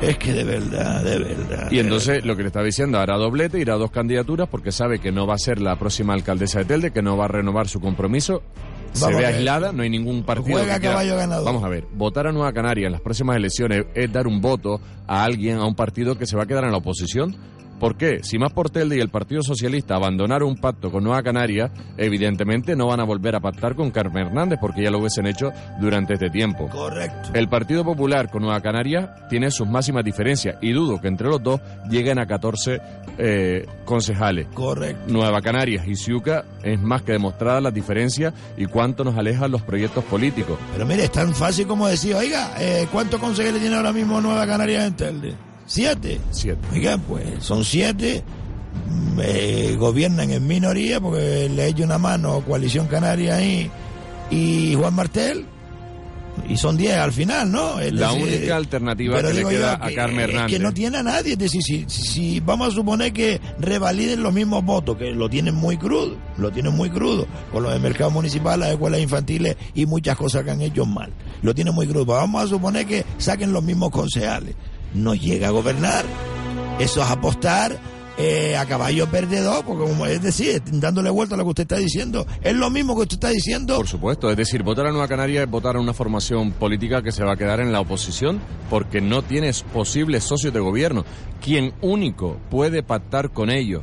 Es 0.01 0.17
que 0.17 0.33
de 0.33 0.45
verdad, 0.45 1.05
de 1.05 1.19
verdad. 1.19 1.71
Y 1.71 1.79
entonces 1.79 2.25
lo 2.25 2.35
que 2.35 2.43
le 2.43 2.47
estaba 2.49 2.65
diciendo, 2.65 2.99
hará 2.99 3.17
doblete, 3.19 3.59
irá 3.61 3.75
a 3.75 3.77
dos 3.77 3.91
candidaturas 3.91 4.49
porque 4.49 4.73
sabe 4.73 4.99
que 4.99 5.13
no 5.13 5.27
va 5.27 5.35
a 5.35 5.39
ser 5.39 5.61
la 5.61 5.77
próxima 5.79 6.15
alcaldesa 6.15 6.61
de 6.61 6.65
Telde, 6.65 6.91
que 6.91 7.03
no 7.03 7.19
va 7.19 7.27
a 7.27 7.29
renovar 7.29 7.69
su 7.69 7.81
compromiso. 7.81 8.43
Se 8.93 9.05
Vamos 9.05 9.21
ve 9.21 9.27
a 9.27 9.29
aislada, 9.29 9.73
no 9.73 9.83
hay 9.83 9.91
ningún 9.91 10.25
partido. 10.25 10.57
Juega 10.57 10.75
que 10.75 10.81
quiera- 10.81 10.95
caballo 10.95 11.17
ganador. 11.17 11.45
Vamos 11.45 11.63
a 11.65 11.69
ver, 11.69 11.85
votar 11.93 12.27
a 12.27 12.33
Nueva 12.33 12.53
Canaria 12.53 12.87
en 12.87 12.93
las 12.93 13.03
próximas 13.03 13.37
elecciones 13.37 13.85
es 13.95 14.11
dar 14.11 14.27
un 14.27 14.41
voto 14.41 14.81
a 15.07 15.23
alguien, 15.23 15.59
a 15.59 15.67
un 15.67 15.75
partido 15.77 16.17
que 16.19 16.27
se 16.27 16.35
va 16.37 16.45
a 16.45 16.47
quedar 16.47 16.65
en 16.65 16.73
la 16.73 16.79
oposición. 16.79 17.37
¿Por 17.81 17.97
qué? 17.97 18.21
Si 18.23 18.39
más 18.39 18.53
por 18.53 18.69
Telde 18.69 18.99
y 18.99 19.01
el 19.01 19.09
Partido 19.09 19.43
Socialista 19.43 19.95
abandonaron 19.95 20.51
un 20.51 20.57
pacto 20.59 20.93
con 20.93 21.03
Nueva 21.03 21.23
Canaria, 21.23 21.73
evidentemente 21.97 22.77
no 22.77 22.89
van 22.89 23.01
a 23.01 23.05
volver 23.05 23.35
a 23.35 23.41
pactar 23.41 23.75
con 23.75 23.91
Carmen 23.91 24.27
Hernández 24.27 24.59
porque 24.61 24.83
ya 24.83 24.91
lo 24.91 24.99
hubiesen 24.99 25.27
hecho 25.27 25.51
durante 25.81 26.13
este 26.13 26.29
tiempo. 26.29 26.69
Correcto. 26.69 27.31
El 27.33 27.49
Partido 27.49 27.83
Popular 27.83 28.31
con 28.31 28.43
Nueva 28.43 28.61
Canaria 28.61 29.15
tiene 29.31 29.51
sus 29.51 29.67
máximas 29.67 30.05
diferencias 30.05 30.57
y 30.61 30.73
dudo 30.73 31.01
que 31.01 31.09
entre 31.09 31.29
los 31.29 31.43
dos 31.43 31.59
lleguen 31.89 32.19
a 32.19 32.27
14 32.27 32.83
eh, 33.17 33.67
concejales. 33.87 34.49
Correcto. 34.53 35.11
Nueva 35.11 35.41
Canarias 35.41 35.89
y 35.89 35.97
Ciuca 35.97 36.45
es 36.63 36.79
más 36.79 37.01
que 37.01 37.13
demostrada 37.13 37.63
las 37.63 37.73
diferencias 37.73 38.35
y 38.59 38.67
cuánto 38.67 39.05
nos 39.05 39.17
alejan 39.17 39.51
los 39.51 39.63
proyectos 39.63 40.05
políticos. 40.05 40.59
Pero 40.75 40.85
mire, 40.85 41.05
es 41.05 41.13
tan 41.13 41.35
fácil 41.35 41.67
como 41.67 41.89
decir, 41.89 42.15
oiga, 42.15 42.53
eh, 42.59 42.87
¿cuántos 42.93 43.19
consejeros 43.21 43.59
tiene 43.59 43.77
ahora 43.77 43.95
mismo 43.95 44.21
Nueva 44.21 44.47
Canarias 44.47 44.87
en 44.87 44.97
Telde? 44.97 45.50
¿Siete? 45.75 46.19
Siete. 46.33 46.59
Oiga, 46.73 46.99
pues 46.99 47.25
son 47.45 47.65
siete, 47.65 48.25
mm, 48.89 49.21
eh, 49.23 49.77
gobiernan 49.79 50.29
en 50.33 50.45
minoría 50.45 51.01
porque 51.01 51.49
le 51.49 51.69
echa 51.69 51.85
una 51.85 51.97
mano 51.97 52.41
Coalición 52.45 52.89
Canaria 52.89 53.37
ahí 53.37 53.71
y 54.33 54.75
Juan 54.75 54.95
Martel, 54.95 55.47
y 56.49 56.57
son 56.57 56.77
diez 56.77 56.97
al 56.97 57.13
final, 57.13 57.53
¿no? 57.53 57.79
Es 57.79 57.93
La 57.93 58.09
decir, 58.13 58.39
única 58.39 58.57
alternativa 58.57 59.17
que 59.19 59.23
le 59.23 59.33
digo 59.33 59.51
yo 59.53 59.59
queda 59.59 59.79
a 59.81 59.89
que- 59.89 59.95
Carmen 59.95 60.21
Es 60.21 60.29
Hernández. 60.31 60.57
que 60.57 60.59
no 60.63 60.75
tiene 60.75 60.99
a 60.99 61.03
nadie, 61.05 61.33
es 61.35 61.39
decir, 61.39 61.63
si, 61.63 61.85
si- 61.89 62.41
vamos 62.41 62.69
a 62.69 62.71
suponer 62.73 63.13
que 63.13 63.41
revaliden 63.61 64.25
los 64.25 64.33
mismos 64.33 64.65
votos, 64.65 64.97
que 64.97 65.13
lo 65.13 65.29
tienen 65.31 65.55
muy 65.55 65.77
crudo, 65.77 66.17
lo 66.37 66.51
tienen 66.51 66.75
muy 66.75 66.91
crudo, 66.91 67.29
con 67.53 67.63
los 67.63 67.73
de 67.73 67.79
mercado 67.79 68.11
municipal, 68.11 68.59
las 68.59 68.71
escuelas 68.71 69.01
infantiles 69.01 69.57
y 69.75 69.87
muchas 69.87 70.17
cosas 70.17 70.43
que 70.43 70.51
han 70.51 70.63
hecho 70.63 70.85
mal, 70.85 71.13
lo 71.43 71.55
tienen 71.55 71.75
muy 71.77 71.87
crudo, 71.87 72.07
vamos 72.07 72.43
a 72.43 72.47
suponer 72.49 72.87
que 72.87 73.05
saquen 73.19 73.53
los 73.53 73.63
mismos 73.63 73.91
concejales. 73.91 74.57
No 74.95 75.15
llega 75.15 75.49
a 75.49 75.51
gobernar. 75.51 76.05
Eso 76.79 77.03
es 77.03 77.11
apostar 77.11 77.79
eh, 78.19 78.57
a 78.57 78.67
caballo 78.67 79.07
perdedor, 79.07 79.65
porque 79.65 79.85
como 79.85 80.05
es 80.05 80.21
decir, 80.21 80.63
dándole 80.73 81.09
vuelta 81.09 81.37
a 81.37 81.39
lo 81.39 81.45
que 81.45 81.51
usted 81.51 81.63
está 81.63 81.79
diciendo, 81.79 82.27
es 82.43 82.55
lo 82.55 82.69
mismo 82.69 82.95
que 82.95 83.03
usted 83.03 83.15
está 83.15 83.31
diciendo. 83.31 83.77
Por 83.77 83.89
supuesto, 83.89 84.31
es 84.31 84.37
decir, 84.37 84.63
votar 84.63 84.87
a 84.87 84.91
Nueva 84.91 85.09
Canaria 85.09 85.43
es 85.43 85.51
votar 85.51 85.77
a 85.77 85.81
una 85.81 85.95
formación 85.95 86.53
política 86.53 87.03
que 87.03 87.13
se 87.13 87.25
va 87.25 87.33
a 87.33 87.37
quedar 87.37 87.61
en 87.61 87.73
la 87.73 87.81
oposición 87.81 88.41
porque 88.69 89.01
no 89.01 89.23
tienes 89.23 89.63
posibles 89.63 90.25
socios 90.25 90.53
de 90.53 90.61
gobierno. 90.61 91.05
Quien 91.43 91.73
único 91.81 92.39
puede 92.51 92.83
pactar 92.83 93.31
con 93.31 93.49
ellos 93.49 93.83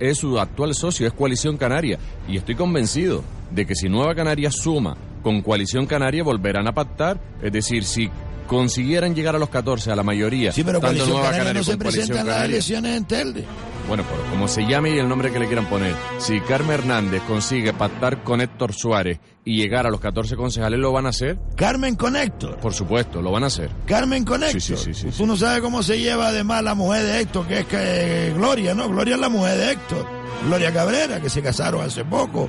es 0.00 0.18
su 0.18 0.38
actual 0.38 0.74
socio, 0.74 1.06
es 1.06 1.12
Coalición 1.12 1.56
Canaria. 1.56 1.98
Y 2.26 2.36
estoy 2.36 2.54
convencido 2.54 3.22
de 3.50 3.66
que 3.66 3.74
si 3.74 3.88
Nueva 3.88 4.14
Canaria 4.14 4.50
suma 4.50 4.96
con 5.22 5.42
Coalición 5.42 5.86
Canaria 5.86 6.22
volverán 6.22 6.66
a 6.68 6.74
pactar. 6.74 7.20
Es 7.42 7.52
decir, 7.52 7.84
si 7.84 8.10
consiguieran 8.46 9.14
llegar 9.14 9.34
a 9.36 9.38
los 9.38 9.48
14, 9.48 9.90
a 9.90 9.96
la 9.96 10.02
mayoría, 10.02 10.52
Sí, 10.52 10.62
pero 10.64 10.80
tanto 10.80 11.06
Nueva 11.06 11.30
Canaria 11.30 11.38
Canaria 11.38 11.60
no 11.60 11.64
se 11.64 11.72
como 11.72 11.82
Coalición 11.84 12.08
presenta 12.08 12.20
en 12.20 12.26
las 12.26 12.44
elecciones 12.44 12.96
en 12.96 13.04
Telde. 13.04 13.44
bueno, 13.88 14.04
como 14.30 14.48
se 14.48 14.66
llame 14.66 14.90
y 14.94 14.98
el 14.98 15.08
nombre 15.08 15.30
que 15.32 15.38
le 15.38 15.46
quieran 15.46 15.66
poner, 15.66 15.94
si 16.18 16.40
Carmen 16.40 16.72
Hernández 16.72 17.22
consigue 17.26 17.72
pactar 17.72 18.22
con 18.22 18.40
Héctor 18.40 18.72
Suárez 18.72 19.18
y 19.44 19.56
llegar 19.56 19.86
a 19.86 19.90
los 19.90 20.00
14 20.00 20.36
concejales, 20.36 20.78
¿lo 20.80 20.92
van 20.92 21.06
a 21.06 21.10
hacer? 21.10 21.38
Carmen 21.56 21.96
con 21.96 22.16
Héctor. 22.16 22.58
Por 22.58 22.72
supuesto, 22.72 23.20
lo 23.20 23.30
van 23.30 23.44
a 23.44 23.46
hacer. 23.48 23.70
Carmen 23.86 24.24
con 24.24 24.42
Héctor. 24.42 24.60
Sí, 24.60 24.76
sí, 24.76 24.94
sí, 24.94 25.10
sí, 25.10 25.18
Tú 25.18 25.26
no 25.26 25.36
sabes 25.36 25.60
cómo 25.60 25.82
se 25.82 25.98
lleva 25.98 26.28
además 26.28 26.62
la 26.62 26.74
mujer 26.74 27.02
de 27.04 27.20
Héctor, 27.20 27.46
que 27.46 27.58
es 27.60 27.66
que 27.66 28.32
Gloria, 28.36 28.74
¿no? 28.74 28.88
Gloria 28.88 29.14
es 29.14 29.20
la 29.20 29.28
mujer 29.28 29.58
de 29.58 29.72
Héctor. 29.72 30.06
Gloria 30.46 30.72
Cabrera, 30.72 31.20
que 31.20 31.28
se 31.30 31.42
casaron 31.42 31.82
hace 31.82 32.04
poco. 32.04 32.48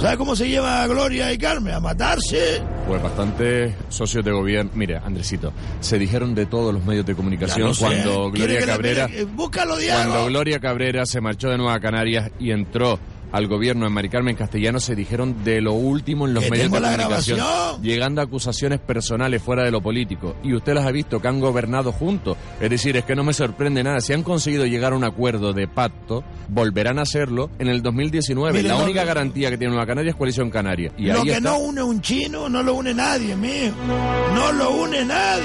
¿Sabes 0.00 0.16
cómo 0.16 0.34
se 0.34 0.48
lleva 0.48 0.86
Gloria 0.86 1.32
y 1.32 1.38
Carmen? 1.38 1.74
A 1.74 1.80
matarse. 1.80 2.62
Pues 2.88 3.00
bastantes 3.02 3.74
socios 3.88 4.24
de 4.24 4.32
gobierno. 4.32 4.70
Mire, 4.74 4.96
Andresito, 4.96 5.52
se 5.80 5.98
dijeron 5.98 6.34
de 6.34 6.46
todos 6.46 6.72
los 6.74 6.84
medios 6.84 7.04
de 7.06 7.14
comunicación 7.14 7.74
sé. 7.74 7.84
cuando 7.84 8.32
¿Quiere 8.32 8.54
Gloria 8.54 8.66
Cabrera. 8.66 9.08
eh, 9.12 9.24
Búscalo. 9.24 9.74
Cuando 9.76 10.26
Gloria 10.26 10.58
Cabrera 10.60 11.04
se 11.06 11.20
marchó 11.20 11.50
de 11.50 11.58
Nueva 11.58 11.78
Canarias 11.78 12.30
y 12.40 12.50
entró 12.50 12.98
al 13.32 13.46
gobierno 13.48 13.86
en 13.86 13.92
Mari 13.92 14.08
Carmen 14.08 14.36
Castellano, 14.36 14.78
se 14.78 14.94
dijeron 14.94 15.42
de 15.42 15.60
lo 15.60 15.72
último 15.72 16.26
en 16.26 16.34
los 16.34 16.48
medios 16.48 16.70
de 16.70 16.80
comunicación, 16.80 17.38
grabación. 17.38 17.82
llegando 17.82 18.20
a 18.20 18.24
acusaciones 18.24 18.78
personales 18.78 19.42
fuera 19.42 19.64
de 19.64 19.70
lo 19.70 19.80
político. 19.80 20.36
Y 20.42 20.54
usted 20.54 20.74
las 20.74 20.86
ha 20.86 20.90
visto 20.90 21.20
que 21.20 21.28
han 21.28 21.40
gobernado 21.40 21.92
juntos. 21.92 22.36
Es 22.60 22.70
decir, 22.70 22.96
es 22.96 23.04
que 23.04 23.14
no 23.14 23.24
me 23.24 23.32
sorprende 23.32 23.82
nada. 23.82 24.00
Si 24.00 24.12
han 24.12 24.22
conseguido 24.22 24.66
llegar 24.66 24.92
a 24.92 24.96
un 24.96 25.04
acuerdo 25.04 25.52
de 25.52 25.66
pacto, 25.66 26.22
volverán 26.48 26.98
a 26.98 27.02
hacerlo 27.02 27.50
en 27.58 27.68
el 27.68 27.82
2019. 27.82 28.52
Mire, 28.58 28.68
la 28.68 28.76
única 28.76 29.04
garantía 29.04 29.50
que 29.50 29.58
tiene 29.58 29.72
Nueva 29.72 29.86
Canaria 29.86 30.10
es 30.10 30.16
Coalición 30.16 30.50
Canaria. 30.50 30.92
Y 30.98 31.06
lo 31.06 31.14
ahí 31.14 31.24
que 31.24 31.32
está. 31.32 31.40
no 31.40 31.58
une 31.58 31.82
un 31.82 32.00
chino, 32.00 32.48
no 32.48 32.62
lo 32.62 32.74
une 32.74 32.92
nadie, 32.94 33.34
mío. 33.34 33.72
No 34.34 34.52
lo 34.52 34.70
une 34.82 35.04
nadie. 35.04 35.42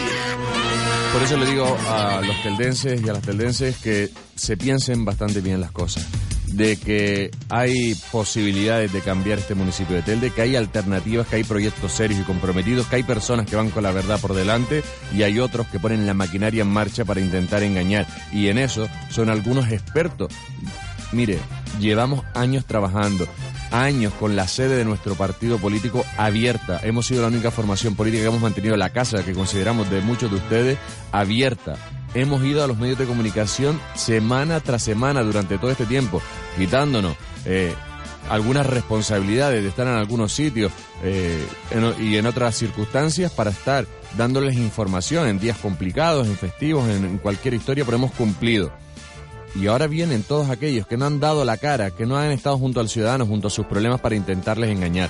Por 1.13 1.23
eso 1.23 1.37
le 1.37 1.45
digo 1.45 1.77
a 1.89 2.21
los 2.21 2.43
teldenses 2.43 3.01
y 3.01 3.09
a 3.09 3.13
las 3.13 3.21
teldenses 3.21 3.77
que 3.77 4.09
se 4.35 4.57
piensen 4.57 5.05
bastante 5.05 5.41
bien 5.41 5.61
las 5.61 5.71
cosas. 5.71 6.05
De 6.47 6.77
que 6.77 7.29
hay 7.49 7.93
posibilidades 8.11 8.91
de 8.93 9.01
cambiar 9.01 9.37
este 9.37 9.53
municipio 9.53 9.95
de 9.95 10.01
Telde, 10.01 10.31
que 10.31 10.41
hay 10.41 10.55
alternativas, 10.55 11.27
que 11.27 11.35
hay 11.35 11.43
proyectos 11.43 11.91
serios 11.91 12.19
y 12.19 12.23
comprometidos, 12.23 12.87
que 12.87 12.95
hay 12.95 13.03
personas 13.03 13.45
que 13.45 13.55
van 13.55 13.69
con 13.69 13.83
la 13.83 13.91
verdad 13.91 14.19
por 14.19 14.33
delante 14.33 14.81
y 15.13 15.23
hay 15.23 15.39
otros 15.39 15.67
que 15.67 15.79
ponen 15.79 16.07
la 16.07 16.13
maquinaria 16.13 16.61
en 16.61 16.69
marcha 16.69 17.05
para 17.05 17.21
intentar 17.21 17.63
engañar. 17.63 18.07
Y 18.31 18.47
en 18.47 18.57
eso 18.57 18.87
son 19.09 19.29
algunos 19.29 19.71
expertos. 19.71 20.33
Mire, 21.11 21.39
llevamos 21.79 22.25
años 22.33 22.65
trabajando, 22.65 23.27
años 23.71 24.13
con 24.13 24.35
la 24.35 24.47
sede 24.47 24.75
de 24.75 24.85
nuestro 24.85 25.15
partido 25.15 25.57
político 25.57 26.05
abierta. 26.17 26.79
Hemos 26.83 27.07
sido 27.07 27.21
la 27.21 27.27
única 27.27 27.51
formación 27.51 27.95
política 27.95 28.23
que 28.23 28.29
hemos 28.29 28.41
mantenido 28.41 28.75
la 28.75 28.89
casa, 28.89 29.23
que 29.23 29.33
consideramos 29.33 29.89
de 29.89 30.01
muchos 30.01 30.29
de 30.29 30.37
ustedes, 30.37 30.77
abierta. 31.11 31.75
Hemos 32.13 32.43
ido 32.43 32.63
a 32.63 32.67
los 32.67 32.77
medios 32.77 32.97
de 32.97 33.05
comunicación 33.05 33.79
semana 33.95 34.59
tras 34.59 34.83
semana 34.83 35.21
durante 35.23 35.57
todo 35.57 35.71
este 35.71 35.85
tiempo, 35.85 36.21
quitándonos 36.57 37.15
eh, 37.45 37.73
algunas 38.29 38.65
responsabilidades 38.65 39.61
de 39.63 39.69
estar 39.69 39.87
en 39.87 39.93
algunos 39.93 40.33
sitios 40.33 40.71
eh, 41.03 41.45
y 41.99 42.15
en 42.17 42.25
otras 42.25 42.55
circunstancias 42.55 43.31
para 43.31 43.51
estar 43.51 43.85
dándoles 44.17 44.55
información 44.55 45.27
en 45.27 45.39
días 45.39 45.57
complicados, 45.57 46.27
en 46.27 46.37
festivos, 46.37 46.87
en- 46.89 47.05
en 47.05 47.17
cualquier 47.19 47.53
historia, 47.53 47.85
pero 47.85 47.97
hemos 47.97 48.11
cumplido. 48.13 48.71
Y 49.55 49.67
ahora 49.67 49.87
vienen 49.87 50.23
todos 50.23 50.49
aquellos 50.49 50.85
que 50.87 50.97
no 50.97 51.05
han 51.05 51.19
dado 51.19 51.43
la 51.45 51.57
cara, 51.57 51.91
que 51.91 52.05
no 52.05 52.17
han 52.17 52.31
estado 52.31 52.57
junto 52.57 52.79
al 52.79 52.89
ciudadano, 52.89 53.25
junto 53.25 53.47
a 53.47 53.51
sus 53.51 53.65
problemas 53.65 53.99
para 54.01 54.15
intentarles 54.15 54.69
engañar. 54.69 55.09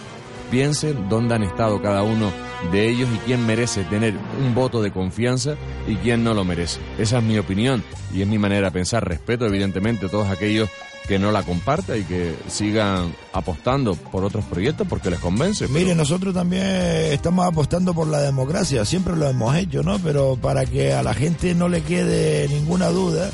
Piensen 0.52 1.10
dónde 1.10 1.36
han 1.36 1.44
estado 1.44 1.82
cada 1.82 2.04
uno 2.04 2.32
de 2.72 2.90
ellos 2.90 3.10
y 3.14 3.18
quién 3.26 3.46
merece 3.46 3.84
tener 3.84 4.16
un 4.42 4.56
voto 4.56 4.82
de 4.82 4.92
confianza 4.92 5.56
y 5.88 5.96
quién 5.98 6.24
no 6.24 6.34
lo 6.34 6.44
merece. 6.46 6.80
Esa 6.98 7.18
es 7.18 7.24
mi 7.24 7.38
opinión 7.38 7.84
y 8.14 8.22
es 8.22 8.28
mi 8.28 8.38
manera 8.38 8.68
de 8.68 8.72
pensar. 8.72 9.08
Respeto 9.08 9.46
evidentemente 9.46 10.06
a 10.06 10.10
todos 10.10 10.28
aquellos 10.30 10.70
que 11.08 11.20
no 11.20 11.32
la 11.32 11.44
compartan 11.44 12.00
y 12.00 12.04
que 12.04 12.36
sigan 12.48 13.14
apostando 13.32 13.96
por 13.96 14.24
otros 14.26 14.44
proyectos 14.46 14.88
porque 14.90 15.10
les 15.10 15.20
convence. 15.20 15.68
Mire, 15.70 15.96
nosotros 15.96 16.34
también 16.34 16.66
estamos 16.66 17.46
apostando 17.46 17.94
por 17.94 18.08
la 18.08 18.20
democracia, 18.22 18.84
siempre 18.84 19.16
lo 19.16 19.28
hemos 19.30 19.56
hecho, 19.56 19.84
¿no? 19.84 20.00
Pero 20.00 20.36
para 20.36 20.66
que 20.66 20.94
a 20.94 21.04
la 21.04 21.14
gente 21.14 21.56
no 21.56 21.70
le 21.70 21.82
quede 21.82 22.48
ninguna 22.50 22.88
duda, 22.90 23.30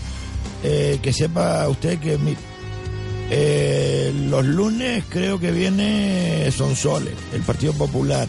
eh, 0.63 0.99
que 1.01 1.13
sepa 1.13 1.67
usted 1.67 1.99
que 1.99 2.17
mi- 2.19 2.35
eh, 3.29 4.13
los 4.29 4.45
lunes 4.45 5.03
creo 5.09 5.39
que 5.39 5.51
viene 5.51 6.49
Sonsoles, 6.51 7.13
el 7.33 7.41
Partido 7.41 7.73
Popular. 7.73 8.27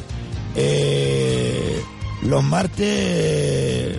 Eh, 0.56 1.80
los 2.22 2.42
martes, 2.44 3.98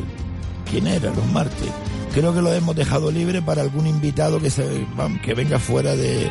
¿quién 0.69 0.87
era 0.87 1.13
los 1.13 1.25
martes? 1.31 1.69
Creo 2.13 2.33
que 2.33 2.41
lo 2.41 2.53
hemos 2.53 2.75
dejado 2.75 3.11
libre 3.11 3.41
para 3.41 3.61
algún 3.61 3.87
invitado 3.87 4.39
que, 4.39 4.49
se, 4.49 4.87
que 5.21 5.33
venga 5.33 5.59
fuera 5.59 5.95
de, 5.95 6.29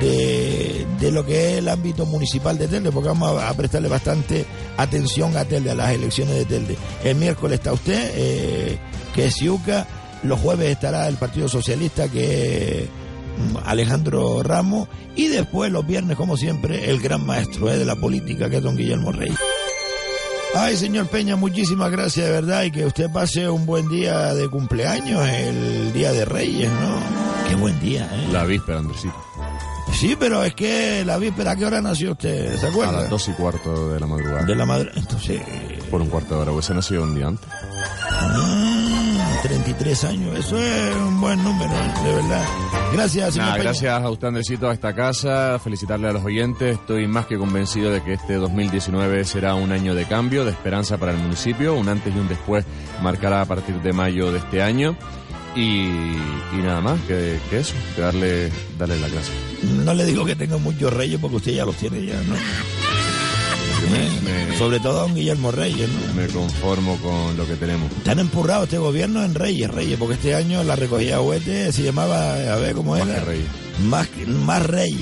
de, 0.00 1.10
lo 1.10 1.24
que 1.24 1.52
es 1.52 1.58
el 1.58 1.68
ámbito 1.68 2.06
municipal 2.06 2.56
de 2.58 2.68
Telde, 2.68 2.92
porque 2.92 3.08
vamos 3.08 3.42
a, 3.42 3.52
prestarle 3.54 3.88
bastante 3.88 4.44
atención 4.76 5.36
a 5.36 5.44
Telde, 5.44 5.70
a 5.70 5.74
las 5.74 5.90
elecciones 5.90 6.34
de 6.36 6.44
Telde. 6.44 6.76
El 7.04 7.16
miércoles 7.16 7.58
está 7.58 7.72
usted, 7.72 8.12
eh, 8.14 8.78
que 9.14 9.26
es 9.26 9.40
Iuca, 9.40 9.86
los 10.22 10.40
jueves 10.40 10.70
estará 10.70 11.08
el 11.08 11.16
Partido 11.16 11.48
Socialista, 11.48 12.08
que 12.08 12.82
es 12.82 12.88
Alejandro 13.64 14.42
Ramos, 14.42 14.88
y 15.14 15.28
después 15.28 15.70
los 15.72 15.86
viernes, 15.86 16.16
como 16.16 16.36
siempre, 16.36 16.90
el 16.90 17.00
gran 17.00 17.24
maestro 17.26 17.70
eh, 17.70 17.76
de 17.78 17.84
la 17.84 17.96
política, 17.96 18.48
que 18.50 18.56
es 18.58 18.62
don 18.62 18.76
Guillermo 18.76 19.12
Rey. 19.12 19.32
Ay, 20.54 20.76
señor 20.76 21.06
Peña, 21.08 21.36
muchísimas 21.36 21.90
gracias 21.90 22.26
de 22.26 22.32
verdad 22.32 22.62
y 22.62 22.70
que 22.70 22.86
usted 22.86 23.10
pase 23.12 23.48
un 23.50 23.66
buen 23.66 23.88
día 23.88 24.32
de 24.34 24.48
cumpleaños, 24.48 25.26
el 25.28 25.92
Día 25.92 26.12
de 26.12 26.24
Reyes, 26.24 26.70
¿no? 26.70 26.98
Qué 27.48 27.54
buen 27.56 27.78
día, 27.80 28.08
¿eh? 28.12 28.28
La 28.32 28.44
víspera, 28.44 28.78
Andresito. 28.78 29.14
Sí, 29.92 30.16
pero 30.18 30.42
es 30.44 30.54
que 30.54 31.04
la 31.04 31.16
víspera, 31.18 31.52
¿a 31.52 31.56
qué 31.56 31.64
hora 31.66 31.80
nació 31.82 32.12
usted? 32.12 32.58
¿Se 32.58 32.66
A 32.66 32.70
acuerda? 32.70 32.92
las 33.02 33.10
dos 33.10 33.28
y 33.28 33.32
cuarto 33.32 33.92
de 33.92 34.00
la 34.00 34.06
madrugada. 34.06 34.42
De 34.44 34.54
la 34.54 34.64
madre. 34.66 34.90
Entonces, 34.96 35.40
Por 35.90 36.00
un 36.00 36.08
cuarto 36.08 36.34
de 36.36 36.40
hora, 36.40 36.52
pues 36.52 36.66
se 36.66 36.74
nació 36.74 37.02
un 37.02 37.14
día 37.14 37.28
antes. 37.28 37.46
ah, 38.10 38.75
33 39.46 40.04
años, 40.04 40.36
eso 40.36 40.60
es 40.60 40.96
un 40.96 41.20
buen 41.20 41.42
número, 41.44 41.70
de 41.70 42.14
verdad. 42.14 42.44
Gracias, 42.92 43.34
señor 43.34 43.60
gracias 43.60 44.02
a 44.02 44.10
usted, 44.10 44.26
Andresito, 44.26 44.68
a 44.68 44.72
esta 44.72 44.92
casa, 44.92 45.60
felicitarle 45.62 46.08
a 46.08 46.12
los 46.12 46.24
oyentes. 46.24 46.74
Estoy 46.74 47.06
más 47.06 47.26
que 47.26 47.38
convencido 47.38 47.92
de 47.92 48.02
que 48.02 48.14
este 48.14 48.34
2019 48.34 49.24
será 49.24 49.54
un 49.54 49.70
año 49.70 49.94
de 49.94 50.04
cambio, 50.06 50.44
de 50.44 50.50
esperanza 50.50 50.98
para 50.98 51.12
el 51.12 51.18
municipio. 51.18 51.74
Un 51.74 51.88
antes 51.88 52.12
y 52.12 52.18
un 52.18 52.26
después 52.26 52.64
marcará 53.02 53.40
a 53.42 53.44
partir 53.44 53.80
de 53.82 53.92
mayo 53.92 54.32
de 54.32 54.38
este 54.38 54.62
año. 54.62 54.96
Y, 55.54 55.86
y 55.86 56.62
nada 56.62 56.80
más 56.80 57.00
que, 57.02 57.38
que 57.48 57.60
eso, 57.60 57.74
que 57.94 58.02
darle, 58.02 58.50
darle 58.76 58.98
la 58.98 59.06
clase. 59.06 59.30
No 59.62 59.94
le 59.94 60.04
digo 60.04 60.24
que 60.24 60.34
tenga 60.34 60.56
muchos 60.58 60.92
reyes 60.92 61.20
porque 61.20 61.36
usted 61.36 61.52
ya 61.52 61.64
los 61.64 61.76
tiene 61.76 62.04
ya, 62.04 62.20
¿no? 62.22 62.34
Me, 63.90 64.56
Sobre 64.58 64.80
todo 64.80 64.98
a 64.98 65.02
don 65.02 65.14
Guillermo 65.14 65.50
Reyes, 65.52 65.88
¿no? 65.88 66.14
me 66.14 66.26
conformo 66.28 66.96
con 66.98 67.36
lo 67.36 67.46
que 67.46 67.54
tenemos. 67.56 67.90
Te 68.02 68.10
han 68.10 68.18
empurrado 68.18 68.64
este 68.64 68.78
gobierno 68.78 69.22
en 69.24 69.34
Reyes, 69.34 69.70
Reyes, 69.70 69.98
porque 69.98 70.14
este 70.14 70.34
año 70.34 70.64
la 70.64 70.76
recogida 70.76 71.18
juguetes 71.18 71.74
se 71.74 71.82
llamaba, 71.82 72.32
a 72.34 72.56
ver 72.56 72.74
cómo 72.74 72.92
Más 72.96 73.06
era. 73.06 73.20
que 73.20 73.24
Reyes. 73.24 73.46
Más 73.84 74.08
Reyes. 74.66 74.98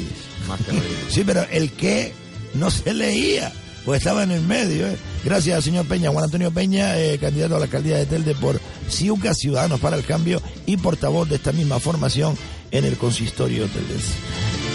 Más 0.48 0.60
que 0.60 0.72
Reyes. 0.72 0.84
Sí, 1.09 1.22
pero 1.24 1.46
el 1.51 1.70
que 1.72 2.12
no 2.55 2.70
se 2.70 2.92
leía, 2.92 3.52
pues 3.84 3.98
estaba 3.98 4.24
en 4.24 4.32
el 4.32 4.42
medio. 4.42 4.86
¿eh? 4.88 4.96
Gracias, 5.24 5.64
señor 5.64 5.86
Peña. 5.86 6.10
Juan 6.10 6.24
Antonio 6.24 6.51
Peña, 6.51 6.98
eh, 6.98 7.18
candidato 7.18 7.56
a 7.56 7.59
la 7.60 7.64
alcaldía 7.66 7.96
de 7.96 8.06
Telde 8.06 8.34
por 8.34 8.60
Ciuca, 8.88 9.34
Ciudadanos 9.34 9.80
para 9.80 9.96
el 9.96 10.05
Cambio 10.05 10.42
y 10.66 10.76
portavoz 10.76 11.28
de 11.28 11.36
esta 11.36 11.52
misma 11.52 11.78
formación 11.80 12.36
en 12.70 12.84
el 12.84 12.96
consistorio 12.96 13.66
teldense. 13.68 14.12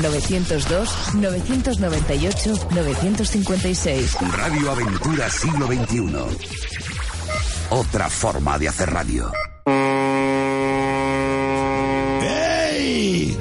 902 0.00 0.88
998 1.14 2.68
956. 2.70 4.16
Radio 4.36 4.70
Aventura 4.70 5.28
Siglo 5.28 5.66
XXI. 5.66 6.14
Otra 7.70 8.08
forma 8.08 8.56
de 8.56 8.68
hacer 8.68 8.88
radio. 8.90 9.32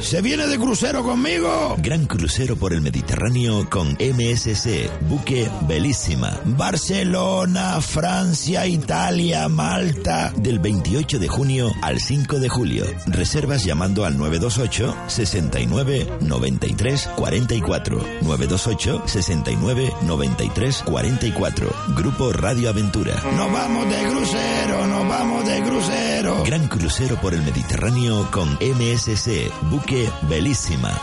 ¿Se 0.03 0.21
viene 0.21 0.45
de 0.47 0.59
crucero 0.59 1.01
conmigo? 1.01 1.77
Gran 1.79 2.05
crucero 2.05 2.57
por 2.57 2.73
el 2.73 2.81
Mediterráneo 2.81 3.69
con 3.69 3.93
MSC, 3.93 4.89
buque 5.07 5.49
Belísima. 5.65 6.41
Barcelona, 6.43 7.79
Francia, 7.79 8.67
Italia, 8.67 9.47
Malta. 9.47 10.33
Del 10.35 10.59
28 10.59 11.19
de 11.19 11.27
junio 11.29 11.71
al 11.81 12.01
5 12.01 12.39
de 12.39 12.49
julio. 12.49 12.85
Reservas 13.07 13.63
llamando 13.63 14.03
al 14.03 14.17
928 14.17 14.93
69 15.07 16.07
93 16.19 17.09
44. 17.15 17.97
928 18.23 19.03
69 19.07 19.93
93 20.01 20.83
44. 20.83 21.75
Grupo 21.95 22.33
Radio 22.33 22.69
Aventura. 22.69 23.15
Nos 23.37 23.51
vamos 23.51 23.89
de 23.89 24.03
crucero, 24.09 24.85
nos 24.85 25.07
vamos 25.07 25.45
de 25.47 25.63
crucero. 25.63 26.43
Gran 26.43 26.67
crucero 26.67 27.15
por 27.21 27.33
el 27.33 27.41
Mediterráneo 27.41 28.29
con 28.31 28.49
MSC, 28.55 29.49
buque 29.71 29.92
Belísima. 30.23 30.99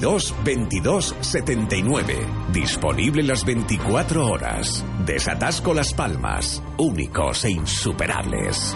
22 0.43 1.15
79. 1.21 2.15
Disponible 2.51 3.21
las 3.21 3.45
24 3.45 4.25
horas. 4.25 4.83
Desatasco 5.05 5.75
Las 5.75 5.93
Palmas. 5.93 6.63
Únicos 6.77 7.45
e 7.45 7.51
insuperables. 7.51 8.75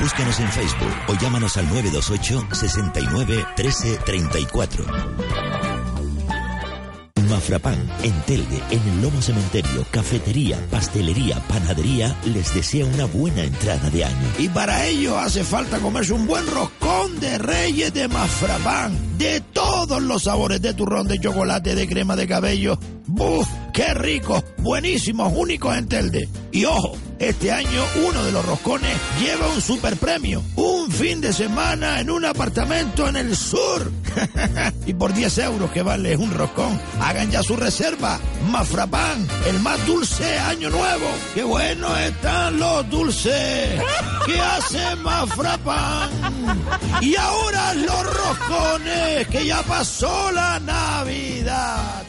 Búscanos 0.00 0.38
en 0.40 0.48
Facebook 0.48 0.94
o 1.08 1.14
llámanos 1.14 1.56
al 1.56 1.68
928 1.68 2.48
69 2.52 3.46
13 3.56 3.98
34. 4.04 4.84
Mafrapan, 7.28 7.76
en 8.02 8.20
Telde, 8.22 8.62
en 8.70 8.80
el 8.88 9.02
Lomo 9.02 9.20
Cementerio, 9.20 9.84
cafetería, 9.90 10.58
pastelería, 10.70 11.38
panadería, 11.46 12.16
les 12.24 12.54
desea 12.54 12.86
una 12.86 13.04
buena 13.04 13.44
entrada 13.44 13.90
de 13.90 14.04
año. 14.04 14.28
Y 14.38 14.48
para 14.48 14.86
ello 14.86 15.18
hace 15.18 15.44
falta 15.44 15.78
comerse 15.78 16.14
un 16.14 16.26
buen 16.26 16.46
roscón 16.46 17.20
de 17.20 17.38
reyes 17.38 17.92
de 17.92 18.08
Mafrapán. 18.08 19.18
de 19.18 19.40
todos 19.52 20.00
los 20.00 20.24
sabores 20.24 20.62
de 20.62 20.74
turrón, 20.74 21.06
de 21.08 21.18
chocolate, 21.18 21.74
de 21.74 21.86
crema 21.88 22.16
de 22.16 22.26
cabello. 22.26 22.78
¡Buf! 23.08 23.48
¡Qué 23.72 23.94
rico! 23.94 24.44
Buenísimos, 24.58 25.32
únicos 25.34 25.74
en 25.74 25.88
Telde. 25.88 26.28
Y 26.52 26.66
ojo, 26.66 26.94
este 27.18 27.50
año 27.50 27.82
uno 28.06 28.22
de 28.22 28.32
los 28.32 28.44
roscones 28.44 28.94
lleva 29.18 29.48
un 29.48 29.62
super 29.62 29.96
premio. 29.96 30.42
Un 30.56 30.90
fin 30.90 31.18
de 31.22 31.32
semana 31.32 32.00
en 32.00 32.10
un 32.10 32.26
apartamento 32.26 33.08
en 33.08 33.16
el 33.16 33.34
sur. 33.34 33.90
y 34.86 34.92
por 34.92 35.14
10 35.14 35.38
euros 35.38 35.70
que 35.70 35.82
vale 35.82 36.16
un 36.16 36.30
roscón, 36.32 36.78
hagan 37.00 37.30
ya 37.30 37.42
su 37.42 37.56
reserva. 37.56 38.20
Mafrapán, 38.50 39.26
el 39.46 39.58
más 39.60 39.84
dulce 39.86 40.38
año 40.40 40.68
nuevo. 40.68 41.06
¡Qué 41.34 41.44
bueno 41.44 41.96
están 41.96 42.58
los 42.58 42.90
dulces! 42.90 43.80
¿Qué 44.26 44.38
hace 44.38 44.96
Mafrapán? 44.96 46.10
Y 47.00 47.16
ahora 47.16 47.72
los 47.72 48.16
roscones, 48.16 49.28
que 49.28 49.46
ya 49.46 49.62
pasó 49.62 50.30
la 50.30 50.60
Navidad. 50.60 52.04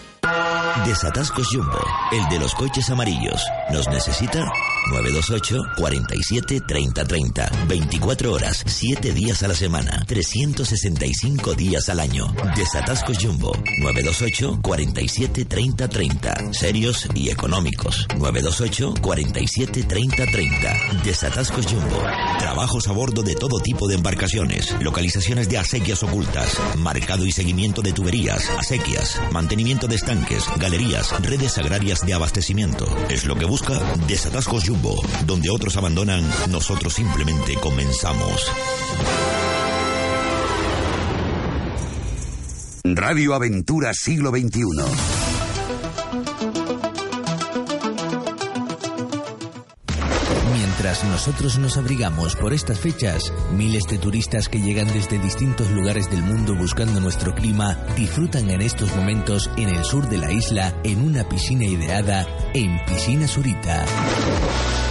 Desatascos 0.86 1.48
Jumbo, 1.52 1.80
el 2.12 2.28
de 2.30 2.40
los 2.40 2.54
coches 2.56 2.90
amarillos. 2.90 3.42
¿Nos 3.72 3.88
necesita? 3.90 4.52
928 4.92 5.58
47 5.78 6.62
30 6.62 7.06
30. 7.06 7.52
24 7.68 8.34
horas, 8.34 8.64
7 8.66 9.14
días 9.14 9.44
a 9.44 9.48
la 9.48 9.54
semana, 9.54 10.04
365 10.08 11.54
días 11.54 11.90
al 11.90 12.00
año. 12.00 12.34
Desatascos 12.56 13.18
Jumbo, 13.22 13.52
928 13.82 14.60
47 14.62 15.46
30 15.46 15.88
30. 15.88 16.54
Serios 16.54 17.08
y 17.14 17.30
económicos. 17.30 18.08
928 18.18 18.96
47 19.02 19.84
30 19.84 20.26
30. 20.26 20.74
Desatascos 21.04 21.68
Jumbo. 21.68 22.02
Trabajos 22.40 22.88
a 22.88 22.94
bordo 22.94 23.22
de 23.22 23.36
todo 23.36 23.60
tipo 23.60 23.88
de 23.88 23.96
embarcaciones. 23.96 24.76
Localizaciones 24.82 25.50
de 25.50 25.58
acequias 25.60 26.02
ocultas. 26.04 26.58
Marcado 26.78 27.26
y 27.26 27.32
seguimiento 27.32 27.82
de 27.82 27.94
tuberías, 27.94 28.50
acequias. 28.58 29.22
Mantenimiento 29.32 29.88
de 29.88 29.96
estanques, 29.96 30.19
galerías, 30.58 31.12
redes 31.22 31.58
agrarias 31.58 32.06
de 32.06 32.14
abastecimiento. 32.14 32.86
Es 33.10 33.26
lo 33.26 33.36
que 33.36 33.46
busca 33.46 33.80
Desatascos 34.08 34.64
Jumbo. 34.66 35.02
Donde 35.26 35.50
otros 35.50 35.78
abandonan, 35.78 36.28
nosotros 36.50 36.94
simplemente 36.94 37.56
comenzamos. 37.56 38.52
Radio 42.84 43.34
Aventura 43.34 43.92
Siglo 43.94 44.32
XXI. 44.32 45.19
Nosotros 50.90 51.60
nos 51.60 51.78
abrigamos 51.78 52.36
por 52.36 52.52
estas 52.52 52.80
fechas, 52.80 53.32
miles 53.56 53.84
de 53.84 54.00
turistas 54.00 54.50
que 54.50 54.60
llegan 54.60 54.88
desde 54.88 55.20
distintos 55.20 55.70
lugares 55.70 56.10
del 56.10 56.24
mundo 56.24 56.56
buscando 56.56 57.00
nuestro 57.00 57.36
clima 57.36 57.78
disfrutan 57.96 58.50
en 58.50 58.60
estos 58.62 58.96
momentos 58.96 59.52
en 59.56 59.70
el 59.70 59.86
sur 59.86 60.10
de 60.10 60.18
la 60.18 60.32
isla 60.32 60.74
en 60.84 61.04
una 61.04 61.30
piscina 61.30 61.66
ideada 61.66 62.26
en 62.56 62.84
Piscina 62.86 63.28
Surita. 63.28 63.86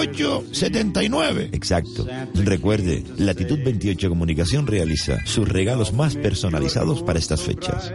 634-050879. 0.01 1.49
Exacto. 1.53 2.07
Recuerde, 2.35 3.03
Latitud 3.17 3.59
28 3.63 4.09
Comunicación 4.09 4.67
realiza 4.67 5.19
sus 5.25 5.47
regalos 5.47 5.93
más 5.93 6.15
personalizados 6.15 7.03
para 7.03 7.19
estas 7.19 7.41
fechas. 7.41 7.91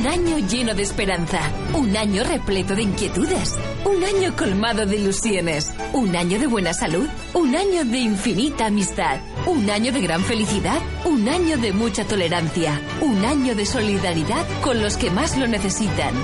Un 0.00 0.06
año 0.06 0.38
lleno 0.38 0.74
de 0.74 0.82
esperanza, 0.82 1.40
un 1.74 1.94
año 1.94 2.24
repleto 2.24 2.74
de 2.74 2.84
inquietudes, 2.84 3.54
un 3.84 4.02
año 4.02 4.34
colmado 4.34 4.86
de 4.86 4.96
ilusiones, 4.96 5.74
un 5.92 6.16
año 6.16 6.40
de 6.40 6.46
buena 6.46 6.72
salud, 6.72 7.06
un 7.34 7.54
año 7.54 7.84
de 7.84 7.98
infinita 7.98 8.64
amistad, 8.64 9.20
un 9.44 9.68
año 9.68 9.92
de 9.92 10.00
gran 10.00 10.24
felicidad, 10.24 10.80
un 11.04 11.28
año 11.28 11.58
de 11.58 11.74
mucha 11.74 12.06
tolerancia, 12.06 12.80
un 13.02 13.22
año 13.26 13.54
de 13.54 13.66
solidaridad 13.66 14.46
con 14.62 14.80
los 14.80 14.96
que 14.96 15.10
más 15.10 15.36
lo 15.36 15.46
necesitan. 15.46 16.14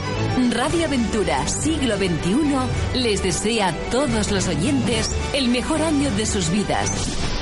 Radio 0.53 0.87
Aventura 0.87 1.47
Siglo 1.47 1.99
XXI 1.99 2.99
les 2.99 3.23
desea 3.23 3.69
a 3.69 3.73
todos 3.91 4.31
los 4.31 4.49
oyentes 4.49 5.15
el 5.35 5.51
mejor 5.51 5.83
año 5.83 6.11
de 6.13 6.25
sus 6.25 6.49
vidas. 6.49 7.36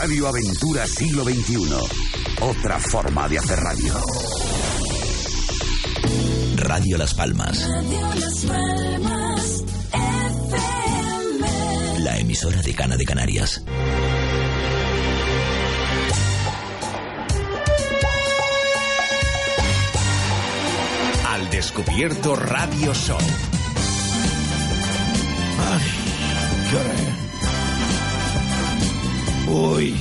Radio 0.00 0.28
Aventura 0.28 0.86
Siglo 0.86 1.24
XXI. 1.24 1.68
Otra 2.40 2.78
forma 2.78 3.28
de 3.28 3.38
hacer 3.38 3.58
radio. 3.58 3.94
Radio 6.56 6.98
Las 6.98 7.14
Palmas. 7.14 7.66
La 11.98 12.18
emisora 12.18 12.60
de 12.62 12.74
Cana 12.74 12.96
de 12.96 13.04
Canarias. 13.04 13.62
Al 21.28 21.50
descubierto 21.50 22.36
Radio 22.36 22.92
Show. 22.92 23.18
Ay, 25.58 25.82
qué. 26.70 27.25
Uy. 29.48 29.94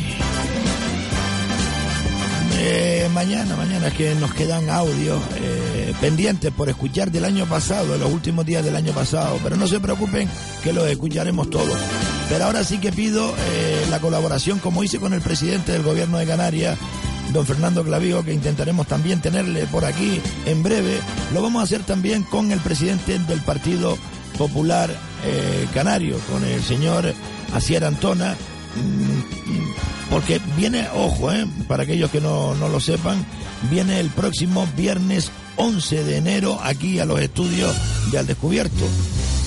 Eh, 2.67 3.09
mañana, 3.13 3.55
mañana 3.55 3.91
que 3.91 4.15
nos 4.15 4.33
quedan 4.33 4.69
audios 4.69 5.21
eh, 5.35 5.93
pendientes 6.01 6.51
por 6.51 6.67
escuchar 6.67 7.11
del 7.11 7.25
año 7.25 7.45
pasado, 7.45 7.93
de 7.93 7.99
los 7.99 8.11
últimos 8.11 8.45
días 8.45 8.63
del 8.63 8.75
año 8.75 8.91
pasado, 8.91 9.39
pero 9.43 9.55
no 9.55 9.67
se 9.67 9.79
preocupen 9.79 10.27
que 10.63 10.73
los 10.73 10.87
escucharemos 10.87 11.49
todos. 11.49 11.77
Pero 12.27 12.45
ahora 12.45 12.63
sí 12.63 12.79
que 12.79 12.91
pido 12.91 13.35
eh, 13.37 13.85
la 13.91 13.99
colaboración, 13.99 14.57
como 14.57 14.83
hice 14.83 14.99
con 14.99 15.13
el 15.13 15.21
presidente 15.21 15.73
del 15.73 15.83
gobierno 15.83 16.17
de 16.17 16.25
Canarias, 16.25 16.77
don 17.31 17.45
Fernando 17.45 17.83
Clavijo, 17.83 18.23
que 18.23 18.33
intentaremos 18.33 18.87
también 18.87 19.21
tenerle 19.21 19.67
por 19.67 19.85
aquí 19.85 20.19
en 20.45 20.63
breve. 20.63 20.99
Lo 21.33 21.43
vamos 21.43 21.61
a 21.61 21.65
hacer 21.65 21.83
también 21.83 22.23
con 22.23 22.51
el 22.51 22.59
presidente 22.59 23.19
del 23.19 23.41
Partido 23.41 23.97
Popular 24.37 24.89
eh, 25.23 25.67
Canario, 25.73 26.17
con 26.31 26.43
el 26.43 26.63
señor 26.63 27.13
Asier 27.53 27.85
Antona, 27.85 28.35
porque 30.09 30.39
viene, 30.55 30.87
ojo, 30.93 31.31
eh, 31.31 31.45
para 31.67 31.83
aquellos 31.83 32.09
que 32.09 32.21
no, 32.21 32.55
no 32.55 32.69
lo 32.69 32.79
sepan, 32.79 33.25
viene 33.69 33.99
el 33.99 34.09
próximo 34.09 34.67
viernes 34.75 35.31
11 35.57 36.03
de 36.03 36.17
enero 36.17 36.59
aquí 36.61 36.99
a 36.99 37.05
los 37.05 37.19
estudios 37.19 37.75
de 38.11 38.19
Al 38.19 38.27
Descubierto 38.27 38.85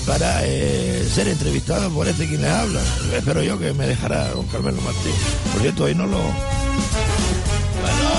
para 0.05 0.45
eh, 0.45 1.07
ser 1.13 1.27
entrevistado 1.27 1.89
por 1.91 2.07
este 2.07 2.27
quien 2.27 2.41
les 2.41 2.51
habla. 2.51 2.81
Espero 3.15 3.43
yo 3.43 3.59
que 3.59 3.73
me 3.73 3.85
dejará 3.85 4.29
don 4.29 4.47
Carmelo 4.47 4.81
Martín. 4.81 5.13
Por 5.51 5.61
cierto, 5.61 5.83
hoy 5.83 5.95
no 5.95 6.07
lo... 6.07 6.17
Bueno, 6.17 8.09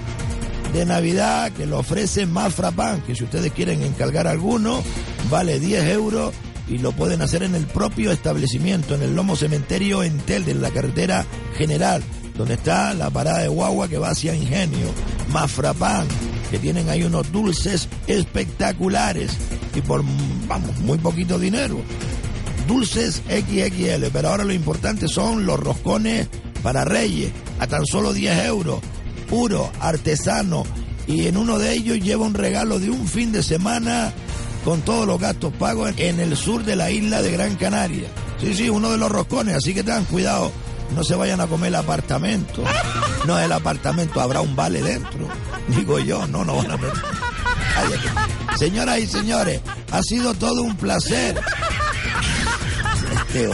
de 0.72 0.86
Navidad 0.86 1.50
que 1.52 1.66
lo 1.66 1.80
ofrece 1.80 2.26
Mafra 2.26 2.70
Pan, 2.70 3.02
que 3.02 3.16
si 3.16 3.24
ustedes 3.24 3.52
quieren 3.52 3.82
encargar 3.82 4.28
alguno, 4.28 4.82
vale 5.28 5.58
10 5.58 5.84
euros 5.88 6.32
y 6.68 6.78
lo 6.78 6.92
pueden 6.92 7.22
hacer 7.22 7.42
en 7.42 7.56
el 7.56 7.66
propio 7.66 8.12
establecimiento, 8.12 8.94
en 8.94 9.02
el 9.02 9.16
Lomo 9.16 9.34
Cementerio 9.34 10.04
en 10.04 10.16
Telde, 10.18 10.52
en 10.52 10.62
la 10.62 10.70
carretera 10.70 11.26
general, 11.56 12.04
donde 12.36 12.54
está 12.54 12.94
la 12.94 13.10
parada 13.10 13.40
de 13.40 13.48
guagua 13.48 13.88
que 13.88 13.98
va 13.98 14.10
hacia 14.10 14.34
Ingenio. 14.34 14.88
Mafrapan, 15.30 16.06
que 16.50 16.58
tienen 16.58 16.88
ahí 16.88 17.02
unos 17.02 17.30
dulces 17.30 17.88
espectaculares 18.06 19.32
y 19.74 19.80
por, 19.80 20.02
vamos, 20.48 20.78
muy 20.80 20.98
poquito 20.98 21.38
dinero. 21.38 21.80
Dulces 22.66 23.22
XXL, 23.28 24.06
pero 24.12 24.28
ahora 24.28 24.44
lo 24.44 24.52
importante 24.52 25.08
son 25.08 25.46
los 25.46 25.58
roscones 25.58 26.28
para 26.62 26.84
reyes, 26.84 27.32
a 27.58 27.66
tan 27.66 27.84
solo 27.86 28.12
10 28.12 28.46
euros, 28.46 28.80
puro, 29.28 29.70
artesano, 29.80 30.64
y 31.06 31.26
en 31.26 31.36
uno 31.36 31.58
de 31.58 31.72
ellos 31.72 31.98
lleva 32.00 32.26
un 32.26 32.34
regalo 32.34 32.78
de 32.78 32.90
un 32.90 33.08
fin 33.08 33.32
de 33.32 33.42
semana 33.42 34.12
con 34.64 34.82
todos 34.82 35.06
los 35.06 35.18
gastos 35.18 35.52
pagos 35.54 35.92
en 35.96 36.20
el 36.20 36.36
sur 36.36 36.64
de 36.64 36.76
la 36.76 36.90
isla 36.90 37.22
de 37.22 37.32
Gran 37.32 37.56
Canaria. 37.56 38.08
Sí, 38.40 38.54
sí, 38.54 38.68
uno 38.68 38.90
de 38.90 38.98
los 38.98 39.10
roscones, 39.10 39.56
así 39.56 39.74
que 39.74 39.82
tengan 39.82 40.04
cuidado, 40.04 40.52
no 40.94 41.04
se 41.04 41.14
vayan 41.14 41.40
a 41.40 41.46
comer 41.46 41.68
el 41.68 41.76
apartamento. 41.76 42.62
No, 43.26 43.38
el 43.38 43.52
apartamento 43.52 44.20
habrá 44.20 44.40
un 44.40 44.56
vale 44.56 44.82
dentro. 44.82 45.28
Digo 45.68 45.98
yo, 45.98 46.26
no, 46.26 46.44
no 46.44 46.56
van 46.56 46.70
a 46.70 46.76
meter. 46.76 46.92
Señoras 48.58 48.98
y 48.98 49.06
señores, 49.06 49.60
ha 49.90 50.02
sido 50.02 50.34
todo 50.34 50.62
un 50.62 50.76
placer. 50.76 51.40
Este. 53.34 53.48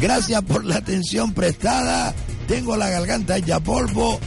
Gracias 0.00 0.42
por 0.42 0.64
la 0.64 0.76
atención 0.76 1.32
prestada. 1.32 2.14
Tengo 2.48 2.76
la 2.76 2.88
garganta 2.88 3.38
ya 3.38 3.60
polvo. 3.60 4.18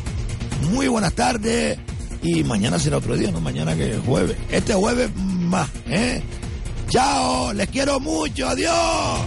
Muy 0.71 0.87
buenas 0.87 1.13
tardes. 1.13 1.77
Y 2.21 2.43
mañana 2.43 2.79
será 2.79 2.97
otro 2.97 3.15
día, 3.15 3.31
no 3.31 3.39
mañana 3.39 3.75
que 3.75 3.91
es 3.91 3.99
jueves. 3.99 4.35
Este 4.49 4.73
jueves 4.73 5.09
más, 5.15 5.69
¿eh? 5.87 6.21
Chao, 6.89 7.53
les 7.53 7.69
quiero 7.69 7.99
mucho, 7.99 8.47
adiós. 8.49 9.21